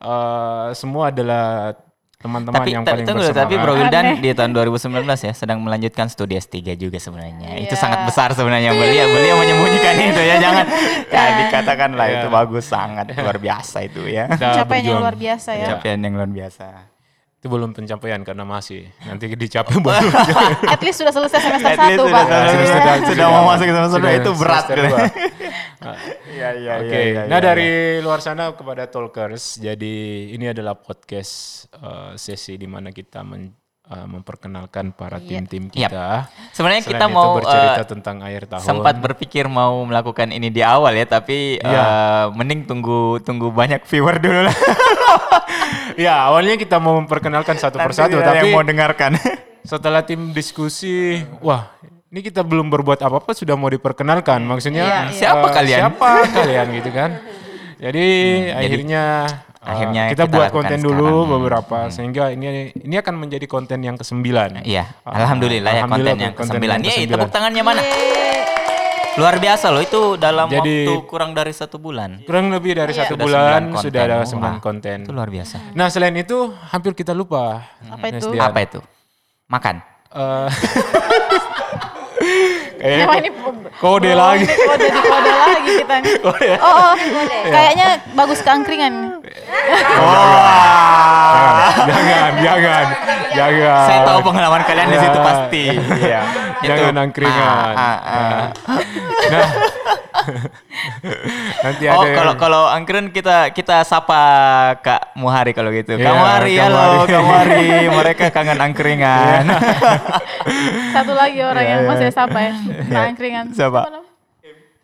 eh, 0.00 0.66
semua 0.74 1.08
adalah 1.14 1.74
teman-teman 2.16 2.58
tapi 2.58 2.70
yang 2.72 2.82
paling 2.82 3.04
tunggu, 3.06 3.22
bersemangat 3.28 3.44
tapi 3.44 3.54
Bro 3.60 3.72
Wildan 3.76 4.06
di 4.24 4.30
tahun 4.32 4.50
2019 4.56 5.04
ya 5.04 5.32
sedang 5.36 5.58
melanjutkan 5.60 6.08
studi 6.08 6.34
S3 6.34 6.74
juga 6.74 6.96
sebenarnya. 6.96 7.60
Itu 7.60 7.76
Iya. 7.76 7.78
sangat 7.78 8.08
besar 8.08 8.32
sebenarnya 8.32 8.72
beliau 8.72 9.06
beliau 9.12 9.36
menyembunyikan 9.36 9.94
itu 10.00 10.22
ya 10.24 10.36
jangan 10.40 10.64
ya 11.12 11.24
dikatakan 11.44 11.90
lah 11.92 12.06
itu 12.08 12.26
bagus 12.32 12.64
sangat 12.66 13.12
luar 13.14 13.36
biasa 13.36 13.84
itu 13.84 14.08
ya. 14.08 14.32
Kita 14.32 14.64
Pencapaian 14.64 14.82
yang 14.82 15.00
luar 15.04 15.14
biasa 15.14 15.50
ya. 15.54 15.66
Pencapaian 15.70 15.98
yang 16.02 16.14
luar 16.16 16.30
biasa. 16.32 16.64
Itu 17.36 17.46
belum 17.46 17.70
pencapaian 17.70 18.20
karena 18.20 18.42
masih. 18.42 18.88
Nanti 19.04 19.28
dicapai 19.28 19.76
baru. 19.78 20.08
At 20.72 20.80
least 20.80 21.04
sudah 21.04 21.12
selesai 21.12 21.38
semester 21.38 21.68
At 21.68 21.78
least 21.78 22.00
satu, 22.00 22.04
sudah 22.08 22.14
Pak. 22.16 22.24
Sudah- 22.26 22.48
sudah, 22.48 22.66
sudah- 22.66 23.06
sudah 23.06 23.26
mau 23.28 23.42
masuk 23.46 23.66
semester 23.66 23.84
dua. 23.86 23.92
Sudah 24.00 24.12
itu 24.12 24.30
berat 24.34 24.64
semester 24.64 24.76
gitu. 24.76 24.88
dua. 24.88 25.04
Iya 26.26 26.48
iya 26.58 26.72
Oke, 26.82 27.00
nah 27.30 27.38
dari 27.38 27.70
luar 28.00 28.18
sana 28.18 28.50
kepada 28.52 28.90
talkers, 28.90 29.56
jadi 29.56 29.94
ini 30.34 30.50
adalah 30.50 30.74
podcast 30.74 31.34
eh, 31.72 32.12
sesi 32.16 32.58
di 32.58 32.66
mana 32.66 32.90
kita 32.90 33.22
men- 33.22 33.54
eh, 33.86 34.06
memperkenalkan 34.06 34.90
para 34.90 35.16
tim-tim 35.18 35.70
Yap. 35.70 35.90
kita. 35.90 36.08
Sebenarnya 36.50 36.82
Selain 36.82 36.92
kita 36.92 37.06
itu 37.06 37.14
mau 37.14 37.30
bercerita 37.36 37.80
eh, 37.80 37.88
tentang 37.88 38.16
akhir 38.20 38.42
tahun. 38.48 38.64
sempat 38.64 38.94
berpikir 38.96 39.44
mau 39.46 39.82
melakukan 39.82 40.28
ini 40.28 40.48
di 40.48 40.60
awal 40.60 40.92
ya 40.92 41.04
tapi 41.04 41.56
Iya. 41.56 41.82
eh, 41.82 42.24
mending 42.32 42.64
tunggu 42.64 43.18
tunggu 43.20 43.48
banyak 43.50 43.82
viewer 43.84 44.16
dulu 44.16 44.40
lah. 44.44 44.56
ya 46.04 46.26
awalnya 46.26 46.54
kita 46.54 46.76
mau 46.76 46.98
memperkenalkan 46.98 47.56
satu 47.56 47.78
Nanti 47.78 47.88
persatu, 47.88 48.16
tapi 48.18 48.46
yang 48.46 48.54
mau 48.54 48.62
dengarkan. 48.62 49.16
setelah 49.70 50.02
tim 50.02 50.30
diskusi, 50.30 51.22
wah 51.40 51.74
ini 52.06 52.22
kita 52.22 52.40
belum 52.40 52.70
berbuat 52.70 53.02
apa-apa 53.02 53.34
sudah 53.34 53.54
mau 53.54 53.66
diperkenalkan. 53.66 54.38
Maksudnya 54.40 55.10
Iya, 55.10 55.12
Siapa 55.12 55.46
kalian? 55.52 55.78
Siapa 55.84 56.10
kalian 56.28 56.66
gitu 56.74 56.90
kan? 56.90 57.10
Jadi 57.76 58.06
akhirnya 58.50 59.04
eh, 59.28 59.55
akhirnya 59.66 60.02
kita, 60.08 60.24
kita 60.24 60.32
buat 60.32 60.50
konten 60.50 60.78
dulu 60.78 61.02
sekarang. 61.04 61.32
beberapa 61.32 61.78
sehingga 61.88 62.24
ini 62.30 62.46
ini 62.72 62.94
akan 62.94 63.14
menjadi 63.16 63.46
konten 63.46 63.78
yang 63.80 63.94
kesembilan. 63.94 64.62
Iya, 64.62 64.86
Ah, 65.02 65.18
alhamdulillah 65.18 65.72
ya 65.72 65.82
konten 65.84 66.14
yang 66.16 66.32
konten 66.32 66.54
kesembilan. 66.54 66.76
yang 66.76 66.84
Yeay, 66.84 66.96
kesembilan. 67.02 67.18
tepuk 67.18 67.30
tangannya 67.30 67.62
mana? 67.62 67.82
Luar 69.16 69.36
biasa 69.36 69.66
loh 69.70 69.80
itu 69.80 70.00
dalam 70.16 70.44
Jadi- 70.46 70.84
waktu 70.86 71.08
kurang 71.08 71.32
dari 71.32 71.48
satu 71.50 71.76
bulan. 71.76 72.20
Kurang 72.22 72.52
lebih 72.52 72.76
dari 72.76 72.92
satu 72.92 73.12
Sudah 73.12 73.24
bulan 73.24 73.62
konten. 73.66 73.82
sudah 73.82 74.00
ada 74.02 74.16
Wah, 74.18 74.28
sembilan 74.28 74.56
konten. 74.60 74.96
Itu 75.02 75.12
luar 75.12 75.28
biasa. 75.28 75.56
Nah 75.72 75.88
selain 75.88 76.12
itu 76.14 76.36
hampir 76.68 76.92
kita 76.92 77.10
lupa. 77.10 77.64
Apa 77.82 78.04
itu? 78.06 78.28
Nesdian. 78.28 78.44
Apa 78.44 78.58
itu? 78.62 78.78
Makan. 79.46 79.76
Eh, 80.12 80.48
Emang 82.76 83.08
kayaknya 83.08 83.16
ini 83.18 83.30
kode 83.76 84.10
Oh, 84.10 84.16
lagi. 84.18 84.44
kode 84.44 84.86
di 84.86 85.00
kode 85.02 85.32
lagi 85.32 85.70
kita 85.76 85.94
nih. 85.96 86.12
Oh, 86.26 86.32
oh, 86.60 86.92
kayaknya 87.46 87.86
bagus 88.12 88.40
keangkringan. 88.40 89.15
Jangan, 91.86 92.30
jangan, 92.38 92.84
jangan. 93.32 93.86
Saya 93.86 94.00
tahu 94.04 94.20
pengalaman 94.22 94.62
kalian 94.64 94.88
di 94.88 94.98
situ 94.98 95.18
Ya. 95.18 95.24
pasti. 95.24 95.64
Iya. 95.96 96.20
Jangan 96.58 96.92
Itu. 96.92 97.02
angkringan. 97.04 97.46
Ah, 97.46 97.76
ah, 97.76 97.98
ah. 98.00 98.44
Nah, 99.26 99.48
nanti 101.62 101.84
Oh, 101.86 101.92
ada 101.92 102.06
yang- 102.06 102.16
kalau 102.16 102.32
kalau 102.36 102.62
angkringan 102.66 103.08
kita 103.10 103.52
kita 103.52 103.82
sapa 103.82 104.20
Kak 104.80 105.14
Muhari 105.14 105.52
kalau 105.52 105.70
gitu. 105.70 105.94
Iya, 105.94 106.02
Kak 106.02 106.14
Muhari, 106.16 106.52
Kak 106.54 106.64
halo 106.64 106.76
Muhari. 106.76 107.06
Kak 107.06 107.22
Muhari. 107.22 107.68
Mereka 108.00 108.24
kangen 108.30 108.58
angkringan. 108.58 109.44
Satu 110.92 111.12
lagi 111.12 111.40
orang 111.40 111.62
Iya, 111.62 111.72
yang 111.76 111.82
iya. 111.84 111.88
masih 111.88 112.08
sapa 112.10 112.38
ya. 112.40 112.54
Siapa? 113.52 113.80
namanya? 113.84 114.02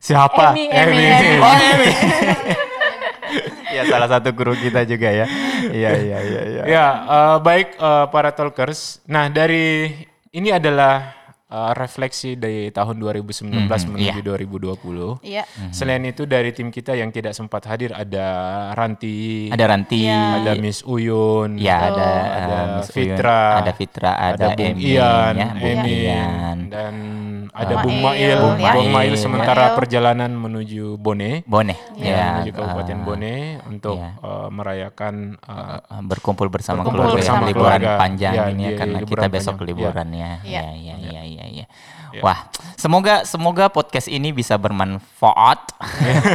Siapa? 0.02 0.44
Emi, 0.50 0.66
Emi, 0.68 0.98
Emi. 0.98 1.06
Emi. 1.08 1.38
Oh, 1.38 1.54
Emi. 1.54 1.88
ya 3.76 3.82
salah 3.86 4.08
satu 4.08 4.30
guru 4.32 4.52
kita 4.54 4.84
juga 4.84 5.08
ya. 5.08 5.26
Iya 5.62 5.90
iya 5.96 6.18
iya 6.20 6.42
iya. 6.44 6.62
Ya, 6.66 6.86
eh, 7.02 7.36
baik 7.40 7.68
eh, 7.76 8.06
para 8.10 8.30
talkers. 8.30 9.00
Nah, 9.06 9.28
dari 9.28 9.88
ini 10.30 10.48
adalah 10.50 11.12
eh, 11.46 11.72
refleksi 11.76 12.34
dari 12.34 12.72
tahun 12.72 12.96
2019 12.96 13.68
menuju 13.68 14.20
2020. 14.20 15.20
Iya. 15.22 15.44
Selain 15.70 16.02
itu 16.02 16.24
dari 16.24 16.50
tim 16.50 16.68
kita 16.68 16.96
yang 16.96 17.12
tidak 17.12 17.36
sempat 17.36 17.68
hadir 17.68 17.92
ada 17.92 18.26
Ranti, 18.72 19.48
Ada 19.52 19.64
Ranti. 19.68 20.08
ada 20.08 20.52
Miss 20.56 20.80
Uyun, 20.82 21.60
Ya 21.60 21.92
ada, 21.92 22.10
ada 22.24 22.56
eh, 22.58 22.66
Miss 22.80 22.88
Uyun, 22.90 22.96
Fitra, 22.96 23.40
ada 23.60 23.72
Fitra, 23.76 24.12
ada, 24.16 24.46
Bung 24.56 24.76
Emi, 24.76 24.82
Ian, 24.96 25.32
ya, 25.36 25.48
Bung 25.52 25.68
Emi, 25.84 25.94
Ian. 26.08 26.56
dan 26.72 26.94
ada 27.50 27.74
Bung 27.80 27.98
Bung 27.98 27.98
Mail, 28.04 28.38
ya. 28.56 28.72
Bung 28.72 28.88
Mail 28.88 29.14
sementara 29.14 29.64
Mail. 29.68 29.76
perjalanan 29.76 30.30
menuju 30.30 30.94
Bone, 30.96 31.42
Bone. 31.42 31.74
ya, 31.94 32.06
Ya, 32.06 32.26
menuju 32.36 32.50
Kabupaten 32.52 32.94
eh, 32.94 33.02
Bone 33.02 33.34
untuk 33.66 33.96
ya. 33.96 34.10
eh, 34.14 34.48
merayakan 34.48 35.14
eh, 35.36 35.78
eh, 35.80 36.02
berkumpul 36.02 36.46
bersama 36.46 36.80
Berkumpul 36.80 37.00
keluarga 37.02 37.16
bersama 37.16 37.36
yang 37.38 37.48
liburan 37.48 37.80
keluarga. 37.80 37.98
panjang 37.98 38.32
Ya, 38.32 38.44
ini 38.46 38.62
ya 38.62 38.68
di 38.68 38.76
karena 38.76 38.98
liburan 38.98 39.10
kita 39.18 39.26
besok 39.28 39.54
panjang. 39.54 39.68
liburan 39.68 40.08
ya. 40.12 40.30
Iya. 40.42 40.62
Ya, 40.62 40.94
ya, 40.94 40.94
ya, 41.00 41.22
ya, 41.24 41.44
ya. 41.58 41.66
Wah, 42.20 42.44
semoga 42.76 43.24
semoga 43.24 43.66
podcast 43.66 44.04
ini 44.06 44.30
bisa 44.30 44.54
bermanfaat. 44.54 45.58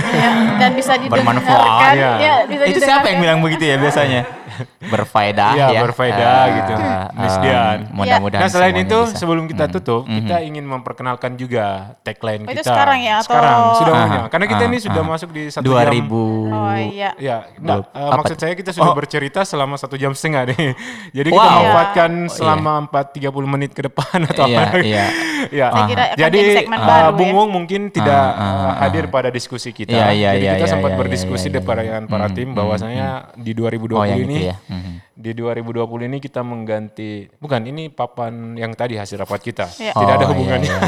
Ya, 0.10 0.30
dan 0.58 0.74
bisa 0.74 0.98
didengarkan. 0.98 1.38
Bermanfaat, 1.38 1.94
ya. 1.94 2.12
Ya, 2.18 2.36
bisa 2.44 2.64
Itu 2.66 2.80
siapa 2.80 3.06
yang 3.06 3.22
didengarkan. 3.22 3.22
bilang 3.22 3.40
begitu 3.40 3.64
ya 3.64 3.78
biasanya? 3.78 4.22
Berfaedah 4.94 5.52
Iya, 5.53 5.68
ya. 5.69 5.80
berfaedah 5.82 6.38
Eh, 6.40 6.56
gitu. 6.56 6.74
eh, 6.74 7.06
Miss 7.18 7.36
Dian. 7.38 7.78
Mudah-mudahan 7.91 8.41
Nah 8.41 8.49
selain 8.49 8.76
itu 8.76 8.98
bisa. 9.03 9.18
sebelum 9.18 9.45
kita 9.45 9.65
Mm, 9.65 9.74
tutup 9.74 10.03
mhm. 10.03 10.15
kita 10.22 10.36
ingin 10.41 10.64
memperkenalkan 10.64 11.32
juga 11.36 11.65
tagline 12.02 12.44
Oh, 12.44 12.52
itu 12.52 12.61
kita. 12.61 12.69
sekarang 12.69 12.99
ya, 12.99 13.15
atau- 13.18 13.26
Sekarang 13.28 13.57
sudah 13.76 13.94
Ah, 13.94 14.02
punya. 14.02 14.19
Karena 14.28 14.45
kita 14.48 14.64
ah, 14.64 14.69
ini 14.69 14.78
sudah 14.78 15.02
ah. 15.02 15.10
masuk 15.10 15.30
di 15.30 15.44
satu 15.48 15.65
2000 15.65 16.22
Oh 16.48 16.76
iya. 16.78 17.11
jam. 17.11 17.19
Ya, 17.19 17.38
nah, 17.60 17.78
Dua- 17.78 17.90
apa 18.07 18.15
maksud 18.18 18.38
saya 18.38 18.53
kita 18.53 18.72
sudah 18.72 18.91
Oh. 18.91 18.98
bercerita 18.98 19.40
selama 19.41 19.76
satu 19.76 19.95
jam 19.95 20.11
setengah 20.11 20.49
nih. 20.49 20.72
Jadi 21.18 21.30
kita 21.30 21.44
Wow. 21.44 21.57
manfaatkan 21.60 22.11
Oh, 22.14 22.24
iya. 22.24 22.32
selama 22.32 22.72
empat 22.80 23.06
tiga 23.11 23.30
puluh 23.30 23.48
menit 23.48 23.72
ke 23.72 23.82
depan 23.82 24.18
atau 24.24 24.45
Iya, 24.45 24.57
apa. 24.57 24.78
iya. 24.80 25.06
ya. 25.60 25.68
Akan 25.69 26.15
Jadi 26.18 26.40
eh, 26.57 26.65
baru 26.68 27.11
Bung 27.14 27.32
ya. 27.32 27.38
Wong 27.38 27.49
mungkin 27.53 27.82
tidak 27.90 28.10
Ah, 28.10 28.34
ah, 28.34 28.65
ah. 28.69 28.76
hadir 28.84 29.07
pada 29.07 29.30
diskusi 29.30 29.69
kita. 29.69 29.91
Iya, 29.91 30.07
iya, 30.11 30.30
Jadi 30.34 30.44
iya, 30.44 30.52
kita 30.53 30.65
iya, 30.65 30.72
sempat 30.72 30.91
iya, 30.91 30.98
berdiskusi 30.98 31.48
iya, 31.48 31.60
iya, 31.60 31.74
dengan 31.74 32.02
iya. 32.02 32.10
para 32.10 32.28
Hmm, 32.28 32.36
tim 32.36 32.48
hmm, 32.48 32.57
bahwasanya 32.57 33.07
di 33.36 33.52
2020 33.53 33.95
Oh, 33.98 34.06
yang 34.06 34.19
ini 34.22 34.36
itu 34.38 34.47
ya. 34.47 34.55
Mhm. 34.68 34.93
di 35.14 35.31
2020 35.34 35.81
ini 36.05 36.18
kita 36.18 36.41
mengganti 36.41 37.09
bukan 37.35 37.61
ini 37.64 37.89
papan 37.89 38.53
yang 38.53 38.69
tadi 38.72 38.95
hasil 38.95 39.18
rapat 39.18 39.41
kita. 39.41 39.65
Iya. 39.73 39.91
Tidak 39.91 40.14
ada 40.14 40.18
Oh, 40.19 40.22
iya, 40.23 40.30
hubungannya. 40.30 40.72
iya. 40.72 40.81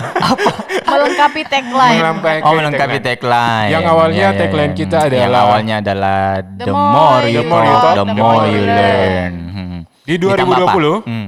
Melengkapi 0.89 1.41
tagline. 1.43 1.97
Melengkapi 1.97 2.41
Oh 2.41 2.53
melengkapi 2.53 2.97
tagline. 2.99 3.69
Yang 3.69 3.85
awalnya 3.88 4.15
Iya, 4.15 4.27
iya, 4.27 4.39
tagline 4.39 4.67
iya. 4.67 4.80
kita 4.80 4.97
Yang 4.99 5.09
adalah- 5.09 5.43
awalnya 5.43 5.76
adalah 5.80 6.21
The 6.38 6.65
the, 6.65 6.73
more 6.73 7.23
you 7.26 7.41
talk, 7.43 7.65
talk, 7.65 7.95
the 7.95 8.05
more 8.07 8.45
you 8.47 8.61
learn. 8.63 9.34
Hmm. 9.49 9.80
Di 9.99 10.13
Ditambah 10.15 10.35
apa? 10.35 10.73
2020 10.73 10.95
Hmm. 11.03 11.27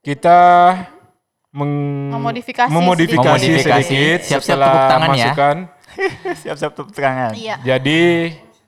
kita 0.00 0.38
meng- 1.50 2.10
Memodifikasi 2.10 2.68
memodifikasi 2.68 3.40
sedikit. 3.40 3.64
sedikit 3.64 4.18
Siap-siap 4.20 4.40
setelah 4.42 4.68
tepuk 4.68 4.84
tangan 4.90 5.08
ya. 5.08 5.12
masukan. 5.14 5.56
Siap-siap 6.42 6.72
tepuk 6.74 6.92
tangan. 6.92 7.32
Iya. 7.34 7.54
Jadi 7.62 8.00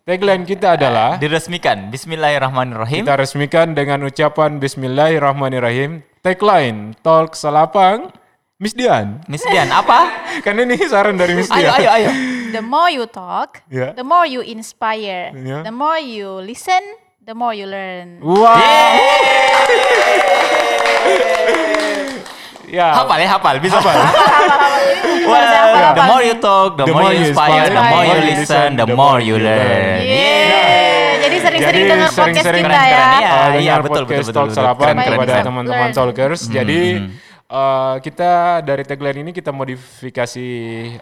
tagline 0.06 0.46
kita 0.46 0.78
adalah 0.78 1.18
Diresmikan. 1.18 1.90
Bismillahirrahmanirrahim. 1.90 3.02
kita 3.02 3.18
resmikan 3.18 3.74
dengan 3.74 4.06
ucapan 4.06 4.62
Bismillahirrahmanirrahim. 4.62 6.06
Tagline 6.22 6.94
Talk 7.02 7.34
Salapang 7.34 8.14
Miss 8.62 8.72
Dian. 8.72 9.20
Miss 9.26 9.42
Dian, 9.42 9.66
apa? 9.68 10.06
Kan 10.46 10.56
ini 10.56 10.78
saran 10.86 11.18
dari 11.18 11.34
Miss 11.34 11.50
ayo, 11.50 11.74
Dian. 11.74 11.74
ayo, 11.82 11.88
ayo. 11.90 12.10
The 12.56 12.62
more 12.62 12.88
you 12.88 13.04
talk, 13.10 13.60
Iya. 13.68 13.92
the 13.98 14.06
more 14.06 14.24
you 14.24 14.38
inspire. 14.40 15.34
Iya. 15.34 15.66
The 15.66 15.74
more 15.74 15.98
you 15.98 16.40
listen, 16.40 16.80
the 17.20 17.34
more 17.34 17.52
you 17.52 17.66
learn. 17.66 18.22
Wow. 18.22 18.54
Ya. 22.66 22.88
Hafal 23.02 23.18
ya, 23.22 23.28
hafal. 23.38 23.56
Bisa 23.62 23.78
Hafal. 23.78 23.96
Well, 25.26 25.94
the 25.94 26.04
more 26.06 26.22
you 26.22 26.36
talk, 26.38 26.78
the, 26.78 26.86
more 26.86 27.10
you 27.10 27.34
inspire, 27.34 27.66
the 27.66 27.82
more 27.82 28.04
you 28.06 28.14
the 28.14 28.26
listen, 28.30 28.68
the 28.78 28.86
more 28.86 29.18
you 29.18 29.36
learn. 29.42 30.06
Yeay. 30.06 31.18
Jadi 31.26 31.36
sering-sering 31.42 31.84
dengar 31.90 32.10
podcast 32.14 32.46
kita 32.46 32.46
keren, 32.46 32.62
ya. 32.62 32.70
keren, 32.70 33.10
iya. 33.18 33.26
uh, 33.26 33.48
dengar 33.50 33.80
betul, 33.82 34.02
podcast 34.06 34.28
betul, 34.30 34.34
Talk 34.38 34.46
betul, 34.46 34.62
keren, 34.62 34.96
keren, 34.96 35.18
kepada 35.18 35.32
keren. 35.34 35.44
teman-teman. 35.50 35.88
Talkers. 35.90 36.40
Hmm, 36.46 36.52
Jadi 36.54 36.80
uh, 37.50 37.94
kita 37.98 38.30
dari 38.62 38.82
tagline 38.86 39.18
ini 39.26 39.30
kita 39.34 39.50
modifikasi 39.50 40.48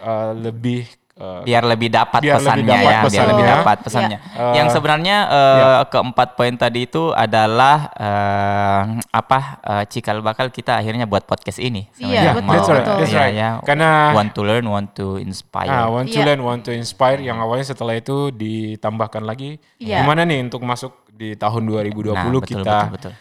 uh, 0.01 0.31
lebih 0.33 0.89
uh, 1.15 1.41
biar 1.41 1.63
lebih 1.63 1.89
dapat 1.89 2.19
Biar 2.19 2.35
lebih 2.35 2.45
pesannya 2.45 2.67
dapat 2.67 2.79
ya, 2.81 2.89
biar 2.89 3.03
pesannya. 3.05 3.29
lebih 3.31 3.45
dapat 3.45 3.77
pesannya. 3.79 4.17
Iya. 4.21 4.51
Yang 4.53 4.67
Eh, 4.67 4.73
sebenarnya 4.73 5.17
eh, 5.27 5.81
keempat 5.87 6.27
poin 6.33 6.53
tadi 6.55 6.79
itu 6.83 7.03
adalah 7.11 7.77
eh, 7.91 8.81
apa 9.09 9.39
eh, 9.59 9.83
cikal 9.87 10.19
bakal 10.19 10.47
kita 10.49 10.75
akhirnya 10.75 11.05
buat 11.05 11.23
podcast 11.23 11.57
ini. 11.57 11.87
Iya, 11.95 12.31
sebenarnya. 12.31 12.33
betul, 12.35 12.51
that's 12.51 12.69
right, 12.69 12.85
that's 12.99 13.13
right. 13.13 13.33
ya. 13.33 13.49
Karena- 13.61 14.11
want 14.11 14.31
to 14.31 14.41
learn, 14.41 14.65
want 14.65 14.89
to 14.91 15.17
inspire. 15.17 15.67
Ah, 15.67 15.87
want 15.87 16.07
to 16.07 16.17
Iya. 16.17 16.25
learn, 16.27 16.41
want 16.41 16.61
to 16.61 16.71
inspire 16.71 17.17
yang 17.17 17.39
awalnya 17.39 17.65
setelah 17.65 17.95
itu 17.95 18.29
ditambahkan 18.29 19.23
lagi. 19.23 19.57
Iya. 19.77 20.03
Gimana 20.03 20.23
nih 20.23 20.43
untuk 20.43 20.61
masuk 20.61 20.91
di 21.09 21.33
tahun 21.33 21.63
2020 21.63 22.11
Nah, 22.11 22.27
betul, 22.27 22.43
kita 22.43 22.75
betul, 22.91 22.91
betul. 22.91 23.13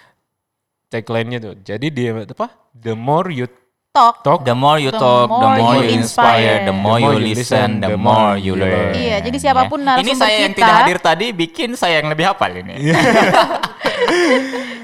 tagline-nya 0.88 1.38
tuh. 1.40 1.54
Jadi 1.58 1.86
di 1.90 2.04
apa? 2.06 2.46
The 2.74 2.94
more 2.94 3.30
you 3.30 3.46
Talk. 3.94 4.26
talk, 4.26 4.42
The 4.42 4.58
more 4.58 4.74
you 4.76 4.90
The 4.90 4.98
talk, 4.98 5.30
the 5.30 5.38
more 5.54 5.86
you 5.86 5.94
inspire, 5.94 6.58
inspire. 6.58 6.66
the 6.66 6.74
more 6.74 6.98
you 6.98 7.14
listen, 7.14 7.78
the 7.78 7.94
more 7.94 8.34
you 8.34 8.58
learn. 8.58 8.90
Iya, 8.90 9.22
jadi 9.22 9.38
siapa 9.38 9.70
pun 9.70 9.78
Ya. 9.80 9.94
Ini 9.94 10.02
narasumber 10.02 10.18
saya 10.18 10.34
yang 10.36 10.50
kita- 10.50 10.58
tidak 10.58 10.74
hadir 10.82 10.98
tadi 10.98 11.26
bikin 11.30 11.70
saya 11.72 12.02
yang 12.02 12.10
lebih 12.10 12.26
hafal 12.26 12.50
ini. 12.52 12.74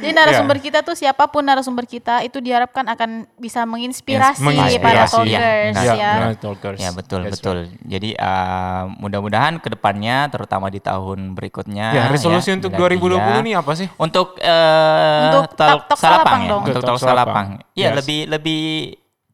Jadi 0.00 0.16
narasumber 0.16 0.56
Iya. 0.56 0.64
kita 0.64 0.78
tuh 0.80 0.94
siapa 0.94 1.28
pun 1.28 1.42
narasumber 1.42 1.84
kita 1.84 2.22
itu 2.22 2.38
diharapkan 2.38 2.88
akan 2.88 3.28
bisa 3.36 3.62
menginspirasi, 3.62 4.40
Menginspirasi. 4.40 4.80
para 4.80 4.96
Iya, 4.96 5.04
talkers 5.04 5.28
benar. 5.68 5.84
ya. 5.84 5.92
Ya, 5.92 6.10
benar, 6.14 6.32
talkers. 6.38 6.78
Ya 6.78 6.90
betul 6.90 7.20
That's 7.20 7.34
betul. 7.36 7.56
Jadi 7.84 8.10
uh, 8.14 8.82
mudah-mudahan 8.96 9.58
ke 9.58 9.68
depannya, 9.68 10.24
terutama 10.28 10.66
di 10.68 10.80
tahun 10.80 11.34
berikutnya. 11.34 11.86
Ya, 11.92 12.02
resolusi 12.08 12.48
untuk 12.50 12.72
bila 12.72 12.88
2020 12.88 13.12
dia- 13.20 13.42
ini 13.42 13.52
apa 13.52 13.72
sih? 13.74 13.92
Untuk 13.94 14.40
uh, 14.40 15.20
Untuk 15.26 15.44
Talk 15.52 15.80
Talk 15.86 15.98
salapang 15.98 16.00
Salapang 16.00 16.40
ya. 16.40 16.48
dong. 16.48 16.60
Untuk 16.60 16.72
Untuk 16.72 16.82
talk 16.82 16.90
Talk 16.90 17.00
Salapang. 17.02 17.46
salapang. 17.52 17.74
Iya 17.74 17.84
Yes. 17.84 17.96
lebih 17.98 18.20
lebih 18.30 18.62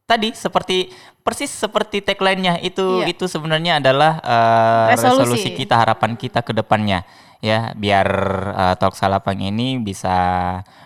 tadi 0.07 0.31
seperti 0.33 0.89
persis 1.21 1.51
seperti 1.51 1.99
tagline-nya 1.99 2.63
itu 2.63 3.03
Iya. 3.03 3.11
itu 3.11 3.27
sebenarnya 3.27 3.83
adalah 3.83 4.23
uh, 4.23 4.87
Resolusi. 4.95 5.35
resolusi 5.43 5.49
kita 5.53 5.75
harapan 5.77 6.15
kita 6.15 6.41
ke 6.41 6.55
depannya 6.55 7.03
ya 7.43 7.75
biar 7.75 8.07
uh, 8.49 8.75
talk 8.75 8.95
salapang 8.95 9.37
ini 9.37 9.77
bisa 9.77 10.15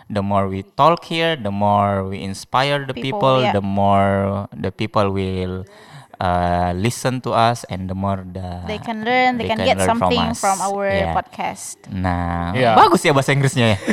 the 0.09 0.19
more 0.19 0.49
we 0.49 0.65
talk 0.65 1.05
here 1.05 1.37
the 1.37 1.53
more 1.53 2.03
we 2.03 2.25
inspire 2.25 2.83
the 2.83 2.97
People, 2.97 3.21
people, 3.21 3.37
yeah. 3.45 3.53
the 3.53 3.61
more 3.63 4.11
the 4.51 4.73
people 4.73 5.13
will 5.13 5.69
uh, 6.17 6.73
listen 6.75 7.21
to 7.21 7.31
us 7.31 7.69
and 7.69 7.87
the 7.87 7.95
more 7.95 8.25
the 8.25 8.65
They 8.67 8.81
can 8.81 9.05
learn, 9.05 9.37
they, 9.37 9.45
they 9.45 9.49
can, 9.53 9.61
can 9.61 9.69
get 9.69 9.77
learn 9.79 9.87
from 9.87 9.99
something 10.01 10.27
us. 10.27 10.41
from, 10.41 10.57
our 10.59 10.89
Yeah. 10.89 11.13
podcast. 11.13 11.77
nah 11.93 12.57
Iya. 12.57 12.73
bagus 12.75 13.05
ya 13.05 13.13
bahasa 13.13 13.31
Inggrisnya 13.31 13.77
ya 13.77 13.79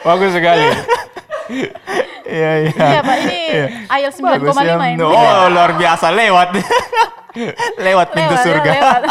Bagus 0.00 0.32
sekali. 0.32 0.66
Iya 2.30 2.50
iya 2.62 2.72
Iya 2.72 3.00
Pak, 3.02 3.16
ini 3.26 3.40
IELTS 3.90 4.18
9,5 4.22 4.94
ini. 4.94 5.02
Oh 5.02 5.44
luar 5.50 5.72
biasa 5.74 6.06
lewat 6.14 6.48
lewat 7.86 8.08
pintu 8.14 8.34
Lewat, 8.34 8.46
surga. 8.46 8.70
Lewat, 8.70 9.02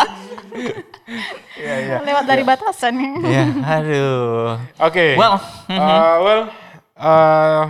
lewat 2.08 2.24
dari 2.28 2.44
batasan. 2.44 2.96
Ya, 3.24 3.46
aduh. 3.66 4.60
Oke. 4.80 5.16
Well, 5.16 5.36
Uh, 5.70 6.16
well, 6.24 6.42
uh, 6.98 7.64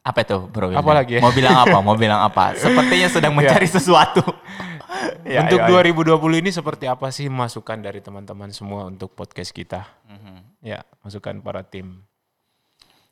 apa 0.00 0.18
itu 0.24 0.36
bro? 0.48 0.72
Apa 0.74 0.90
lagi 0.96 1.12
ya? 1.16 1.22
Mau 1.22 1.30
bilang 1.30 1.56
apa? 1.56 1.76
Mau 1.84 1.96
bilang 1.96 2.20
apa? 2.24 2.52
Sepertinya 2.62 3.08
sedang 3.08 3.32
mencari 3.36 3.68
sesuatu. 3.68 4.24
Ya, 5.22 5.46
untuk 5.46 5.62
ayo, 5.62 5.78
ayo. 5.78 5.94
2020 6.18 6.42
ini 6.42 6.50
seperti 6.50 6.84
apa 6.90 7.14
sih 7.14 7.30
masukan 7.30 7.78
dari 7.78 8.02
teman-teman 8.02 8.50
semua 8.50 8.90
untuk 8.90 9.14
podcast 9.14 9.54
kita? 9.54 9.86
Mhm. 10.10 10.64
Ya, 10.66 10.82
masukan 11.04 11.38
para 11.40 11.62
tim. 11.62 12.02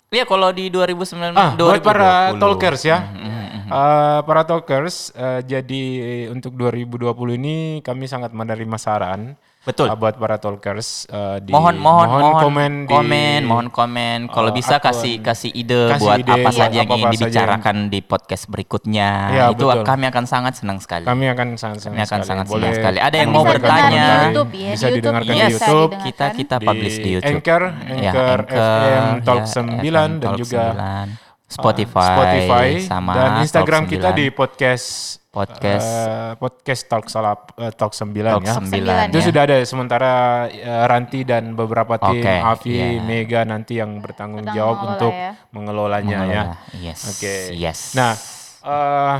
Iya 0.08 0.24
kalau 0.24 0.48
di 0.50 0.72
2019 0.72 1.36
Ah, 1.36 1.52
buat 1.52 1.84
para 1.84 2.32
2020. 2.32 2.40
talkers 2.40 2.82
ya. 2.82 2.98
Mhm, 3.04 3.36
Uh, 3.68 4.24
para 4.24 4.48
talkers, 4.48 5.12
uh, 5.12 5.44
jadi 5.44 5.84
untuk 6.32 6.56
2020 6.56 7.36
ini 7.36 7.56
kami 7.84 8.08
sangat 8.08 8.32
menerima 8.32 8.80
saran 8.80 9.36
Betul. 9.68 9.86
uh, 9.86 9.94
buat 9.94 10.16
para 10.16 10.36
talkers. 10.36 11.04
uh, 11.06 11.36
di, 11.38 11.52
mohon 11.52 11.76
mohon 11.76 12.08
mohon 12.08 12.34
komen, 12.40 12.72
di, 12.82 12.88
komen 12.88 13.40
mohon 13.44 13.68
komen 13.68 14.18
kalau 14.26 14.48
uh, 14.48 14.56
bisa 14.56 14.76
akun. 14.76 14.88
kasih 14.88 15.14
kasih 15.20 15.50
ide 15.52 15.92
Kasih 15.92 16.02
buat 16.02 16.18
ide 16.18 16.32
apa 16.32 16.40
buat 16.42 16.56
saja 16.56 16.76
yang 16.78 16.88
ingin 16.88 17.08
dibicarakan 17.12 17.76
di 17.86 18.00
podcast 18.00 18.44
berikutnya 18.46 19.10
Ya, 19.28 19.44
itu 19.50 19.60
betul. 19.60 19.84
kami 19.84 20.04
akan 20.06 20.24
sangat 20.24 20.56
senang 20.56 20.78
sekali 20.78 21.04
Kami 21.04 21.24
akan 21.28 21.48
sangat 21.54 21.78
Kami 21.84 22.00
akan 22.00 22.20
sangat 22.24 22.46
senang 22.46 22.48
Boleh 22.48 22.70
sekali. 22.72 22.98
Ada 22.98 23.16
yang 23.18 23.30
mau 23.30 23.42
bisa 23.42 23.52
bertanya. 23.52 24.04
di 24.08 24.24
YouTube 24.24 24.50
ya, 24.50 24.70
bisa 24.70 24.80
di 24.80 24.88
YouTube 24.88 24.96
didengarkan 24.96 25.28
bisa 25.28 25.36
di 25.36 25.52
YouTube. 25.52 25.68
didengarkan. 25.68 26.06
kita 26.08 26.26
kita 26.32 26.56
publish 26.58 26.96
di 26.96 27.10
YouTube 27.12 27.28
Anchor, 27.30 27.62
Ya, 27.68 28.10
Anchor, 28.10 28.38
FM, 28.48 29.04
Talk 29.22 29.38
ya, 29.38 29.52
9 29.52 29.84
FM 29.84 29.92
dan 29.92 30.18
Talk 30.24 30.38
juga 30.38 30.64
9, 30.72 31.27
Spotify, 31.48 32.04
uh, 32.04 32.12
Spotify 32.12 32.66
sama 32.78 33.12
dan 33.12 33.30
Instagram 33.40 33.82
Talk 33.82 33.92
kita 33.96 34.08
9. 34.12 34.14
di 34.14 34.26
podcast 34.28 34.86
Podcast. 35.28 35.86
uh, 35.86 36.32
podcast 36.36 36.82
Talk 36.84 37.06
Salap 37.06 37.40
uh, 37.54 37.70
Talk 37.70 37.92
9 37.92 38.12
Talk 38.12 38.42
ya. 38.42 38.54
9 38.60 39.08
Itu 39.08 39.18
ya. 39.18 39.24
sudah 39.24 39.42
ada 39.42 39.56
sementara 39.62 40.12
uh, 40.44 40.84
Ranti 40.84 41.20
dan 41.22 41.52
beberapa 41.52 41.96
tim 41.96 42.20
Oke, 42.20 42.34
Avi, 42.34 42.72
iya. 42.74 43.00
Mega 43.00 43.40
nanti 43.42 43.76
yang 43.76 43.96
bertanggung 43.96 44.44
Bertanggung 44.44 44.52
jawab 44.54 44.76
mengelola 44.76 44.92
untuk 44.92 45.12
ya. 45.12 45.30
mengelolanya 45.50 46.18
ya. 46.18 46.42
Mengelola. 46.44 46.54
Yes. 46.76 47.00
Oke. 47.08 47.34
Yes. 47.54 47.78
Nah, 47.94 48.12
eh, 48.60 49.16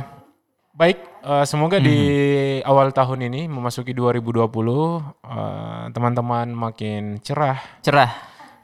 baik 0.75 0.99
eh, 1.23 1.45
semoga 1.45 1.77
di 1.79 1.97
Mhm. 2.59 2.67
awal 2.67 2.89
tahun 2.91 3.21
ini 3.25 3.47
memasuki 3.47 3.93
2020 3.93 5.01
eh, 5.23 5.85
teman-teman 5.89 6.51
makin 6.51 7.21
cerah 7.21 7.57
cerah 7.81 8.11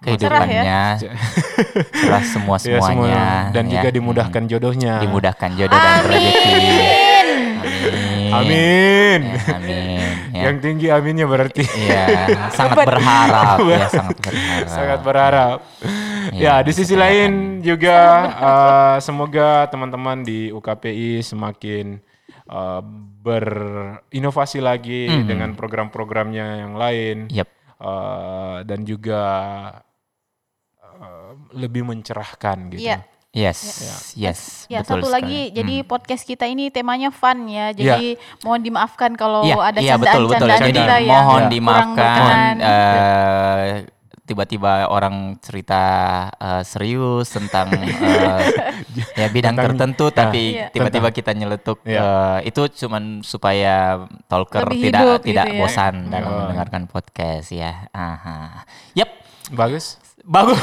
kehidupannya, 0.05 0.75
cerah 1.91 2.23
semua 2.23 2.57
ya, 2.61 2.77
semua 2.77 2.87
semuanya 2.87 3.25
dan 3.51 3.65
ya. 3.67 3.73
juga 3.75 3.89
dimudahkan 3.91 4.43
Hmm. 4.43 4.51
jodohnya. 4.51 4.95
dimudahkan 5.01 5.51
jodoh 5.55 5.75
dan 5.75 5.97
rezeki. 6.05 6.53
Amin. 6.53 7.27
Amin. 8.35 9.21
Ya, 9.23 9.55
amin. 9.55 10.11
Ya. 10.35 10.43
Yang 10.45 10.57
tinggi 10.61 10.87
aminnya 10.89 11.25
berarti. 11.25 11.63
Iya, 11.63 12.05
sangat 12.59 12.83
berharap 12.85 13.59
ya, 13.63 13.87
sangat 13.89 14.17
berharap. 14.21 14.67
Sangat 14.67 15.01
berharap. 15.01 15.59
Iya, 16.31 16.53
ya, 16.53 16.55
di 16.61 16.73
sisi 16.73 16.95
lain 16.95 17.33
juga 17.61 17.99
eh, 18.27 18.97
semoga 18.99 19.69
teman-teman 19.69 20.21
di 20.21 20.51
UKPI 20.51 21.23
semakin 21.23 22.03
eh, 22.45 22.81
berinovasi 23.23 24.59
lagi 24.59 25.07
Mhm. 25.07 25.25
dengan 25.25 25.51
program-programnya 25.55 26.47
yang 26.61 26.75
lain 26.75 27.17
Yap. 27.31 27.49
Eh, 27.77 28.57
dan 28.65 28.81
juga 28.83 29.23
eh, 30.97 31.31
lebih 31.53 31.83
mencerahkan 31.83 32.71
gitu. 32.71 32.83
Iya. 32.83 33.03
Yes, 33.35 33.59
yes. 34.15 34.71
Ya 34.71 34.79
betul 34.81 35.03
satu 35.03 35.11
sekali. 35.11 35.15
lagi, 35.19 35.41
jadi 35.53 35.75
Hmm. 35.77 35.89
podcast 35.91 36.23
kita 36.23 36.47
ini 36.47 36.71
temanya 36.71 37.11
fun 37.11 37.51
ya. 37.51 37.75
Jadi 37.75 38.15
mohon 38.41 38.63
dimaafkan 38.63 39.11
kalau 39.13 39.43
Iya, 39.43 39.59
ada 39.59 39.81
betul 39.83 39.99
betul. 40.31 40.39
candaan-candaan 40.39 40.63
Jadi 40.63 40.79
kita 40.79 40.97
ya. 40.97 41.11
mohon 41.11 41.27
kurang 41.35 41.51
dimaafkan 41.51 42.53
eh, 42.63 43.69
tiba-tiba 44.25 44.87
orang 44.87 45.17
cerita 45.37 45.83
eh, 46.31 46.63
serius 46.63 47.27
tentang 47.29 47.75
eh, 47.75 48.47
ya 49.19 49.27
bidang 49.29 49.53
Tentang- 49.53 49.67
tertentu 49.67 50.07
tapi 50.09 50.55
Iya. 50.55 50.71
tiba-tiba 50.71 51.11
kita 51.11 51.35
nyeletuk 51.35 51.83
Iya. 51.83 51.99
eh, 52.39 52.49
itu 52.49 52.63
cuman 52.79 53.21
supaya 53.21 53.99
talker 54.25 54.63
Lebih 54.65 54.79
tidak 54.81 55.01
hidup 55.03 55.19
tidak 55.21 55.45
gitu 55.45 55.51
ya. 55.51 55.61
bosan 55.61 55.95
dalam 56.07 56.31
Oh. 56.31 56.39
mendengarkan 56.47 56.83
podcast 56.87 57.51
ya. 57.51 57.91
Aha. 57.91 58.63
Yap. 58.95 59.11
Bagus. 59.51 59.99
Bagus. 60.25 60.57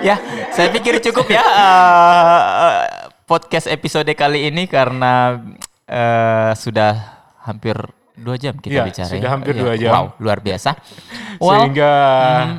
ya, 0.00 0.20
saya 0.52 0.68
pikir 0.68 1.00
cukup 1.00 1.26
ya 1.28 1.40
eh, 1.40 2.80
podcast 3.24 3.66
episode 3.66 4.08
kali 4.12 4.46
ini 4.46 4.64
karena 4.66 5.40
eh, 5.82 6.52
sudah 6.52 6.92
hampir 7.40 7.72
dua 8.12 8.36
jam 8.36 8.52
kita 8.54 8.80
Iya, 8.80 8.84
bicara. 8.84 9.08
sudah 9.08 9.22
ya. 9.22 9.32
hampir 9.32 9.54
Iya. 9.54 9.60
dua 9.60 9.72
jam. 9.76 9.92
Wow, 9.92 10.06
luar 10.18 10.38
biasa. 10.40 10.76
Well, 11.36 11.52
Sehingga 11.56 11.92
hmm. 12.44 12.58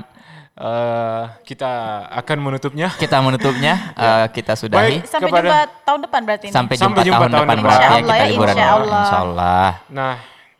eh, 0.57 1.23
kita 1.44 1.72
akan 2.11 2.38
menutupnya. 2.39 2.88
kita 2.94 3.18
menutupnya, 3.19 3.73
eh, 4.06 4.26
kita 4.31 4.53
sudahi. 4.53 5.02
Baik. 5.02 5.02
Sampai 5.06 5.30
kepada- 5.30 5.45
jumpa 5.45 5.61
tahun 5.84 5.99
depan 6.02 6.22
berarti 6.26 6.45
ini. 6.49 6.53
Sampai, 6.53 6.76
Sampai 6.77 7.02
jumpa, 7.06 7.07
jumpa 7.07 7.18
tahun, 7.19 7.30
tahun 7.30 7.45
depan 7.45 7.57
depan. 7.57 7.65
berarti 7.65 7.85
ya 7.85 8.02
kita 8.02 8.15
ya, 8.15 8.26
liburan. 8.26 8.53
insyaallah. 8.57 9.03
Insyaallah. 9.06 9.69
Nah, 9.89 10.14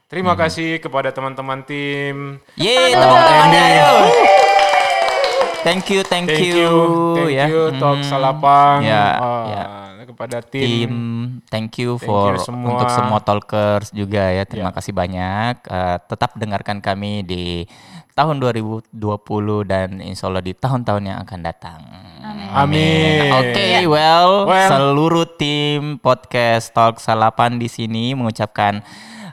terima 0.06 0.34
kasih 0.34 0.70
kepada 0.78 1.10
teman-teman 1.10 1.60
tim. 1.62 2.16
Yeay, 2.54 2.94
Teman-teman. 2.94 4.47
Thank 5.68 5.92
you, 5.92 6.02
thank, 6.02 6.32
Thank 6.32 6.48
you, 6.48 6.56
you, 6.56 6.72
thank 7.20 7.36
ya. 7.36 7.46
you, 7.46 7.62
Talk 7.76 8.00
Hmm. 8.00 8.08
Salapang. 8.08 8.80
Ya, 8.80 9.04
eh, 9.20 9.44
ya. 9.52 9.64
Kepada 10.08 10.40
tim 10.40 10.64
tim. 10.64 10.92
thank 11.52 11.76
you 11.78 12.00
Thank 12.00 12.08
for 12.08 12.28
you 12.34 12.40
semua. 12.40 12.80
untuk 12.80 12.88
semua 12.90 13.20
talkers 13.20 13.92
juga 13.92 14.32
ya 14.32 14.48
terima 14.48 14.72
Ya. 14.72 14.76
kasih 14.80 14.96
banyak 14.96 15.60
Eh, 15.62 15.98
tetap 16.08 16.32
dengarkan 16.34 16.80
kami 16.80 17.22
di 17.22 17.68
tahun 18.16 18.40
2020 18.40 18.88
dan 19.62 20.00
insya 20.00 20.32
Allah 20.32 20.40
di 20.40 20.56
tahun-tahun 20.56 21.04
yang 21.06 21.20
akan 21.22 21.40
datang 21.44 21.80
Amin. 22.50 23.30
Oke, 23.30 23.84
well, 23.86 24.48
Well. 24.48 24.70
seluruh 24.72 25.28
tim 25.36 26.00
podcast 26.00 26.72
Talk 26.72 26.98
Salapan 26.98 27.60
di 27.60 27.68
sini 27.68 28.16
mengucapkan 28.16 28.80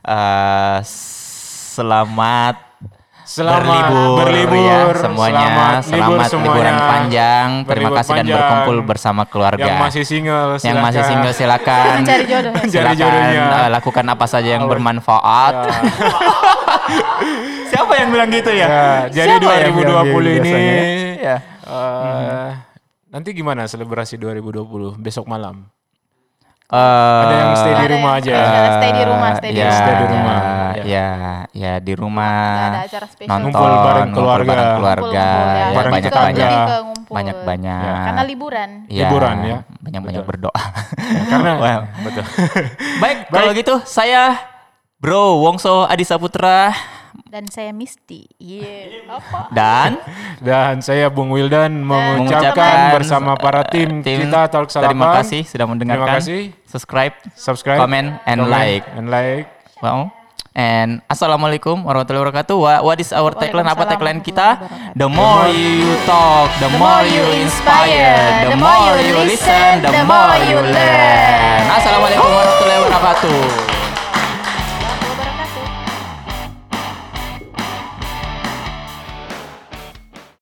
Eh, 0.02 0.78
selamat 0.84 2.73
Selamat 3.24 3.88
berlibur, 3.88 4.16
berlibur, 4.20 4.60
ya 4.60 4.80
semuanya. 4.94 5.40
selamat 5.40 5.72
Selamat, 5.80 5.96
libur 5.96 6.20
semuanya. 6.22 6.46
liburan 6.46 6.76
panjang. 6.78 7.48
Terima 7.48 7.64
Berlibur 7.64 7.96
kasih 7.96 8.10
dan 8.10 8.16
panjang. 8.20 8.36
berkumpul 8.36 8.76
bersama 8.84 9.22
keluarga. 9.24 9.64
Yang 9.64 9.78
masih 9.80 10.02
single, 10.04 10.48
Yang 10.54 10.76
masih 10.78 11.00
silakan. 11.00 11.10
single 11.10 11.34
silakan. 11.34 11.94
Mencari 11.98 12.24
jodoh. 12.26 12.52
Silakan 12.64 12.94
jodohnya. 12.94 13.42
eh, 13.48 13.68
lakukan 13.70 14.04
apa 14.06 14.26
saja 14.26 14.48
yang 14.50 14.64
bermanfaat. 14.66 15.54
Siapa 17.66 17.92
yang 17.96 18.08
bilang 18.10 18.28
gitu 18.28 18.50
ya? 18.50 18.66
Ya, 18.66 18.84
jadi 19.08 19.40
Siapa 19.40 19.52
yang 19.58 19.72
bilang 19.72 20.04
2020 20.04 20.04
gitu 20.04 20.20
ini 20.20 20.36
biasanya? 20.36 20.76
Ya. 21.16 21.36
eh, 21.64 22.48
nanti 23.08 23.28
gimana 23.32 23.64
selebrasi 23.64 24.14
2020 24.14 24.94
besok 24.96 25.24
malam? 25.24 25.64
Eh, 26.64 27.20
Ada 27.20 27.34
yang 27.36 27.52
stay 27.54 27.74
di 27.76 27.86
rumah 27.86 28.12
aja. 28.16 28.32
stay- 28.32 28.72
stay 28.72 28.90
di 28.90 29.04
rumah, 29.04 29.30
stay 29.36 29.50
di 29.50 29.54
ya, 29.54 29.64
rumah. 29.64 29.76
Stay 29.76 29.94
di 29.94 30.06
rumah, 30.08 30.38
Ya, 30.74 30.82
ya. 30.82 31.08
ya, 31.52 31.72
di 31.78 31.92
rumah. 31.92 32.40
Ada 32.66 32.80
acara 32.88 33.06
spesial. 33.06 33.30
Nonton 33.30 33.44
Ngumpul 33.52 33.68
bareng 33.68 33.84
ngumpul 34.02 34.16
keluarga. 34.16 34.48
bareng 34.48 34.70
keluarga. 34.74 35.04
Ngumpul-ngumpul, 35.04 35.60
ya, 35.60 35.66
Bareng 35.70 35.92
banyak 35.92 36.12
banyak. 36.12 36.50
Ngumpul. 36.80 37.14
Banyak 37.14 37.36
banyak. 37.44 37.94
Karena 38.02 38.22
liburan. 38.24 38.70
Liburan, 38.88 39.36
ya. 39.44 39.58
Banyak 39.78 40.00
banyak 40.02 40.22
berdoa. 40.24 40.62
Karena 41.28 41.50
Well, 41.62 41.80
betul. 42.00 42.24
Baik, 42.98 43.16
kalau 43.36 43.52
gitu 43.52 43.74
saya 43.84 44.22
Bro 44.96 45.44
Wongso 45.44 45.84
Adi 45.84 46.02
Saputra 46.02 46.72
Dan 47.28 47.50
saya 47.50 47.70
Misty. 47.74 48.30
Iya. 48.38 49.06
Apa? 49.10 49.50
dan 49.50 49.98
Dan 50.38 50.82
saya 50.82 51.10
Bung 51.10 51.30
Wildan 51.34 51.82
mengucapkan 51.82 52.54
mengucapkan 52.54 52.76
bersama 52.94 53.32
para 53.34 53.62
tim, 53.66 54.02
tim 54.02 54.26
kita 54.26 54.46
Talk 54.50 54.70
Salapan. 54.70 54.94
Terima 54.94 55.08
kasih 55.22 55.42
sudah 55.46 55.66
mendengarkan. 55.66 56.06
Terima 56.06 56.18
kasih. 56.22 56.42
Subscribe, 56.66 57.14
Subscribe, 57.34 57.78
comment, 57.78 58.18
and 58.26 58.38
comment, 58.42 58.50
like. 58.50 58.86
and 58.94 59.06
like. 59.10 59.46
Wow. 59.82 60.14
And 60.54 61.02
assalamualaikum 61.10 61.82
warahmatullahi 61.82 62.30
wabarakatuh. 62.30 62.54
What, 62.54 62.78
what 62.86 62.98
is 63.02 63.10
our 63.10 63.34
tagline? 63.34 63.66
Apa 63.66 63.90
tagline 63.90 64.22
kita? 64.22 64.62
The 64.94 65.10
more 65.10 65.50
you 65.50 65.98
talk, 66.06 66.46
the 66.62 66.70
more 66.78 67.02
you 67.02 67.26
inspire, 67.42 68.46
the 68.46 68.54
more 68.54 68.94
you 69.02 69.18
listen, 69.26 69.82
the 69.82 69.90
more 70.06 70.38
you 70.46 70.62
learn. 70.62 71.62
Assalamualaikum 71.74 72.22
warahmatullahi 72.30 72.80
wabarakatuh. 72.86 73.73